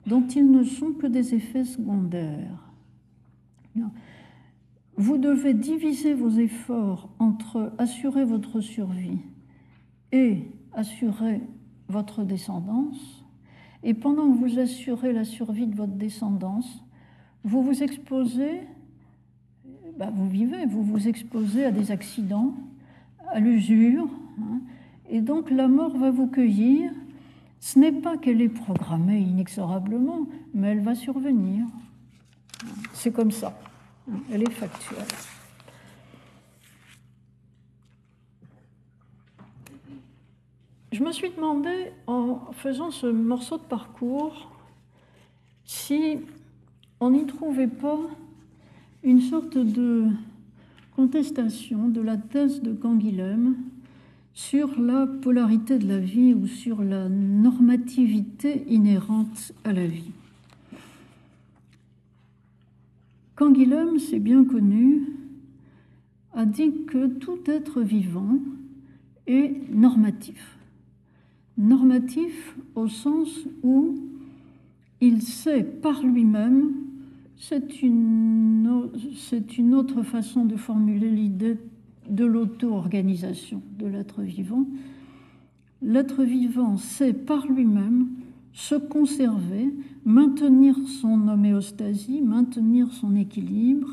dont 0.08 0.28
ils 0.28 0.52
ne 0.52 0.66
sont 0.66 0.92
que 0.92 1.08
des 1.08 1.34
effets 1.36 1.64
secondaires. 1.64 2.70
Vous 4.98 5.18
devez 5.18 5.54
diviser 5.54 6.14
vos 6.14 6.30
efforts 6.30 7.10
entre 7.20 7.74
assurer 7.78 8.24
votre 8.24 8.62
survie 8.62 9.20
et 10.12 10.44
assurer 10.74 11.42
votre 11.90 12.24
descendance, 12.24 13.26
et 13.84 13.94
pendant 13.94 14.32
que 14.32 14.38
vous 14.38 14.58
assurez 14.60 15.14
la 15.14 15.26
survie 15.26 15.68
de 15.68 15.76
votre 15.76 15.94
descendance, 15.94 16.84
vous 17.44 17.62
vous 17.62 17.84
exposez, 17.84 18.62
bah, 19.98 20.12
vous 20.14 20.28
vivez, 20.28 20.66
vous 20.66 20.82
vous 20.82 21.08
exposez 21.08 21.66
à 21.66 21.72
des 21.72 21.92
accidents, 21.92 22.56
à 23.32 23.40
l'usure, 23.40 24.08
hein, 24.40 24.62
et 25.10 25.22
donc 25.22 25.52
la 25.52 25.68
mort 25.68 25.96
va 25.98 26.10
vous 26.10 26.28
cueillir. 26.28 26.92
Ce 27.60 27.78
n'est 27.78 27.92
pas 27.92 28.18
qu'elle 28.18 28.42
est 28.42 28.50
programmée 28.50 29.20
inexorablement, 29.20 30.28
mais 30.54 30.70
elle 30.70 30.82
va 30.82 30.96
survenir. 30.96 31.66
C'est 32.94 33.12
comme 33.12 33.32
ça. 33.32 33.58
Elle 34.32 34.44
est 34.44 34.52
factuelle. 34.52 35.06
Je 40.92 41.04
me 41.04 41.12
suis 41.12 41.30
demandé, 41.30 41.92
en 42.08 42.52
faisant 42.54 42.92
ce 42.92 43.08
morceau 43.08 43.58
de 43.58 43.64
parcours, 43.64 44.52
si 45.66 46.20
on 47.00 47.10
n'y 47.10 47.26
trouvait 47.26 47.68
pas 47.68 48.00
une 49.04 49.22
sorte 49.22 49.58
de 49.58 50.06
contestation 50.96 51.90
de 51.90 52.02
la 52.02 52.18
thèse 52.18 52.62
de 52.62 52.74
Canguilhem 52.74 53.56
sur 54.34 54.80
la 54.80 55.06
polarité 55.06 55.78
de 55.78 55.88
la 55.88 56.00
vie 56.00 56.34
ou 56.34 56.48
sur 56.48 56.82
la 56.82 57.10
normativité 57.10 58.66
inhérente 58.68 59.54
à 59.64 59.74
la 59.74 59.86
vie. 59.86 60.12
Canguilhem, 63.36 64.00
c'est 64.00 64.20
bien 64.20 64.46
connu, 64.46 65.08
a 66.34 66.46
dit 66.46 66.86
que 66.88 67.08
tout 67.08 67.40
être 67.48 67.82
vivant 67.82 68.40
est 69.28 69.54
normatif. 69.72 70.58
Normatif 71.58 72.58
au 72.76 72.88
sens 72.88 73.46
où 73.64 73.96
il 75.02 75.22
sait 75.22 75.64
par 75.64 76.04
lui-même 76.04 76.86
c'est 77.38 77.82
une, 77.82 78.68
autre 79.74 80.04
façon 80.04 80.46
de 80.46 80.56
formuler 80.56 81.10
l'idée 81.10 81.58
de 82.10 82.26
l'auto-organisation 82.26 83.62
de 83.78 83.88
l'être 83.88 84.22
vivant. 84.22 84.66
L'être 85.82 86.24
vivant 86.24 86.78
sait 86.78 87.14
par 87.14 87.46
lui-même 87.48 88.08
se 88.54 88.76
conserver, 88.76 89.74
maintenir 90.06 90.76
son 91.02 91.28
homéostasie, 91.28 92.22
maintenir 92.22 92.92
son 92.94 93.16
équilibre, 93.16 93.90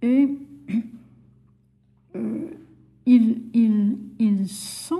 et 0.00 0.28
euh, 2.16 2.46
il, 3.06 4.46
sent 4.46 4.94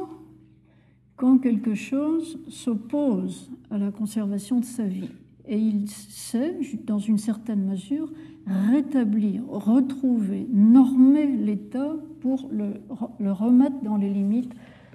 quand 1.16 1.38
quelque 1.38 1.74
chose 1.74 2.38
s'oppose 2.48 3.50
à 3.70 3.78
la 3.78 3.90
conservation 3.90 4.60
de 4.60 4.64
sa 4.64 4.84
vie 4.84 5.10
et 5.46 5.58
il 5.58 5.88
sait, 5.88 6.56
dans 6.84 6.98
une 6.98 7.18
certaine 7.18 7.64
mesure, 7.64 8.12
rétablir, 8.46 9.42
retrouver, 9.48 10.46
normer 10.52 11.26
l'État 11.26 11.96
pour 12.20 12.48
le, 12.52 12.74
remettre 13.32 13.80
dans 13.82 13.96
les 13.96 14.10
limites 14.10 14.54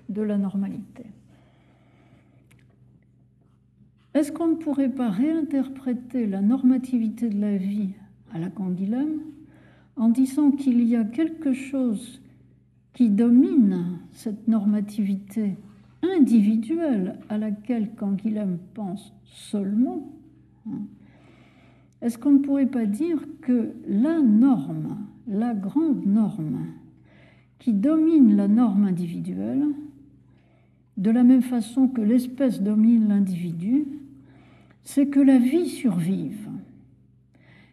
de 0.09 0.21
la 0.21 0.37
normalité. 0.37 1.05
Est-ce 4.17 4.31
qu'on 4.31 4.47
ne 4.47 4.55
pourrait 4.55 4.89
pas 4.89 5.11
réinterpréter 5.11 6.25
la 6.25 6.41
normativité 6.41 7.29
de 7.29 7.39
la 7.39 7.55
vie 7.55 7.89
à 8.33 8.39
la 8.39 8.49
Canguilhem 8.49 9.21
en 9.95 10.09
disant 10.09 10.49
qu'il 10.49 10.81
y 10.81 10.95
a 10.95 11.03
quelque 11.03 11.53
chose 11.53 12.19
qui 12.95 13.11
domine 13.11 13.99
cette 14.13 14.47
normativité 14.47 15.55
individuelle 16.01 17.19
à 17.29 17.37
laquelle 17.37 17.91
Canguilhem 17.93 18.57
pense 18.73 19.13
seulement 19.23 20.11
est-ce 22.01 22.17
qu'on 22.17 22.31
ne 22.31 22.39
pourrait 22.39 22.65
pas 22.65 22.87
dire 22.87 23.19
que 23.41 23.69
la 23.87 24.19
norme, 24.19 24.97
la 25.27 25.53
grande 25.53 26.07
norme, 26.07 26.65
qui 27.59 27.71
domine 27.71 28.35
la 28.35 28.47
norme 28.47 28.85
individuelle, 28.85 29.63
de 30.97 31.11
la 31.11 31.23
même 31.23 31.43
façon 31.43 31.87
que 31.87 32.01
l'espèce 32.01 32.63
domine 32.63 33.09
l'individu, 33.09 33.85
c'est 34.87 35.07
que 35.07 35.19
la 35.19 35.37
vie 35.37 35.67
survive. 35.67 36.47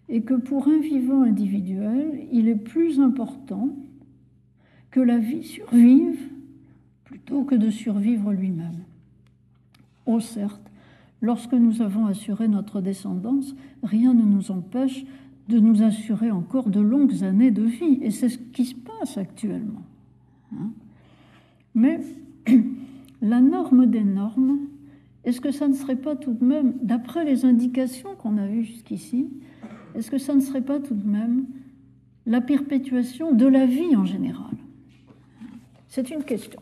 Et 0.09 0.23
que 0.23 0.35
pour 0.35 0.67
un 0.67 0.81
vivant 0.81 1.23
individuel, 1.23 2.27
il 2.33 2.49
est 2.49 2.57
plus 2.57 2.99
important 2.99 3.71
que 4.91 4.99
la 4.99 5.19
vie 5.19 5.45
survive 5.45 6.19
plutôt 7.05 7.45
que 7.45 7.55
de 7.55 7.71
survivre 7.71 8.33
lui-même. 8.33 8.83
Oh 10.07 10.19
certes, 10.19 10.61
Lorsque 11.25 11.55
nous 11.55 11.81
avons 11.81 12.05
assuré 12.05 12.49
notre 12.49 12.83
descendance, 12.83 13.55
rien 13.83 14.13
ne 14.13 14.25
nous 14.25 14.51
empêche 14.51 15.07
de 15.49 15.59
nous 15.59 15.83
assurer 15.83 16.31
encore 16.31 16.69
de 16.69 16.81
longues 16.81 17.25
années 17.25 17.51
de 17.51 17.63
vie. 17.63 17.99
Et 18.03 18.11
c'est 18.11 18.29
ce 18.29 18.37
qui 18.37 18.67
se 18.67 18.75
passe 18.75 19.17
actuellement. 19.17 19.85
Hein. 20.53 20.71
Mais 21.75 22.01
la 23.23 23.41
norme 23.41 23.87
des 23.87 24.05
normes, 24.05 24.59
est-ce 25.25 25.41
que 25.41 25.51
ça 25.51 25.69
ne 25.69 25.75
serait 25.75 25.97
pas 25.97 26.17
tout 26.17 26.33
de 26.33 26.45
même, 26.45 26.75
d'après 26.83 27.25
les 27.25 27.45
indications 27.45 28.15
qu'on 28.17 28.37
a 28.39 28.47
vues 28.47 28.65
jusqu'ici, 28.65 29.29
est-ce 29.95 30.11
que 30.11 30.19
ça 30.19 30.35
ne 30.35 30.41
serait 30.41 30.61
pas 30.61 30.81
tout 30.81 30.95
de 30.95 31.07
même 31.07 31.47
la 32.27 32.41
perpétuation 32.41 33.33
de 33.33 33.47
la 33.47 33.67
vie 33.67 33.97
en 33.97 34.05
général? 34.05 34.53
C'est 35.89 36.11
une 36.11 36.25
question. 36.25 36.61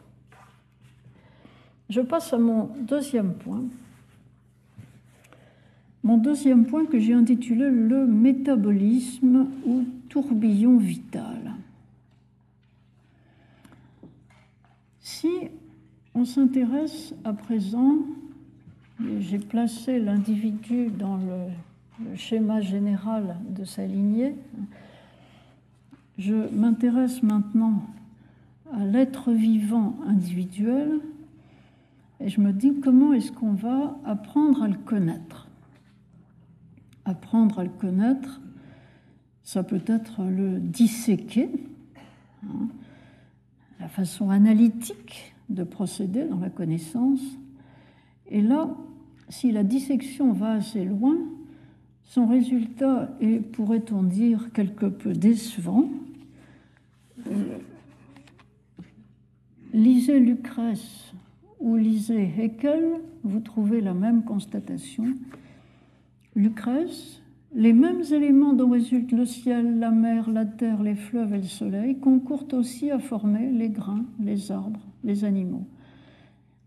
Je 1.88 2.00
passe 2.00 2.32
à 2.32 2.38
mon 2.38 2.70
deuxième 2.80 3.34
point. 3.34 3.64
Mon 6.04 6.18
deuxième 6.18 6.66
point 6.66 6.84
que 6.84 6.98
j'ai 6.98 7.14
intitulé 7.14 7.70
le 7.70 8.06
métabolisme 8.06 9.48
ou 9.66 9.84
tourbillon 10.08 10.76
vital. 10.78 11.54
Si 15.00 15.28
on 16.14 16.24
s'intéresse 16.24 17.14
à 17.24 17.32
présent, 17.32 17.98
j'ai 19.20 19.38
placé 19.38 19.98
l'individu 19.98 20.88
dans 20.88 21.16
le, 21.16 22.16
schéma 22.16 22.60
général 22.60 23.36
de 23.48 23.64
sa 23.64 23.86
lignée, 23.86 24.34
je 26.18 26.34
m'intéresse 26.52 27.22
maintenant 27.22 27.86
à 28.72 28.84
l'être 28.84 29.30
vivant 29.30 29.96
individuel 30.06 31.00
et 32.18 32.28
je 32.28 32.40
me 32.40 32.52
dis 32.52 32.80
comment 32.80 33.12
est-ce 33.12 33.30
qu'on 33.30 33.52
va 33.52 33.98
apprendre 34.04 34.62
à 34.62 34.68
le 34.68 34.78
connaître. 34.78 35.48
Apprendre 37.04 37.60
à 37.60 37.64
le 37.64 37.70
connaître, 37.70 38.40
ça 39.44 39.62
peut 39.62 39.82
être 39.86 40.22
le 40.22 40.58
disséquer, 40.58 41.50
hein, 42.44 42.68
la 43.80 43.88
façon 43.88 44.30
analytique 44.30 45.34
de 45.50 45.62
procéder 45.62 46.24
dans 46.24 46.40
la 46.40 46.50
connaissance. 46.50 47.20
Et 48.28 48.40
là, 48.40 48.74
si 49.32 49.50
la 49.50 49.62
dissection 49.62 50.32
va 50.32 50.52
assez 50.52 50.84
loin, 50.84 51.16
son 52.04 52.26
résultat 52.26 53.16
est, 53.22 53.40
pourrait-on 53.40 54.02
dire, 54.02 54.50
quelque 54.52 54.84
peu 54.84 55.14
décevant. 55.14 55.88
Lisez 59.72 60.20
Lucrèce 60.20 61.14
ou 61.60 61.76
lisez 61.76 62.30
Haeckel, 62.38 63.00
vous 63.24 63.40
trouvez 63.40 63.80
la 63.80 63.94
même 63.94 64.22
constatation. 64.22 65.06
Lucrèce, 66.36 67.22
les 67.54 67.72
mêmes 67.72 68.02
éléments 68.12 68.52
dont 68.52 68.68
résultent 68.68 69.12
le 69.12 69.24
ciel, 69.24 69.78
la 69.78 69.90
mer, 69.90 70.28
la 70.28 70.44
terre, 70.44 70.82
les 70.82 70.94
fleuves 70.94 71.32
et 71.32 71.38
le 71.38 71.44
soleil 71.44 71.98
concourent 71.98 72.52
aussi 72.52 72.90
à 72.90 72.98
former 72.98 73.50
les 73.50 73.70
grains, 73.70 74.04
les 74.20 74.52
arbres, 74.52 74.80
les 75.04 75.24
animaux. 75.24 75.66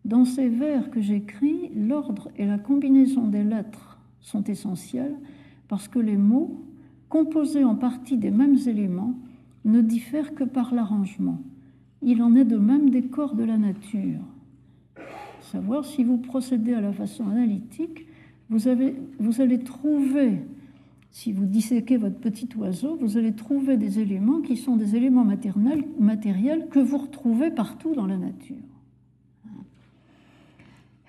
Dans 0.06 0.24
ces 0.24 0.50
vers 0.50 0.92
que 0.92 1.02
j'écris, 1.02 1.72
l'ordre 1.76 2.30
et 2.38 2.46
la 2.46 2.60
combinaison 2.60 3.28
des 3.28 3.44
lettres 3.44 3.98
sont 4.22 4.44
essentiels 4.44 5.16
parce 5.68 5.88
que 5.88 5.98
les 5.98 6.16
mots, 6.16 6.64
composés 7.10 7.64
en 7.64 7.74
partie 7.74 8.18
des 8.18 8.30
mêmes 8.30 8.58
éléments, 8.68 9.16
ne 9.66 9.82
diffèrent 9.82 10.36
que 10.36 10.44
par 10.44 10.76
l'arrangement. 10.76 11.40
Il 12.04 12.22
en 12.22 12.36
est 12.36 12.46
de 12.46 12.58
même 12.58 12.92
des 12.92 13.02
corps 13.02 13.34
de 13.34 13.44
la 13.44 13.58
nature. 13.58 14.22
Savoir 15.42 15.86
si 15.86 16.04
vous 16.04 16.18
procédez 16.18 16.76
à 16.76 16.82
la 16.82 16.94
façon 16.94 17.28
analytique, 17.28 18.06
vous, 18.50 18.68
allez 18.68 19.60
trouver, 19.64 20.42
si 21.10 21.32
vous 21.32 21.46
disséquez 21.46 21.98
votre 21.98 22.20
petit 22.20 22.50
oiseau, 22.58 22.96
vous 23.02 23.18
allez 23.18 23.34
trouver 23.34 23.76
des 23.76 24.00
éléments 24.00 24.42
qui 24.42 24.56
sont 24.56 24.76
des 24.76 24.96
éléments 24.96 25.26
matériels 25.98 26.68
que 26.70 26.80
vous 26.80 26.98
retrouvez 27.00 27.50
partout 27.50 27.96
dans 27.96 28.06
la 28.06 28.18
nature. 28.18 28.75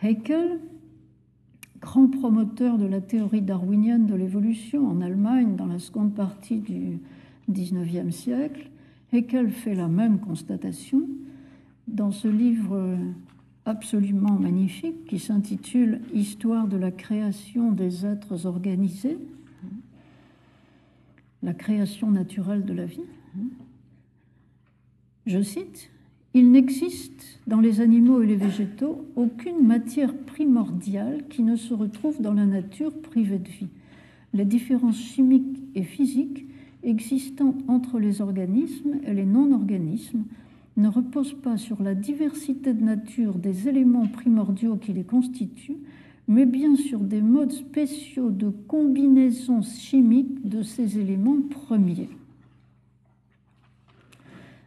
Haeckel, 0.02 0.60
grand 1.80 2.08
promoteur 2.08 2.78
de 2.78 2.86
la 2.86 3.00
théorie 3.00 3.42
darwinienne 3.42 4.06
de 4.06 4.14
l'évolution 4.14 4.86
en 4.88 5.00
Allemagne 5.00 5.56
dans 5.56 5.66
la 5.66 5.78
seconde 5.78 6.14
partie 6.14 6.58
du 6.58 6.98
XIXe 7.50 8.14
siècle, 8.14 8.70
Haeckel 9.12 9.50
fait 9.50 9.74
la 9.74 9.88
même 9.88 10.18
constatation 10.18 11.02
dans 11.88 12.10
ce 12.10 12.28
livre 12.28 12.98
absolument 13.64 14.38
magnifique 14.38 15.06
qui 15.06 15.18
s'intitule 15.18 16.00
Histoire 16.12 16.68
de 16.68 16.76
la 16.76 16.90
création 16.90 17.72
des 17.72 18.06
êtres 18.06 18.46
organisés, 18.46 19.18
la 21.42 21.54
création 21.54 22.10
naturelle 22.10 22.64
de 22.64 22.72
la 22.72 22.86
vie. 22.86 23.04
Je 25.26 25.42
cite 25.42 25.90
il 26.36 26.50
n'existe 26.50 27.40
dans 27.46 27.60
les 27.60 27.80
animaux 27.80 28.20
et 28.20 28.26
les 28.26 28.36
végétaux 28.36 29.06
aucune 29.16 29.66
matière 29.66 30.14
primordiale 30.14 31.24
qui 31.30 31.42
ne 31.42 31.56
se 31.56 31.72
retrouve 31.72 32.20
dans 32.20 32.34
la 32.34 32.44
nature 32.44 32.92
privée 32.92 33.38
de 33.38 33.48
vie. 33.48 33.70
Les 34.34 34.44
différences 34.44 35.00
chimiques 35.00 35.62
et 35.74 35.82
physiques 35.82 36.44
existantes 36.82 37.64
entre 37.68 37.98
les 37.98 38.20
organismes 38.20 38.96
et 39.06 39.14
les 39.14 39.24
non-organismes 39.24 40.24
ne 40.76 40.88
reposent 40.88 41.40
pas 41.42 41.56
sur 41.56 41.82
la 41.82 41.94
diversité 41.94 42.74
de 42.74 42.84
nature 42.84 43.36
des 43.36 43.70
éléments 43.70 44.06
primordiaux 44.06 44.76
qui 44.76 44.92
les 44.92 45.04
constituent, 45.04 45.78
mais 46.28 46.44
bien 46.44 46.76
sur 46.76 46.98
des 46.98 47.22
modes 47.22 47.52
spéciaux 47.52 48.28
de 48.30 48.50
combinaison 48.68 49.62
chimique 49.62 50.46
de 50.46 50.60
ces 50.60 50.98
éléments 50.98 51.40
premiers. 51.48 52.10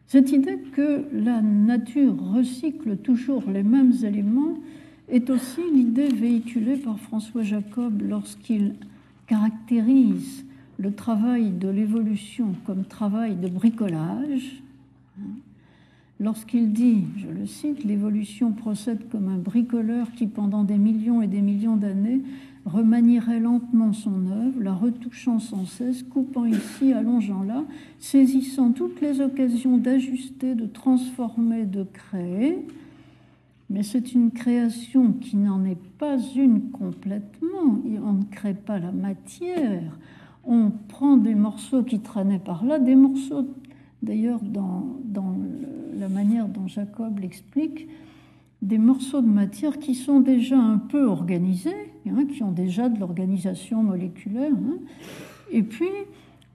Cette 0.09 0.31
idée 0.31 0.57
que 0.73 1.05
la 1.13 1.39
nature 1.39 2.15
recycle 2.33 2.97
toujours 2.97 3.43
les 3.47 3.61
mêmes 3.61 3.93
éléments 4.03 4.55
est 5.07 5.29
aussi 5.29 5.61
l'idée 5.71 6.07
véhiculée 6.07 6.77
par 6.77 6.99
François 6.99 7.43
Jacob 7.43 8.01
lorsqu'il 8.01 8.73
caractérise 9.27 10.43
le 10.79 10.95
travail 10.95 11.51
de 11.51 11.69
l'évolution 11.69 12.55
comme 12.65 12.85
travail 12.85 13.35
de 13.35 13.49
bricolage. 13.49 14.63
Lorsqu'il 16.21 16.73
dit, 16.73 17.05
je 17.15 17.29
le 17.29 17.45
cite, 17.45 17.85
l'évolution 17.85 18.51
procède 18.51 19.07
comme 19.09 19.29
un 19.29 19.37
bricoleur 19.37 20.11
qui 20.11 20.27
pendant 20.27 20.65
des 20.65 20.77
millions 20.77 21.21
et 21.21 21.27
des 21.27 21.41
millions 21.41 21.77
d'années 21.77 22.21
remanierait 22.65 23.39
lentement 23.39 23.93
son 23.93 24.27
œuvre, 24.27 24.61
la 24.61 24.73
retouchant 24.73 25.39
sans 25.39 25.65
cesse, 25.65 26.03
coupant 26.03 26.43
ici, 26.43 26.91
allongeant 26.91 27.41
là, 27.43 27.63
saisissant 27.99 28.73
toutes 28.73 28.99
les 28.99 29.21
occasions 29.21 29.77
d'ajuster, 29.77 30.55
de 30.55 30.65
transformer, 30.65 31.65
de 31.65 31.83
créer. 31.83 32.67
Mais 33.69 33.83
c'est 33.83 34.13
une 34.13 34.31
création 34.31 35.13
qui 35.13 35.37
n'en 35.37 35.63
est 35.63 35.81
pas 35.97 36.17
une 36.35 36.69
complètement. 36.71 37.79
On 38.03 38.13
ne 38.13 38.23
crée 38.29 38.55
pas 38.55 38.77
la 38.77 38.91
matière. 38.91 39.97
On 40.43 40.71
prend 40.89 41.15
des 41.15 41.35
morceaux 41.35 41.83
qui 41.83 41.99
traînaient 41.99 42.39
par 42.39 42.65
là, 42.65 42.77
des 42.77 42.95
morceaux, 42.95 43.47
d'ailleurs, 44.01 44.41
dans, 44.41 44.97
dans 45.05 45.37
la 45.99 46.09
manière 46.09 46.47
dont 46.47 46.67
Jacob 46.67 47.19
l'explique, 47.19 47.87
des 48.61 48.77
morceaux 48.77 49.21
de 49.21 49.27
matière 49.27 49.79
qui 49.79 49.95
sont 49.95 50.19
déjà 50.19 50.57
un 50.57 50.77
peu 50.77 51.05
organisés, 51.05 51.91
hein, 52.09 52.25
qui 52.25 52.43
ont 52.43 52.51
déjà 52.51 52.89
de 52.89 52.99
l'organisation 52.99 53.83
moléculaire, 53.83 54.51
hein. 54.51 54.77
et 55.51 55.63
puis 55.63 55.87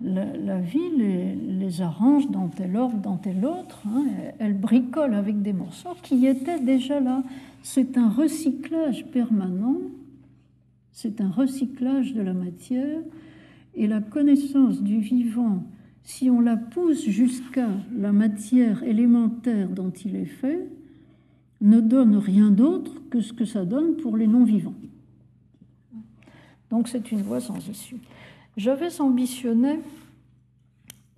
la, 0.03 0.59
vie 0.59 0.91
les, 0.99 1.81
arrange 1.81 2.29
dans 2.29 2.49
tel 2.49 2.77
ordre, 2.77 2.99
dans 2.99 3.17
tel 3.17 3.45
autre, 3.47 3.83
hein. 3.87 4.05
elle 4.39 4.55
bricole 4.55 5.15
avec 5.15 5.41
des 5.41 5.53
morceaux 5.53 5.97
qui 6.03 6.27
étaient 6.27 6.61
déjà 6.61 7.01
là. 7.01 7.23
C'est 7.63 7.97
un 7.97 8.11
recyclage 8.11 9.07
permanent, 9.07 9.77
c'est 10.93 11.21
un 11.23 11.31
recyclage 11.31 12.13
de 12.13 12.21
la 12.21 12.35
matière, 12.35 13.01
et 13.77 13.87
la 13.87 14.01
connaissance 14.01 14.83
du 14.83 14.99
vivant, 15.01 15.65
si 16.05 16.31
on 16.31 16.41
la 16.41 16.57
pousse 16.57 17.05
jusqu'à 17.05 17.71
la 17.97 18.13
matière 18.13 18.83
élémentaire 18.83 19.69
dont 19.71 19.91
il 19.91 20.17
est 20.17 20.27
fait, 20.27 20.69
ne 21.61 21.81
donne 21.81 22.17
rien 22.17 22.51
d'autre 22.51 22.93
que 23.09 23.21
ce 23.21 23.33
que 23.33 23.47
ça 23.47 23.65
donne 23.65 23.97
pour 23.97 24.17
les 24.17 24.27
non-vivants. 24.27 24.75
Donc 26.71 26.89
c'est 26.89 27.11
une 27.11 27.23
voie 27.23 27.41
sans 27.41 27.57
issue. 27.69 28.01
J'avais 28.57 29.01
ambitionné 29.01 29.81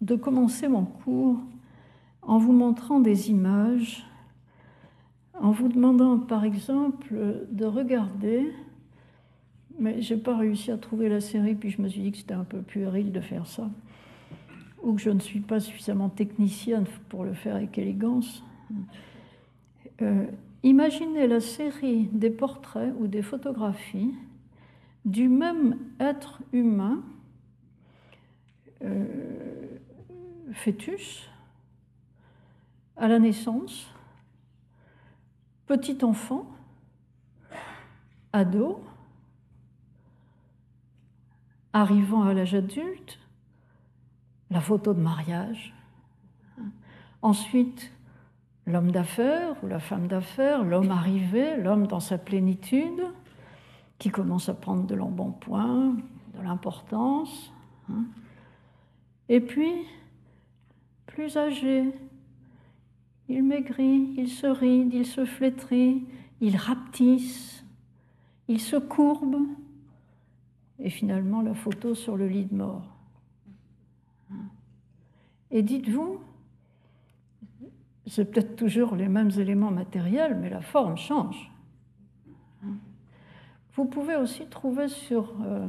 de 0.00 0.14
commencer 0.14 0.68
mon 0.68 0.84
cours 0.84 1.40
en 2.22 2.38
vous 2.38 2.52
montrant 2.52 3.00
des 3.00 3.30
images, 3.30 4.06
en 5.34 5.50
vous 5.50 5.68
demandant 5.68 6.18
par 6.18 6.44
exemple 6.44 7.44
de 7.50 7.64
regarder, 7.64 8.52
mais 9.78 10.00
je 10.00 10.14
n'ai 10.14 10.20
pas 10.20 10.36
réussi 10.36 10.70
à 10.70 10.78
trouver 10.78 11.08
la 11.08 11.20
série, 11.20 11.54
puis 11.54 11.70
je 11.70 11.82
me 11.82 11.88
suis 11.88 12.02
dit 12.02 12.12
que 12.12 12.18
c'était 12.18 12.34
un 12.34 12.44
peu 12.44 12.62
puéril 12.62 13.10
de 13.10 13.20
faire 13.20 13.46
ça, 13.46 13.70
ou 14.82 14.94
que 14.94 15.00
je 15.00 15.10
ne 15.10 15.20
suis 15.20 15.40
pas 15.40 15.60
suffisamment 15.60 16.08
technicienne 16.08 16.86
pour 17.08 17.24
le 17.24 17.34
faire 17.34 17.56
avec 17.56 17.76
élégance. 17.78 18.44
Euh, 20.02 20.26
imaginez 20.62 21.26
la 21.26 21.40
série 21.40 22.08
des 22.12 22.30
portraits 22.30 22.92
ou 22.98 23.06
des 23.06 23.22
photographies 23.22 24.14
du 25.04 25.28
même 25.28 25.78
être 26.00 26.40
humain, 26.52 27.02
euh, 28.82 29.78
fœtus, 30.52 31.28
à 32.96 33.08
la 33.08 33.18
naissance, 33.18 33.88
petit 35.66 36.04
enfant, 36.04 36.46
ado, 38.32 38.82
arrivant 41.72 42.22
à 42.22 42.34
l'âge 42.34 42.54
adulte, 42.54 43.18
la 44.50 44.60
photo 44.60 44.94
de 44.94 45.00
mariage, 45.00 45.74
ensuite 47.22 47.92
l'homme 48.66 48.90
d'affaires 48.90 49.54
ou 49.62 49.66
la 49.66 49.78
femme 49.78 50.06
d'affaires, 50.06 50.64
l'homme 50.64 50.90
arrivé, 50.90 51.56
l'homme 51.56 51.86
dans 51.86 52.00
sa 52.00 52.18
plénitude, 52.18 53.06
qui 53.98 54.10
commence 54.10 54.48
à 54.48 54.54
prendre 54.54 54.84
de 54.84 54.94
l'embonpoint, 54.94 55.96
de 56.34 56.42
l'importance. 56.42 57.52
Hein. 57.90 58.04
Et 59.28 59.40
puis, 59.40 59.72
plus 61.06 61.36
âgé, 61.36 61.92
il 63.28 63.42
maigrit, 63.42 64.14
il 64.16 64.28
se 64.28 64.46
ride, 64.46 64.92
il 64.92 65.06
se 65.06 65.24
flétrit, 65.24 66.04
il 66.40 66.56
rapetisse, 66.56 67.64
il 68.48 68.60
se 68.60 68.76
courbe, 68.76 69.36
et 70.78 70.90
finalement 70.90 71.40
la 71.40 71.54
photo 71.54 71.94
sur 71.94 72.16
le 72.16 72.28
lit 72.28 72.44
de 72.44 72.54
mort. 72.54 72.95
Et 75.50 75.62
dites-vous, 75.62 76.20
c'est 78.06 78.30
peut-être 78.30 78.56
toujours 78.56 78.94
les 78.94 79.08
mêmes 79.08 79.30
éléments 79.38 79.70
matériels, 79.70 80.36
mais 80.40 80.50
la 80.50 80.60
forme 80.60 80.96
change. 80.96 81.50
Vous 83.74 83.84
pouvez 83.84 84.16
aussi 84.16 84.46
trouver 84.46 84.88
sur 84.88 85.34
euh, 85.42 85.66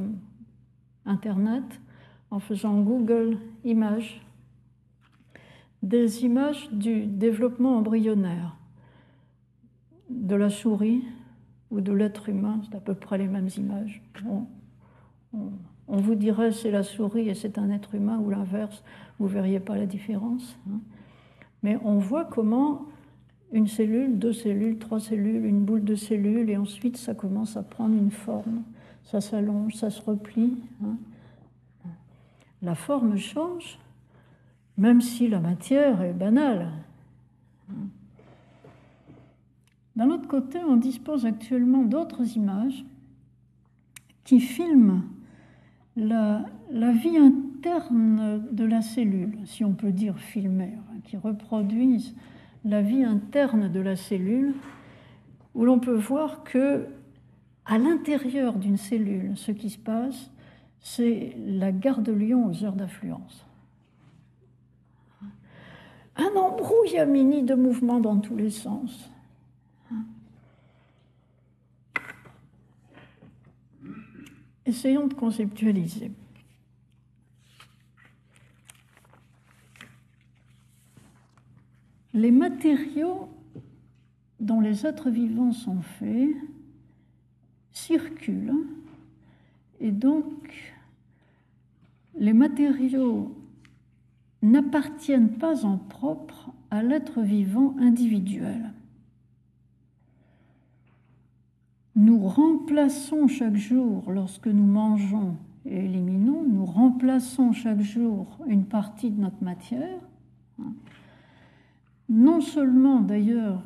Internet, 1.04 1.80
en 2.30 2.38
faisant 2.38 2.80
Google 2.80 3.38
Images, 3.64 4.20
des 5.82 6.24
images 6.24 6.70
du 6.72 7.06
développement 7.06 7.76
embryonnaire 7.76 8.56
de 10.10 10.34
la 10.34 10.50
souris 10.50 11.04
ou 11.70 11.80
de 11.80 11.92
l'être 11.92 12.28
humain, 12.28 12.60
c'est 12.64 12.76
à 12.76 12.80
peu 12.80 12.94
près 12.94 13.18
les 13.18 13.28
mêmes 13.28 13.48
images. 13.56 14.02
On, 14.26 14.46
vous 15.96 16.14
dirait 16.14 16.52
c'est 16.52 16.70
la 16.70 16.82
souris 16.82 17.28
et 17.28 17.34
c'est 17.34 17.58
un 17.58 17.70
être 17.70 17.94
humain 17.94 18.18
ou 18.18 18.30
l'inverse, 18.30 18.82
vous 19.18 19.26
ne 19.26 19.32
verriez 19.32 19.60
pas 19.60 19.76
la 19.76 19.86
différence. 19.86 20.58
Hein. 20.68 20.80
Mais 21.62 21.78
on 21.82 21.98
voit 21.98 22.24
comment 22.24 22.86
une 23.52 23.66
cellule, 23.66 24.18
deux 24.18 24.32
cellules, 24.32 24.78
trois 24.78 25.00
cellules, 25.00 25.44
une 25.46 25.64
boule 25.64 25.84
de 25.84 25.94
cellules, 25.94 26.50
et 26.50 26.56
ensuite 26.56 26.96
ça 26.96 27.14
commence 27.14 27.56
à 27.56 27.62
prendre 27.62 27.94
une 27.96 28.10
forme, 28.10 28.62
ça 29.04 29.20
s'allonge, 29.20 29.74
ça 29.74 29.90
se 29.90 30.02
replie. 30.02 30.58
Hein. 30.84 30.96
La 32.60 32.74
forme 32.74 33.16
change, 33.16 33.78
même 34.76 35.00
si 35.00 35.28
la 35.28 35.40
matière 35.40 36.02
est 36.02 36.12
banale. 36.12 36.70
D'un 39.96 40.10
autre 40.10 40.28
côté, 40.28 40.58
on 40.58 40.76
dispose 40.76 41.26
actuellement 41.26 41.82
d'autres 41.82 42.36
images 42.36 42.84
qui 44.24 44.40
filment 44.40 45.02
la, 45.98 46.92
vie 46.92 47.16
interne 47.16 48.46
de 48.50 48.64
la 48.64 48.82
cellule, 48.82 49.38
si 49.44 49.64
on 49.64 49.72
peut 49.72 49.92
dire 49.92 50.18
filmer, 50.18 50.74
hein, 50.76 50.98
qui 51.04 51.16
reproduisent 51.16 52.14
la 52.64 52.82
vie 52.82 53.04
interne 53.04 53.70
de 53.70 53.80
la 53.80 53.96
cellule, 53.96 54.54
où 55.54 55.64
l'on 55.64 55.80
peut 55.80 55.96
voir 55.96 56.44
que 56.44 56.86
à 57.64 57.78
l'intérieur 57.78 58.54
d'une 58.54 58.76
cellule, 58.76 59.32
ce 59.34 59.52
qui 59.52 59.70
se 59.70 59.78
passe, 59.78 60.30
c'est 60.80 61.36
la 61.36 61.72
gare 61.72 62.00
de 62.00 62.12
Lyon 62.12 62.46
aux 62.48 62.64
heures 62.64 62.76
d'affluence. 62.76 63.44
Un 66.16 66.36
embrouillamini 66.36 67.42
de 67.42 67.54
mouvements 67.54 68.00
dans 68.00 68.18
tous 68.18 68.36
les 68.36 68.50
sens. 68.50 69.10
Essayons 74.68 75.06
de 75.06 75.14
conceptualiser. 75.14 76.12
Les 82.12 82.30
matériaux 82.30 83.30
dont 84.38 84.60
les 84.60 84.84
êtres 84.84 85.08
vivants 85.08 85.52
sont 85.52 85.80
faits 85.80 86.28
circulent 87.72 88.66
et 89.80 89.90
donc 89.90 90.74
les 92.18 92.34
matériaux 92.34 93.34
n'appartiennent 94.42 95.38
pas 95.38 95.64
en 95.64 95.78
propre 95.78 96.50
à 96.70 96.82
l'être 96.82 97.22
vivant 97.22 97.74
individuel. 97.78 98.70
Nous 101.98 102.20
remplaçons 102.28 103.26
chaque 103.26 103.56
jour, 103.56 104.04
lorsque 104.06 104.46
nous 104.46 104.64
mangeons 104.64 105.34
et 105.66 105.84
éliminons, 105.84 106.44
nous 106.44 106.64
remplaçons 106.64 107.50
chaque 107.50 107.80
jour 107.80 108.38
une 108.46 108.66
partie 108.66 109.10
de 109.10 109.20
notre 109.20 109.42
matière, 109.42 109.98
non 112.08 112.40
seulement 112.40 113.00
d'ailleurs 113.00 113.64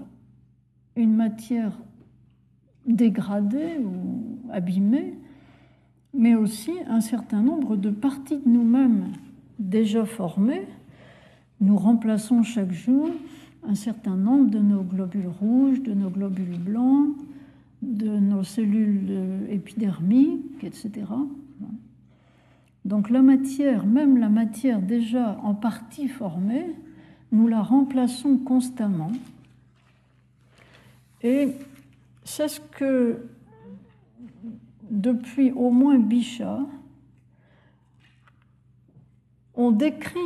une 0.96 1.14
matière 1.14 1.78
dégradée 2.86 3.76
ou 3.84 4.50
abîmée, 4.50 5.12
mais 6.14 6.34
aussi 6.34 6.72
un 6.88 7.02
certain 7.02 7.42
nombre 7.42 7.76
de 7.76 7.90
parties 7.90 8.38
de 8.38 8.48
nous-mêmes 8.48 9.08
déjà 9.58 10.06
formées. 10.06 10.66
Nous 11.60 11.76
remplaçons 11.76 12.42
chaque 12.42 12.72
jour 12.72 13.10
un 13.68 13.74
certain 13.74 14.16
nombre 14.16 14.48
de 14.48 14.58
nos 14.58 14.82
globules 14.82 15.28
rouges, 15.28 15.82
de 15.82 15.92
nos 15.92 16.08
globules 16.08 16.58
blancs, 16.58 17.14
de 17.82 18.08
nos 18.08 18.44
cellules 18.44 19.46
épidermiques, 19.50 20.62
etc. 20.62 21.04
Donc 22.84 23.10
la 23.10 23.22
matière, 23.22 23.86
même 23.86 24.18
la 24.18 24.28
matière 24.28 24.80
déjà 24.80 25.38
en 25.42 25.54
partie 25.54 26.08
formée, 26.08 26.66
nous 27.32 27.48
la 27.48 27.62
remplaçons 27.62 28.38
constamment. 28.38 29.12
Et 31.22 31.54
c'est 32.24 32.48
ce 32.48 32.60
que 32.60 33.24
depuis 34.90 35.52
au 35.52 35.70
moins 35.70 35.98
Bichat, 35.98 36.60
on 39.54 39.70
décrit, 39.70 40.18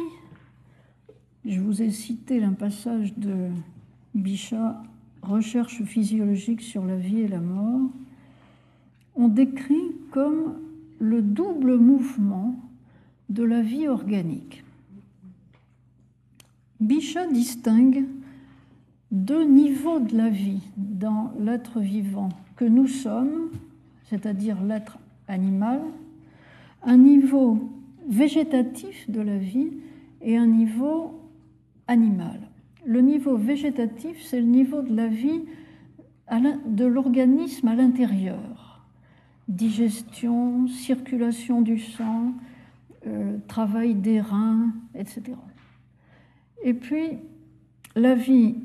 je 1.45 1.61
vous 1.61 1.83
ai 1.83 1.91
cité 1.91 2.43
un 2.43 2.53
passage 2.53 3.17
de 3.17 3.49
Bichat, 4.15 4.83
Recherche 5.27 5.83
physiologique 5.83 6.63
sur 6.63 6.85
la 6.85 6.97
vie 6.97 7.21
et 7.21 7.29
la 7.29 7.41
mort, 7.41 7.91
on 9.17 9.29
décrit 9.29 9.93
comme 10.11 10.55
le 10.99 11.21
double 11.21 11.77
mouvement 11.77 12.55
de 13.29 13.43
la 13.43 13.61
vie 13.61 13.89
organique. 13.89 14.65
Bichat 16.81 17.27
distingue 17.27 18.05
deux 19.11 19.45
niveaux 19.45 19.99
de 19.99 20.17
la 20.17 20.31
vie 20.31 20.63
dans 20.77 21.33
l'être 21.41 21.81
vivant 21.81 22.29
que 22.55 22.65
nous 22.65 22.87
sommes 22.87 23.51
c'est-à-dire 24.09 24.63
l'être 24.63 24.99
animal, 25.29 25.81
un 26.83 26.97
niveau 26.97 27.71
végétatif 28.09 29.11
de 29.11 29.21
la 29.21 29.39
vie 29.39 29.73
et 30.23 30.37
un 30.37 30.47
niveau 30.47 31.21
animal. 31.89 32.41
Le 32.87 33.01
niveau 33.01 33.37
végétatif, 33.37 34.23
c'est 34.23 34.41
le 34.41 34.47
niveau 34.47 34.81
de 34.81 34.95
la 34.95 35.09
vie 35.09 35.43
de 36.67 36.85
l'organisme 36.85 37.69
à 37.69 37.75
l'intérieur. 37.75 38.85
Digestion, 39.49 40.69
circulation 40.69 41.63
du 41.63 41.79
sang, 41.79 42.33
euh, 43.07 43.39
travail 43.49 43.95
des 43.95 44.21
reins, 44.21 44.73
etc. 44.95 45.23
Et 46.63 46.75
puis, 46.75 47.19
la 47.95 48.15
vie, 48.15 48.57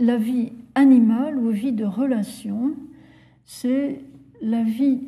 la 0.00 0.16
vie 0.16 0.52
animale 0.74 1.38
ou 1.38 1.50
vie 1.50 1.72
de 1.72 1.84
relation, 1.84 2.74
c'est 3.44 4.00
la 4.40 4.62
vie 4.62 5.00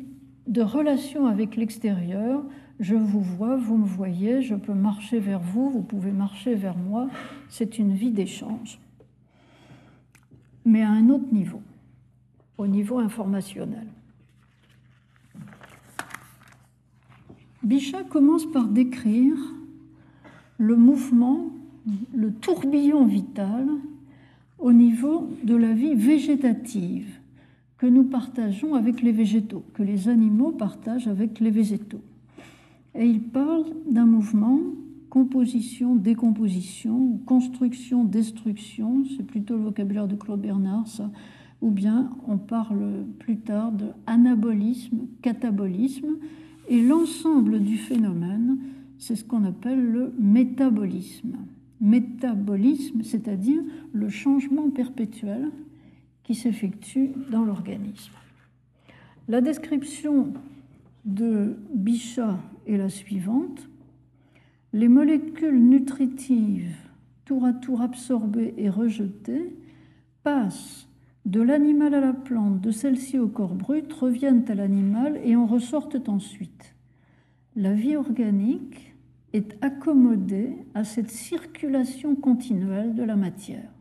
de 0.47 0.61
relation 0.61 1.25
avec 1.27 1.55
l'extérieur. 1.55 2.43
Je 2.79 2.95
vous 2.95 3.21
vois, 3.21 3.55
vous 3.55 3.77
me 3.77 3.85
voyez, 3.85 4.41
je 4.41 4.55
peux 4.55 4.73
marcher 4.73 5.19
vers 5.19 5.39
vous, 5.39 5.69
vous 5.69 5.81
pouvez 5.81 6.11
marcher 6.11 6.55
vers 6.55 6.77
moi. 6.77 7.09
C'est 7.47 7.79
une 7.79 7.93
vie 7.93 8.11
d'échange. 8.11 8.79
Mais 10.65 10.81
à 10.81 10.89
un 10.89 11.09
autre 11.09 11.31
niveau, 11.31 11.61
au 12.57 12.67
niveau 12.67 12.97
informationnel. 12.97 13.87
Bichat 17.63 18.03
commence 18.03 18.45
par 18.51 18.67
décrire 18.67 19.37
le 20.57 20.75
mouvement, 20.75 21.49
le 22.13 22.33
tourbillon 22.33 23.05
vital 23.05 23.67
au 24.59 24.71
niveau 24.71 25.29
de 25.43 25.55
la 25.55 25.73
vie 25.73 25.95
végétative 25.95 27.19
que 27.77 27.85
nous 27.85 28.03
partageons 28.03 28.75
avec 28.75 29.01
les 29.01 29.11
végétaux, 29.11 29.63
que 29.73 29.83
les 29.83 30.09
animaux 30.09 30.51
partagent 30.51 31.07
avec 31.07 31.39
les 31.39 31.49
végétaux. 31.49 32.01
Et 32.97 33.05
il 33.05 33.21
parle 33.21 33.65
d'un 33.89 34.05
mouvement 34.05 34.59
composition, 35.09 35.95
décomposition, 35.95 37.19
construction, 37.25 38.03
destruction, 38.03 39.03
c'est 39.15 39.23
plutôt 39.25 39.55
le 39.55 39.63
vocabulaire 39.63 40.07
de 40.07 40.15
Claude 40.15 40.41
Bernard, 40.41 40.87
ça, 40.87 41.09
ou 41.61 41.71
bien 41.71 42.09
on 42.27 42.37
parle 42.37 43.05
plus 43.19 43.37
tard 43.37 43.71
de 43.71 43.87
anabolisme, 44.07 45.07
catabolisme, 45.21 46.17
et 46.67 46.81
l'ensemble 46.81 47.59
du 47.59 47.77
phénomène, 47.77 48.57
c'est 48.97 49.15
ce 49.15 49.23
qu'on 49.23 49.43
appelle 49.43 49.83
le 49.91 50.13
métabolisme. 50.19 51.37
métabolisme, 51.81 53.03
c'est-à-dire 53.03 53.61
le 53.91 54.09
changement 54.09 54.69
perpétuel 54.69 55.51
qui 56.23 56.33
s'effectue 56.33 57.11
dans 57.31 57.43
l'organisme. 57.43 58.13
La 59.27 59.41
description 59.41 60.33
de 61.05 61.57
Bichat 61.73 62.39
est 62.67 62.77
la 62.77 62.89
suivante. 62.89 63.69
Les 64.73 64.89
molécules 64.89 65.63
nutritives, 65.63 66.75
tour 67.23 67.45
à 67.45 67.53
tour 67.53 67.81
absorbées 67.81 68.53
et 68.57 68.69
rejetées, 68.69 69.55
passent 70.23 70.87
de 71.25 71.41
l'animal 71.41 71.93
à 71.93 72.01
la 72.01 72.13
plante, 72.13 72.61
de 72.61 72.71
celle-ci 72.71 73.17
au 73.17 73.27
corps 73.27 73.55
brut, 73.55 73.91
reviennent 73.93 74.45
à 74.47 74.55
l'animal 74.55 75.19
et 75.23 75.35
en 75.35 75.45
ressortent 75.45 76.09
ensuite. 76.09 76.75
La 77.55 77.73
vie 77.73 77.95
organique 77.95 78.95
est 79.33 79.57
accommodée 79.63 80.55
à 80.73 80.83
cette 80.83 81.09
circulation 81.09 82.15
continuelle 82.15 82.95
de 82.95 83.03
la 83.03 83.15
matière. 83.15 83.71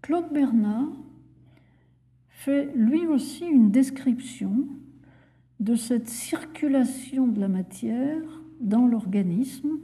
Claude 0.00 0.32
Bernard 0.32 0.92
fait 2.30 2.72
lui 2.74 3.06
aussi 3.06 3.44
une 3.44 3.70
description 3.70 4.66
de 5.60 5.74
cette 5.74 6.08
circulation 6.08 7.26
de 7.26 7.40
la 7.40 7.48
matière 7.48 8.22
dans 8.60 8.86
l'organisme 8.86 9.78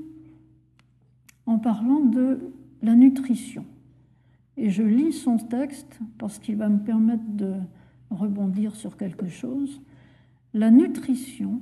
en 1.46 1.58
parlant 1.58 2.00
de 2.00 2.38
la 2.82 2.94
nutrition. 2.94 3.64
Et 4.56 4.70
je 4.70 4.82
lis 4.82 5.12
son 5.12 5.38
texte 5.38 5.98
parce 6.18 6.38
qu'il 6.38 6.56
va 6.56 6.68
me 6.68 6.78
permettre 6.78 7.24
de 7.28 7.54
rebondir 8.10 8.76
sur 8.76 8.96
quelque 8.96 9.28
chose. 9.28 9.80
La 10.52 10.70
nutrition 10.70 11.60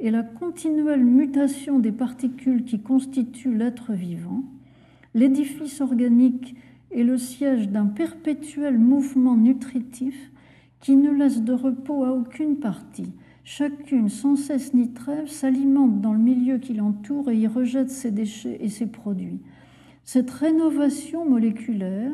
est 0.00 0.10
la 0.10 0.22
continuelle 0.22 1.04
mutation 1.04 1.78
des 1.78 1.92
particules 1.92 2.64
qui 2.64 2.80
constituent 2.80 3.56
l'être 3.56 3.92
vivant. 3.92 4.42
L'édifice 5.14 5.80
organique 5.80 6.56
est 6.90 7.04
le 7.04 7.16
siège 7.16 7.68
d'un 7.68 7.86
perpétuel 7.86 8.78
mouvement 8.78 9.36
nutritif 9.36 10.32
qui 10.80 10.96
ne 10.96 11.10
laisse 11.10 11.42
de 11.42 11.52
repos 11.52 12.04
à 12.04 12.12
aucune 12.12 12.56
partie. 12.56 13.12
Chacune, 13.48 14.08
sans 14.08 14.34
cesse 14.34 14.74
ni 14.74 14.92
trêve, 14.92 15.28
s'alimente 15.28 16.00
dans 16.00 16.12
le 16.12 16.18
milieu 16.18 16.58
qui 16.58 16.74
l'entoure 16.74 17.30
et 17.30 17.38
y 17.38 17.46
rejette 17.46 17.90
ses 17.90 18.10
déchets 18.10 18.58
et 18.60 18.68
ses 18.68 18.86
produits. 18.86 19.40
Cette 20.02 20.32
rénovation 20.32 21.30
moléculaire 21.30 22.10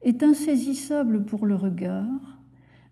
est 0.00 0.22
insaisissable 0.22 1.26
pour 1.26 1.44
le 1.44 1.54
regard, 1.54 2.38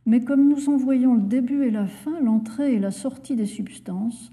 mais 0.04 0.20
comme 0.20 0.46
nous 0.46 0.68
en 0.68 0.76
voyons 0.76 1.14
le 1.14 1.22
début 1.22 1.64
et 1.64 1.70
la 1.70 1.86
fin, 1.86 2.20
l'entrée 2.20 2.74
et 2.74 2.78
la 2.78 2.90
sortie 2.90 3.34
des 3.34 3.46
substances, 3.46 4.30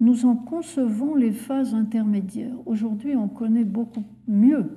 nous 0.00 0.26
en 0.26 0.36
concevons 0.36 1.14
les 1.14 1.32
phases 1.32 1.74
intermédiaires. 1.74 2.58
Aujourd'hui, 2.66 3.16
on 3.16 3.26
connaît 3.26 3.64
beaucoup 3.64 4.04
mieux 4.28 4.76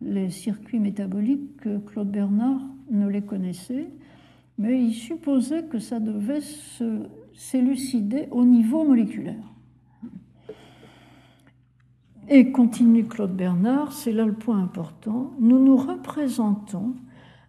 les 0.00 0.30
circuits 0.30 0.80
métaboliques 0.80 1.58
que 1.58 1.76
Claude 1.76 2.10
Bernard 2.10 2.62
ne 2.90 3.06
les 3.06 3.20
connaissait, 3.20 3.90
mais 4.62 4.80
il 4.80 4.94
supposait 4.94 5.64
que 5.64 5.80
ça 5.80 5.98
devait 5.98 6.40
s'élucider 7.34 8.28
au 8.30 8.44
niveau 8.44 8.84
moléculaire. 8.84 9.42
Et 12.28 12.52
continue 12.52 13.08
Claude 13.08 13.34
Bernard, 13.34 13.92
c'est 13.92 14.12
là 14.12 14.24
le 14.24 14.34
point 14.34 14.62
important, 14.62 15.32
nous 15.40 15.58
nous 15.58 15.76
représentons 15.76 16.94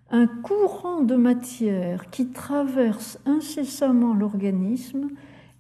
un 0.10 0.26
courant 0.26 1.02
de 1.02 1.16
matière 1.16 2.10
qui 2.10 2.32
traverse 2.32 3.20
incessamment 3.28 4.16
l'organisme 4.16 5.10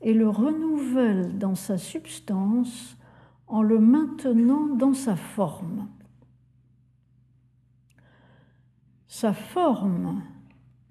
et 0.01 0.15
le 0.15 0.29
renouvelle 0.29 1.37
dans 1.37 1.55
sa 1.55 1.77
substance 1.77 2.97
en 3.45 3.61
le 3.61 3.77
maintenant 3.77 4.75
dans 4.75 4.93
sa 4.93 5.15
forme. 5.15 5.87
Sa 9.07 9.33
forme 9.33 10.23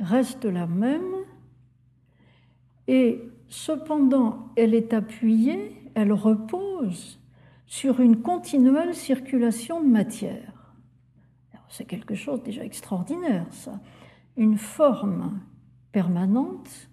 reste 0.02 0.44
la 0.44 0.66
même 0.66 1.14
et 2.88 3.22
cependant 3.48 4.50
elle 4.56 4.74
est 4.74 4.92
appuyée, 4.92 5.76
elle 5.94 6.12
repose 6.12 7.18
sur 7.66 8.00
une 8.00 8.20
continuelle 8.20 8.94
circulation 8.94 9.82
de 9.82 9.88
matière. 9.88 10.74
C'est 11.68 11.86
quelque 11.86 12.14
chose 12.14 12.42
déjà 12.42 12.64
extraordinaire, 12.64 13.46
ça. 13.50 13.80
Une 14.36 14.58
forme 14.58 15.40
permanente 15.90 16.90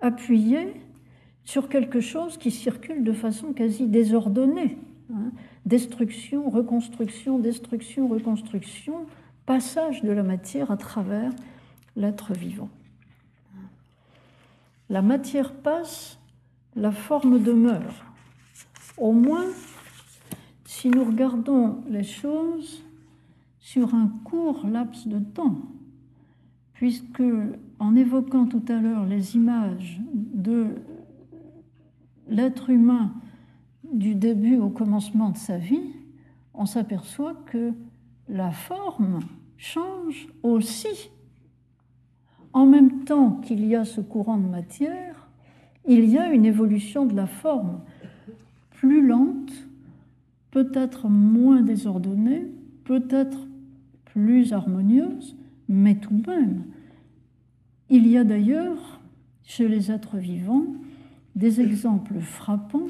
appuyée 0.00 0.74
sur 1.44 1.68
quelque 1.68 2.00
chose 2.00 2.36
qui 2.36 2.50
circule 2.50 3.04
de 3.04 3.12
façon 3.12 3.52
quasi 3.52 3.86
désordonnée. 3.86 4.78
Hein. 5.14 5.30
Destruction, 5.64 6.50
reconstruction, 6.50 7.38
destruction, 7.38 8.08
reconstruction, 8.08 9.06
passage 9.46 10.02
de 10.02 10.10
la 10.10 10.24
matière 10.24 10.72
à 10.72 10.76
travers 10.76 11.30
l'être 11.96 12.32
vivant. 12.32 12.68
La 14.88 15.02
matière 15.02 15.52
passe, 15.52 16.18
la 16.76 16.92
forme 16.92 17.42
demeure. 17.42 18.04
Au 18.98 19.12
moins 19.12 19.46
si 20.64 20.90
nous 20.90 21.04
regardons 21.04 21.82
les 21.88 22.02
choses 22.02 22.84
sur 23.58 23.94
un 23.94 24.08
court 24.24 24.66
laps 24.66 25.08
de 25.08 25.18
temps, 25.18 25.56
puisque 26.74 27.22
en 27.78 27.96
évoquant 27.96 28.46
tout 28.46 28.62
à 28.68 28.74
l'heure 28.74 29.06
les 29.06 29.36
images 29.36 30.00
de 30.12 30.76
l'être 32.28 32.70
humain 32.70 33.12
du 33.90 34.14
début 34.14 34.58
au 34.58 34.68
commencement 34.68 35.30
de 35.30 35.38
sa 35.38 35.56
vie, 35.56 35.94
on 36.52 36.66
s'aperçoit 36.66 37.34
que 37.46 37.72
la 38.28 38.50
forme 38.50 39.20
change 39.56 40.28
aussi. 40.42 41.10
En 42.56 42.64
même 42.64 43.04
temps 43.04 43.32
qu'il 43.32 43.66
y 43.66 43.76
a 43.76 43.84
ce 43.84 44.00
courant 44.00 44.38
de 44.38 44.48
matière, 44.48 45.28
il 45.86 46.06
y 46.06 46.16
a 46.16 46.32
une 46.32 46.46
évolution 46.46 47.04
de 47.04 47.14
la 47.14 47.26
forme 47.26 47.80
plus 48.70 49.06
lente, 49.06 49.52
peut-être 50.52 51.10
moins 51.10 51.60
désordonnée, 51.60 52.46
peut-être 52.84 53.46
plus 54.06 54.54
harmonieuse, 54.54 55.36
mais 55.68 55.96
tout 55.96 56.14
de 56.14 56.30
même. 56.30 56.64
Il 57.90 58.06
y 58.06 58.16
a 58.16 58.24
d'ailleurs, 58.24 59.00
chez 59.44 59.68
les 59.68 59.92
êtres 59.92 60.16
vivants, 60.16 60.64
des 61.34 61.60
exemples 61.60 62.20
frappants 62.20 62.88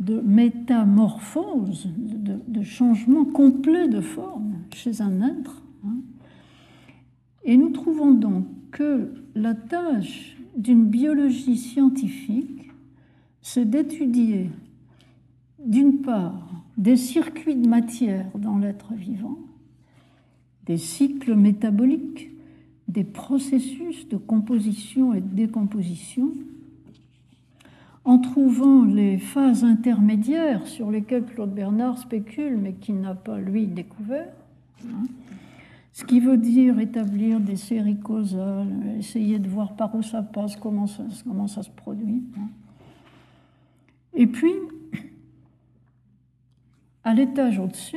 de 0.00 0.18
métamorphose, 0.18 1.90
de, 1.98 2.62
changement 2.62 3.26
complet 3.26 3.86
de 3.86 4.00
forme 4.00 4.54
chez 4.72 5.02
un 5.02 5.20
être. 5.20 5.62
Hein. 5.84 5.96
Et 7.44 7.58
nous 7.58 7.68
trouvons 7.68 8.12
donc 8.12 8.46
que 8.74 9.08
la 9.36 9.54
tâche 9.54 10.36
d'une 10.56 10.86
biologie 10.86 11.56
scientifique, 11.56 12.70
c'est 13.40 13.64
d'étudier, 13.64 14.50
d'une 15.64 16.02
part, 16.02 16.64
des 16.76 16.96
circuits 16.96 17.54
de 17.54 17.68
matière 17.68 18.26
dans 18.36 18.58
l'être 18.58 18.92
vivant, 18.94 19.38
des 20.66 20.76
cycles 20.76 21.36
métaboliques, 21.36 22.30
des 22.88 23.04
processus 23.04 24.08
de 24.08 24.16
composition 24.16 25.14
et 25.14 25.20
de 25.20 25.34
décomposition, 25.34 26.32
en 28.04 28.18
trouvant 28.18 28.84
les 28.84 29.18
phases 29.18 29.62
intermédiaires 29.62 30.66
sur 30.66 30.90
lesquelles 30.90 31.24
Claude 31.24 31.54
Bernard 31.54 31.98
spécule, 31.98 32.58
mais 32.58 32.72
qu'il 32.72 33.00
n'a 33.00 33.14
pas, 33.14 33.38
lui, 33.38 33.66
découvert. 33.68 34.32
Hein. 34.84 35.04
Ce 35.94 36.02
qui 36.02 36.18
veut 36.18 36.36
dire 36.36 36.80
établir 36.80 37.38
des 37.38 37.54
séries 37.54 38.00
causales, 38.00 38.96
essayer 38.98 39.38
de 39.38 39.48
voir 39.48 39.76
par 39.76 39.94
où 39.94 40.02
ça 40.02 40.22
passe, 40.22 40.56
comment 40.56 40.88
ça, 40.88 41.62
se 41.62 41.70
produit. 41.70 42.24
Hein. 42.36 42.48
Et 44.12 44.26
puis, 44.26 44.52
à 47.04 47.14
l'étage 47.14 47.60
au-dessus, 47.60 47.96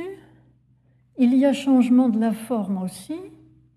il 1.18 1.34
y 1.34 1.44
a 1.44 1.52
changement 1.52 2.08
de 2.08 2.20
la 2.20 2.32
forme 2.32 2.80
aussi, 2.80 3.16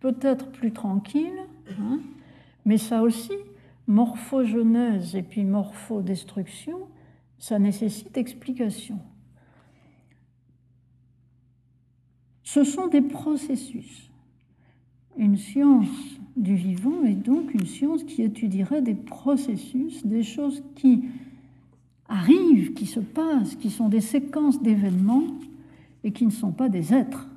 peut-être 0.02 0.52
plus 0.52 0.72
tranquille, 0.72 1.39
hein, 1.80 1.99
mais 2.64 2.77
ça 2.77 3.02
aussi, 3.02 3.34
morphogenèse 3.88 5.15
et 5.15 5.23
puis 5.23 5.43
morphodestruction, 5.45 6.77
ça 7.39 7.57
nécessite 7.57 8.15
explication. 8.18 8.99
Ce 12.43 12.64
sont 12.64 12.85
des 12.85 13.02
processus. 13.02 14.10
Une 15.17 15.38
science 15.38 15.88
du 16.35 16.55
vivant 16.55 17.03
est 17.03 17.15
donc 17.15 17.53
une 17.53 17.65
science 17.65 18.03
qui 18.03 18.23
étudierait 18.23 18.81
des 18.81 18.95
processus, 18.95 20.05
des 20.05 20.23
choses 20.23 20.63
qui 20.75 21.03
arrivent, 22.07 22.73
qui 22.73 22.85
se 22.85 22.99
passent, 22.99 23.55
qui 23.55 23.69
sont 23.69 23.89
des 23.89 24.01
séquences 24.01 24.61
d'événements 24.61 25.23
et 26.03 26.11
qui 26.11 26.25
ne 26.25 26.31
sont 26.31 26.51
pas 26.51 26.69
des 26.69 26.93
êtres. 26.93 27.27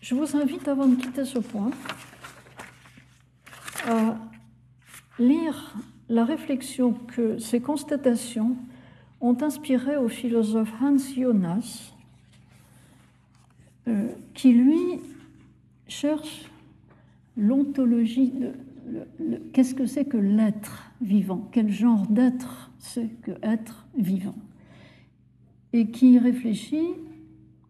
Je 0.00 0.14
vous 0.14 0.36
invite, 0.36 0.68
avant 0.68 0.86
de 0.86 0.94
quitter 0.94 1.24
ce 1.24 1.38
point, 1.38 1.70
à 3.86 4.16
lire 5.18 5.74
la 6.08 6.24
réflexion 6.24 6.92
que 6.92 7.38
ces 7.38 7.60
constatations 7.60 8.56
ont 9.20 9.36
inspiré 9.42 9.96
au 9.96 10.08
philosophe 10.08 10.72
Hans 10.80 10.98
Jonas, 10.98 11.92
euh, 13.88 14.08
qui 14.34 14.52
lui 14.52 15.00
cherche 15.86 16.50
l'ontologie 17.36 18.30
de 18.30 18.52
qu'est-ce 19.52 19.74
que 19.74 19.86
c'est 19.86 20.04
que 20.04 20.16
l'être 20.16 20.90
vivant, 21.00 21.48
quel 21.52 21.70
genre 21.70 22.06
d'être 22.08 22.70
c'est 22.78 23.08
que 23.22 23.32
être 23.42 23.86
vivant, 23.96 24.36
et 25.72 25.90
qui 25.90 26.18
réfléchit 26.18 26.94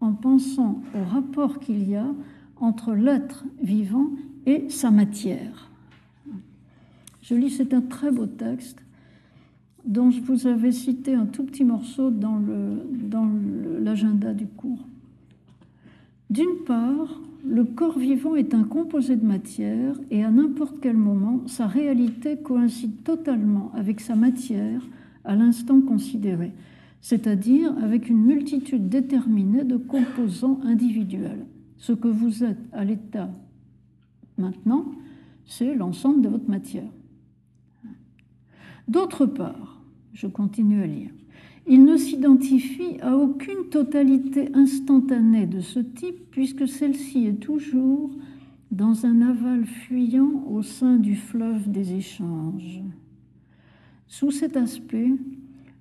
en 0.00 0.12
pensant 0.12 0.82
au 0.94 1.04
rapport 1.04 1.58
qu'il 1.58 1.88
y 1.88 1.96
a 1.96 2.06
entre 2.56 2.94
l'être 2.94 3.44
vivant 3.62 4.10
et 4.46 4.68
sa 4.68 4.90
matière. 4.90 5.70
Je 7.22 7.34
lis, 7.34 7.50
c'est 7.50 7.74
un 7.74 7.80
très 7.80 8.10
beau 8.10 8.26
texte 8.26 8.78
dont 9.84 10.10
je 10.10 10.20
vous 10.20 10.46
avais 10.46 10.72
cité 10.72 11.14
un 11.14 11.26
tout 11.26 11.44
petit 11.44 11.64
morceau 11.64 12.10
dans 12.10 12.40
l'agenda 13.80 14.32
du 14.32 14.46
cours. 14.46 14.86
D'une 16.30 16.64
part, 16.66 17.20
le 17.44 17.64
corps 17.64 17.98
vivant 17.98 18.34
est 18.34 18.54
un 18.54 18.64
composé 18.64 19.16
de 19.16 19.24
matière 19.24 19.94
et 20.10 20.24
à 20.24 20.30
n'importe 20.30 20.80
quel 20.80 20.96
moment, 20.96 21.46
sa 21.46 21.66
réalité 21.66 22.36
coïncide 22.36 23.04
totalement 23.04 23.70
avec 23.74 24.00
sa 24.00 24.16
matière 24.16 24.82
à 25.24 25.36
l'instant 25.36 25.80
considéré, 25.80 26.52
c'est-à-dire 27.00 27.72
avec 27.82 28.08
une 28.08 28.24
multitude 28.24 28.88
déterminée 28.88 29.64
de 29.64 29.76
composants 29.76 30.60
individuels. 30.64 31.46
Ce 31.78 31.92
que 31.92 32.08
vous 32.08 32.42
êtes 32.42 32.58
à 32.72 32.84
l'état 32.84 33.30
maintenant, 34.38 34.86
c'est 35.44 35.74
l'ensemble 35.74 36.22
de 36.22 36.28
votre 36.28 36.50
matière. 36.50 36.90
D'autre 38.88 39.26
part, 39.26 39.80
je 40.12 40.26
continue 40.26 40.82
à 40.82 40.86
lire, 40.86 41.10
il 41.68 41.84
ne 41.84 41.96
s'identifie 41.96 43.00
à 43.00 43.16
aucune 43.16 43.68
totalité 43.70 44.50
instantanée 44.54 45.46
de 45.46 45.60
ce 45.60 45.80
type, 45.80 46.30
puisque 46.30 46.68
celle-ci 46.68 47.26
est 47.26 47.40
toujours 47.40 48.10
dans 48.70 49.06
un 49.06 49.20
aval 49.22 49.64
fuyant 49.64 50.44
au 50.48 50.62
sein 50.62 50.96
du 50.96 51.16
fleuve 51.16 51.70
des 51.70 51.94
échanges. 51.94 52.82
Sous 54.06 54.30
cet 54.30 54.56
aspect, 54.56 55.12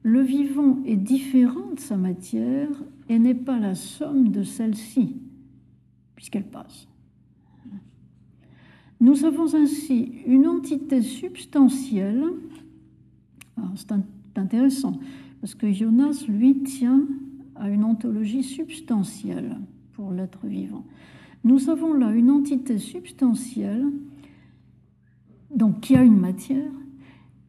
le 0.01 0.21
vivant 0.21 0.79
est 0.85 0.95
différent 0.95 1.71
de 1.75 1.79
sa 1.79 1.97
matière 1.97 2.69
et 3.09 3.19
n'est 3.19 3.35
pas 3.35 3.59
la 3.59 3.75
somme 3.75 4.29
de 4.29 4.43
celle-ci, 4.43 5.15
puisqu'elle 6.15 6.45
passe. 6.45 6.87
Nous 8.99 9.25
avons 9.25 9.53
ainsi 9.53 10.13
une 10.25 10.47
entité 10.47 11.01
substantielle, 11.01 12.23
ah, 13.57 13.71
c'est 13.75 13.93
intéressant, 14.35 14.99
parce 15.45 15.53
que 15.53 15.71
Jonas, 15.71 16.25
lui, 16.27 16.63
tient 16.63 17.03
à 17.53 17.69
une 17.69 17.83
ontologie 17.83 18.41
substantielle 18.41 19.57
pour 19.93 20.11
l'être 20.11 20.47
vivant. 20.47 20.83
Nous 21.43 21.69
avons 21.69 21.93
là 21.93 22.09
une 22.15 22.31
entité 22.31 22.79
substantielle, 22.79 23.85
donc 25.53 25.81
qui 25.81 25.95
a 25.95 26.03
une 26.03 26.19
matière, 26.19 26.71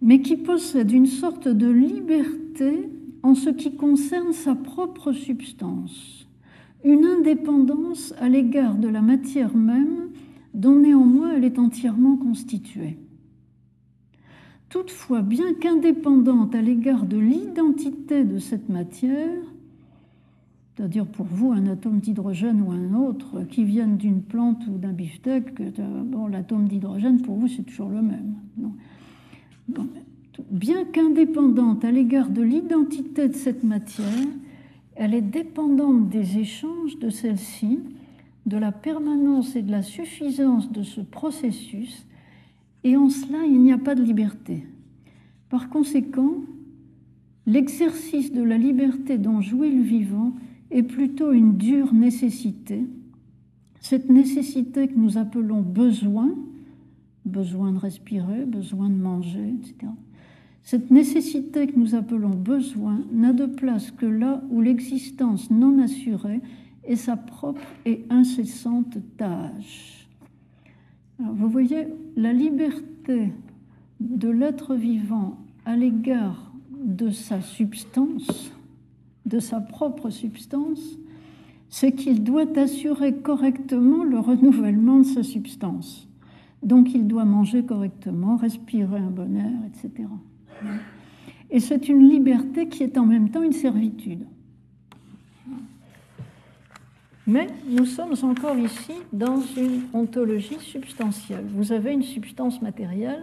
mais 0.02 0.20
qui 0.20 0.36
possède 0.36 0.92
une 0.92 1.06
sorte 1.06 1.48
de 1.48 1.70
liberté 1.70 2.90
en 3.22 3.34
ce 3.34 3.48
qui 3.48 3.76
concerne 3.76 4.34
sa 4.34 4.54
propre 4.54 5.12
substance, 5.12 6.28
une 6.84 7.06
indépendance 7.06 8.12
à 8.18 8.28
l'égard 8.28 8.74
de 8.74 8.88
la 8.88 9.00
matière 9.00 9.56
même 9.56 10.10
dont 10.52 10.78
néanmoins 10.78 11.32
elle 11.32 11.44
est 11.44 11.58
entièrement 11.58 12.18
constituée. 12.18 12.98
Toutefois, 14.68 15.22
bien 15.22 15.54
qu'indépendante 15.54 16.54
à 16.54 16.60
l'égard 16.60 17.06
de 17.06 17.18
l'identité 17.18 18.24
de 18.24 18.38
cette 18.38 18.68
matière, 18.68 19.42
c'est-à-dire 20.76 21.06
pour 21.06 21.26
vous 21.26 21.52
un 21.52 21.66
atome 21.68 22.00
d'hydrogène 22.00 22.60
ou 22.60 22.72
un 22.72 22.94
autre 22.94 23.44
qui 23.48 23.64
vienne 23.64 23.96
d'une 23.96 24.20
plante 24.22 24.66
ou 24.66 24.76
d'un 24.76 24.92
beefsteak, 24.92 25.62
bon, 26.04 26.26
l'atome 26.26 26.68
d'hydrogène 26.68 27.22
pour 27.22 27.36
vous 27.36 27.48
c'est 27.48 27.62
toujours 27.62 27.88
le 27.88 28.02
même. 28.02 28.34
bien 30.50 30.84
qu'indépendante 30.84 31.84
à 31.84 31.90
l'égard 31.90 32.28
de 32.28 32.42
l'identité 32.42 33.28
de 33.28 33.34
cette 33.34 33.64
matière, 33.64 34.06
elle 34.96 35.14
est 35.14 35.22
dépendante 35.22 36.08
des 36.08 36.38
échanges 36.38 36.98
de 36.98 37.08
celle-ci, 37.08 37.80
de 38.46 38.56
la 38.56 38.72
permanence 38.72 39.56
et 39.56 39.62
de 39.62 39.70
la 39.70 39.82
suffisance 39.82 40.70
de 40.72 40.82
ce 40.82 41.00
processus 41.00 42.05
et 42.86 42.96
en 42.96 43.10
cela, 43.10 43.44
il 43.44 43.60
n'y 43.62 43.72
a 43.72 43.78
pas 43.78 43.96
de 43.96 44.02
liberté. 44.04 44.64
Par 45.48 45.70
conséquent, 45.70 46.34
l'exercice 47.44 48.32
de 48.32 48.44
la 48.44 48.56
liberté 48.56 49.18
dont 49.18 49.40
jouit 49.40 49.72
le 49.72 49.82
vivant 49.82 50.34
est 50.70 50.84
plutôt 50.84 51.32
une 51.32 51.56
dure 51.56 51.92
nécessité. 51.92 52.84
Cette 53.80 54.08
nécessité 54.08 54.86
que 54.86 54.96
nous 54.96 55.18
appelons 55.18 55.62
besoin, 55.62 56.32
besoin 57.24 57.72
de 57.72 57.78
respirer, 57.78 58.44
besoin 58.44 58.88
de 58.88 58.94
manger, 58.94 59.54
etc. 59.58 59.90
Cette 60.62 60.92
nécessité 60.92 61.66
que 61.66 61.76
nous 61.76 61.96
appelons 61.96 62.36
besoin 62.36 63.00
n'a 63.12 63.32
de 63.32 63.46
place 63.46 63.90
que 63.90 64.06
là 64.06 64.44
où 64.48 64.60
l'existence 64.60 65.50
non 65.50 65.82
assurée 65.82 66.40
est 66.84 66.94
sa 66.94 67.16
propre 67.16 67.66
et 67.84 68.04
incessante 68.10 68.96
tâche 69.16 70.05
vous 71.18 71.48
voyez, 71.48 71.88
la 72.16 72.32
liberté 72.32 73.32
de 74.00 74.28
l'être 74.28 74.74
vivant 74.74 75.38
à 75.64 75.76
l'égard 75.76 76.52
de 76.70 77.10
sa 77.10 77.40
substance, 77.40 78.52
de 79.24 79.38
sa 79.38 79.60
propre 79.60 80.10
substance, 80.10 80.98
c'est 81.68 81.92
qu'il 81.92 82.22
doit 82.22 82.58
assurer 82.58 83.14
correctement 83.14 84.04
le 84.04 84.18
renouvellement 84.18 84.98
de 84.98 85.04
sa 85.04 85.22
substance. 85.22 86.08
Donc 86.62 86.94
il 86.94 87.06
doit 87.06 87.24
manger 87.24 87.64
correctement, 87.64 88.36
respirer 88.36 88.98
un 88.98 89.10
bon 89.10 89.36
air, 89.36 89.58
etc. 89.66 90.08
Et 91.50 91.60
c'est 91.60 91.88
une 91.88 92.08
liberté 92.08 92.68
qui 92.68 92.82
est 92.82 92.98
en 92.98 93.06
même 93.06 93.30
temps 93.30 93.42
une 93.42 93.52
servitude. 93.52 94.26
Mais 97.26 97.48
nous 97.68 97.86
sommes 97.86 98.14
encore 98.22 98.56
ici 98.56 98.92
dans 99.12 99.40
une 99.56 99.82
ontologie 99.92 100.60
substantielle. 100.60 101.44
Vous 101.48 101.72
avez 101.72 101.92
une 101.92 102.04
substance 102.04 102.62
matérielle, 102.62 103.22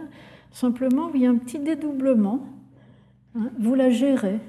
simplement 0.52 1.10
il 1.14 1.22
y 1.22 1.26
a 1.26 1.30
un 1.30 1.36
petit 1.36 1.58
dédoublement. 1.58 2.46
Hein, 3.34 3.50
vous 3.58 3.74
la 3.74 3.90
gérez. 3.90 4.40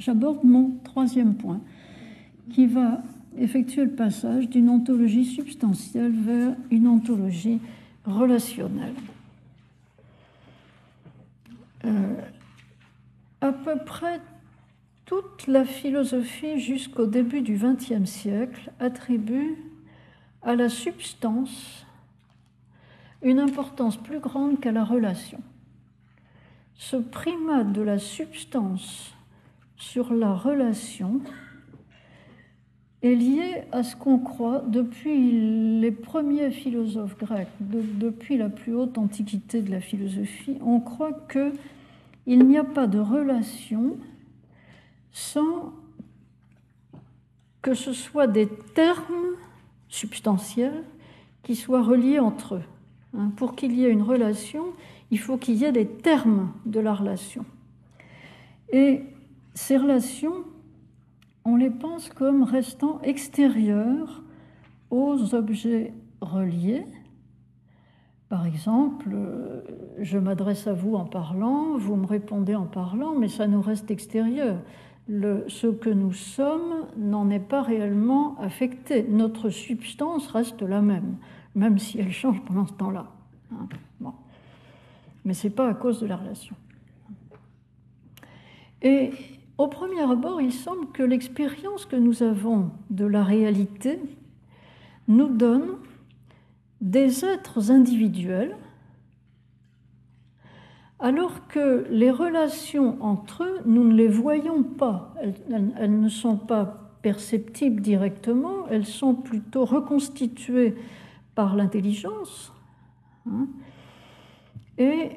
J'aborde 0.00 0.42
mon 0.42 0.72
troisième 0.82 1.34
point, 1.34 1.60
qui 2.50 2.66
va 2.66 3.02
effectuer 3.36 3.84
le 3.84 3.92
passage 3.92 4.48
d'une 4.48 4.68
ontologie 4.68 5.24
substantielle 5.24 6.12
vers 6.12 6.56
une 6.70 6.88
ontologie 6.88 7.60
relationnelle. 8.04 8.94
Euh, 11.84 12.14
à 13.40 13.52
peu 13.52 13.76
près 13.84 14.20
toute 15.08 15.46
la 15.46 15.64
philosophie 15.64 16.60
jusqu'au 16.60 17.06
début 17.06 17.40
du 17.40 17.54
XXe 17.58 18.04
siècle 18.04 18.70
attribue 18.78 19.56
à 20.42 20.54
la 20.54 20.68
substance 20.68 21.86
une 23.22 23.38
importance 23.38 23.96
plus 23.96 24.20
grande 24.20 24.60
qu'à 24.60 24.70
la 24.70 24.84
relation. 24.84 25.40
Ce 26.74 26.96
primat 26.96 27.64
de 27.64 27.80
la 27.80 27.98
substance 27.98 29.14
sur 29.78 30.12
la 30.12 30.34
relation 30.34 31.22
est 33.00 33.14
lié 33.14 33.62
à 33.72 33.82
ce 33.84 33.96
qu'on 33.96 34.18
croit 34.18 34.62
depuis 34.68 35.80
les 35.80 35.90
premiers 35.90 36.50
philosophes 36.50 37.16
grecs, 37.16 37.48
depuis 37.60 38.36
la 38.36 38.50
plus 38.50 38.74
haute 38.74 38.98
antiquité 38.98 39.62
de 39.62 39.70
la 39.70 39.80
philosophie. 39.80 40.58
On 40.60 40.80
croit 40.80 41.18
qu'il 41.32 42.46
n'y 42.46 42.58
a 42.58 42.64
pas 42.64 42.86
de 42.86 42.98
relation 42.98 43.96
sans 45.12 45.72
que 47.62 47.74
ce 47.74 47.92
soit 47.92 48.26
des 48.26 48.48
termes 48.48 49.36
substantiels 49.88 50.84
qui 51.42 51.56
soient 51.56 51.82
reliés 51.82 52.18
entre 52.18 52.56
eux. 52.56 52.64
Hein, 53.16 53.30
pour 53.36 53.56
qu'il 53.56 53.72
y 53.72 53.84
ait 53.84 53.90
une 53.90 54.02
relation, 54.02 54.64
il 55.10 55.18
faut 55.18 55.36
qu'il 55.36 55.56
y 55.56 55.64
ait 55.64 55.72
des 55.72 55.86
termes 55.86 56.52
de 56.66 56.80
la 56.80 56.94
relation. 56.94 57.44
Et 58.70 59.02
ces 59.54 59.76
relations, 59.76 60.44
on 61.44 61.56
les 61.56 61.70
pense 61.70 62.10
comme 62.10 62.42
restant 62.42 63.00
extérieures 63.02 64.22
aux 64.90 65.34
objets 65.34 65.92
reliés. 66.20 66.86
Par 68.28 68.44
exemple, 68.44 69.16
je 69.98 70.18
m'adresse 70.18 70.66
à 70.66 70.74
vous 70.74 70.94
en 70.94 71.06
parlant, 71.06 71.78
vous 71.78 71.96
me 71.96 72.06
répondez 72.06 72.54
en 72.54 72.66
parlant, 72.66 73.14
mais 73.14 73.28
ça 73.28 73.46
nous 73.46 73.62
reste 73.62 73.90
extérieur 73.90 74.58
ce 75.08 75.66
que 75.66 75.90
nous 75.90 76.12
sommes 76.12 76.86
n'en 76.96 77.30
est 77.30 77.38
pas 77.38 77.62
réellement 77.62 78.38
affecté. 78.40 79.02
Notre 79.08 79.48
substance 79.50 80.28
reste 80.28 80.62
la 80.62 80.82
même, 80.82 81.16
même 81.54 81.78
si 81.78 81.98
elle 81.98 82.12
change 82.12 82.40
pendant 82.42 82.66
ce 82.66 82.74
temps-là. 82.74 83.06
Hein. 83.52 83.68
Mais 85.24 85.34
ce 85.34 85.46
n'est 85.46 85.54
pas 85.54 85.68
à 85.68 85.74
cause 85.74 86.00
de 86.00 86.06
la 86.06 86.16
relation. 86.16 86.56
Et 88.82 89.10
au 89.58 89.66
premier 89.66 90.00
abord, 90.00 90.40
il 90.40 90.52
semble 90.52 90.86
que 90.92 91.02
l'expérience 91.02 91.84
que 91.84 91.96
nous 91.96 92.22
avons 92.22 92.70
de 92.90 93.04
la 93.04 93.24
réalité 93.24 93.98
nous 95.08 95.28
donne 95.28 95.78
des 96.80 97.24
êtres 97.24 97.70
individuels, 97.70 98.56
alors 101.00 101.46
que 101.46 101.86
les 101.90 102.10
relations 102.10 102.96
entre 103.00 103.44
eux, 103.44 103.60
nous 103.66 103.84
ne 103.84 103.94
les 103.94 104.08
voyons 104.08 104.62
pas, 104.62 105.14
elles, 105.20 106.00
ne 106.00 106.08
sont 106.08 106.36
pas 106.36 106.90
perceptibles 107.02 107.80
directement, 107.80 108.66
elles 108.68 108.86
sont 108.86 109.14
plutôt 109.14 109.64
reconstituées 109.64 110.74
par 111.34 111.54
l'intelligence. 111.54 112.52
Hein. 113.30 113.46
et 114.78 115.10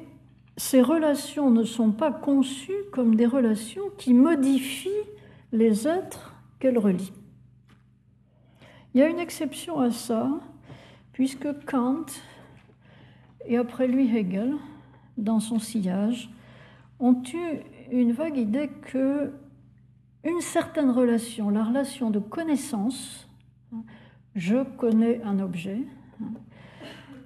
ces 0.58 0.82
relations 0.82 1.50
ne 1.50 1.64
sont 1.64 1.92
pas 1.92 2.12
conçues 2.12 2.84
comme 2.92 3.14
des 3.14 3.26
relations 3.26 3.84
qui 3.96 4.12
modifient 4.12 4.90
les 5.50 5.88
êtres 5.88 6.34
qu'elles 6.60 6.78
relient. 6.78 7.12
Il 8.94 9.00
y 9.00 9.02
a 9.02 9.08
une 9.08 9.18
exception 9.18 9.80
à 9.80 9.90
ça, 9.90 10.30
puisque 11.12 11.48
Kant, 11.64 12.04
et 13.46 13.56
après 13.56 13.88
lui 13.88 14.14
Hegel, 14.14 14.54
dans 15.16 15.40
son 15.40 15.58
sillage, 15.58 16.30
ont 16.98 17.22
eu 17.34 17.60
une 17.90 18.12
vague 18.12 18.36
idée 18.36 18.68
que 18.68 19.32
une 20.24 20.40
certaine 20.40 20.90
relation, 20.90 21.50
la 21.50 21.64
relation 21.64 22.10
de 22.10 22.20
connaissance, 22.20 23.28
je 24.34 24.62
connais 24.76 25.20
un 25.24 25.40
objet, 25.40 25.82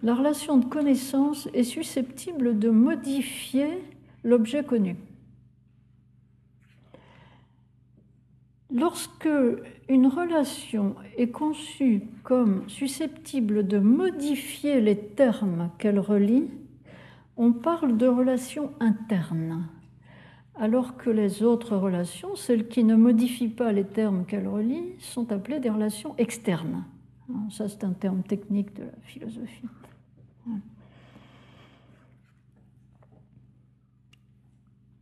la 0.02 0.14
relation 0.14 0.56
de 0.56 0.64
connaissance 0.64 1.48
est 1.52 1.62
susceptible 1.62 2.58
de 2.58 2.70
modifier 2.70 3.82
l'objet 4.24 4.64
connu. 4.64 4.96
Lorsque 8.72 9.28
une 9.88 10.06
relation 10.06 10.96
est 11.16 11.30
conçue 11.30 12.02
comme 12.24 12.68
susceptible 12.68 13.66
de 13.66 13.78
modifier 13.78 14.80
les 14.80 14.98
termes 14.98 15.70
qu'elle 15.78 16.00
relie, 16.00 16.50
on 17.36 17.52
parle 17.52 17.96
de 17.96 18.06
relations 18.06 18.72
internes, 18.80 19.66
alors 20.54 20.96
que 20.96 21.10
les 21.10 21.42
autres 21.42 21.76
relations, 21.76 22.34
celles 22.34 22.68
qui 22.68 22.82
ne 22.82 22.96
modifient 22.96 23.48
pas 23.48 23.72
les 23.72 23.84
termes 23.84 24.24
qu'elles 24.24 24.48
relient, 24.48 24.94
sont 24.98 25.30
appelées 25.32 25.60
des 25.60 25.70
relations 25.70 26.14
externes. 26.16 26.84
Ça, 27.50 27.68
c'est 27.68 27.84
un 27.84 27.92
terme 27.92 28.22
technique 28.22 28.74
de 28.74 28.84
la 28.84 28.98
philosophie. 29.02 29.68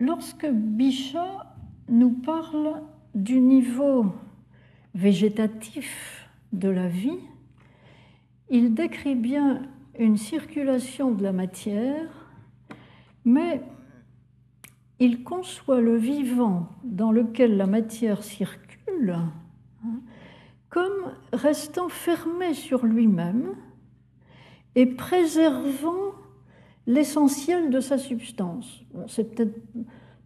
Lorsque 0.00 0.46
Bichat 0.46 1.54
nous 1.88 2.10
parle 2.10 2.82
du 3.14 3.40
niveau 3.40 4.12
végétatif 4.94 6.28
de 6.52 6.68
la 6.68 6.88
vie, 6.88 7.18
il 8.50 8.74
décrit 8.74 9.14
bien 9.14 9.62
une 9.98 10.16
circulation 10.16 11.12
de 11.12 11.22
la 11.22 11.32
matière, 11.32 12.23
mais 13.24 13.62
il 15.00 15.22
conçoit 15.24 15.80
le 15.80 15.96
vivant 15.96 16.68
dans 16.84 17.12
lequel 17.12 17.56
la 17.56 17.66
matière 17.66 18.22
circule 18.22 19.10
hein, 19.10 20.00
comme 20.68 21.12
restant 21.32 21.88
fermé 21.88 22.54
sur 22.54 22.84
lui-même 22.84 23.54
et 24.74 24.86
préservant 24.86 26.12
l'essentiel 26.86 27.70
de 27.70 27.80
sa 27.80 27.98
substance. 27.98 28.82
c'est 29.06 29.34
peut-être 29.34 29.60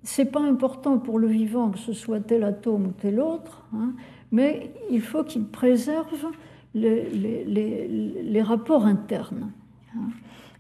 c'est 0.03 0.31
pas 0.31 0.41
important 0.41 0.99
pour 0.99 1.19
le 1.19 1.27
vivant 1.27 1.70
que 1.70 1.79
ce 1.79 1.93
soit 1.93 2.20
tel 2.20 2.45
atome 2.45 2.87
ou 2.87 2.93
tel 2.93 3.20
autre, 3.20 3.66
hein, 3.75 3.93
mais 4.31 4.73
il 4.91 5.03
faut 5.03 5.25
qu'il 5.25 5.45
préserve 5.45 6.27
les, 6.75 7.45
les, 7.45 8.43
rapports 8.43 8.87
internes. 8.87 9.51
Hein. 9.95 10.09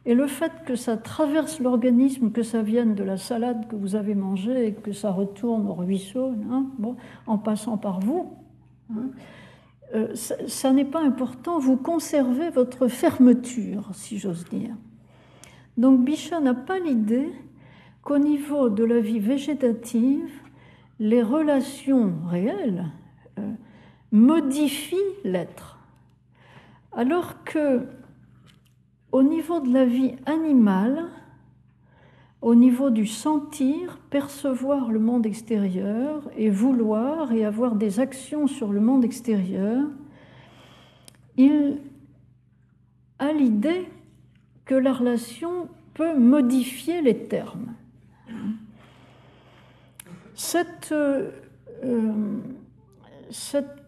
Et 0.08 0.14
le 0.14 0.26
fait 0.26 0.52
que 0.64 0.74
ça 0.74 0.96
traverse 0.96 1.60
l'organisme, 1.60 2.32
que 2.32 2.42
ça 2.42 2.62
vienne 2.62 2.94
de 2.94 3.04
la 3.04 3.18
salade 3.18 3.68
que 3.68 3.76
vous 3.76 3.94
avez 3.94 4.14
mangée 4.14 4.68
et 4.68 4.72
que 4.72 4.90
ça 4.90 5.10
retourne 5.10 5.68
au 5.68 5.74
ruisseau, 5.74 6.32
hein, 6.50 6.64
en 7.26 7.36
passant 7.36 7.76
par 7.76 8.00
vous, 8.00 8.32
euh, 9.94 10.14
ça 10.14 10.72
n'est 10.72 10.86
pas 10.86 11.02
important. 11.02 11.58
Vous 11.58 11.76
conservez 11.76 12.48
votre 12.48 12.88
fermeture, 12.88 13.90
si 13.92 14.16
j'ose 14.16 14.46
dire. 14.46 14.74
Donc 15.76 16.02
Bichat 16.06 16.40
n'a 16.40 16.54
pas 16.54 16.78
l'idée 16.78 17.30
qu'au 18.00 18.18
niveau 18.18 18.70
de 18.70 18.84
la 18.84 19.00
vie 19.00 19.20
végétative, 19.20 20.30
les 21.00 21.22
relations 21.22 22.14
réelles 22.26 22.86
euh, 23.38 23.52
modifient 24.10 24.96
l'être. 25.22 25.78
Alors 26.92 27.44
que 27.44 27.86
au 29.18 29.24
niveau 29.24 29.58
de 29.58 29.72
la 29.72 29.84
vie 29.84 30.14
animale, 30.26 31.06
au 32.40 32.54
niveau 32.54 32.88
du 32.88 33.04
sentir, 33.04 33.98
percevoir 34.10 34.92
le 34.92 35.00
monde 35.00 35.26
extérieur 35.26 36.30
et 36.36 36.50
vouloir 36.50 37.32
et 37.32 37.44
avoir 37.44 37.74
des 37.74 37.98
actions 37.98 38.46
sur 38.46 38.70
le 38.70 38.78
monde 38.78 39.04
extérieur, 39.04 39.88
il 41.36 41.78
a 43.18 43.32
l'idée 43.32 43.88
que 44.64 44.76
la 44.76 44.92
relation 44.92 45.66
peut 45.94 46.16
modifier 46.16 47.02
les 47.02 47.24
termes. 47.24 47.74
Cette, 50.36 50.92
euh, 50.92 51.32
cette 53.32 53.82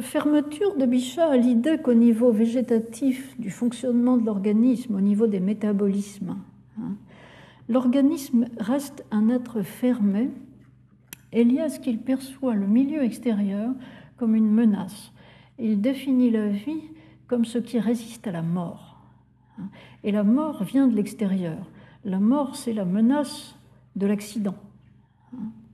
fermeture 0.00 0.76
de 0.76 0.86
Bichat 0.86 1.28
a 1.28 1.36
l'idée 1.36 1.78
qu'au 1.78 1.94
niveau 1.94 2.32
végétatif 2.32 3.38
du 3.38 3.50
fonctionnement 3.50 4.16
de 4.16 4.24
l'organisme, 4.24 4.94
au 4.94 5.00
niveau 5.00 5.26
des 5.26 5.40
métabolismes, 5.40 6.36
hein, 6.78 6.94
l'organisme 7.68 8.46
reste 8.58 9.04
un 9.10 9.28
être 9.28 9.62
fermé 9.62 10.30
et 11.32 11.44
lié 11.44 11.60
à 11.60 11.68
ce 11.68 11.80
qu'il 11.80 11.98
perçoit 11.98 12.54
le 12.54 12.66
milieu 12.66 13.02
extérieur 13.02 13.72
comme 14.16 14.34
une 14.34 14.50
menace. 14.50 15.12
Il 15.58 15.80
définit 15.80 16.30
la 16.30 16.48
vie 16.48 16.82
comme 17.26 17.44
ce 17.44 17.58
qui 17.58 17.78
résiste 17.78 18.26
à 18.26 18.32
la 18.32 18.42
mort. 18.42 18.98
Et 20.04 20.12
la 20.12 20.22
mort 20.22 20.64
vient 20.64 20.86
de 20.86 20.94
l'extérieur. 20.94 21.58
La 22.04 22.20
mort, 22.20 22.56
c'est 22.56 22.72
la 22.72 22.84
menace 22.84 23.56
de 23.96 24.06
l'accident, 24.06 24.54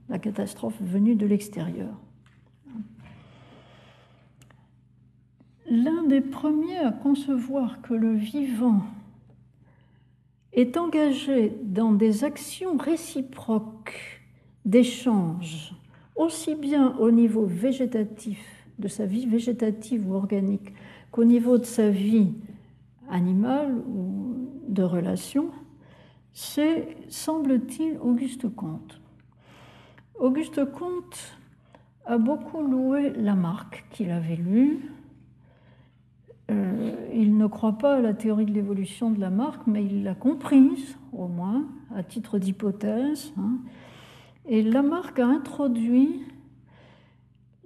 la 0.09 0.19
catastrophe 0.19 0.81
venue 0.81 1.15
de 1.15 1.25
l'extérieur. 1.25 1.93
L'un 5.75 6.03
des 6.03 6.21
premiers 6.21 6.77
à 6.77 6.91
concevoir 6.91 7.81
que 7.81 7.95
le 7.95 8.13
vivant 8.13 8.83
est 10.51 10.77
engagé 10.77 11.51
dans 11.63 11.93
des 11.93 12.23
actions 12.23 12.77
réciproques 12.77 14.21
d'échange, 14.65 15.73
aussi 16.15 16.53
bien 16.53 16.95
au 16.97 17.09
niveau 17.09 17.47
végétatif, 17.47 18.37
de 18.77 18.87
sa 18.87 19.07
vie 19.07 19.25
végétative 19.25 20.07
ou 20.07 20.13
organique, 20.13 20.75
qu'au 21.09 21.23
niveau 21.23 21.57
de 21.57 21.65
sa 21.65 21.89
vie 21.89 22.35
animale 23.09 23.73
ou 23.87 24.51
de 24.67 24.83
relation, 24.83 25.49
c'est, 26.33 26.97
semble-t-il, 27.09 27.97
Auguste 27.97 28.47
Comte. 28.53 29.01
Auguste 30.19 30.71
Comte 30.71 31.35
a 32.05 32.19
beaucoup 32.19 32.61
loué 32.61 33.09
Lamarck, 33.13 33.85
qu'il 33.89 34.11
avait 34.11 34.35
lu, 34.35 34.91
euh, 36.51 36.95
il 37.13 37.37
ne 37.37 37.47
croit 37.47 37.77
pas 37.77 37.95
à 37.95 38.01
la 38.01 38.13
théorie 38.13 38.45
de 38.45 38.53
l'évolution 38.53 39.11
de 39.11 39.19
Lamarck, 39.19 39.61
mais 39.67 39.85
il 39.85 40.03
l'a 40.03 40.15
comprise, 40.15 40.97
au 41.13 41.27
moins, 41.27 41.65
à 41.95 42.03
titre 42.03 42.37
d'hypothèse. 42.37 43.33
Hein. 43.37 43.59
Et 44.47 44.61
Lamarck 44.61 45.19
a 45.19 45.25
introduit 45.25 46.21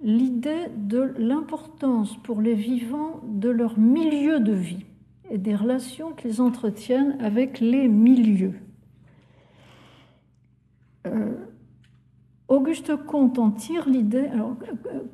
l'idée 0.02 0.66
de 0.76 1.12
l'importance 1.18 2.16
pour 2.22 2.40
les 2.40 2.54
vivants 2.54 3.20
de 3.24 3.48
leur 3.48 3.78
milieu 3.78 4.38
de 4.38 4.52
vie 4.52 4.84
et 5.30 5.38
des 5.38 5.56
relations 5.56 6.12
qu'ils 6.12 6.40
entretiennent 6.40 7.16
avec 7.20 7.60
les 7.60 7.88
milieux. 7.88 8.54
Euh, 11.06 11.34
Auguste 12.48 12.96
Comte 12.96 13.38
en 13.38 13.50
tire 13.50 13.86
l'idée. 13.86 14.26
Alors, 14.32 14.56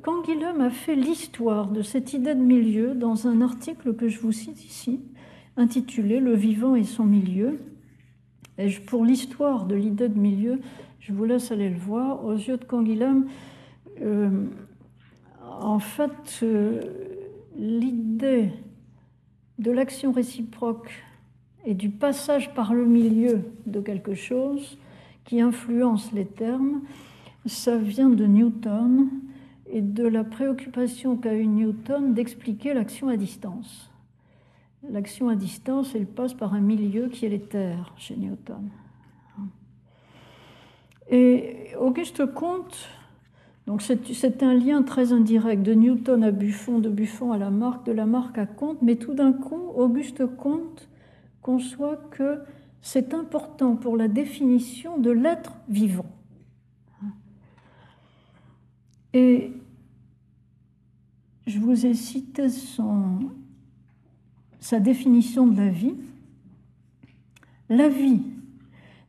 Canguilhem 0.03 0.61
a 0.61 0.69
fait 0.69 0.95
l'histoire 0.95 1.67
de 1.67 1.81
cette 1.81 2.13
idée 2.13 2.33
de 2.33 2.41
milieu 2.41 2.95
dans 2.95 3.27
un 3.27 3.41
article 3.41 3.93
que 3.93 4.07
je 4.07 4.21
vous 4.21 4.31
cite 4.31 4.63
ici, 4.63 5.01
intitulé 5.57 6.21
Le 6.21 6.33
vivant 6.33 6.75
et 6.75 6.85
son 6.85 7.03
milieu. 7.03 7.59
Et 8.57 8.69
pour 8.69 9.03
l'histoire 9.03 9.65
de 9.65 9.75
l'idée 9.75 10.07
de 10.07 10.17
milieu, 10.17 10.61
je 11.01 11.11
vous 11.11 11.25
laisse 11.25 11.51
aller 11.51 11.69
le 11.69 11.77
voir. 11.77 12.23
Aux 12.23 12.35
yeux 12.35 12.55
de 12.55 12.63
Canguilhem, 12.63 13.27
euh, 14.01 14.45
en 15.59 15.79
fait, 15.79 16.39
euh, 16.41 16.79
l'idée 17.57 18.51
de 19.59 19.71
l'action 19.71 20.13
réciproque 20.13 21.03
et 21.65 21.73
du 21.73 21.89
passage 21.89 22.53
par 22.53 22.73
le 22.73 22.85
milieu 22.85 23.41
de 23.65 23.81
quelque 23.81 24.13
chose 24.13 24.77
qui 25.25 25.41
influence 25.41 26.13
les 26.13 26.25
termes 26.25 26.81
ça 27.45 27.77
vient 27.77 28.09
de 28.09 28.25
Newton 28.25 29.09
et 29.67 29.81
de 29.81 30.07
la 30.07 30.23
préoccupation 30.23 31.17
qu'a 31.17 31.33
eu 31.33 31.47
Newton 31.47 32.13
d'expliquer 32.13 32.73
l'action 32.73 33.07
à 33.07 33.17
distance. 33.17 33.89
L'action 34.89 35.29
à 35.29 35.35
distance, 35.35 35.95
elle 35.95 36.05
passe 36.05 36.33
par 36.33 36.53
un 36.53 36.59
milieu 36.59 37.07
qui 37.07 37.25
est 37.25 37.29
l'éther 37.29 37.93
chez 37.97 38.15
Newton. 38.15 38.69
Et 41.09 41.67
Auguste 41.79 42.25
Comte, 42.33 42.87
donc 43.67 43.81
c'est 43.81 44.43
un 44.43 44.53
lien 44.53 44.81
très 44.83 45.13
indirect 45.13 45.63
de 45.63 45.73
Newton 45.73 46.23
à 46.23 46.31
Buffon, 46.31 46.79
de 46.79 46.89
Buffon 46.89 47.31
à 47.31 47.37
Lamarck, 47.37 47.85
de 47.85 47.91
Lamarck 47.91 48.37
à 48.37 48.45
Comte, 48.45 48.81
mais 48.81 48.95
tout 48.95 49.13
d'un 49.13 49.33
coup, 49.33 49.71
Auguste 49.75 50.25
Comte 50.25 50.87
conçoit 51.41 51.97
que 52.11 52.39
c'est 52.81 53.13
important 53.13 53.75
pour 53.75 53.97
la 53.97 54.07
définition 54.07 54.97
de 54.97 55.11
l'être 55.11 55.53
vivant. 55.69 56.05
Et 59.15 59.53
je 61.47 61.57
vous 61.57 61.85
ai 61.85 61.93
cité 61.93 62.49
son, 62.49 63.31
sa 64.59 64.81
définition 64.81 65.47
de 65.47 65.55
la 65.55 65.69
vie. 65.69 65.95
La 67.69 67.87
vie, 67.87 68.23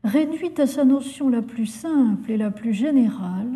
réduite 0.04 0.60
à 0.60 0.68
sa 0.68 0.84
notion 0.84 1.28
la 1.28 1.42
plus 1.42 1.66
simple 1.66 2.30
et 2.30 2.36
la 2.36 2.52
plus 2.52 2.72
générale, 2.72 3.52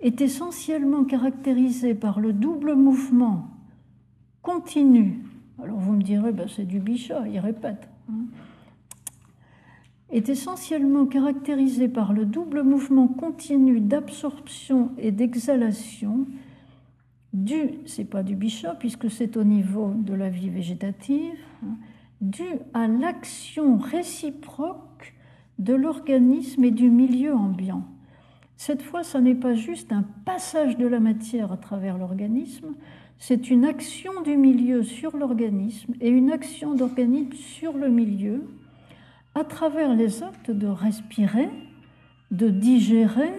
est 0.00 0.22
essentiellement 0.22 1.04
caractérisée 1.04 1.94
par 1.94 2.20
le 2.20 2.32
double 2.32 2.74
mouvement 2.74 3.50
continu. 4.40 5.18
Alors 5.62 5.78
vous 5.78 5.92
me 5.92 6.02
direz, 6.02 6.32
ben 6.32 6.48
c'est 6.48 6.64
du 6.64 6.80
Bichat, 6.80 7.28
il 7.28 7.38
répète. 7.38 7.86
Hein. 8.10 8.24
Est 10.10 10.28
essentiellement 10.28 11.06
caractérisée 11.06 11.88
par 11.88 12.12
le 12.12 12.24
double 12.24 12.62
mouvement 12.62 13.08
continu 13.08 13.80
d'absorption 13.80 14.92
et 14.98 15.10
d'exhalation 15.10 16.26
dû, 17.32 17.80
c'est 17.84 18.04
pas 18.04 18.22
du 18.22 18.34
Bichat 18.34 18.74
puisque 18.78 19.10
c'est 19.10 19.36
au 19.36 19.44
niveau 19.44 19.92
de 19.94 20.14
la 20.14 20.30
vie 20.30 20.48
végétative, 20.48 21.38
hein, 21.62 21.76
dû 22.20 22.44
à 22.72 22.88
l'action 22.88 23.76
réciproque 23.76 25.14
de 25.58 25.74
l'organisme 25.74 26.64
et 26.64 26.70
du 26.70 26.90
milieu 26.90 27.34
ambiant. 27.34 27.84
Cette 28.56 28.82
fois, 28.82 29.04
ce 29.04 29.18
n'est 29.18 29.34
pas 29.34 29.54
juste 29.54 29.92
un 29.92 30.04
passage 30.24 30.78
de 30.78 30.86
la 30.86 30.98
matière 30.98 31.52
à 31.52 31.58
travers 31.58 31.98
l'organisme, 31.98 32.74
c'est 33.18 33.50
une 33.50 33.64
action 33.64 34.22
du 34.22 34.36
milieu 34.36 34.82
sur 34.82 35.16
l'organisme 35.16 35.94
et 36.00 36.08
une 36.08 36.30
action 36.30 36.74
d'organisme 36.74 37.32
sur 37.32 37.76
le 37.76 37.88
milieu 37.88 38.44
à 39.36 39.44
travers 39.44 39.94
les 39.94 40.22
actes 40.22 40.50
de 40.50 40.66
respirer, 40.66 41.50
de 42.30 42.48
digérer, 42.48 43.34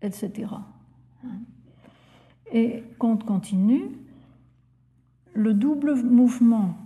etc. 0.00 0.52
Et 2.52 2.84
compte 3.00 3.24
continue, 3.24 3.90
le 5.34 5.54
double 5.54 5.96
mouvement 6.04 6.76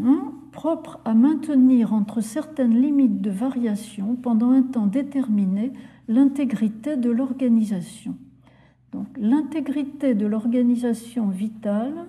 hein, 0.00 0.32
propre 0.52 1.00
à 1.04 1.12
maintenir 1.12 1.92
entre 1.92 2.20
certaines 2.20 2.80
limites 2.80 3.20
de 3.20 3.30
variation 3.30 4.14
pendant 4.14 4.52
un 4.52 4.62
temps 4.62 4.86
déterminé 4.86 5.72
l'intégrité 6.06 6.96
de 6.96 7.10
l'organisation. 7.10 8.16
Donc 8.92 9.08
l'intégrité 9.16 10.14
de 10.14 10.26
l'organisation 10.26 11.30
vitale 11.30 12.06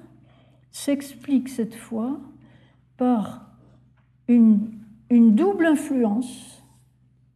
s'explique 0.70 1.50
cette 1.50 1.76
fois 1.76 2.20
par 2.96 3.53
une, 4.28 4.60
double 5.10 5.66
influence 5.66 6.64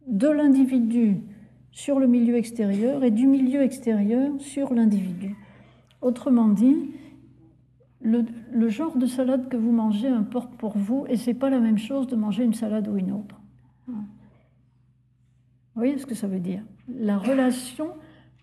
de 0.06 0.28
l'individu 0.28 1.20
sur 1.70 2.00
le 2.00 2.06
milieu 2.06 2.36
extérieur 2.36 3.04
et 3.04 3.10
du 3.10 3.26
milieu 3.26 3.62
extérieur 3.62 4.32
sur 4.40 4.74
l'individu. 4.74 5.36
Autrement 6.00 6.48
dit, 6.48 6.90
le, 8.00 8.68
genre 8.68 8.96
de 8.96 9.06
salade 9.06 9.48
que 9.48 9.56
vous 9.56 9.72
mangez 9.72 10.08
importe 10.08 10.54
pour 10.56 10.76
vous 10.76 11.06
et 11.08 11.16
c'est 11.16 11.34
pas 11.34 11.50
la 11.50 11.60
même 11.60 11.78
chose 11.78 12.06
de 12.06 12.16
manger 12.16 12.44
une 12.44 12.54
salade 12.54 12.88
ou 12.88 12.96
une 12.96 13.12
autre. 13.12 13.40
Vous 13.86 13.94
voyez 15.74 15.98
ce 15.98 16.06
que 16.06 16.14
ça 16.14 16.26
veut 16.26 16.40
dire? 16.40 16.62
La 16.88 17.18
relation 17.18 17.90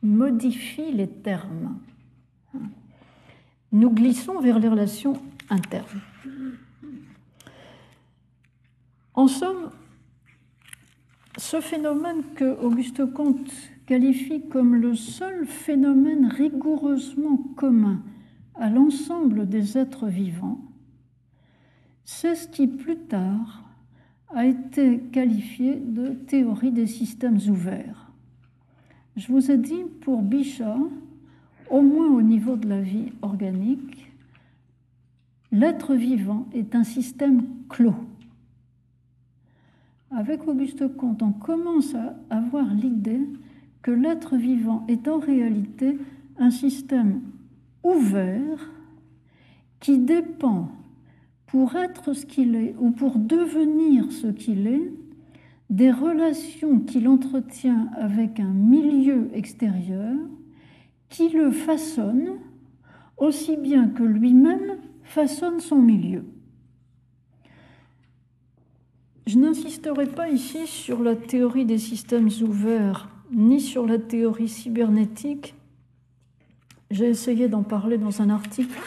modifie 0.01 0.91
les 0.91 1.09
termes. 1.09 1.77
Nous 3.71 3.89
glissons 3.89 4.39
vers 4.39 4.59
les 4.59 4.69
relations 4.69 5.13
internes. 5.49 6.01
En 9.15 9.27
somme, 9.29 9.69
ce 11.37 11.61
phénomène 11.61 12.21
que 12.35 12.59
Auguste 12.61 13.05
Comte 13.13 13.49
qualifie 13.85 14.41
comme 14.49 14.75
le 14.75 14.93
seul 14.93 15.45
phénomène 15.45 16.25
rigoureusement 16.25 17.37
commun 17.55 18.01
à 18.55 18.69
l'ensemble 18.69 19.47
des 19.47 19.77
êtres 19.77 20.07
vivants, 20.07 20.59
c'est 22.03 22.35
ce 22.35 22.49
qui 22.49 22.67
plus 22.67 22.97
tard 22.97 23.63
a 24.33 24.45
été 24.45 24.99
qualifié 24.99 25.75
de 25.75 26.09
théorie 26.09 26.71
des 26.71 26.87
systèmes 26.87 27.39
ouverts. 27.47 28.11
Je 29.15 29.31
vous 29.31 29.49
ai 29.49 29.57
dit 29.57 29.83
pour 30.01 30.23
Bichat, 30.23 30.77
au 31.69 31.81
moins 31.81 32.09
au 32.09 32.21
niveau 32.21 32.57
de 32.57 32.67
la 32.67 32.81
vie 32.81 33.13
organique, 33.21 34.11
l'être 35.53 35.95
vivant 35.95 36.47
est 36.53 36.75
un 36.75 36.83
système 36.83 37.45
clos. 37.69 37.95
Avec 40.15 40.47
Auguste 40.47 40.95
Comte, 40.95 41.21
on 41.21 41.33
commence 41.33 41.93
à 41.93 42.15
avoir 42.29 42.73
l'idée 42.73 43.19
que 43.81 43.91
l'être 43.91 44.37
vivant 44.37 44.85
est 44.87 45.09
en 45.09 45.19
réalité 45.19 45.97
un 46.37 46.51
système 46.51 47.19
ouvert 47.83 48.71
qui 49.81 49.97
dépend 49.97 50.69
pour 51.47 51.75
être 51.75 52.13
ce 52.13 52.25
qu'il 52.25 52.55
est 52.55 52.75
ou 52.79 52.91
pour 52.91 53.19
devenir 53.19 54.09
ce 54.09 54.27
qu'il 54.27 54.67
est 54.67 54.89
des 55.69 55.91
relations 55.91 56.79
qu'il 56.79 57.09
entretient 57.09 57.89
avec 57.97 58.39
un 58.39 58.53
milieu 58.53 59.29
extérieur 59.33 60.15
qui 61.09 61.27
le 61.27 61.51
façonne 61.51 62.37
aussi 63.17 63.57
bien 63.57 63.89
que 63.89 64.03
lui-même 64.03 64.77
façonne 65.03 65.59
son 65.59 65.81
milieu. 65.81 66.23
Je 69.27 69.39
n'insisterai 69.39 70.05
pas 70.05 70.29
ici 70.29 70.67
sur 70.67 71.01
la 71.01 71.15
théorie 71.15 71.65
des 71.65 71.79
systèmes 71.79 72.29
ouverts 72.43 73.09
ni 73.31 73.59
sur 73.59 73.87
la 73.87 73.97
théorie 73.97 74.47
cybernétique. 74.47 75.55
J'ai 76.91 77.09
essayé 77.09 77.47
d'en 77.47 77.63
parler 77.63 77.97
dans 77.97 78.21
un 78.21 78.29
article 78.29 78.79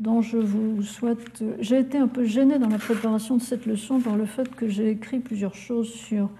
dont 0.00 0.22
je 0.22 0.38
vous 0.38 0.82
souhaite. 0.82 1.44
J'ai 1.60 1.78
été 1.78 1.98
un 1.98 2.08
peu 2.08 2.24
gênée 2.24 2.58
dans 2.58 2.68
la 2.68 2.78
préparation 2.78 3.36
de 3.36 3.42
cette 3.42 3.64
leçon 3.64 4.00
par 4.00 4.16
le 4.16 4.26
fait 4.26 4.52
que 4.54 4.68
j'ai 4.68 4.90
écrit 4.90 5.20
plusieurs 5.20 5.54
choses 5.54 5.88
sur 5.88 6.30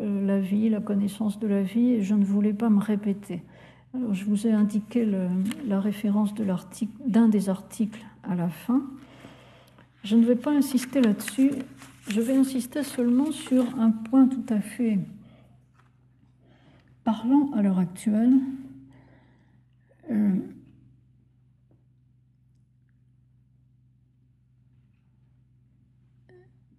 euh, 0.00 0.26
la 0.26 0.40
vie, 0.40 0.68
la 0.68 0.80
connaissance 0.80 1.38
de 1.38 1.46
la 1.46 1.62
vie, 1.62 1.92
et 1.92 2.02
je 2.02 2.14
ne 2.14 2.24
voulais 2.24 2.52
pas 2.52 2.68
me 2.68 2.80
répéter. 2.80 3.42
Alors, 3.94 4.12
je 4.12 4.24
vous 4.24 4.46
ai 4.46 4.52
indiqué 4.52 5.08
la 5.66 5.80
référence 5.80 6.34
de 6.34 6.44
d'un 7.06 7.28
des 7.28 7.48
articles 7.48 8.04
à 8.22 8.34
la 8.34 8.48
fin. 8.48 8.82
Je 10.04 10.16
ne 10.16 10.24
vais 10.24 10.36
pas 10.36 10.52
insister 10.52 11.00
là-dessus. 11.00 11.50
Je 12.08 12.20
vais 12.20 12.36
insister 12.36 12.82
seulement 12.82 13.30
sur 13.30 13.78
un 13.78 13.90
point 13.90 14.26
tout 14.26 14.46
à 14.48 14.60
fait 14.60 14.98
parlant 17.04 17.50
à 17.52 17.62
l'heure 17.62 17.78
actuelle. 17.78 18.34
Euh, 20.10 20.36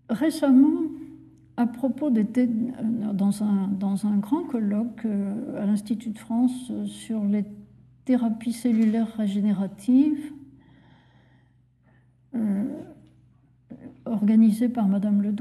récemment, 0.10 0.82
à 1.56 1.68
propos 1.68 2.10
d'été, 2.10 2.48
dans 3.14 3.44
un, 3.44 3.68
dans 3.68 4.08
un 4.08 4.18
grand 4.18 4.44
colloque 4.44 5.06
euh, 5.06 5.62
à 5.62 5.66
l'Institut 5.66 6.10
de 6.10 6.20
France 6.20 6.72
sur 6.86 7.24
les 7.24 7.46
thérapies 8.06 8.54
cellulaires 8.54 9.16
régénératives, 9.16 10.34
euh, 12.36 12.64
organisé 14.06 14.70
par 14.70 14.88
Madame 14.88 15.22
Le 15.22 15.34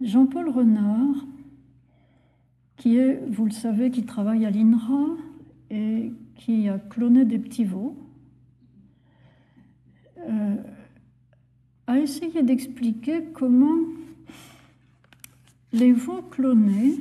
Jean-Paul 0.00 0.48
Renard, 0.48 1.26
qui 2.76 2.96
est, 2.96 3.20
vous 3.28 3.44
le 3.44 3.50
savez, 3.50 3.90
qui 3.90 4.04
travaille 4.04 4.46
à 4.46 4.50
l'INRA 4.50 5.16
et 5.70 6.12
qui 6.36 6.68
a 6.68 6.78
cloné 6.78 7.24
des 7.24 7.38
petits 7.38 7.64
veaux, 7.64 7.96
euh, 10.18 10.56
a 11.86 11.98
essayé 11.98 12.42
d'expliquer 12.42 13.24
comment 13.34 13.78
les 15.72 15.92
veaux 15.92 16.22
clonés 16.22 16.98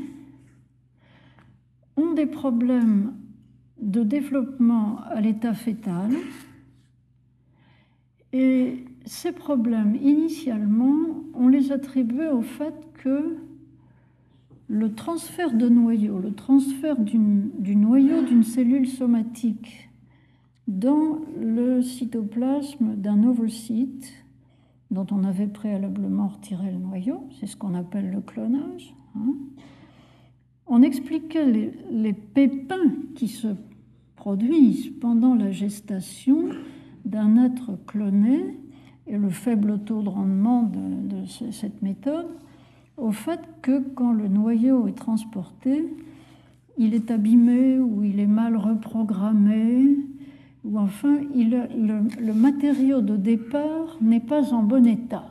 ont 1.95 2.13
des 2.13 2.25
problèmes 2.25 3.13
de 3.81 4.03
développement 4.03 4.99
à 5.03 5.21
l'état 5.21 5.53
fœtal 5.53 6.11
et 8.33 8.83
ces 9.09 9.31
problèmes, 9.31 9.95
initialement, 9.95 10.93
on 11.33 11.47
les 11.47 11.71
attribuait 11.71 12.29
au 12.29 12.43
fait 12.43 12.75
que 12.93 13.37
le 14.67 14.93
transfert 14.93 15.51
de 15.51 15.67
noyau, 15.67 16.19
le 16.19 16.31
transfert 16.31 16.95
du 16.95 17.75
noyau 17.75 18.21
d'une 18.21 18.43
cellule 18.43 18.87
somatique 18.87 19.89
dans 20.67 21.21
le 21.41 21.81
cytoplasme 21.81 22.97
d'un 22.97 23.23
ovocyte 23.23 24.13
dont 24.91 25.07
on 25.09 25.23
avait 25.23 25.47
préalablement 25.47 26.27
retiré 26.27 26.71
le 26.71 26.77
noyau, 26.77 27.23
c'est 27.39 27.47
ce 27.47 27.57
qu'on 27.57 27.73
appelle 27.73 28.11
le 28.11 28.21
clonage. 28.21 28.93
Hein. 29.15 29.33
On 30.67 30.83
expliquait 30.83 31.47
les, 31.47 31.73
les, 31.91 32.13
pépins 32.13 32.93
qui 33.15 33.27
se 33.27 33.47
produisent 34.15 34.91
pendant 35.01 35.33
la 35.33 35.49
gestation 35.49 36.49
d'un 37.05 37.43
être 37.43 37.71
cloné 37.87 38.59
et 39.09 39.17
le 39.17 39.29
faible 39.29 39.79
taux 39.79 40.01
de 40.03 40.09
rendement 40.09 40.63
de, 40.63 41.25
cette 41.51 41.81
méthode 41.81 42.27
au 42.95 43.11
fait 43.11 43.39
que 43.61 43.79
quand 43.95 44.11
le 44.11 44.27
noyau 44.27 44.87
est 44.87 44.97
transporté, 44.97 45.85
il 46.77 46.93
est 46.93 47.11
abîmé 47.11 47.79
ou 47.79 48.03
il 48.03 48.19
est 48.19 48.27
mal 48.27 48.55
reprogrammé, 48.55 49.97
ou 50.63 50.77
enfin 50.77 51.17
le, 51.33 52.33
matériau 52.33 53.01
de 53.01 53.15
départ 53.15 53.97
n'est 54.01 54.19
pas 54.19 54.53
en 54.53 54.63
bon 54.63 54.85
état, 54.85 55.25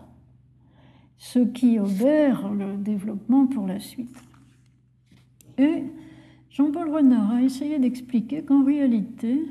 ce 1.18 1.38
qui 1.40 1.78
obère 1.78 2.50
le 2.52 2.76
développement 2.76 3.46
pour 3.46 3.66
la 3.66 3.80
suite. 3.80 4.16
Et 5.58 5.84
Jean-Paul 6.50 6.88
Renard 6.88 7.32
a 7.32 7.42
essayé 7.42 7.78
d'expliquer 7.78 8.42
qu'en 8.42 8.64
réalité, 8.64 9.42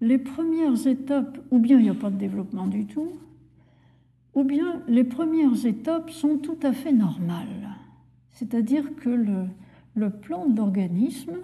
les 0.00 0.18
premières 0.18 0.86
étapes, 0.86 1.38
ou 1.50 1.58
bien 1.58 1.78
il 1.78 1.82
n'y 1.82 1.90
a 1.90 1.94
pas 1.94 2.10
de 2.10 2.16
développement 2.16 2.66
du 2.66 2.86
tout, 2.86 3.10
ou 4.34 4.44
bien 4.44 4.82
les 4.88 5.04
premières 5.04 5.66
étapes 5.66 6.10
sont 6.10 6.38
tout 6.38 6.58
à 6.62 6.72
fait 6.72 6.92
normales. 6.92 7.76
C'est-à-dire 8.32 8.94
que 8.96 9.10
le, 9.10 10.10
plan 10.10 10.46
de 10.46 10.56
l'organisme, 10.56 11.34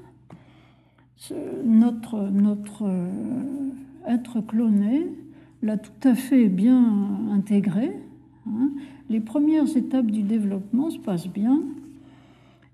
notre, 1.65 2.31
notre 2.31 2.87
euh, 2.87 3.11
être 4.07 4.41
cloné 4.41 5.07
l'a 5.63 5.77
tout 5.77 6.09
à 6.09 6.15
fait 6.15 6.49
bien 6.49 7.31
intégré. 7.33 7.97
Hein. 8.47 8.71
Les 9.11 9.21
premières 9.21 9.77
étapes 9.77 10.11
du 10.11 10.23
développement 10.23 10.91
se 10.91 10.99
passent 10.99 11.29
bien. 11.29 11.61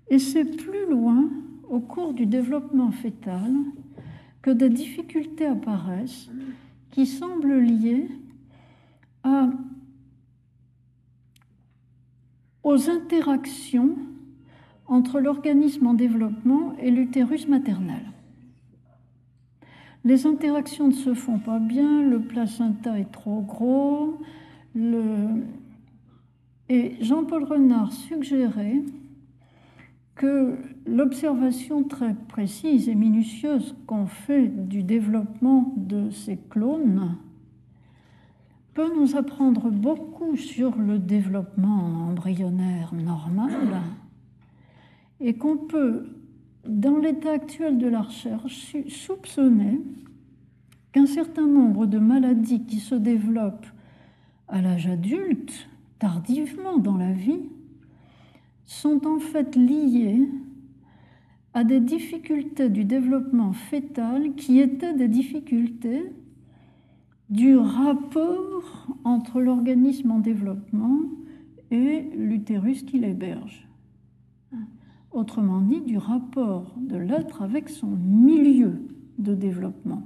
Et 0.09 0.19
c'est 0.19 0.45
plus 0.45 0.89
loin, 0.89 1.29
au 1.69 1.79
cours 1.79 2.13
du 2.13 2.25
développement 2.25 2.91
fœtal, 2.91 3.51
que 4.41 4.51
des 4.51 4.69
difficultés 4.69 5.45
apparaissent 5.45 6.29
qui 6.91 7.05
semblent 7.05 7.59
liées 7.59 8.09
à 9.23 9.49
aux 12.63 12.89
interactions 12.89 13.95
entre 14.87 15.19
l'organisme 15.19 15.87
en 15.87 15.93
développement 15.93 16.73
et 16.79 16.91
l'utérus 16.91 17.47
maternel. 17.47 18.01
Les 20.05 20.25
interactions 20.25 20.87
ne 20.87 20.93
se 20.93 21.13
font 21.13 21.39
pas 21.39 21.59
bien, 21.59 22.01
le 22.01 22.19
placenta 22.21 22.99
est 22.99 23.11
trop 23.11 23.41
gros, 23.41 24.19
et 26.69 26.95
Jean-Paul 26.99 27.43
Renard 27.45 27.93
suggérait 27.93 28.81
que 30.15 30.57
l'observation 30.85 31.83
très 31.83 32.13
précise 32.13 32.89
et 32.89 32.95
minutieuse 32.95 33.75
qu'on 33.87 34.05
fait 34.05 34.47
du 34.47 34.83
développement 34.83 35.73
de 35.77 36.09
ces 36.11 36.37
clones 36.37 37.17
peut 38.73 38.91
nous 38.95 39.15
apprendre 39.15 39.69
beaucoup 39.69 40.35
sur 40.35 40.75
le 40.77 40.97
développement 40.97 42.07
embryonnaire 42.09 42.93
normal 42.93 43.81
et 45.19 45.35
qu'on 45.35 45.57
peut, 45.57 46.07
dans 46.67 46.97
l'état 46.97 47.31
actuel 47.31 47.77
de 47.77 47.87
la 47.87 48.01
recherche, 48.01 48.75
soupçonner 48.87 49.79
qu'un 50.91 51.05
certain 51.05 51.47
nombre 51.47 51.85
de 51.85 51.99
maladies 51.99 52.65
qui 52.65 52.79
se 52.79 52.95
développent 52.95 53.67
à 54.47 54.61
l'âge 54.61 54.87
adulte, 54.87 55.69
tardivement 55.99 56.77
dans 56.77 56.97
la 56.97 57.11
vie, 57.11 57.49
sont 58.65 59.05
en 59.07 59.19
fait 59.19 59.55
liées 59.55 60.27
à 61.53 61.63
des 61.63 61.79
difficultés 61.79 62.69
du 62.69 62.85
développement 62.85 63.53
fœtal 63.53 64.33
qui 64.35 64.59
étaient 64.59 64.93
des 64.93 65.07
difficultés 65.07 66.11
du 67.33 67.57
rapport 67.57 68.87
entre 69.03 69.41
l'organisme 69.41 70.11
en 70.11 70.19
développement 70.19 70.99
et 71.71 72.01
l'utérus 72.15 72.83
qui 72.83 72.99
l'héberge. 72.99 73.67
Autrement 75.11 75.61
dit, 75.61 75.81
du 75.81 75.97
rapport 75.97 76.75
de 76.77 76.95
l'être 76.95 77.41
avec 77.41 77.69
son 77.69 77.87
milieu 77.87 78.83
de 79.17 79.33
développement. 79.33 80.03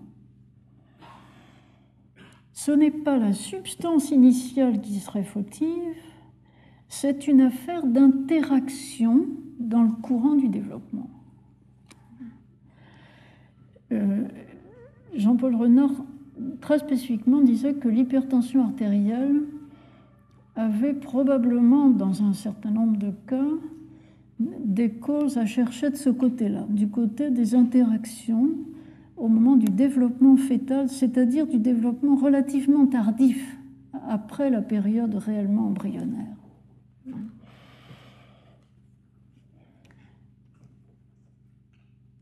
Ce 2.53 2.71
n'est 2.71 2.91
pas 2.91 3.17
la 3.17 3.33
substance 3.33 4.11
initiale 4.11 4.79
qui 4.79 4.99
serait 4.99 5.25
fautive, 5.25 5.95
c'est 6.87 7.27
une 7.27 7.41
affaire 7.41 7.85
d'interaction 7.85 9.25
dans 9.59 9.83
le 9.83 9.91
courant 9.91 10.35
du 10.35 10.47
développement. 10.47 11.09
Euh, 13.91 14.25
Jean-Paul 15.13 15.55
Renard 15.55 15.91
très 16.61 16.79
spécifiquement, 16.79 17.41
disait 17.41 17.73
que 17.73 17.87
l'hypertension 17.87 18.63
artérielle 18.63 19.41
avait 20.55 20.93
probablement, 20.93 21.89
dans 21.89 22.23
un 22.23 22.33
certain 22.33 22.71
nombre 22.71 22.97
de 22.97 23.11
cas, 23.27 23.45
des 24.39 24.91
causes 24.91 25.37
à 25.37 25.45
chercher 25.45 25.89
de 25.89 25.95
ce 25.95 26.09
côté-là, 26.09 26.65
du 26.69 26.87
côté 26.87 27.31
des 27.31 27.55
interactions 27.55 28.49
au 29.15 29.27
moment 29.27 29.55
du 29.55 29.67
développement 29.67 30.37
fœtal, 30.37 30.89
c'est-à-dire 30.89 31.47
du 31.47 31.57
développement 31.57 32.15
relativement 32.15 32.85
tardif, 32.85 33.57
après 34.09 34.49
la 34.49 34.61
période 34.61 35.15
réellement 35.15 35.67
embryonnaire. 35.67 36.35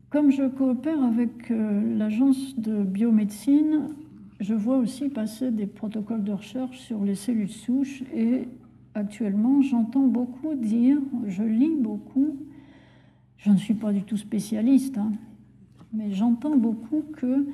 Comme 0.08 0.30
je 0.30 0.44
coopère 0.44 1.02
avec 1.02 1.50
euh, 1.50 1.98
l'agence 1.98 2.58
de 2.58 2.82
biomédecine, 2.82 3.88
je 4.40 4.54
vois 4.54 4.76
aussi 4.76 5.08
passer 5.08 5.50
des 5.50 5.66
protocoles 5.66 6.24
de 6.24 6.32
recherche 6.32 6.78
sur 6.78 7.04
les 7.04 7.14
cellules 7.14 7.50
souches 7.50 8.02
et 8.14 8.48
actuellement 8.94 9.62
j'entends 9.62 10.06
beaucoup 10.06 10.54
dire, 10.54 10.98
je 11.26 11.42
lis 11.42 11.76
beaucoup, 11.78 12.36
je 13.38 13.50
ne 13.50 13.56
suis 13.56 13.74
pas 13.74 13.92
du 13.92 14.02
tout 14.02 14.16
spécialiste, 14.16 14.98
hein, 14.98 15.12
mais 15.92 16.12
j'entends 16.12 16.56
beaucoup 16.56 17.02
que 17.16 17.46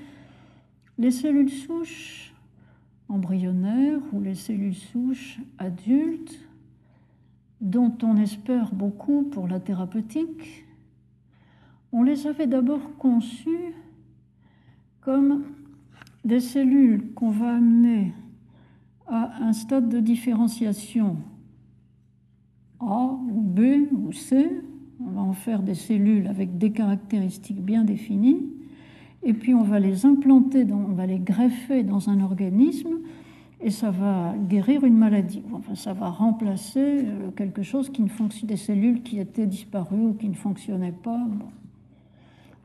les 0.98 1.10
cellules 1.10 1.50
souches 1.50 2.34
embryonnaires 3.09 4.00
ou 4.12 4.20
les 4.20 4.34
cellules 4.34 4.74
souches 4.74 5.38
adultes, 5.59 6.38
dont 7.60 7.96
on 8.02 8.16
espère 8.16 8.74
beaucoup 8.74 9.22
pour 9.22 9.46
la 9.46 9.60
thérapeutique, 9.60 10.64
on 11.92 12.02
les 12.02 12.26
avait 12.26 12.46
d'abord 12.48 12.96
conçues 12.98 13.74
comme 15.00 15.44
des 16.24 16.40
cellules 16.40 17.12
qu'on 17.15 17.31
va 17.31 17.57
amener 17.57 18.12
à 19.07 19.43
un 19.43 19.53
stade 19.53 19.89
de 19.89 20.01
différenciation 20.01 21.16
A 22.81 23.19
ou 23.31 23.40
B 23.40 23.61
ou 23.93 24.12
C, 24.12 24.51
on 25.01 25.11
va 25.11 25.20
en 25.20 25.32
faire 25.32 25.62
des 25.62 25.74
cellules 25.74 26.27
avec 26.27 26.59
des 26.59 26.70
caractéristiques 26.70 27.61
bien 27.61 27.85
définies, 27.85 28.47
et 29.23 29.35
puis 29.35 29.55
on 29.55 29.62
va 29.62 29.78
les 29.78 30.07
implanter, 30.07 30.66
on 30.73 30.94
va 30.94 31.07
les 31.07 31.19
greffer 31.19 31.82
dans 31.82 32.09
un 32.09 32.20
organisme, 32.20 32.99
et 33.61 33.70
ça 33.70 33.90
va 33.90 34.35
guérir 34.49 34.85
une 34.85 34.97
maladie. 34.97 35.43
Enfin, 35.53 35.74
ça 35.74 35.93
va 35.93 36.09
remplacer 36.11 37.05
euh, 37.05 37.31
quelque 37.36 37.62
chose 37.62 37.90
qui 37.90 38.03
ne 38.03 38.09
fonctionne, 38.09 38.49
des 38.49 38.57
cellules 38.57 39.03
qui 39.03 39.20
étaient 39.20 39.47
disparues 39.47 40.07
ou 40.07 40.15
qui 40.15 40.28
ne 40.28 40.35
fonctionnaient 40.35 40.94
pas. 41.03 41.24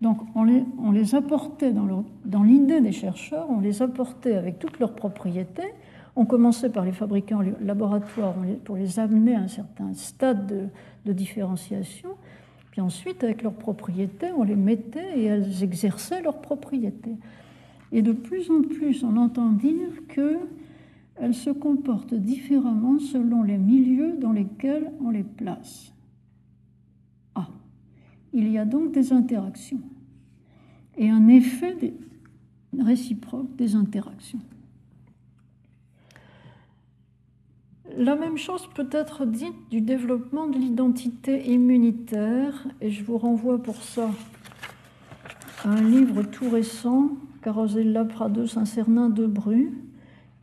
Donc 0.02 0.20
on 0.36 0.44
les, 0.44 1.16
apportait 1.16 1.72
dans, 1.72 2.06
dans 2.26 2.44
l'idée 2.44 2.82
des 2.82 2.92
chercheurs, 2.92 3.48
on 3.50 3.60
les 3.60 3.82
apportait 3.82 4.36
avec 4.36 4.60
toutes 4.60 4.80
leurs 4.80 4.94
propriétés. 4.94 5.74
On 6.16 6.26
commençait 6.26 6.70
par 6.70 6.86
les 6.86 6.92
fabriquer 6.92 7.36
en 7.36 7.44
laboratoire 7.62 8.36
pour 8.64 8.76
les 8.76 9.00
amener 9.00 9.36
à 9.36 9.42
un 9.42 9.48
certain 9.48 9.94
stade 9.94 10.48
de, 10.48 10.62
de 11.06 11.14
différenciation. 11.14 12.10
Puis 12.72 12.82
ensuite, 12.82 13.24
avec 13.24 13.42
leurs 13.42 13.54
propriétés, 13.54 14.32
on 14.36 14.44
les 14.44 14.56
mettait 14.56 15.20
et 15.20 15.26
elles 15.26 15.64
exerçaient 15.64 16.22
leurs 16.22 16.42
propriétés. 16.42 17.16
Et 17.92 18.02
de 18.02 18.12
plus 18.12 18.52
en 18.52 18.62
plus, 18.62 19.04
on 19.04 19.16
entend 19.18 19.50
dire 19.50 19.90
qu'elles 20.10 21.34
se 21.34 21.50
comportent 21.50 22.14
différemment 22.14 23.00
selon 23.00 23.44
les 23.44 23.58
milieux 23.58 24.14
dans 24.20 24.32
lesquels 24.32 24.92
on 25.04 25.10
les 25.10 25.24
place. 25.24 25.94
Il 28.34 28.50
y 28.52 28.58
a 28.58 28.66
donc 28.66 28.92
des 28.92 29.14
interactions 29.14 29.82
et 30.98 31.10
un 31.10 31.28
effet 31.28 31.76
réciproque 32.78 33.56
des 33.56 33.76
interactions. 33.76 34.40
la 37.98 38.16
même 38.16 38.38
chose 38.38 38.70
peut 38.76 38.88
être 38.92 39.26
dite 39.26 39.56
du 39.72 39.82
développement 39.82 40.48
de 40.48 40.58
l'identité 40.58 41.52
immunitaire, 41.52 42.68
et 42.80 42.92
je 42.92 43.04
vous 43.04 43.18
renvoie 43.18 43.62
pour 43.62 43.82
ça 43.82 44.12
à 45.66 45.70
un 45.70 45.82
livre 45.82 46.22
tout 46.24 46.50
récent, 46.50 47.10
Carosella 47.42 48.06
Prado 48.06 48.46
Saint-Cernin 48.46 49.10
de 49.10 49.26
Bru, 49.26 49.72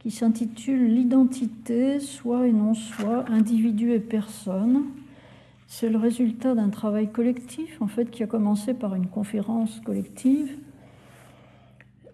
qui 0.00 0.10
s'intitule 0.10 0.92
L'identité, 0.92 2.00
soi 2.00 2.48
et 2.48 2.52
non 2.52 2.74
soi, 2.74 3.24
individu 3.28 3.92
et 3.92 4.00
personne. 4.00 4.82
C'est 5.76 5.90
le 5.90 5.98
résultat 5.98 6.54
d'un 6.54 6.68
travail 6.68 7.10
collectif, 7.10 7.82
en 7.82 7.88
fait, 7.88 8.08
qui 8.08 8.22
a 8.22 8.28
commencé 8.28 8.74
par 8.74 8.94
une 8.94 9.08
conférence 9.08 9.80
collective. 9.80 10.56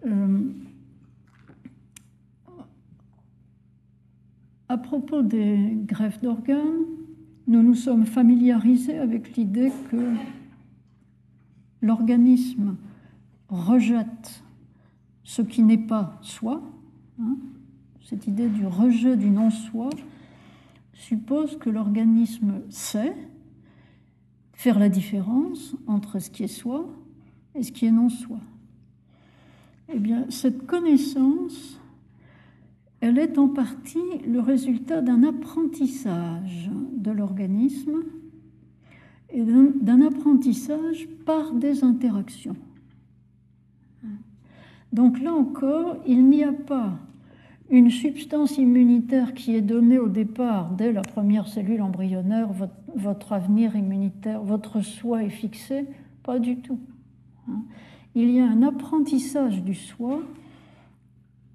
Euh, 0.07 0.39
à 4.67 4.77
propos 4.79 5.21
des 5.21 5.77
greffes 5.85 6.19
d'organes, 6.21 6.85
nous 7.45 7.61
nous 7.61 7.75
sommes 7.75 8.07
familiarisés 8.07 8.97
avec 8.97 9.37
l'idée 9.37 9.71
que 9.91 10.15
l'organisme 11.83 12.77
rejette 13.47 14.43
ce 15.23 15.43
qui 15.43 15.61
n'est 15.61 15.77
pas 15.77 16.17
soi. 16.23 16.63
Hein, 17.21 17.37
cette 18.01 18.25
idée 18.25 18.49
du 18.49 18.65
rejet 18.65 19.15
du 19.17 19.29
non-soi 19.29 19.91
suppose 20.93 21.59
que 21.59 21.69
l'organisme 21.69 22.61
sait 22.71 23.13
faire 24.61 24.77
la 24.77 24.89
différence 24.89 25.75
entre 25.87 26.19
ce 26.19 26.29
qui 26.29 26.43
est 26.43 26.47
soi 26.47 26.87
et 27.55 27.63
ce 27.63 27.71
qui 27.71 27.87
est 27.87 27.91
non-soi. 27.91 28.37
Eh 29.91 29.97
bien, 29.97 30.27
cette 30.29 30.67
connaissance, 30.67 31.79
elle 32.99 33.17
est 33.17 33.39
en 33.39 33.47
partie 33.47 34.19
le 34.27 34.39
résultat 34.39 35.01
d'un 35.01 35.23
apprentissage 35.23 36.69
de 36.95 37.09
l'organisme 37.09 38.03
et 39.31 39.41
d'un 39.41 40.01
apprentissage 40.05 41.07
par 41.25 41.53
des 41.53 41.83
interactions. 41.83 42.57
Donc 44.93 45.19
là 45.19 45.33
encore, 45.33 45.97
il 46.05 46.29
n'y 46.29 46.43
a 46.43 46.53
pas 46.53 46.99
une 47.71 47.89
substance 47.89 48.59
immunitaire 48.59 49.33
qui 49.33 49.55
est 49.55 49.61
donnée 49.61 49.97
au 49.97 50.09
départ, 50.09 50.69
dès 50.71 50.91
la 50.91 51.01
première 51.01 51.47
cellule 51.47 51.81
embryonnaire, 51.81 52.51
votre, 52.53 52.75
avenir 53.29 53.75
immunitaire, 53.75 54.41
votre 54.41 54.81
soi 54.81 55.23
est 55.23 55.29
fixé, 55.29 55.85
pas 56.23 56.39
du 56.39 56.57
tout. 56.57 56.79
Hein. 57.47 57.63
Il 58.15 58.29
y 58.31 58.39
a 58.39 58.45
un 58.45 58.61
apprentissage 58.63 59.63
du 59.63 59.73
soi 59.73 60.21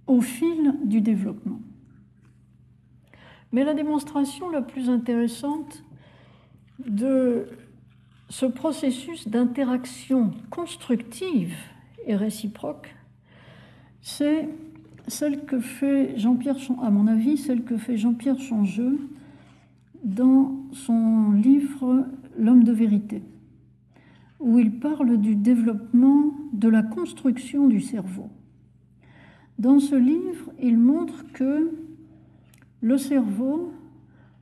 au 0.07 0.21
fil 0.21 0.75
du 0.85 1.01
développement. 1.01 1.61
Mais 3.53 3.65
la 3.65 3.75
démonstration 3.75 4.49
la 4.51 4.63
plus 4.63 4.89
intéressante 4.89 5.83
de 6.79 7.49
ce 8.29 8.47
processus 8.47 9.29
d'interaction 9.29 10.33
constructive 10.51 11.55
et 12.07 12.17
réciproque, 12.17 12.95
c'est 14.01 14.49
celle 15.09 15.45
que 15.45 15.61
fait 15.61 16.19
Jean-Pierre, 16.19 16.57
à 16.83 16.91
mon 16.91 17.07
avis, 17.07 17.37
celle 17.37 17.63
que 17.63 17.77
fait 17.77 17.97
Jean-Pierre 17.97 18.39
Changeux 18.39 18.99
dans 20.07 20.53
son 20.73 21.33
livre 21.33 22.07
L'homme 22.39 22.65
de 22.65 22.73
vérité, 22.73 23.23
où 24.41 24.59
il 24.59 24.79
parle 24.79 25.17
du 25.17 25.37
développement 25.37 26.35
de 26.53 26.69
la 26.69 26.83
construction 26.83 27.67
du 27.67 27.81
cerveau. 27.81 28.29
Dans 29.59 29.81
ce 29.81 29.95
livre, 29.95 30.53
il 30.63 30.77
montre 30.77 31.25
que 31.33 31.71
le 32.83 32.99
cerveau 32.99 33.73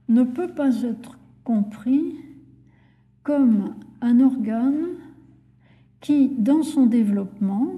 ne 0.09 0.25
peut 0.25 0.49
pas 0.49 0.83
être 0.83 1.19
compris 1.45 2.17
comme 3.23 3.77
un 4.01 4.19
organe 4.19 4.89
qui, 6.01 6.31
dans 6.37 6.65
son 6.65 6.87
développement, 6.87 7.75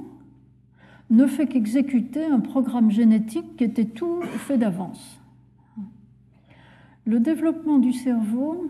ne 1.11 1.27
fait 1.27 1.47
qu'exécuter 1.47 2.25
un 2.25 2.41
programme 2.41 2.91
génétique 2.91 3.57
qui 3.59 3.65
était 3.65 3.85
tout 3.85 4.23
fait 4.23 4.57
d'avance. 4.57 5.21
Le 7.07 7.21
développement 7.21 7.79
du 7.79 7.93
cerveau 7.93 8.69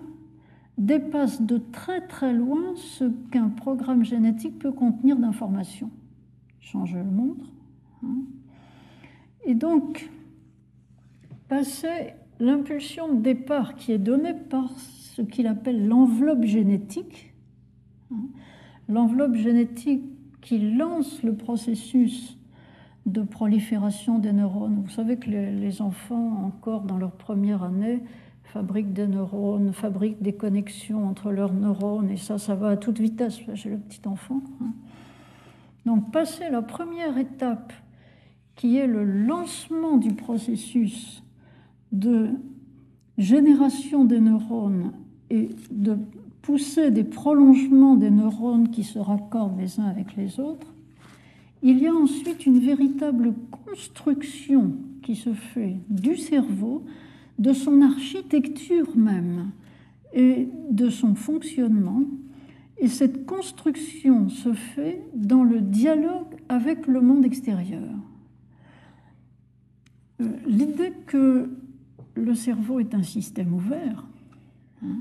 dépasse 0.78 1.40
de 1.40 1.56
très 1.56 2.06
très 2.06 2.34
loin 2.34 2.74
ce 2.76 3.04
qu'un 3.30 3.48
programme 3.48 4.04
génétique 4.04 4.58
peut 4.58 4.72
contenir 4.72 5.16
d'informations. 5.16 5.90
Je 6.60 6.96
le 6.96 7.04
montre. 7.04 7.46
Hein. 8.04 8.24
Et 9.44 9.54
donc, 9.54 10.10
passer 11.48 12.14
l'impulsion 12.38 13.14
de 13.14 13.22
départ 13.22 13.74
qui 13.76 13.92
est 13.92 13.98
donnée 13.98 14.34
par 14.34 14.70
ce 14.78 15.22
qu'il 15.22 15.46
appelle 15.46 15.86
l'enveloppe 15.88 16.44
génétique, 16.44 17.32
hein, 18.12 18.26
l'enveloppe 18.88 19.36
génétique 19.36 20.04
qui 20.42 20.58
lance 20.58 21.22
le 21.22 21.34
processus 21.34 22.36
de 23.06 23.22
prolifération 23.22 24.18
des 24.18 24.32
neurones. 24.32 24.82
Vous 24.82 24.90
savez 24.90 25.16
que 25.16 25.30
les, 25.30 25.80
enfants, 25.80 26.44
encore 26.44 26.82
dans 26.82 26.98
leur 26.98 27.12
première 27.12 27.62
année, 27.62 28.00
fabriquent 28.52 28.92
des 28.92 29.06
neurones, 29.06 29.72
fabriquent 29.72 30.22
des 30.22 30.32
connexions 30.32 31.06
entre 31.06 31.30
leurs 31.30 31.52
neurones, 31.52 32.10
et 32.10 32.16
ça, 32.16 32.38
ça 32.38 32.54
va 32.54 32.70
à 32.70 32.76
toute 32.76 32.98
vitesse 32.98 33.40
chez 33.54 33.68
le 33.68 33.78
petit 33.78 34.06
enfant. 34.06 34.40
Hein. 34.62 34.72
Donc, 35.84 36.10
passer 36.10 36.48
la 36.50 36.62
première 36.62 37.18
étape, 37.18 37.72
qui 38.54 38.78
est 38.78 38.86
le 38.86 39.04
lancement 39.04 39.98
du 39.98 40.14
processus 40.14 41.22
de 41.92 42.30
génération 43.18 44.04
des 44.04 44.20
neurones 44.20 44.92
et 45.30 45.50
de 45.70 45.98
pousser 46.42 46.90
des 46.90 47.04
prolongements 47.04 47.96
des 47.96 48.10
neurones 48.10 48.70
qui 48.70 48.84
se 48.84 48.98
raccordent 48.98 49.58
les 49.58 49.80
uns 49.80 49.86
avec 49.86 50.16
les 50.16 50.40
autres, 50.40 50.72
il 51.62 51.78
y 51.78 51.86
a 51.86 51.94
ensuite 51.94 52.46
une 52.46 52.58
véritable 52.58 53.34
construction 53.50 54.72
qui 55.02 55.16
se 55.16 55.32
fait 55.32 55.76
du 55.88 56.16
cerveau, 56.16 56.84
de 57.38 57.52
son 57.52 57.82
architecture 57.82 58.96
même 58.96 59.50
et 60.12 60.48
de 60.70 60.88
son 60.88 61.14
fonctionnement. 61.14 62.02
Et 62.78 62.88
cette 62.88 63.26
construction 63.26 64.28
se 64.28 64.52
fait 64.52 65.02
dans 65.14 65.44
le 65.44 65.60
dialogue 65.60 66.36
avec 66.48 66.86
le 66.86 67.00
monde 67.00 67.24
extérieur. 67.24 67.82
Euh, 70.20 70.28
l'idée 70.46 70.92
que 71.06 71.50
le 72.14 72.34
cerveau 72.34 72.80
est 72.80 72.94
un 72.94 73.02
système 73.02 73.52
ouvert, 73.52 74.06
hein, 74.82 74.98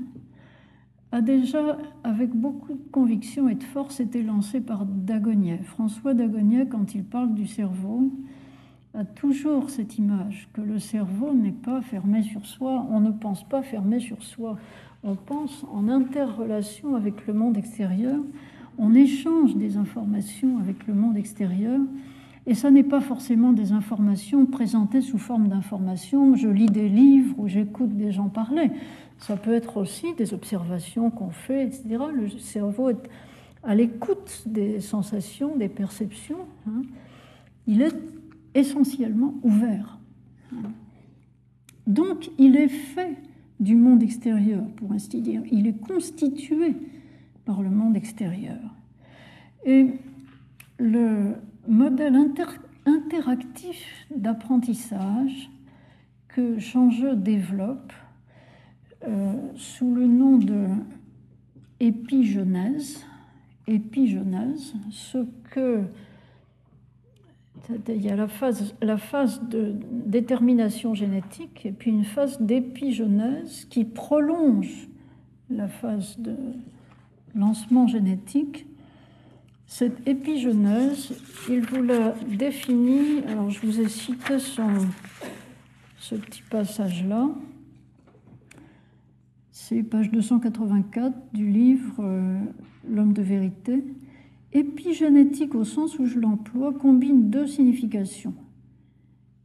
a 1.12 1.20
déjà, 1.20 1.78
avec 2.04 2.34
beaucoup 2.34 2.74
de 2.74 2.90
conviction 2.90 3.48
et 3.48 3.54
de 3.54 3.62
force, 3.62 4.00
été 4.00 4.22
lancé 4.22 4.60
par 4.60 4.84
Dagonet. 4.84 5.58
François 5.64 6.14
Dagonet, 6.14 6.66
quand 6.66 6.94
il 6.94 7.04
parle 7.04 7.34
du 7.34 7.46
cerveau, 7.46 8.10
a 8.96 9.04
toujours 9.04 9.68
cette 9.68 9.98
image 9.98 10.48
que 10.54 10.62
le 10.62 10.78
cerveau 10.78 11.34
n'est 11.34 11.52
pas 11.52 11.82
fermé 11.82 12.22
sur 12.22 12.46
soi. 12.46 12.86
On 12.90 13.00
ne 13.00 13.10
pense 13.10 13.46
pas 13.46 13.62
fermé 13.62 14.00
sur 14.00 14.22
soi. 14.22 14.56
On 15.04 15.16
pense 15.16 15.66
en 15.70 15.88
interrelation 15.88 16.96
avec 16.96 17.26
le 17.26 17.34
monde 17.34 17.58
extérieur. 17.58 18.18
On 18.78 18.94
échange 18.94 19.54
des 19.54 19.76
informations 19.76 20.58
avec 20.58 20.86
le 20.86 20.94
monde 20.94 21.18
extérieur. 21.18 21.78
Et 22.46 22.54
ça 22.54 22.70
n'est 22.70 22.84
pas 22.84 23.00
forcément 23.00 23.52
des 23.52 23.72
informations 23.72 24.46
présentées 24.46 25.02
sous 25.02 25.18
forme 25.18 25.48
d'informations. 25.48 26.34
Je 26.34 26.48
lis 26.48 26.66
des 26.70 26.88
livres 26.88 27.34
ou 27.38 27.48
j'écoute 27.48 27.94
des 27.96 28.12
gens 28.12 28.28
parler. 28.28 28.70
Ça 29.18 29.36
peut 29.36 29.52
être 29.52 29.76
aussi 29.76 30.14
des 30.14 30.32
observations 30.32 31.10
qu'on 31.10 31.30
fait, 31.30 31.64
etc. 31.64 31.98
Le 32.14 32.28
cerveau 32.30 32.90
est 32.90 33.10
à 33.62 33.74
l'écoute 33.74 34.44
des 34.46 34.80
sensations, 34.80 35.56
des 35.56 35.68
perceptions. 35.68 36.46
Hein. 36.66 36.82
Il 37.66 37.82
est 37.82 37.94
essentiellement 38.58 39.34
ouvert. 39.42 39.98
Donc, 41.86 42.30
il 42.38 42.56
est 42.56 42.68
fait 42.68 43.16
du 43.60 43.76
monde 43.76 44.02
extérieur, 44.02 44.64
pour 44.76 44.92
ainsi 44.92 45.20
dire. 45.20 45.42
Il 45.50 45.66
est 45.66 45.78
constitué 45.78 46.74
par 47.44 47.62
le 47.62 47.70
monde 47.70 47.96
extérieur. 47.96 48.58
Et 49.64 49.86
le 50.78 51.34
modèle 51.68 52.16
interactif 52.86 54.06
d'apprentissage 54.14 55.50
que 56.28 56.58
Changeux 56.58 57.16
développe 57.16 57.92
euh, 59.06 59.34
sous 59.54 59.94
le 59.94 60.06
nom 60.06 60.38
de 60.38 60.66
épigenèse, 61.80 63.04
épigenèse, 63.66 64.74
ce 64.90 65.26
que 65.50 65.82
il 67.88 68.02
y 68.02 68.10
a 68.10 68.16
la 68.16 68.28
phase, 68.28 69.40
de 69.48 69.74
détermination 69.90 70.94
génétique 70.94 71.66
et 71.66 71.72
puis 71.72 71.90
une 71.90 72.04
phase 72.04 72.40
d'épigenèse 72.40 73.66
qui 73.68 73.84
prolonge 73.84 74.88
la 75.50 75.68
phase 75.68 76.18
de 76.18 76.36
lancement 77.34 77.86
génétique. 77.86 78.66
Cette 79.66 80.06
épigenèse, 80.06 81.12
il 81.48 81.60
vous 81.60 81.82
l'a 81.82 82.14
définie, 82.28 83.22
alors 83.28 83.50
je 83.50 83.66
vous 83.66 83.80
ai 83.80 83.88
cité 83.88 84.38
ce 84.38 86.14
petit 86.14 86.42
passage-là. 86.42 87.28
C'est 89.50 89.82
page 89.82 90.12
284 90.12 91.12
du 91.32 91.48
livre 91.48 91.96
euh, 91.98 92.38
L'homme 92.88 93.12
de 93.12 93.22
vérité. 93.22 93.82
Épigénétique 94.52 95.54
au 95.54 95.64
sens 95.64 95.98
où 95.98 96.06
je 96.06 96.18
l'emploie 96.18 96.72
combine 96.72 97.30
deux 97.30 97.46
significations. 97.46 98.34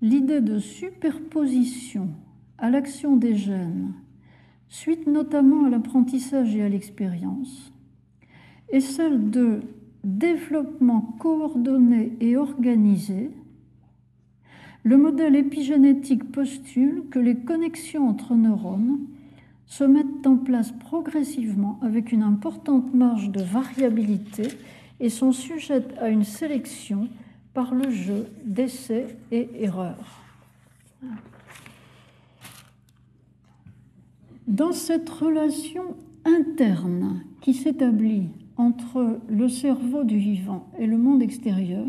L'idée 0.02 0.42
de 0.42 0.60
superposition 0.60 2.10
à 2.58 2.70
l'action 2.70 3.18
des 3.18 3.36
gènes, 3.36 3.94
suite 4.70 5.08
notamment 5.08 5.66
à 5.66 5.70
l'apprentissage 5.70 6.56
et 6.56 6.62
à 6.62 6.70
l'expérience, 6.70 7.74
et 8.70 8.80
celle 8.80 9.30
de 9.30 9.62
développement 10.04 11.02
coordonné 11.20 12.14
et 12.20 12.38
organisé, 12.38 13.32
le 14.84 14.98
modèle 14.98 15.36
épigénétique 15.36 16.32
postule 16.32 17.04
que 17.12 17.20
les 17.20 17.36
connexions 17.36 18.08
entre 18.08 18.34
neurones 18.34 19.00
se 19.68 19.84
mettent 19.84 20.26
en 20.26 20.38
place 20.38 20.72
progressivement 20.72 21.80
avec 21.82 22.12
une 22.12 22.24
importante 22.24 22.94
marge 22.94 23.30
de 23.30 23.42
variabilité 23.42 24.44
et 25.02 25.10
sont 25.10 25.34
sujettes 25.34 25.94
à 26.00 26.10
une 26.10 26.24
sélection 26.24 27.10
par 27.54 27.74
le 27.74 27.90
jeu 27.90 28.28
d'essais 28.46 29.18
et 29.32 29.50
erreurs. 29.60 30.22
Dans 34.48 34.72
cette 34.72 35.10
relation 35.10 35.96
interne 36.24 37.24
qui 37.42 37.54
s'établit 37.54 38.30
entre 38.58 39.20
le 39.28 39.50
cerveau 39.50 40.04
du 40.04 40.18
vivant 40.18 40.68
et 40.78 40.86
le 40.86 40.98
monde 40.98 41.24
extérieur, 41.24 41.88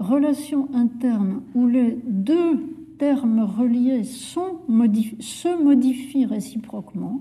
relation 0.00 0.68
interne 0.74 1.42
où 1.54 1.68
les 1.68 1.96
deux 2.04 2.58
termes 2.98 3.40
reliés 3.40 4.02
se 4.02 5.60
modifient 5.62 6.26
réciproquement, 6.26 7.20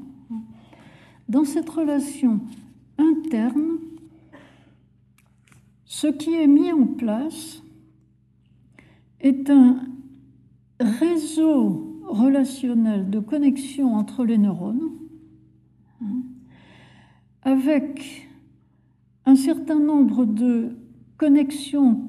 dans 1.30 1.46
cette 1.46 1.70
relation 1.70 2.40
interne, 2.98 3.78
ce 5.94 6.08
qui 6.08 6.34
est 6.34 6.48
mis 6.48 6.72
en 6.72 6.88
place 6.88 7.62
est 9.22 9.48
un 9.52 9.80
réseau 10.80 12.02
relationnel 12.08 13.12
de 13.12 13.20
connexion 13.20 13.94
entre 13.94 14.26
les 14.26 14.40
neurones 14.40 14.90
hein, 16.02 16.24
avec 17.44 18.28
un 19.28 19.36
certain 19.36 19.78
nombre 19.78 20.26
de 20.26 20.76
connexions 21.18 22.02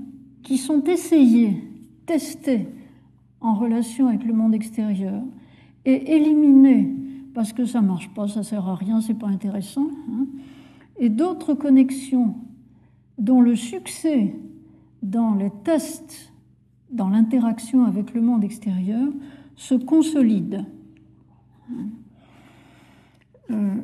qui 0.42 0.56
sont 0.56 0.82
essayées, 0.84 1.62
testées 2.06 2.66
en 3.42 3.52
relation 3.52 4.08
avec 4.08 4.24
le 4.24 4.32
monde 4.32 4.54
extérieur 4.54 5.22
et 5.84 6.16
éliminées 6.16 6.90
parce 7.34 7.52
que 7.52 7.66
ça 7.66 7.82
ne 7.82 7.88
marche 7.88 8.08
pas, 8.14 8.28
ça 8.28 8.40
ne 8.40 8.44
sert 8.44 8.66
à 8.66 8.76
rien, 8.76 9.02
c'est 9.02 9.12
pas 9.12 9.28
intéressant, 9.28 9.88
hein, 10.10 10.26
et 10.96 11.10
d'autres 11.10 11.52
connexions 11.52 12.34
dont 13.18 13.40
le 13.40 13.56
succès 13.56 14.34
dans 15.02 15.34
les 15.34 15.50
tests, 15.64 16.32
dans 16.90 17.08
l'interaction 17.08 17.84
avec 17.84 18.14
le 18.14 18.20
monde 18.20 18.44
extérieur, 18.44 19.08
se 19.56 19.74
consolide. 19.74 20.64
Euh, 23.50 23.74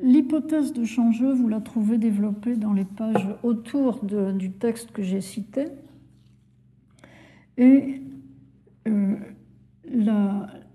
l'hypothèse 0.00 0.72
de 0.72 0.84
Changeux, 0.84 1.32
vous 1.32 1.48
la 1.48 1.60
trouvez 1.60 1.98
développée 1.98 2.56
dans 2.56 2.72
les 2.72 2.84
pages 2.84 3.28
autour 3.42 4.04
du 4.04 4.50
texte 4.52 4.92
que 4.92 5.02
j'ai 5.02 5.20
cité. 5.20 5.66
Et 7.56 8.00
euh, 8.86 9.16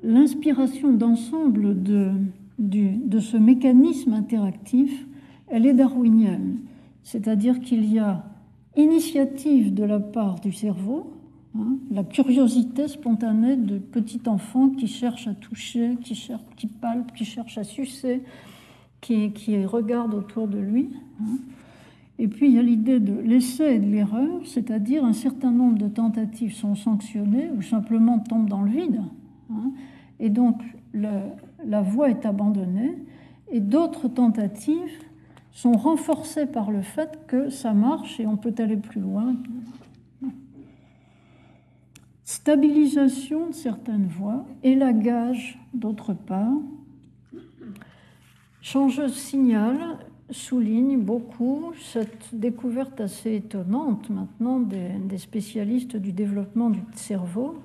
l'inspiration 0.04 0.94
d'ensemble 0.94 1.82
de, 1.82 2.12
de 2.60 3.20
ce 3.20 3.38
mécanisme 3.38 4.14
interactif, 4.14 5.08
elle 5.48 5.66
est 5.66 5.74
darwinienne. 5.74 6.60
C'est-à-dire 7.04 7.60
qu'il 7.60 7.92
y 7.92 8.00
a 8.00 8.24
initiative 8.76 9.74
de 9.74 9.84
la 9.84 10.00
part 10.00 10.40
du 10.40 10.52
cerveau, 10.52 11.14
hein, 11.58 11.78
la 11.92 12.04
curiosité 12.04 12.88
spontanée 12.88 13.56
de 13.56 13.78
petit 13.78 14.22
enfant 14.26 14.70
qui 14.70 14.88
cherche 14.88 15.28
à 15.28 15.34
toucher, 15.34 15.98
qui, 16.02 16.16
cherche, 16.16 16.42
qui 16.56 16.68
palpe, 16.68 17.14
qui 17.14 17.26
cherche 17.26 17.58
à 17.58 17.64
sucer, 17.64 18.24
qui, 19.02 19.66
regarde 19.66 20.14
autour 20.14 20.48
de 20.48 20.60
lui. 20.60 20.90
Hein. 21.22 21.38
Et 22.20 22.28
puis 22.28 22.48
il 22.48 22.54
y 22.54 22.60
a 22.60 22.62
l'idée 22.62 23.00
de 23.00 23.20
l'essai 23.20 23.76
et 23.76 23.80
de 23.80 23.90
l'erreur, 23.90 24.42
c'est-à-dire 24.46 25.04
un 25.04 25.14
certain 25.14 25.52
nombre 25.52 25.78
de 25.78 25.88
tentatives 25.88 26.54
sont 26.54 26.76
sanctionnées 26.76 27.50
ou 27.58 27.62
simplement 27.62 28.20
tombent 28.20 28.50
dans 28.50 28.62
le 28.62 28.72
vide. 28.72 29.02
Hein. 29.52 29.72
Et 30.20 30.30
donc 30.30 30.62
la 30.94 31.82
voie 31.82 32.10
est 32.10 32.26
abandonnée 32.26 32.96
et 33.52 33.60
d'autres 33.60 34.08
tentatives 34.08 35.04
sont 35.54 35.74
renforcées 35.74 36.48
par 36.48 36.72
le 36.72 36.82
fait 36.82 37.20
que 37.28 37.50
ça 37.50 37.74
marche 37.74 38.20
et 38.20 38.28
on 38.28 38.38
peut 38.38 38.56
aller 38.58 38.78
plus 38.78 39.00
loin. 39.00 39.36
Stabilisation 42.24 43.48
de 43.50 43.54
certaines 43.54 44.08
voies, 44.08 44.46
élagage 44.64 45.60
d'autre 45.74 46.14
part. 46.14 46.58
Changeuse 48.62 49.16
signal 49.16 49.78
souligne 50.32 51.00
beaucoup 51.00 51.74
cette 51.80 52.34
découverte 52.34 53.00
assez 53.02 53.36
étonnante 53.36 54.10
maintenant 54.10 54.60
des, 54.60 55.18
spécialistes 55.18 55.96
du 55.96 56.12
développement 56.12 56.72
du 56.72 56.82
cerveau, 56.96 57.60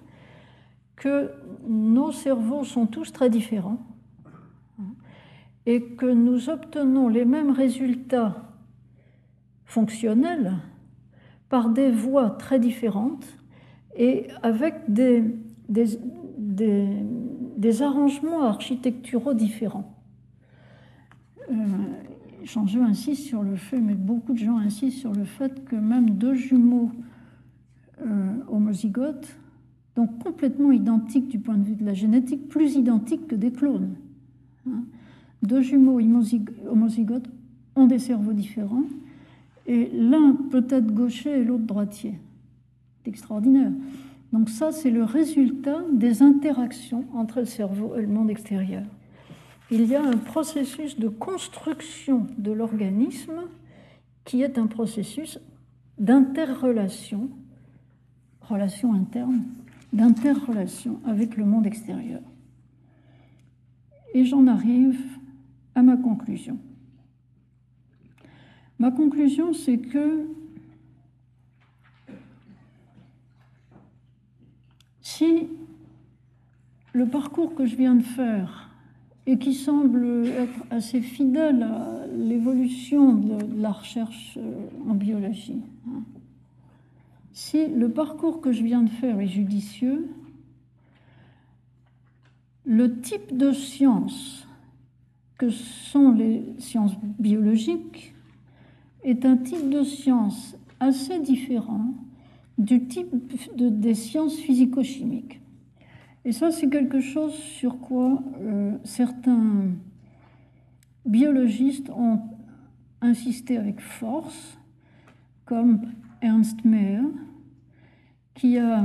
que 0.97 1.31
nos 1.66 2.12
cerveaux 2.12 2.65
sont 2.65 2.86
tous 2.86 3.12
très 3.12 3.31
différents 3.31 3.81
et 5.69 5.82
que 5.82 6.07
nous 6.07 6.49
obtenons 6.49 7.09
les 7.09 7.27
mêmes 7.27 7.51
résultats 7.51 8.55
fonctionnels 9.66 10.55
par 11.51 11.69
des 11.69 11.90
voies 11.90 12.31
très 12.31 12.59
différentes 12.59 13.27
et 13.95 14.28
avec 14.43 14.77
des, 14.89 15.23
des, 15.69 15.99
des, 16.39 17.82
arrangements 17.82 18.45
architecturaux 18.45 19.35
différents. 19.35 19.95
Euh, 21.51 21.55
Changeux 22.45 22.82
insiste 22.82 23.27
sur 23.27 23.43
le 23.43 23.57
fait, 23.57 23.78
mais 23.78 23.95
beaucoup 23.95 24.32
de 24.32 24.39
gens 24.39 24.57
insistent 24.57 25.01
sur 25.01 25.12
le 25.12 25.24
fait 25.24 25.66
que 25.66 25.77
même 25.77 26.12
deux 26.12 26.32
jumeaux 26.32 26.90
euh, 28.01 28.32
homozygotes, 28.49 29.36
donc 29.97 30.19
complètement 30.24 30.73
identiques 30.73 31.28
du 31.28 31.39
point 31.39 31.59
de 31.59 31.65
vue 31.65 31.77
de 31.77 31.85
la 31.85 31.93
génétique, 31.93 32.49
plus 32.49 32.77
identiques 32.77 33.27
que 33.27 33.35
des 33.35 33.53
clones. 33.53 33.97
Hein, 34.66 34.85
deux 35.43 35.60
jumeaux 35.60 36.01
homozygotes 36.69 37.28
ont 37.77 37.86
des 37.86 37.98
cerveaux 37.98 38.32
différents, 38.32 38.85
et 39.66 39.90
l'un 39.93 40.35
peut 40.51 40.66
être 40.70 40.93
gaucher 40.93 41.40
et 41.40 41.44
l'autre 41.44 41.65
droitier. 41.65 42.15
C'est 43.02 43.10
extraordinaire. 43.10 43.73
Donc 44.32 44.48
ça, 44.48 44.73
c'est 44.73 44.90
le 44.90 45.05
résultat 45.05 45.82
des 45.93 46.23
interactions 46.23 47.05
entre 47.15 47.40
le 47.40 47.47
cerveau 47.47 47.94
et 47.97 48.02
le 48.02 48.09
monde 48.09 48.31
extérieur. 48.31 48.85
Il 49.70 49.85
y 49.86 49.94
a 49.94 50.02
un 50.02 50.16
processus 50.16 50.98
de 50.98 51.09
construction 51.09 52.27
de 52.39 52.52
l'organisme 52.52 53.43
qui 54.24 54.43
est 54.43 54.59
un 54.59 54.66
processus 54.66 55.39
d'interrelation, 55.98 57.28
relation 58.40 58.94
interne, 58.94 59.43
d'interrelation 59.93 61.01
avec 61.05 61.36
le 61.36 61.44
monde 61.44 61.66
extérieur. 61.66 62.20
Et 64.15 64.24
j'en 64.24 64.47
arrive 64.47 64.98
à 65.79 65.83
ma 65.83 65.97
conclusion. 65.97 66.59
Ma 68.81 68.91
conclusion, 68.91 69.53
c'est 69.53 69.79
que 69.79 70.27
si 75.01 75.49
le 76.93 77.07
parcours 77.07 77.55
que 77.55 77.65
je 77.65 77.77
viens 77.77 77.95
de 77.95 78.03
faire 78.03 78.71
et 79.27 79.39
qui 79.39 79.55
semble 79.55 80.27
être 80.27 80.65
assez 80.71 81.01
fidèle 81.01 81.63
à 81.63 82.07
l'évolution 82.09 83.15
de 83.15 83.63
la 83.63 83.71
recherche 83.71 84.37
euh, 84.37 84.91
en 84.91 84.95
biologie, 84.95 85.63
hein, 85.87 86.03
si 87.33 87.69
le 87.69 87.89
parcours 87.89 88.41
que 88.41 88.51
je 88.51 88.65
viens 88.65 88.83
de 88.83 88.91
faire 88.91 89.21
est 89.21 89.29
judicieux, 89.29 90.09
le 92.65 93.01
type 93.01 93.37
de 93.37 93.53
science 93.53 94.48
que 95.39 95.51
sont 95.51 96.12
les 96.12 96.43
sciences 96.59 96.97
biologiques 97.19 98.15
est 99.05 99.24
un 99.24 99.36
type 99.36 99.70
de 99.70 99.85
science 99.85 100.56
assez 100.81 101.20
différent 101.20 101.94
du 102.59 102.86
type 102.86 103.15
des 103.56 103.94
sciences 103.94 104.36
physico-chimiques. 104.36 105.40
Et 106.24 106.32
ça, 106.32 106.51
c'est 106.51 106.69
quelque 106.69 107.01
chose 107.01 107.32
sur 107.32 107.78
quoi 107.78 108.20
euh, 108.40 108.77
certains 108.82 109.69
biologistes 111.06 111.89
ont 111.90 112.20
insisté 113.01 113.56
avec 113.56 113.81
force, 113.81 114.59
comme 115.44 115.82
Ernst 116.20 116.65
Mayr, 116.65 117.05
qui 118.35 118.59
a 118.59 118.85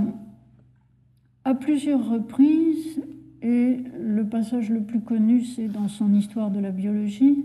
à 1.43 1.55
plusieurs 1.55 2.07
reprises 2.07 3.01
et 3.44 3.78
le 4.02 4.24
passage 4.26 4.70
le 4.70 4.82
plus 4.82 5.02
connu, 5.02 5.44
c'est 5.44 5.68
dans 5.68 5.90
son 5.90 6.14
histoire 6.14 6.49
de 6.49 6.61
la 6.61 6.72
biologie, 6.72 7.44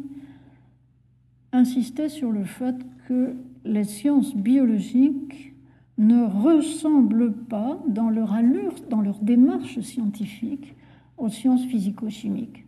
insistait 1.52 2.08
sur 2.08 2.30
le 2.30 2.44
fait 2.44 2.76
que 3.08 3.34
les 3.64 3.82
sciences 3.82 4.36
biologiques 4.36 5.54
ne 5.98 6.24
ressemblent 6.24 7.32
pas 7.32 7.82
dans 7.88 8.10
leur 8.10 8.32
allure, 8.32 8.74
dans 8.88 9.00
leur 9.00 9.18
démarche 9.18 9.80
scientifique 9.80 10.76
aux 11.16 11.28
sciences 11.28 11.64
physico-chimiques. 11.64 12.64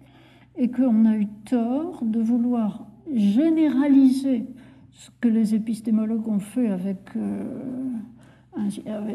Et 0.57 0.69
qu'on 0.69 1.05
a 1.07 1.17
eu 1.17 1.29
tort 1.45 2.05
de 2.05 2.21
vouloir 2.21 2.85
généraliser 3.15 4.45
ce 4.91 5.11
que 5.21 5.29
les 5.29 5.55
épistémologues 5.55 6.27
ont 6.27 6.41
fait 6.41 6.69
avec, 6.69 6.99
euh, 7.17 7.45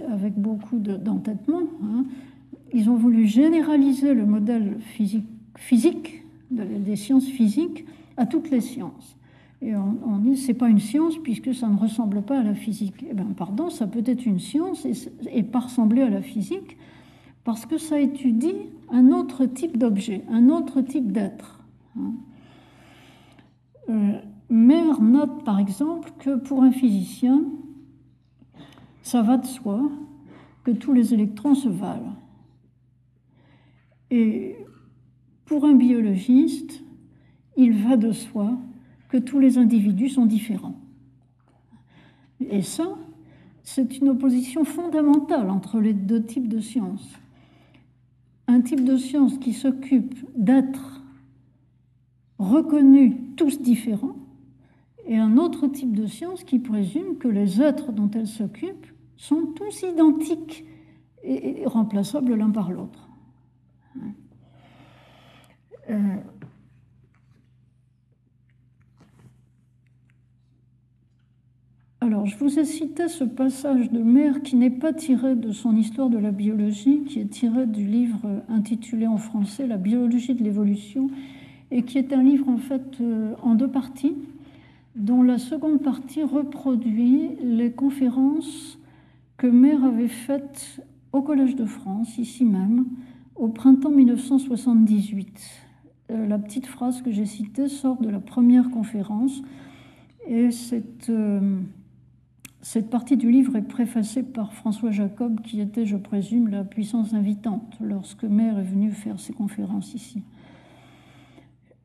avec 0.10 0.36
beaucoup 0.36 0.80
d'entêtement. 0.80 1.64
Hein. 1.84 2.06
Ils 2.76 2.90
ont 2.90 2.98
voulu 2.98 3.26
généraliser 3.26 4.14
le 4.14 4.26
modèle 4.26 4.76
physique, 4.82 6.26
des 6.52 6.98
sciences 6.98 7.26
physiques 7.26 7.86
à 8.18 8.26
toutes 8.26 8.52
les 8.52 8.60
sciences. 8.60 9.16
Et 9.62 9.74
on, 9.78 10.18
dit 10.18 10.36
c'est 10.36 10.54
pas 10.54 10.68
une 10.68 10.82
science 10.82 11.18
puisque 11.18 11.56
ça 11.56 11.70
ne 11.70 11.78
ressemble 11.78 12.22
pas 12.22 12.42
à 12.42 12.44
la 12.44 12.54
physique. 12.54 13.06
Eh 13.10 13.14
bien, 13.14 13.28
pardon, 13.36 13.70
ça 13.70 13.88
peut 13.88 14.04
être 14.06 14.26
une 14.26 14.40
science 14.40 14.86
et, 14.86 14.92
et 15.32 15.42
pas 15.42 15.62
ressembler 15.62 16.02
à 16.02 16.10
la 16.10 16.22
physique 16.22 16.76
parce 17.46 17.66
que 17.66 17.78
ça 17.78 17.98
étudie 17.98 18.56
un 18.92 19.14
autre 19.14 19.46
type 19.46 19.78
d'objet, 19.78 20.26
un 20.30 20.50
autre 20.50 20.82
type 20.82 21.14
d'être. 21.14 21.64
Hein. 21.98 22.12
Euh, 23.90 24.20
note 24.50 25.46
par 25.46 25.60
exemple 25.60 26.12
que 26.20 26.36
pour 26.36 26.62
un 26.62 26.72
physicien, 26.72 27.42
ça 29.02 29.22
va 29.22 29.38
de 29.38 29.46
soi 29.46 29.80
que 30.66 30.72
tous 30.72 30.92
les 30.92 31.14
électrons 31.14 31.56
se 31.56 31.70
valent. 31.70 32.16
Et 34.18 34.56
pour 35.44 35.66
un 35.66 35.74
biologiste, 35.74 36.82
il 37.58 37.74
va 37.74 37.98
de 37.98 38.14
soi 38.14 38.58
que 39.10 39.18
tous 39.18 39.40
les 39.40 39.58
individus 39.58 40.08
sont 40.08 40.26
différents. 40.26 40.80
Et 42.40 42.62
ça, 42.62 42.98
c'est 43.64 43.98
une 43.98 44.08
opposition 44.08 44.64
fondamentale 44.64 45.50
entre 45.50 45.82
les 45.82 45.94
deux 45.94 46.24
types 46.24 46.48
de 46.48 46.62
sciences. 46.62 47.12
Un 48.48 48.62
type 48.62 48.86
de 48.86 48.96
science 48.96 49.38
qui 49.38 49.52
s'occupe 49.52 50.16
d'être 50.38 51.04
reconnus 52.40 53.16
tous 53.36 53.62
différents, 53.62 54.16
et 55.08 55.18
un 55.18 55.36
autre 55.36 55.68
type 55.68 55.94
de 55.94 56.06
science 56.06 56.46
qui 56.46 56.60
présume 56.60 57.18
que 57.18 57.28
les 57.28 57.62
êtres 57.62 57.92
dont 57.92 58.10
elle 58.12 58.28
s'occupe 58.28 58.88
sont 59.18 59.48
tous 59.58 59.82
identiques 59.82 60.64
et 61.22 61.66
remplaçables 61.66 62.34
l'un 62.34 62.50
par 62.50 62.72
l'autre. 62.72 63.05
Euh, 65.90 66.16
alors, 72.02 72.26
je 72.26 72.38
vous 72.38 72.60
ai 72.60 72.66
cité 72.66 73.08
ce 73.08 73.24
passage 73.24 73.92
de 73.92 74.00
Mère 74.00 74.42
qui 74.42 74.56
n'est 74.56 74.70
pas 74.70 74.94
tiré 74.94 75.36
de 75.36 75.52
son 75.52 75.76
histoire 75.76 76.10
de 76.10 76.18
la 76.18 76.32
biologie, 76.32 77.04
qui 77.04 77.20
est 77.20 77.30
tiré 77.30 77.68
du 77.68 77.86
livre 77.86 78.44
intitulé 78.50 79.06
en 79.08 79.18
français 79.18 79.68
La 79.68 79.78
biologie 79.78 80.34
de 80.34 80.44
l'évolution, 80.44 81.10
et 81.72 81.84
qui 81.84 81.98
est 81.98 82.14
un 82.14 82.24
livre 82.24 82.50
en 82.50 82.58
fait 82.58 83.00
euh, 83.02 83.34
en 83.42 83.56
deux 83.56 83.70
parties 83.70 84.16
dont 84.96 85.22
la 85.22 85.38
seconde 85.38 85.82
partie 85.82 86.24
reproduit 86.24 87.32
les 87.42 87.72
conférences 87.72 88.80
que 89.38 89.48
Mère 89.48 89.84
avait 89.84 90.08
faites 90.08 90.80
au 91.12 91.22
Collège 91.22 91.56
de 91.56 91.66
France, 91.66 92.18
ici 92.18 92.46
même, 92.46 92.86
au 93.36 93.48
printemps 93.48 93.92
1978. 93.92 95.40
Euh, 96.12 96.28
la 96.28 96.38
petite 96.38 96.68
phrase 96.68 97.02
que 97.02 97.12
j'ai 97.12 97.26
citée 97.26 97.68
sort 97.68 98.00
de 98.02 98.10
la 98.10 98.20
première 98.20 98.70
conférence 98.70 99.42
et 100.28 100.52
cette, 100.52 101.10
euh, 101.10 101.60
cette 102.62 102.90
partie 102.90 103.18
du 103.18 103.32
livre 103.32 103.56
est 103.56 103.68
préfacée 103.68 104.24
par 104.24 104.54
François 104.54 104.92
Jacob, 104.92 105.42
qui 105.42 105.62
était, 105.62 105.86
je 105.86 105.98
présume, 105.98 106.50
la 106.50 106.64
puissance 106.64 107.14
invitante 107.14 107.78
lorsque 107.82 108.24
Mère 108.24 108.60
est 108.60 108.64
venue 108.64 108.92
faire 108.92 109.20
ses 109.20 109.34
conférences 109.34 109.94
ici. 109.94 110.22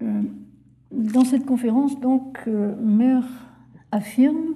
Euh, 0.02 0.22
dans 0.93 1.24
cette 1.24 1.47
conférence, 1.47 2.01
donc, 2.01 2.48
affirme 3.93 4.55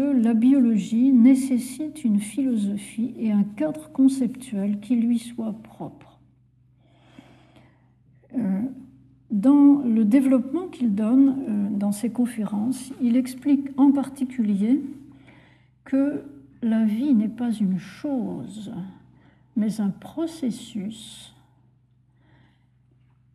la 0.00 0.34
biologie 0.34 1.12
nécessite 1.12 2.04
une 2.04 2.20
philosophie 2.20 3.14
et 3.18 3.32
un 3.32 3.44
cadre 3.44 3.90
conceptuel 3.92 4.80
qui 4.80 4.96
lui 4.96 5.18
soit 5.18 5.54
propre. 5.62 6.18
Euh, 8.34 8.62
dans 9.30 9.82
le 9.84 10.04
développement 10.04 10.68
qu'il 10.68 10.94
donne 10.94 11.28
euh, 11.48 11.68
dans 11.70 11.92
ses 11.92 12.10
conférences, 12.10 12.92
il 13.00 13.16
explique 13.16 13.68
en 13.76 13.90
particulier 13.90 14.80
que 15.84 16.22
la 16.62 16.84
vie 16.84 17.14
n'est 17.14 17.28
pas 17.28 17.52
une 17.52 17.78
chose, 17.78 18.72
mais 19.56 19.80
un 19.80 19.90
processus, 19.90 21.34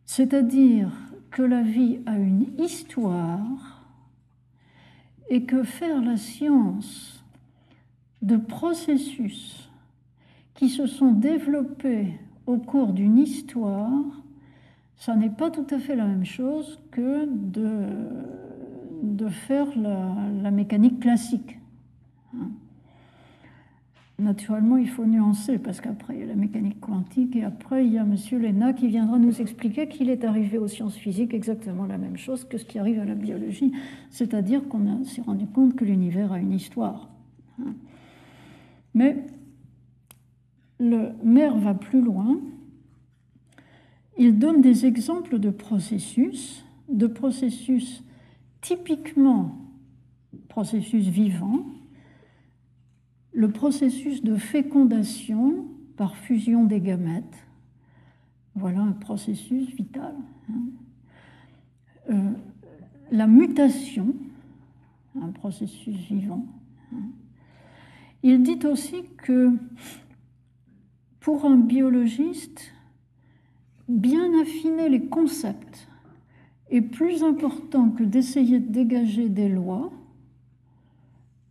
c'est-à-dire 0.04 0.90
que 1.30 1.42
la 1.42 1.62
vie 1.62 2.00
a 2.06 2.18
une 2.18 2.46
histoire 2.58 3.81
et 5.32 5.44
que 5.44 5.62
faire 5.62 6.02
la 6.02 6.18
science 6.18 7.24
de 8.20 8.36
processus 8.36 9.70
qui 10.52 10.68
se 10.68 10.84
sont 10.84 11.12
développés 11.12 12.20
au 12.44 12.58
cours 12.58 12.92
d'une 12.92 13.16
histoire, 13.16 13.90
ça 14.94 15.16
n'est 15.16 15.30
pas 15.30 15.50
tout 15.50 15.66
à 15.70 15.78
fait 15.78 15.96
la 15.96 16.04
même 16.04 16.26
chose 16.26 16.78
que 16.90 17.24
de, 17.24 19.26
faire 19.30 19.68
la, 19.74 20.50
mécanique 20.50 21.00
classique. 21.00 21.58
Naturellement, 24.22 24.76
il 24.76 24.88
faut 24.88 25.04
nuancer 25.04 25.58
parce 25.58 25.80
qu'après, 25.80 26.14
il 26.14 26.20
y 26.20 26.22
a 26.22 26.26
la 26.26 26.36
mécanique 26.36 26.78
quantique 26.78 27.34
et 27.34 27.42
après, 27.42 27.84
il 27.84 27.92
y 27.92 27.98
a 27.98 28.02
M. 28.02 28.14
Lena 28.40 28.72
qui 28.72 28.86
viendra 28.86 29.18
nous 29.18 29.40
expliquer 29.40 29.88
qu'il 29.88 30.08
est 30.10 30.22
arrivé 30.22 30.58
aux 30.58 30.68
sciences 30.68 30.94
physiques 30.94 31.34
exactement 31.34 31.86
la 31.86 31.98
même 31.98 32.16
chose 32.16 32.44
que 32.44 32.56
ce 32.56 32.64
qui 32.64 32.78
arrive 32.78 33.00
à 33.00 33.04
la 33.04 33.16
biologie, 33.16 33.72
c'est-à-dire 34.10 34.68
qu'on 34.68 35.02
s'est 35.02 35.22
rendu 35.22 35.46
compte 35.46 35.74
que 35.74 35.84
l'univers 35.84 36.30
a 36.30 36.38
une 36.38 36.52
histoire. 36.52 37.08
Mais 38.94 39.16
le 40.78 41.10
maire 41.24 41.56
va 41.56 41.74
plus 41.74 42.00
loin. 42.00 42.38
Il 44.18 44.38
donne 44.38 44.60
des 44.60 44.86
exemples 44.86 45.40
de 45.40 45.50
processus, 45.50 46.64
de 46.88 47.08
processus 47.08 48.04
typiquement 48.60 49.58
processus 50.48 51.08
vivants, 51.08 51.64
le 53.32 53.50
processus 53.50 54.22
de 54.22 54.36
fécondation 54.36 55.66
par 55.96 56.16
fusion 56.16 56.64
des 56.64 56.80
gamètes. 56.80 57.46
Voilà 58.54 58.80
un 58.80 58.92
processus 58.92 59.74
vital. 59.74 60.14
Hein. 60.50 60.62
Euh, 62.10 62.30
la 63.10 63.26
mutation, 63.26 64.14
un 65.20 65.30
processus 65.30 65.96
vivant. 65.96 66.46
Hein. 66.92 67.10
Il 68.22 68.42
dit 68.42 68.66
aussi 68.66 69.04
que 69.18 69.50
pour 71.20 71.44
un 71.44 71.56
biologiste, 71.56 72.72
bien 73.88 74.40
affiner 74.40 74.88
les 74.88 75.06
concepts 75.06 75.88
est 76.70 76.82
plus 76.82 77.22
important 77.22 77.90
que 77.90 78.02
d'essayer 78.02 78.58
de 78.58 78.72
dégager 78.72 79.28
des 79.28 79.48
lois 79.48 79.92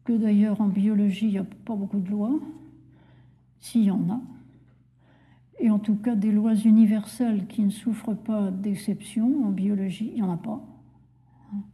que 0.03 0.14
d'ailleurs 0.14 0.61
en 0.61 0.68
biologie, 0.68 1.28
il 1.28 1.32
n'y 1.32 1.38
a 1.38 1.45
pas 1.65 1.76
beaucoup 1.76 1.99
de 1.99 2.10
lois, 2.10 2.40
s'il 3.60 3.84
y 3.84 3.91
en 3.91 4.10
a, 4.10 4.22
et 5.60 5.69
en 5.69 5.80
tout 5.80 5.95
cas 5.95 6.15
des 6.15 6.32
lois 6.32 6.56
universelles 6.56 7.45
qui 7.48 7.61
ne 7.61 7.69
souffrent 7.69 8.15
pas 8.15 8.49
d'exception 8.49 9.45
en 9.45 9.52
biologie, 9.52 10.11
il 10.15 10.15
n'y 10.15 10.28
en 10.28 10.34
a 10.34 10.38
pas. 10.38 10.60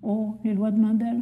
Oh, 0.01 0.35
les 0.43 0.53
lois 0.53 0.71
de 0.71 0.79
Mendel. 0.79 1.21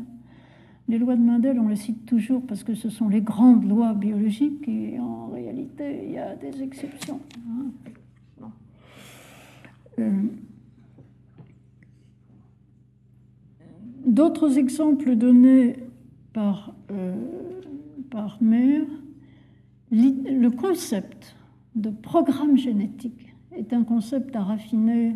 Les 0.87 0.97
lois 0.97 1.15
de 1.15 1.21
Mendel, 1.21 1.59
on 1.59 1.67
les 1.67 1.75
cite 1.75 2.05
toujours 2.05 2.41
parce 2.45 2.63
que 2.63 2.73
ce 2.73 2.89
sont 2.89 3.07
les 3.07 3.21
grandes 3.21 3.67
lois 3.67 3.93
biologiques 3.93 4.67
et 4.67 4.99
en 4.99 5.27
réalité, 5.27 6.05
il 6.05 6.13
y 6.13 6.17
a 6.17 6.35
des 6.35 6.61
exceptions. 6.61 7.19
Euh, 9.99 10.11
d'autres 14.05 14.57
exemples 14.57 15.15
donnés 15.15 15.75
par, 16.35 16.73
euh, 16.91 17.15
Mère, 18.41 18.85
le 19.91 20.49
concept 20.49 21.35
de 21.75 21.89
programme 21.89 22.57
génétique 22.57 23.33
est 23.55 23.71
un 23.71 23.83
concept 23.83 24.35
à 24.35 24.43
raffiner, 24.43 25.15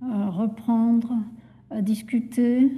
à 0.00 0.30
reprendre, 0.30 1.16
à 1.70 1.82
discuter. 1.82 2.70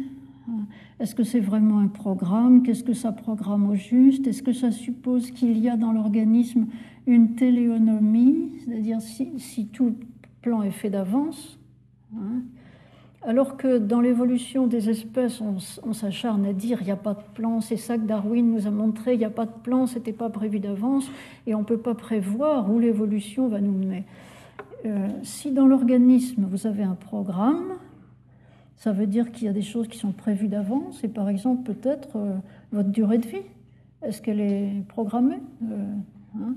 Est-ce 1.01 1.15
que 1.15 1.23
c'est 1.23 1.41
vraiment 1.41 1.79
un 1.79 1.89
programme? 1.89 2.63
Qu'est-ce 2.63 2.85
que 2.85 2.95
ça 2.95 3.13
programme 3.13 3.69
au 3.69 3.75
juste? 3.75 4.27
Est-ce 4.27 4.43
que 4.43 4.53
ça 4.53 4.71
suppose 4.71 5.31
qu'il 5.31 5.59
y 5.59 5.69
a 5.69 5.77
dans 5.77 5.93
l'organisme 5.93 6.67
une 7.07 7.35
téléonomie? 7.35 8.53
C'est-à-dire 8.65 9.03
si, 9.03 9.39
si, 9.39 9.67
tout 9.67 9.95
plan 10.41 10.63
est 10.63 10.71
fait 10.71 10.91
d'avance. 10.91 11.59
Hein. 12.17 12.43
Alors 13.27 13.57
que 13.57 13.79
dans 13.79 14.01
l'évolution 14.01 14.69
des 14.69 14.89
espèces, 14.89 15.41
on, 15.41 15.93
s'acharne 15.93 16.47
à 16.47 16.53
dire 16.53 16.79
il 16.81 16.85
n'y 16.85 16.93
a 16.93 16.97
pas 16.97 17.15
de 17.15 17.23
plan, 17.35 17.61
c'est 17.61 17.77
ça 17.77 17.99
que 17.99 18.07
Darwin 18.07 18.53
nous 18.53 18.69
a 18.69 18.71
montré, 18.71 19.15
il 19.15 19.19
n'y 19.19 19.25
a 19.25 19.31
pas 19.31 19.47
de 19.47 19.59
plan, 19.65 19.87
ce 19.87 19.97
n'était 19.97 20.13
pas 20.13 20.31
prévu 20.31 20.61
d'avance, 20.61 21.11
et 21.49 21.55
on 21.57 21.61
ne 21.61 21.65
peut 21.65 21.79
pas 21.79 21.97
prévoir 21.97 22.71
où 22.71 22.79
l'évolution 22.79 23.49
va 23.49 23.61
nous 23.61 23.73
mener. 23.73 24.05
Euh, 24.85 25.09
si 25.25 25.51
dans 25.51 25.67
l'organisme, 25.67 26.47
vous 26.49 26.69
avez 26.69 26.85
un 26.85 26.95
programme, 26.95 27.73
ça 28.77 28.93
veut 28.93 29.09
dire 29.09 29.33
qu'il 29.33 29.47
y 29.47 29.49
a 29.49 29.53
des 29.53 29.63
choses 29.63 29.89
qui 29.89 29.99
sont 29.99 30.13
prévues 30.13 30.49
d'avance, 30.49 31.03
et 31.03 31.09
par 31.09 31.29
exemple 31.29 31.73
peut-être 31.73 32.17
euh, 32.17 32.37
votre 32.71 32.91
durée 32.91 33.19
de 33.19 33.27
vie. 33.27 33.43
Est-ce 34.03 34.23
qu'elle 34.23 34.41
est 34.41 34.85
programmée 34.87 35.41
euh, 35.65 35.93
hein? 36.37 36.55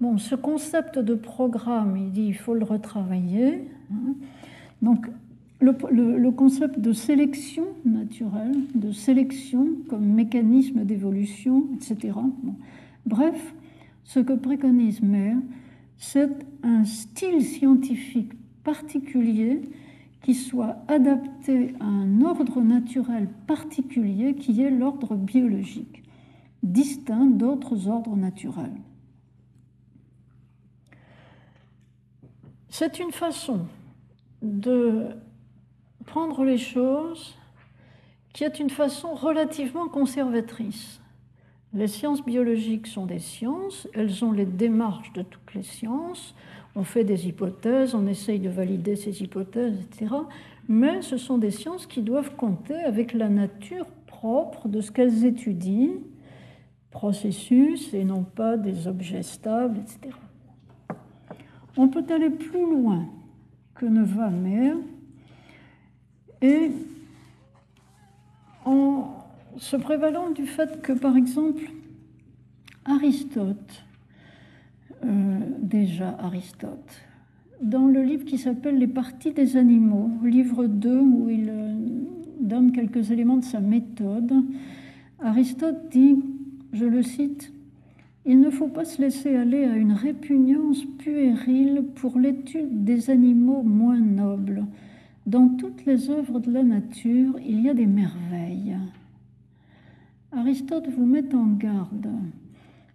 Bon, 0.00 0.18
ce 0.18 0.34
concept 0.34 0.98
de 0.98 1.14
programme, 1.14 1.96
il 1.96 2.10
dit 2.10 2.24
il 2.24 2.34
faut 2.34 2.54
le 2.54 2.64
retravailler. 2.64 3.68
Hein. 3.92 4.14
Donc, 4.82 5.08
le, 5.60 6.30
concept 6.30 6.78
de 6.78 6.92
sélection 6.92 7.64
naturelle, 7.84 8.56
de 8.74 8.92
sélection 8.92 9.68
comme 9.88 10.04
mécanisme 10.04 10.84
d'évolution, 10.84 11.68
etc. 11.74 12.14
Bref, 13.06 13.54
ce 14.04 14.20
que 14.20 14.32
préconise 14.32 15.02
Mayer, 15.02 15.36
c'est 15.98 16.30
un 16.62 16.84
style 16.84 17.44
scientifique 17.44 18.32
particulier 18.64 19.60
qui 20.22 20.34
soit 20.34 20.76
adapté 20.88 21.74
à 21.80 21.84
un 21.84 22.20
ordre 22.22 22.60
naturel 22.62 23.28
particulier 23.46 24.34
qui 24.34 24.62
est 24.62 24.70
l'ordre 24.70 25.16
biologique, 25.16 26.02
distinct 26.62 27.26
d'autres 27.26 27.88
ordres 27.88 28.16
naturels. 28.16 28.76
C'est 32.68 32.98
une 32.98 33.12
façon 33.12 33.66
de 34.42 35.08
prendre 36.10 36.42
les 36.42 36.58
choses 36.58 37.36
qui 38.32 38.42
est 38.42 38.58
une 38.58 38.68
façon 38.68 39.14
relativement 39.14 39.86
conservatrice. 39.86 41.00
Les 41.72 41.86
sciences 41.86 42.24
biologiques 42.24 42.88
sont 42.88 43.06
des 43.06 43.20
sciences, 43.20 43.86
elles 43.94 44.24
ont 44.24 44.32
les 44.32 44.44
démarches 44.44 45.12
de 45.12 45.22
toutes 45.22 45.54
les 45.54 45.62
sciences, 45.62 46.34
on 46.74 46.82
fait 46.82 47.04
des 47.04 47.28
hypothèses, 47.28 47.94
on 47.94 48.08
essaye 48.08 48.40
de 48.40 48.48
valider 48.48 48.96
ces 48.96 49.22
hypothèses, 49.22 49.78
etc. 49.82 50.12
Mais 50.68 51.00
ce 51.02 51.16
sont 51.16 51.38
des 51.38 51.52
sciences 51.52 51.86
qui 51.86 52.02
doivent 52.02 52.34
compter 52.34 52.74
avec 52.74 53.12
la 53.12 53.28
nature 53.28 53.86
propre 54.08 54.66
de 54.66 54.80
ce 54.80 54.90
qu'elles 54.90 55.24
étudient, 55.24 55.94
processus 56.90 57.94
et 57.94 58.04
non 58.04 58.24
pas 58.24 58.56
des 58.56 58.88
objets 58.88 59.22
stables, 59.22 59.78
etc. 59.78 60.16
On 61.76 61.86
peut 61.86 62.04
aller 62.12 62.30
plus 62.30 62.68
loin 62.68 63.06
que 63.76 63.86
ne 63.86 64.02
va 64.02 64.28
Mère 64.28 64.76
et 66.42 66.70
en 68.64 69.20
se 69.58 69.76
prévalant 69.76 70.30
du 70.30 70.46
fait 70.46 70.80
que, 70.82 70.92
par 70.92 71.16
exemple, 71.16 71.62
Aristote, 72.84 73.84
euh, 75.04 75.38
déjà 75.60 76.16
Aristote, 76.20 77.02
dans 77.62 77.86
le 77.86 78.02
livre 78.02 78.24
qui 78.24 78.38
s'appelle 78.38 78.78
Les 78.78 78.86
parties 78.86 79.32
des 79.32 79.56
animaux, 79.56 80.10
livre 80.24 80.66
2 80.66 80.98
où 80.98 81.28
il 81.28 81.48
euh, 81.48 81.74
donne 82.40 82.72
quelques 82.72 83.10
éléments 83.10 83.36
de 83.36 83.44
sa 83.44 83.60
méthode, 83.60 84.32
Aristote 85.20 85.90
dit, 85.90 86.16
je 86.72 86.86
le 86.86 87.02
cite, 87.02 87.52
Il 88.24 88.40
ne 88.40 88.50
faut 88.50 88.68
pas 88.68 88.84
se 88.84 89.02
laisser 89.02 89.36
aller 89.36 89.64
à 89.64 89.76
une 89.76 89.92
répugnance 89.92 90.84
puérile 90.98 91.84
pour 91.96 92.18
l'étude 92.18 92.84
des 92.84 93.10
animaux 93.10 93.62
moins 93.62 93.98
nobles. 93.98 94.64
Dans 95.26 95.48
toutes 95.48 95.84
les 95.84 96.10
œuvres 96.10 96.40
de 96.40 96.50
la 96.50 96.62
nature, 96.62 97.38
il 97.46 97.60
y 97.60 97.68
a 97.68 97.74
des 97.74 97.86
merveilles. 97.86 98.76
Aristote 100.32 100.88
vous 100.88 101.06
met 101.06 101.34
en 101.34 101.46
garde. 101.46 102.08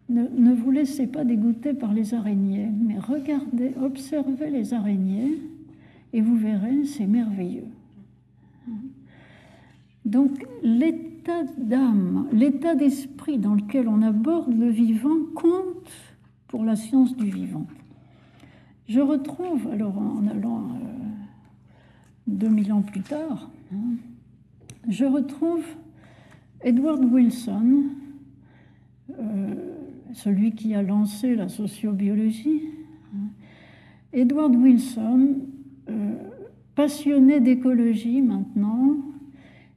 Ne, 0.08 0.54
vous 0.54 0.72
laissez 0.72 1.08
pas 1.08 1.24
dégoûter 1.24 1.74
par 1.74 1.94
les 1.94 2.14
araignées, 2.14 2.70
mais 2.70 3.00
regardez, 3.00 3.74
observez 3.82 4.52
les 4.52 4.74
araignées 4.74 5.42
et 6.14 6.22
vous 6.22 6.38
verrez, 6.38 6.86
c'est 6.86 7.08
merveilleux. 7.08 7.68
Donc 10.06 10.46
l'état 10.62 11.44
d'âme, 11.58 12.28
l'état 12.32 12.76
d'esprit 12.76 13.40
dans 13.40 13.56
lequel 13.56 13.88
on 13.88 14.04
aborde 14.04 14.56
le 14.56 14.70
vivant 14.70 15.18
compte 15.34 15.92
pour 16.48 16.64
la 16.64 16.76
science 16.76 17.16
du 17.18 17.32
vivant. 17.32 17.66
Je 18.88 19.00
retrouve, 19.00 19.68
alors 19.72 19.98
en 19.98 20.28
allant 20.28 20.70
2000 22.28 22.72
euh, 22.72 22.76
ans 22.76 22.82
plus 22.82 23.02
tard, 23.02 23.50
hein, 23.74 23.96
je 24.88 25.06
retrouve 25.06 25.64
Edward 26.62 27.04
Wilson, 27.04 27.84
euh, 29.20 29.56
celui 30.14 30.54
qui 30.54 30.74
a 30.76 30.82
lancé 30.82 31.36
la 31.36 31.48
sociobiologie, 31.48 32.64
Edward 34.14 34.56
Wilson, 34.56 35.36
euh, 35.90 36.14
passionné 36.76 37.40
d'écologie 37.40 38.22
maintenant, 38.22 38.98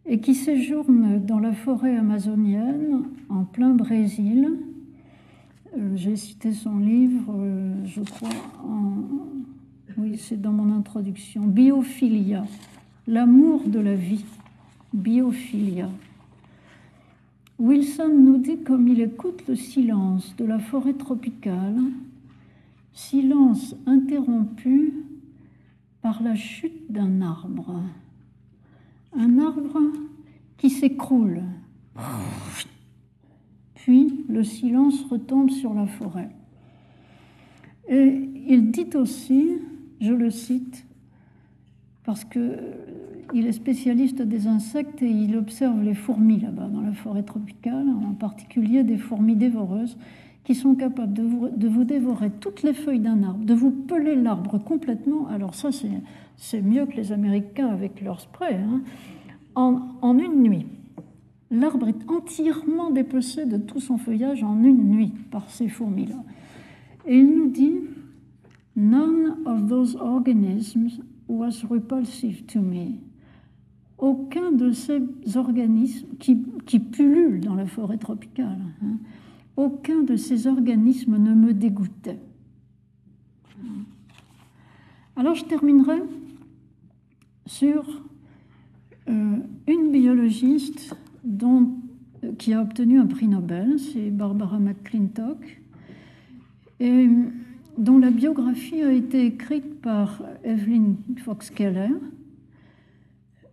et 0.07 0.21
qui 0.21 0.35
séjourne 0.35 1.25
dans 1.25 1.39
la 1.39 1.53
forêt 1.53 1.97
amazonienne 1.97 3.03
en 3.29 3.45
plein 3.45 3.75
Brésil. 3.75 4.49
Euh, 5.77 5.93
j'ai 5.97 6.17
cité 6.17 6.53
son 6.53 6.79
livre, 6.79 7.35
je 7.85 8.01
crois, 8.01 8.29
oui, 9.99 10.17
c'est 10.17 10.41
dans 10.41 10.53
mon 10.53 10.73
introduction, 10.73 11.43
Biophilia, 11.43 12.45
l'amour 13.09 13.63
de 13.67 13.81
la 13.81 13.97
vie, 13.97 14.25
Biophilia. 14.93 15.91
Wilson 17.59 18.09
nous 18.17 18.39
dit 18.39 18.63
comme 18.63 18.87
il 18.87 19.01
écoute 19.01 19.43
le 19.49 19.57
silence 19.57 20.37
de 20.37 20.45
la 20.45 20.61
forêt 20.61 20.93
tropicale, 20.93 21.81
silence 22.93 23.75
interrompu 23.87 24.95
par 26.01 26.23
la 26.23 26.37
chute 26.37 26.93
d'un 26.93 27.21
arbre. 27.21 27.83
Un 29.17 29.41
arbre 29.41 29.81
qui 30.59 30.71
s'écroule. 30.71 31.43
Puis 33.75 34.25
le 34.29 34.45
silence 34.45 35.03
retombe 35.11 35.51
sur 35.51 35.75
la 35.75 35.89
forêt. 35.89 36.31
Et 37.89 38.29
il 38.47 38.71
dit 38.71 38.91
aussi, 38.95 39.59
je 40.01 40.13
le 40.13 40.31
cite, 40.31 40.87
parce 42.05 42.25
que 42.25 42.57
il 43.35 43.47
est 43.47 43.53
spécialiste 43.53 44.23
des 44.23 44.47
insectes 44.47 45.03
et 45.03 45.11
il 45.11 45.37
observe 45.37 45.83
les 45.83 45.95
fourmis 45.95 46.41
là-bas 46.41 46.69
dans 46.69 46.81
la 46.81 46.93
forêt 46.93 47.23
tropicale, 47.23 47.87
en 47.89 48.15
particulier 48.15 48.85
des 48.85 48.97
fourmis 48.97 49.37
dévoreuses 49.37 49.99
qui 50.45 50.55
sont 50.55 50.75
capables 50.75 51.13
de 51.13 51.69
vous, 51.69 51.85
dévorer 51.85 52.31
toutes 52.31 52.63
les 52.63 52.73
feuilles 52.73 53.01
d'un 53.01 53.23
arbre, 53.23 53.45
de 53.45 53.53
vous 53.53 53.71
peler 53.71 54.17
l'arbre 54.17 54.57
complètement. 54.57 55.29
Alors 55.29 55.55
ça, 55.55 55.69
c'est 56.37 56.63
mieux 56.63 56.87
que 56.87 56.97
les 56.97 57.13
Américains 57.13 57.69
avec 57.69 58.01
leur 58.01 58.19
spray. 58.19 58.55
Hein. 58.55 58.81
En, 59.55 59.83
en 60.01 60.19
une 60.19 60.41
nuit, 60.41 60.65
l'arbre 61.51 61.89
est 61.89 62.09
entièrement 62.09 62.91
dépecé 62.91 63.45
de 63.45 63.59
tout 63.59 63.81
son 63.81 63.99
feuillage 63.99 64.43
en 64.43 64.63
une 64.65 64.89
nuit 64.89 65.13
par 65.31 65.51
ces 65.51 65.69
fourmis-là. 65.69 66.17
Et 67.07 67.19
il 67.19 67.37
nous 67.37 67.51
dit, 67.51 67.75
None 68.79 69.43
of 69.45 69.69
those 69.69 69.97
organisms 69.97 71.01
was 71.27 71.65
repulsive 71.69 72.47
to 72.47 72.61
me 72.61 73.01
aucun 73.99 74.53
de 74.53 74.71
ces 74.71 75.01
organismes 75.37 76.07
qui, 76.19 76.79
pullulent 76.79 77.41
dans 77.41 77.55
la 77.55 77.67
forêt 77.67 77.99
tropicale, 77.99 78.61
hein, 78.83 78.99
aucun 79.57 80.03
de 80.03 80.17
ces 80.17 80.47
organismes 80.47 81.19
ne 81.19 81.35
me 81.35 81.53
dégoûtait. 81.53 82.21
Alors 85.17 85.35
je 85.35 85.45
terminerai 85.45 86.01
sur 87.47 87.85
euh, 89.09 89.37
une 89.67 89.91
biologiste 89.91 90.97
dont, 91.25 91.71
qui 92.39 92.53
a 92.55 92.63
obtenu 92.63 93.01
un 93.01 93.07
prix 93.07 93.27
Nobel, 93.27 93.81
c'est 93.81 94.11
Barbara 94.11 94.61
McClintock, 94.61 95.61
et 96.79 97.09
dont 97.79 97.99
la 97.99 98.11
biographie 98.11 98.83
a 98.83 98.93
été 98.93 99.25
écrite 99.25 99.81
par 99.81 100.21
Evelyn 100.45 100.97
Fox 101.25 101.49
Keller 101.51 101.91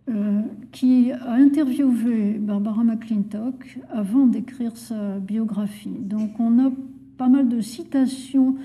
euh, 0.08 0.42
qui 0.72 1.12
a 1.12 1.32
interviewé 1.32 2.34
Barbara 2.38 2.84
McClintock 2.84 3.78
avant 3.90 4.26
d'écrire 4.26 4.76
sa 4.76 5.18
biographie. 5.18 5.98
Donc 6.00 6.38
on 6.40 6.58
a 6.58 6.70
pas 7.16 7.28
mal 7.28 7.48
de 7.48 7.60
citations. 7.60 8.56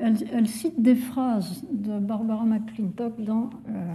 Elle, 0.00 0.48
cite 0.48 0.80
des 0.80 0.94
phrases 0.94 1.64
de 1.72 1.98
Barbara 1.98 2.44
McClintock 2.44 3.22
dans, 3.22 3.50
euh, 3.68 3.94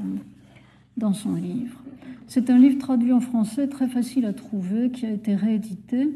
dans 0.98 1.14
son 1.14 1.36
livre. 1.36 1.80
C'est 2.28 2.50
un 2.50 2.58
livre 2.58 2.80
traduit 2.80 3.12
en 3.12 3.20
français 3.20 3.68
très 3.68 3.88
facile 3.88 4.26
à 4.26 4.34
trouver 4.34 4.90
qui 4.90 5.06
a 5.06 5.12
été 5.12 5.36
réédité. 5.36 6.10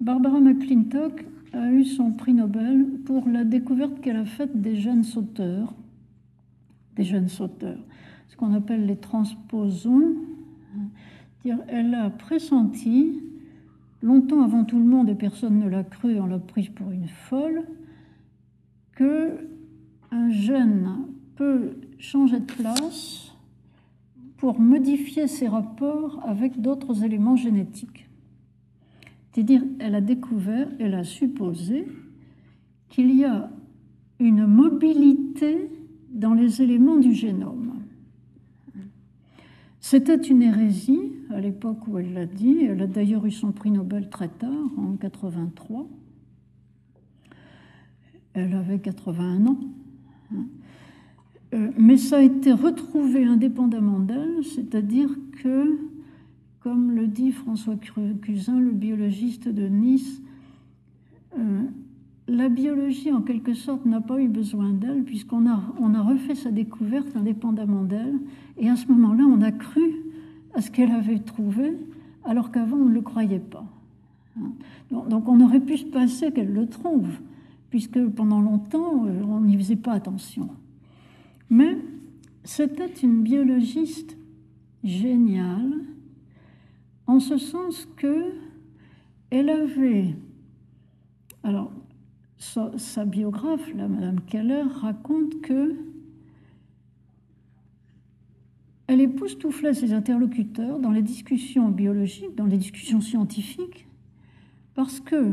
Barbara 0.00 0.40
McClintock 0.40 1.24
a 1.52 1.70
eu 1.70 1.84
son 1.84 2.12
prix 2.12 2.34
Nobel 2.34 2.86
pour 3.04 3.28
la 3.28 3.44
découverte 3.44 4.00
qu'elle 4.00 4.16
a 4.16 4.24
faite 4.24 4.60
des 4.60 4.76
gènes 4.76 5.04
sauteurs 5.04 5.74
des 7.00 7.04
jeunes 7.04 7.28
sauteurs, 7.28 7.78
ce 8.28 8.36
qu'on 8.36 8.52
appelle 8.52 8.84
les 8.84 8.96
transposons. 8.96 10.16
Elle 11.68 11.94
a 11.94 12.10
pressenti, 12.10 13.22
longtemps 14.02 14.42
avant 14.42 14.64
tout 14.64 14.78
le 14.78 14.84
monde, 14.84 15.08
et 15.08 15.14
personne 15.14 15.58
ne 15.58 15.68
l'a 15.68 15.82
cru, 15.82 16.20
on 16.20 16.26
l'a 16.26 16.38
prise 16.38 16.68
pour 16.68 16.90
une 16.90 17.08
folle, 17.08 17.64
que 18.92 19.48
un 20.10 20.28
jeune 20.28 21.06
peut 21.36 21.76
changer 21.98 22.40
de 22.40 22.44
place 22.44 23.34
pour 24.36 24.60
modifier 24.60 25.26
ses 25.26 25.48
rapports 25.48 26.20
avec 26.26 26.60
d'autres 26.60 27.02
éléments 27.02 27.36
génétiques. 27.36 28.09
C'est-à-dire, 29.32 29.62
elle 29.78 29.94
a 29.94 30.00
découvert, 30.00 30.68
elle 30.78 30.94
a 30.94 31.04
supposé 31.04 31.86
qu'il 32.88 33.14
y 33.14 33.24
a 33.24 33.50
une 34.18 34.46
mobilité 34.46 35.70
dans 36.10 36.34
les 36.34 36.60
éléments 36.62 36.96
du 36.96 37.14
génome. 37.14 37.70
C'était 39.80 40.16
une 40.16 40.42
hérésie 40.42 41.12
à 41.30 41.40
l'époque 41.40 41.88
où 41.88 41.98
elle 41.98 42.12
l'a 42.12 42.26
dit. 42.26 42.64
Elle 42.64 42.82
a 42.82 42.86
d'ailleurs 42.86 43.24
eu 43.24 43.30
son 43.30 43.52
prix 43.52 43.70
Nobel 43.70 44.10
très 44.10 44.28
tard, 44.28 44.70
en 44.76 44.96
83. 44.96 45.88
Elle 48.34 48.54
avait 48.54 48.78
81 48.78 49.46
ans. 49.46 49.58
Euh, 51.52 51.70
mais 51.76 51.96
ça 51.96 52.18
a 52.18 52.22
été 52.22 52.52
retrouvé 52.52 53.24
indépendamment 53.24 53.98
d'elle, 53.98 54.44
c'est-à-dire 54.44 55.10
que, 55.42 55.89
comme 56.60 56.92
le 56.92 57.06
dit 57.06 57.32
François 57.32 57.76
Cusin, 57.76 58.60
le 58.60 58.72
biologiste 58.72 59.48
de 59.48 59.66
Nice, 59.66 60.20
euh, 61.38 61.62
la 62.28 62.48
biologie, 62.48 63.10
en 63.10 63.22
quelque 63.22 63.54
sorte, 63.54 63.86
n'a 63.86 64.00
pas 64.00 64.20
eu 64.20 64.28
besoin 64.28 64.72
d'elle, 64.72 65.02
puisqu'on 65.02 65.48
a, 65.48 65.60
on 65.80 65.94
a 65.94 66.02
refait 66.02 66.34
sa 66.34 66.50
découverte 66.50 67.16
indépendamment 67.16 67.82
d'elle, 67.82 68.20
et 68.56 68.68
à 68.68 68.76
ce 68.76 68.86
moment-là, 68.88 69.24
on 69.24 69.42
a 69.42 69.50
cru 69.50 69.82
à 70.54 70.60
ce 70.60 70.70
qu'elle 70.70 70.92
avait 70.92 71.18
trouvé, 71.18 71.76
alors 72.24 72.52
qu'avant, 72.52 72.76
on 72.76 72.86
ne 72.86 72.94
le 72.94 73.00
croyait 73.00 73.40
pas. 73.40 73.64
Hein. 74.38 74.52
Donc, 74.90 75.28
on 75.28 75.40
aurait 75.40 75.60
pu 75.60 75.78
se 75.78 75.86
passer 75.86 76.30
qu'elle 76.30 76.52
le 76.52 76.66
trouve, 76.66 77.08
puisque 77.70 78.00
pendant 78.10 78.40
longtemps, 78.40 79.06
euh, 79.06 79.22
on 79.26 79.40
n'y 79.40 79.56
faisait 79.56 79.76
pas 79.76 79.92
attention. 79.92 80.48
Mais 81.48 81.78
c'était 82.44 82.92
une 83.02 83.22
biologiste 83.22 84.16
géniale, 84.84 85.72
en 87.10 87.18
ce 87.18 87.38
sens 87.38 87.88
que 87.96 88.32
elle 89.30 89.50
avait. 89.50 90.14
Alors, 91.42 91.72
sa, 92.38 93.04
biographe, 93.04 93.68
la 93.74 93.88
Madame 93.88 94.20
Keller, 94.20 94.62
raconte 94.80 95.40
que 95.40 95.74
elle 98.86 99.00
époustouflait 99.00 99.74
ses 99.74 99.92
interlocuteurs 99.92 100.78
dans 100.78 100.90
les 100.90 101.02
discussions 101.02 101.68
biologiques, 101.68 102.34
dans 102.36 102.46
les 102.46 102.56
discussions 102.56 103.00
scientifiques, 103.00 103.86
parce 104.74 105.00
que 105.00 105.32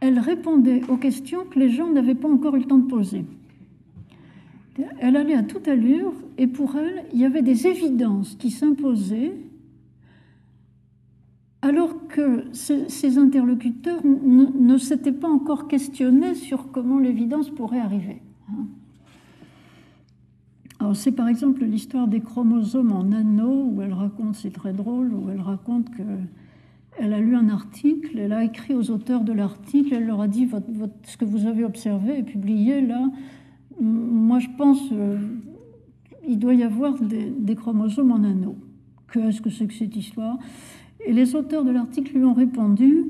elle 0.00 0.18
répondait 0.18 0.82
aux 0.88 0.96
questions 0.96 1.44
que 1.44 1.58
les 1.58 1.70
gens 1.70 1.90
n'avaient 1.90 2.14
pas 2.14 2.28
encore 2.28 2.56
eu 2.56 2.60
le 2.60 2.64
temps 2.64 2.78
de 2.78 2.88
poser. 2.88 3.24
Elle 5.00 5.16
allait 5.16 5.34
à 5.34 5.42
toute 5.42 5.66
allure 5.68 6.14
et 6.38 6.46
pour 6.46 6.76
elle, 6.76 7.04
il 7.12 7.20
y 7.20 7.24
avait 7.24 7.42
des 7.42 7.66
évidences 7.66 8.36
qui 8.36 8.50
s'imposaient 8.50 9.49
alors 11.62 12.06
que 12.08 12.44
ces, 12.52 13.18
interlocuteurs 13.18 14.00
ne, 14.04 14.78
s'étaient 14.78 15.12
pas 15.12 15.28
encore 15.28 15.68
questionnés 15.68 16.34
sur 16.34 16.70
comment 16.72 16.98
l'évidence 16.98 17.50
pourrait 17.50 17.80
arriver. 17.80 18.22
Alors 20.78 20.96
c'est 20.96 21.12
par 21.12 21.28
exemple 21.28 21.64
l'histoire 21.64 22.08
des 22.08 22.20
chromosomes 22.20 22.92
en 22.92 23.12
anneaux 23.12 23.70
où 23.70 23.82
elle 23.82 23.92
raconte, 23.92 24.34
c'est 24.36 24.52
très 24.52 24.72
drôle, 24.72 25.12
où 25.12 25.28
elle 25.30 25.42
raconte 25.42 25.90
que 25.90 26.02
elle 26.98 27.14
a 27.14 27.20
lu 27.20 27.34
un 27.34 27.48
article, 27.48 28.18
elle 28.18 28.32
a 28.32 28.44
écrit 28.44 28.74
aux 28.74 28.90
auteurs 28.90 29.22
de 29.22 29.32
l'article, 29.32 29.94
elle 29.94 30.06
leur 30.06 30.20
a 30.20 30.28
dit 30.28 30.48
ce 31.04 31.16
que 31.16 31.24
vous 31.24 31.46
avez 31.46 31.64
observé 31.64 32.18
et 32.18 32.22
publié 32.22 32.80
là, 32.80 33.08
moi 33.80 34.38
je 34.38 34.48
pense 34.58 34.80
euh, 34.92 35.18
il 36.26 36.38
doit 36.38 36.54
y 36.54 36.62
avoir 36.62 36.94
des, 37.00 37.54
chromosomes 37.54 38.12
en 38.12 38.22
anneaux. 38.22 38.56
Qu'est-ce 39.12 39.40
que 39.40 39.50
c'est 39.50 39.66
que 39.66 39.74
cette 39.74 39.96
histoire? 39.96 40.38
Et 41.06 41.12
les 41.12 41.34
auteurs 41.34 41.64
de 41.64 41.70
l'article 41.70 42.16
lui 42.16 42.24
ont 42.24 42.34
répondu 42.34 43.06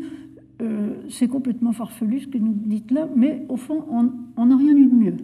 euh, 0.61 0.95
c'est 1.09 1.29
complètement 1.29 1.73
farfelu 1.73 2.21
ce 2.21 2.29
que 2.29 2.39
nous 2.39 2.53
dites 2.53 2.91
là, 2.91 3.09
mais 3.17 3.47
au 3.49 3.57
fond, 3.57 3.85
on 4.37 4.47
n'a 4.47 4.57
rien 4.57 4.77
eu 4.77 4.87
de 4.87 4.95
mieux. 4.95 5.17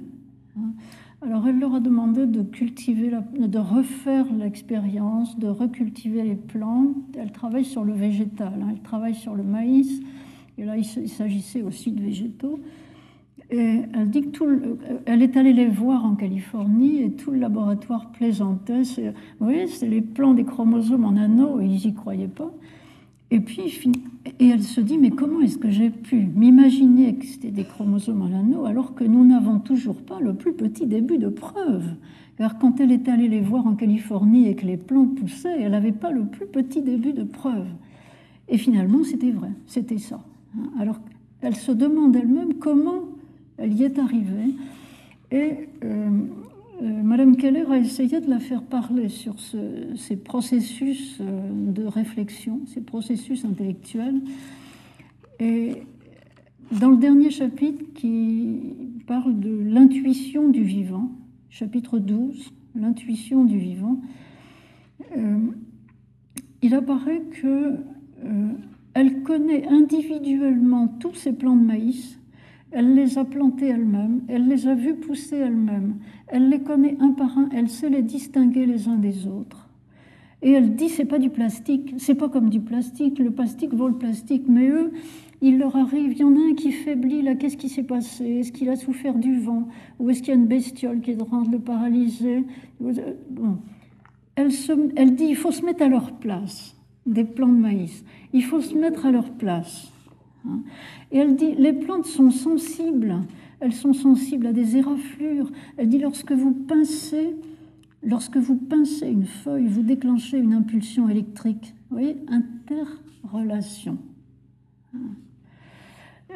Alors 1.23 1.47
elle 1.49 1.59
leur 1.59 1.75
a 1.75 1.81
demandé 1.81 2.27
de 2.27 2.43
cultiver, 2.43 3.11
de 3.39 3.59
refaire 3.59 4.27
l'expérience, 4.33 5.39
de 5.39 5.49
recultiver 5.49 6.23
les 6.23 6.37
plantes. 6.37 6.95
Elle 7.19 7.33
travaille 7.33 7.65
sur 7.65 7.85
le 7.85 7.93
végétal, 7.93 8.55
hein. 8.63 8.69
elle 8.71 8.81
travaille 8.81 9.15
sur 9.15 9.35
le 9.35 9.43
maïs, 9.43 10.01
et 10.57 10.65
là 10.65 10.77
il 10.77 10.85
s'agissait 10.85 11.63
aussi 11.63 11.93
de 11.93 12.01
végétaux. 12.01 12.61
Elle 13.49 14.11
dit 14.11 14.23
que 14.23 14.29
tout 14.29 14.47
elle 15.05 15.23
est 15.23 15.37
allée 15.37 15.53
les 15.53 15.69
voir 15.69 16.05
en 16.05 16.15
Californie 16.15 17.03
et 17.03 17.11
tout 17.13 17.31
le 17.31 17.39
laboratoire 17.39 18.11
plaisantait. 18.11 18.83
Vous 18.83 19.47
voyez, 19.47 19.67
c'est 19.69 19.89
les 19.89 20.01
plans 20.01 20.35
des 20.35 20.45
chromosomes 20.45 21.05
en 21.05 21.17
anneaux 21.17 21.61
et 21.61 21.67
ils 21.67 21.87
n'y 21.87 21.95
croyaient 21.95 22.27
pas. 22.27 22.53
Et 23.31 23.41
puis, 23.41 23.81
et 24.39 24.49
elle 24.49 24.63
se 24.63 24.81
dit, 24.81 24.99
mais 24.99 25.11
comment 25.11 25.41
est-ce 25.41 25.59
que 25.59 25.71
j'ai 25.71 25.91
pu 25.91 26.29
m'imaginer 26.35 27.17
que 27.17 27.25
c'était 27.25 27.51
des 27.51 27.65
chromosomes 27.65 28.23
en 28.23 28.27
anneaux 28.27 28.67
alors 28.67 28.95
que 28.95 29.05
nous 29.05 29.25
n'avons 29.25 29.59
toujours 29.59 29.97
pas 29.97 30.21
le 30.21 30.35
plus 30.35 30.53
petit 30.53 30.87
début 30.87 31.19
de 31.19 31.29
preuve? 31.29 31.85
Car 32.39 32.59
quand 32.59 32.81
elle 32.81 32.93
est 32.93 33.09
allée 33.09 33.29
les 33.29 33.41
voir 33.41 33.67
en 33.67 33.75
Californie 33.75 34.47
et 34.49 34.55
que 34.55 34.67
les 34.67 34.77
plants 34.77 35.07
poussaient, 35.07 35.61
elle 35.61 35.73
n'avait 35.73 35.93
pas 35.93 36.11
le 36.11 36.27
plus 36.27 36.47
petit 36.47 36.83
début 36.83 37.13
de 37.13 37.25
preuve. 37.25 37.67
Et 38.49 38.59
finalement, 38.59 39.03
c'était 39.03 39.31
vrai, 39.33 39.51
c'était 39.67 39.99
ça. 39.99 40.21
Alors, 40.79 41.01
elle 41.41 41.57
se 41.57 41.73
demande 41.73 42.15
elle-même 42.15 42.55
comment 42.55 43.01
elle 43.59 43.75
y 43.75 43.85
est 43.85 43.99
arrivée. 43.99 44.55
Et 45.31 45.69
euh, 45.85 46.11
euh, 46.83 47.03
Madame 47.03 47.37
Keller 47.37 47.65
a 47.71 47.79
essayé 47.79 48.21
de 48.21 48.31
la 48.31 48.39
faire 48.39 48.63
parler 48.63 49.09
sur 49.09 49.37
ces 49.41 50.17
processus 50.17 51.19
euh, 51.21 51.73
de 51.73 51.85
réflexion, 51.85 52.61
ces 52.67 52.81
processus 52.81 53.45
intellectuels. 53.45 54.21
Et 55.41 55.83
dans 56.73 56.91
le 56.91 56.97
dernier 56.97 57.31
chapitre 57.31 57.85
qui 57.95 58.61
parle 59.07 59.39
de 59.39 59.51
l'intuition 59.51 60.49
du 60.49 60.63
vivant, 60.63 61.11
chapitre 61.51 61.99
12, 61.99 62.53
l'intuition 62.75 63.45
du 63.45 63.59
vivant, 63.59 64.01
il 66.63 66.75
apparaît 66.75 67.23
que 67.43 67.77
elle 68.95 69.23
connaît 69.23 69.67
individuellement 69.69 70.89
tous 70.89 71.15
ces 71.15 71.33
plants 71.33 71.57
de 71.57 71.65
maïs 71.65 72.19
elle 72.73 72.95
les 72.95 73.19
a 73.19 73.25
plantés 73.25 73.69
elle-même, 73.69 74.23
elle 74.29 74.49
les 74.49 74.67
a 74.67 74.75
vus 74.75 74.95
pousser 74.95 75.37
elle-même, 75.37 75.97
elle 76.27 76.49
les 76.49 76.61
connaît 76.61 76.97
un 77.01 77.11
par 77.11 77.39
un, 77.39 77.49
elle 77.53 77.69
sait 77.69 77.89
les 77.89 78.03
distinguer 78.03 78.67
les 78.67 78.89
uns 78.89 78.97
des 78.97 79.27
autres. 79.27 79.69
Et 80.43 80.53
elle 80.53 80.75
dit 80.75 80.89
c'est 80.89 81.05
pas 81.05 81.19
du 81.19 81.31
plastique, 81.31 81.95
c'est 81.99 82.15
pas 82.15 82.29
comme 82.29 82.51
du 82.51 82.61
plastique, 82.61 83.19
le 83.19 83.31
plastique 83.31 83.73
vaut 83.73 83.89
le 83.89 83.97
plastique, 83.97 84.45
mais 84.49 84.69
eux, 84.69 84.93
il 85.43 85.59
leur 85.59 85.77
arrive, 85.77 86.13
il 86.13 86.19
y 86.19 86.25
en 86.25 86.35
a 86.35 86.51
un 86.51 86.55
qui 86.55 86.73
faiblit, 86.73 87.23
là, 87.23 87.35
qu'est-ce 87.35 87.57
qui 87.57 87.69
s'est 87.69 87.83
passé? 87.83 88.25
Est-ce 88.25 88.53
qu'il 88.53 88.69
a 88.69 88.77
souffert 88.77 89.15
du 89.15 89.39
vent? 89.39 89.69
Ou 89.99 90.11
est-ce 90.11 90.21
qu'il 90.21 90.35
y 90.35 90.37
a 90.37 90.41
une 90.41 90.47
bestiole 90.47 91.01
qui 91.01 91.13
est 91.13 91.23
en 91.23 91.43
le 91.51 91.59
paralyser? 91.59 92.45
Bon. 92.81 93.59
elle, 94.35 94.51
elle 94.97 95.15
dit 95.15 95.27
il 95.29 95.37
faut 95.37 95.53
se 95.53 95.65
mettre 95.65 95.83
à 95.83 95.89
leur 95.89 96.13
place, 96.13 96.77
des 97.07 97.25
plants 97.25 97.49
de 97.49 97.59
maïs, 97.59 98.05
il 98.33 98.45
faut 98.45 98.61
se 98.61 98.75
mettre 98.75 99.07
à 99.07 99.11
leur 99.11 99.31
place. 99.31 99.93
Hein. 100.49 100.61
Et 101.13 101.19
elle 101.19 101.37
dit, 101.37 101.55
les 101.55 101.73
plantes 101.73 102.07
sont 102.07 102.31
sensibles, 102.31 103.17
elles 103.61 103.73
sont 103.73 103.93
sensibles 103.93 104.47
à 104.47 104.53
des 104.53 104.77
éraflures. 104.77 105.51
Elle 105.77 105.89
dit, 105.89 105.99
lorsque 105.99 106.33
vous 106.33 106.53
pincez, 106.53 107.37
lorsque 108.03 108.37
vous 108.37 108.57
pincez 108.57 109.09
une 109.09 109.27
feuille, 109.27 109.67
vous 109.67 109.83
déclenchez 109.83 110.39
une 110.39 110.53
impulsion 110.53 111.09
électrique. 111.09 111.75
Vous 111.91 111.97
voyez, 111.97 112.17
interrelation. 112.29 113.99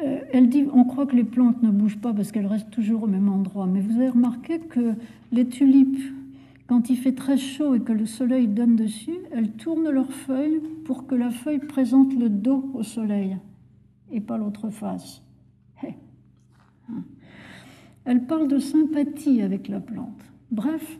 Euh, 0.03 0.19
elle 0.31 0.49
dit, 0.49 0.65
on 0.73 0.83
croit 0.83 1.05
que 1.05 1.15
les 1.15 1.23
plantes 1.23 1.61
ne 1.61 1.69
bougent 1.69 1.99
pas 1.99 2.13
parce 2.13 2.31
qu'elles 2.31 2.47
restent 2.47 2.71
toujours 2.71 3.03
au 3.03 3.07
même 3.07 3.29
endroit. 3.29 3.67
Mais 3.67 3.81
vous 3.81 3.95
avez 3.97 4.09
remarqué 4.09 4.59
que 4.59 4.93
les 5.31 5.47
tulipes, 5.47 6.01
quand 6.67 6.89
il 6.89 6.97
fait 6.97 7.13
très 7.13 7.37
chaud 7.37 7.75
et 7.75 7.81
que 7.81 7.91
le 7.91 8.05
soleil 8.05 8.47
donne 8.47 8.75
dessus, 8.75 9.17
elles 9.31 9.51
tournent 9.51 9.89
leurs 9.89 10.13
feuilles 10.13 10.61
pour 10.85 11.05
que 11.05 11.15
la 11.15 11.29
feuille 11.29 11.59
présente 11.59 12.17
le 12.17 12.29
dos 12.29 12.71
au 12.73 12.83
soleil 12.83 13.37
et 14.11 14.21
pas 14.21 14.37
l'autre 14.37 14.69
face. 14.69 15.21
Hein. 15.83 17.03
Elle 18.05 18.25
parle 18.25 18.47
de 18.47 18.59
sympathie 18.59 19.41
avec 19.41 19.67
la 19.67 19.79
plante. 19.79 20.21
Bref, 20.51 20.97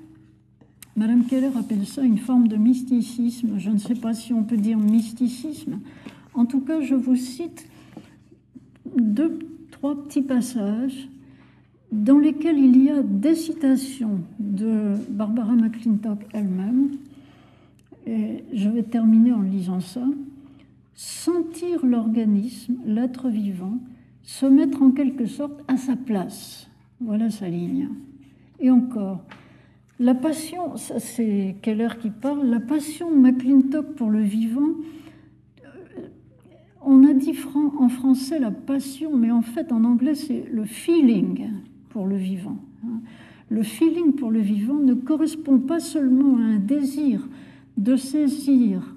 Madame 0.95 1.25
Keller 1.25 1.51
appelle 1.57 1.85
ça 1.85 2.03
une 2.03 2.17
forme 2.17 2.47
de 2.47 2.57
mysticisme. 2.57 3.57
Je 3.57 3.69
ne 3.69 3.77
sais 3.77 3.95
pas 3.95 4.13
si 4.13 4.33
on 4.33 4.43
peut 4.43 4.57
dire 4.57 4.77
mysticisme. 4.77 5.79
En 6.33 6.45
tout 6.45 6.61
cas, 6.61 6.81
je 6.81 6.95
vous 6.95 7.15
cite 7.15 7.67
deux, 8.97 9.39
trois 9.71 10.01
petits 10.03 10.21
passages 10.21 11.09
dans 11.91 12.17
lesquels 12.17 12.57
il 12.57 12.83
y 12.83 12.89
a 12.89 13.01
des 13.03 13.35
citations 13.35 14.19
de 14.39 14.93
Barbara 15.09 15.53
McClintock 15.53 16.25
elle-même. 16.33 16.91
Et 18.05 18.43
je 18.53 18.69
vais 18.69 18.83
terminer 18.83 19.33
en 19.33 19.41
lisant 19.41 19.79
ça. 19.79 20.03
Sentir 20.93 21.85
l'organisme, 21.85 22.77
l'être 22.85 23.29
vivant, 23.29 23.79
se 24.23 24.45
mettre 24.45 24.81
en 24.81 24.91
quelque 24.91 25.25
sorte 25.25 25.63
à 25.67 25.77
sa 25.77 25.95
place. 25.95 26.69
Voilà 26.99 27.29
sa 27.29 27.49
ligne. 27.49 27.89
Et 28.59 28.69
encore, 28.69 29.23
la 29.99 30.15
passion, 30.15 30.75
c'est 30.75 31.55
Keller 31.61 31.89
qui 31.99 32.09
parle, 32.09 32.47
la 32.47 32.59
passion 32.59 33.15
McClintock 33.15 33.93
pour 33.93 34.09
le 34.09 34.21
vivant, 34.21 34.69
euh, 35.63 36.07
on 36.81 37.07
a 37.07 37.13
dit 37.13 37.35
en 37.77 37.87
français 37.87 38.39
la 38.39 38.51
passion, 38.51 39.15
mais 39.15 39.29
en 39.29 39.43
fait 39.43 39.71
en 39.71 39.83
anglais 39.83 40.15
c'est 40.15 40.45
le 40.51 40.65
feeling 40.65 41.49
pour 41.89 42.07
le 42.07 42.15
vivant. 42.15 42.57
Hein. 42.83 43.01
Le 43.49 43.63
feeling 43.63 44.13
pour 44.13 44.31
le 44.31 44.39
vivant 44.39 44.79
ne 44.79 44.95
correspond 44.95 45.59
pas 45.59 45.79
seulement 45.79 46.37
à 46.37 46.41
un 46.41 46.57
désir 46.57 47.27
de 47.77 47.95
saisir, 47.95 48.90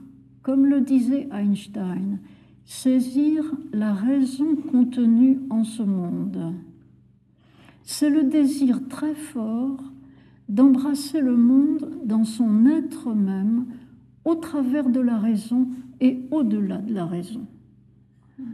comme 0.44 0.66
le 0.66 0.82
disait 0.82 1.26
Einstein, 1.32 2.18
saisir 2.66 3.42
la 3.72 3.94
raison 3.94 4.54
contenue 4.54 5.40
en 5.50 5.64
ce 5.64 5.82
monde. 5.82 6.52
C'est 7.82 8.10
le 8.10 8.24
désir 8.24 8.86
très 8.88 9.14
fort 9.14 9.82
d'embrasser 10.48 11.20
le 11.20 11.36
monde 11.36 11.90
dans 12.04 12.24
son 12.24 12.66
être 12.66 13.14
même, 13.14 13.64
au 14.26 14.34
travers 14.34 14.88
de 14.90 15.00
la 15.00 15.18
raison 15.18 15.68
et 16.00 16.20
au-delà 16.30 16.78
de 16.78 16.94
la 16.94 17.06
raison. 17.06 17.46
Vous 18.38 18.46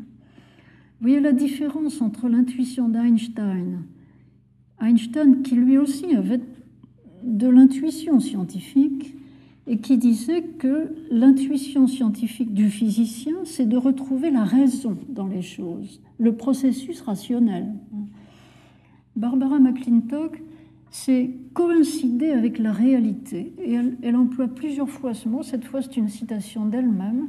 voyez 1.00 1.20
la 1.20 1.32
différence 1.32 2.00
entre 2.00 2.28
l'intuition 2.28 2.88
d'Einstein 2.88 3.82
Einstein, 4.80 5.42
qui 5.42 5.56
lui 5.56 5.76
aussi 5.76 6.14
avait 6.14 6.40
de 7.24 7.48
l'intuition 7.48 8.20
scientifique 8.20 9.14
et 9.66 9.78
qui 9.78 9.98
disait 9.98 10.42
que 10.42 10.94
l'intuition 11.10 11.86
scientifique 11.86 12.54
du 12.54 12.70
physicien, 12.70 13.36
c'est 13.44 13.68
de 13.68 13.76
retrouver 13.76 14.30
la 14.30 14.44
raison 14.44 14.96
dans 15.08 15.26
les 15.26 15.42
choses, 15.42 16.00
le 16.18 16.34
processus 16.34 17.00
rationnel. 17.02 17.66
Barbara 19.16 19.58
McClintock, 19.58 20.42
c'est 20.90 21.30
coïncider 21.54 22.30
avec 22.30 22.58
la 22.58 22.72
réalité. 22.72 23.52
Et 23.62 23.72
elle, 23.72 23.96
elle, 24.02 24.16
emploie 24.16 24.48
plusieurs 24.48 24.88
fois 24.88 25.14
ce 25.14 25.28
mot. 25.28 25.42
Cette 25.42 25.64
fois, 25.64 25.82
c'est 25.82 25.96
une 25.96 26.08
citation 26.08 26.66
d'elle-même. 26.66 27.28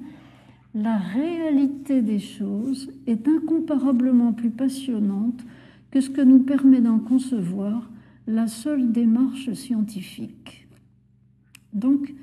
La 0.74 0.98
réalité 0.98 2.02
des 2.02 2.20
choses 2.20 2.92
est 3.06 3.28
incomparablement 3.28 4.32
plus 4.32 4.52
passionnante 4.52 5.44
que 5.92 6.00
ce 6.00 6.10
que 6.10 6.22
nous 6.22 6.40
permet 6.40 6.80
d'en 6.80 7.00
concevoir 7.00 7.92
la 8.26 8.48
seule 8.48 8.92
démarche 8.92 9.52
scientifique. 9.54 10.61
Donc, 11.74 12.14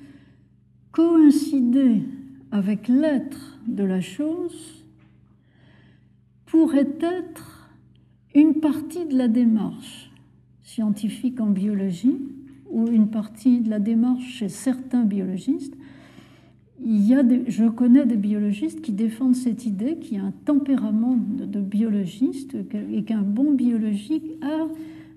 coïncider 0.93 2.03
avec 2.51 2.89
l'être 2.89 3.59
de 3.67 3.85
la 3.85 4.01
chose 4.01 4.85
pourrait 6.47 6.97
être 7.01 7.71
une 8.35 8.55
partie 8.55 9.07
de 9.07 9.17
la 9.17 9.29
démarche 9.29 10.11
scientifique 10.63 11.41
en 11.41 11.51
biologie 11.51 12.19
ou 12.71 12.87
une 12.89 13.09
partie 13.09 13.61
de 13.61 13.71
la 13.71 13.79
démarche 13.79 14.25
chez 14.25 14.49
certains 14.49 15.05
biologistes, 15.05 15.75
il 16.85 17.07
y 17.07 17.15
a 17.15 17.23
je 17.49 17.65
connais 17.69 18.07
des 18.07 18.17
biologistes 18.17 18.81
qui 18.81 18.93
défendent 18.93 19.35
cette 19.35 19.67
idée 19.67 19.97
qu'il 19.97 20.19
y 20.19 20.21
a 20.21 20.25
un 20.25 20.33
tempérament 20.45 21.17
de, 21.17 21.61
biologiste 21.61 22.57
et 22.93 23.03
qu'un 23.03 23.23
bon 23.23 23.53
biologique 23.53 24.31
a 24.43 24.69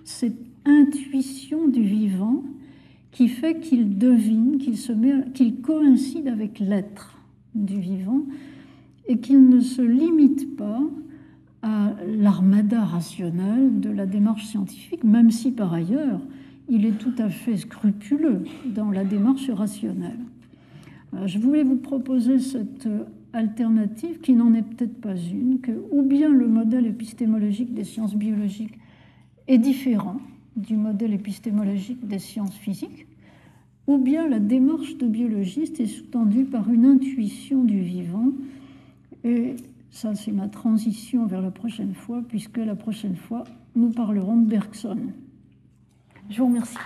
cette 0.04 0.40
intuition 0.66 1.68
du 1.68 1.84
vivant 1.84 2.44
qui 3.12 3.28
fait 3.28 3.60
qu'il 3.60 3.98
devine, 3.98 4.58
qu'il 4.58 4.78
qu'il 5.34 5.62
coïncide 5.62 6.28
avec 6.28 6.60
l'être 6.60 7.18
du 7.56 7.80
vivant 7.80 8.22
et 9.08 9.20
qu'il 9.20 9.50
ne 9.50 9.60
se 9.60 9.82
limite 9.82 10.56
pas 10.56 10.82
à 11.62 11.94
l'armada 12.08 12.84
rationnelle 12.84 13.80
de 13.80 13.90
la 13.90 14.06
démarche 14.06 14.46
scientifique, 14.46 15.04
même 15.04 15.30
si 15.30 15.52
par 15.52 15.74
ailleurs 15.74 16.22
il 16.70 16.86
est 16.86 16.98
tout 16.98 17.14
à 17.18 17.30
fait 17.30 17.58
scrupuleux 17.58 18.44
dans 18.66 18.90
la 18.90 19.04
démarche 19.04 19.50
rationnelle. 19.50 20.20
Euh, 21.14 21.28
je 21.28 21.38
voulais 21.38 21.64
vous 21.64 21.76
proposer 21.76 22.40
cette 22.40 22.88
alternative 23.34 24.20
qui 24.22 24.34
n'en 24.34 24.54
est 24.54 24.62
peut-être 24.62 25.00
pas 25.00 25.16
une, 25.16 25.60
que 25.60 25.72
ou 25.92 26.02
bien 26.04 26.30
le 26.30 26.48
modèle 26.48 26.86
épistémologique 26.86 27.74
des 27.74 27.84
sciences 27.84 28.16
biologiques 28.16 28.78
est 29.48 29.58
différent 29.58 30.20
du 30.56 30.76
modèle 30.76 31.14
épistémologique 31.14 32.08
des 32.08 32.20
sciences 32.20 32.56
physiques, 32.56 33.08
ou 33.88 33.98
bien 33.98 34.28
la 34.28 34.40
démarche 34.40 34.98
de 34.98 35.08
biologiste 35.08 35.80
est 35.80 35.88
sous-tendue 35.88 36.46
par 36.46 36.70
une 36.70 36.86
intuition 36.86 37.64
du 37.64 37.80
vivant. 37.80 38.32
Et 39.24 39.56
ça, 39.92 40.16
c'est 40.16 40.32
ma 40.32 40.48
transition 40.48 41.26
vers 41.26 41.42
la 41.42 41.52
prochaine 41.52 41.94
fois, 41.94 42.22
puisque 42.28 42.58
la 42.58 42.76
prochaine 42.76 43.16
fois, 43.16 43.44
nous 43.76 43.90
parlerons 43.90 44.38
de 44.38 44.48
Bergson. 44.48 44.98
Je 46.30 46.38
vous 46.38 46.48
remercie. 46.48 46.78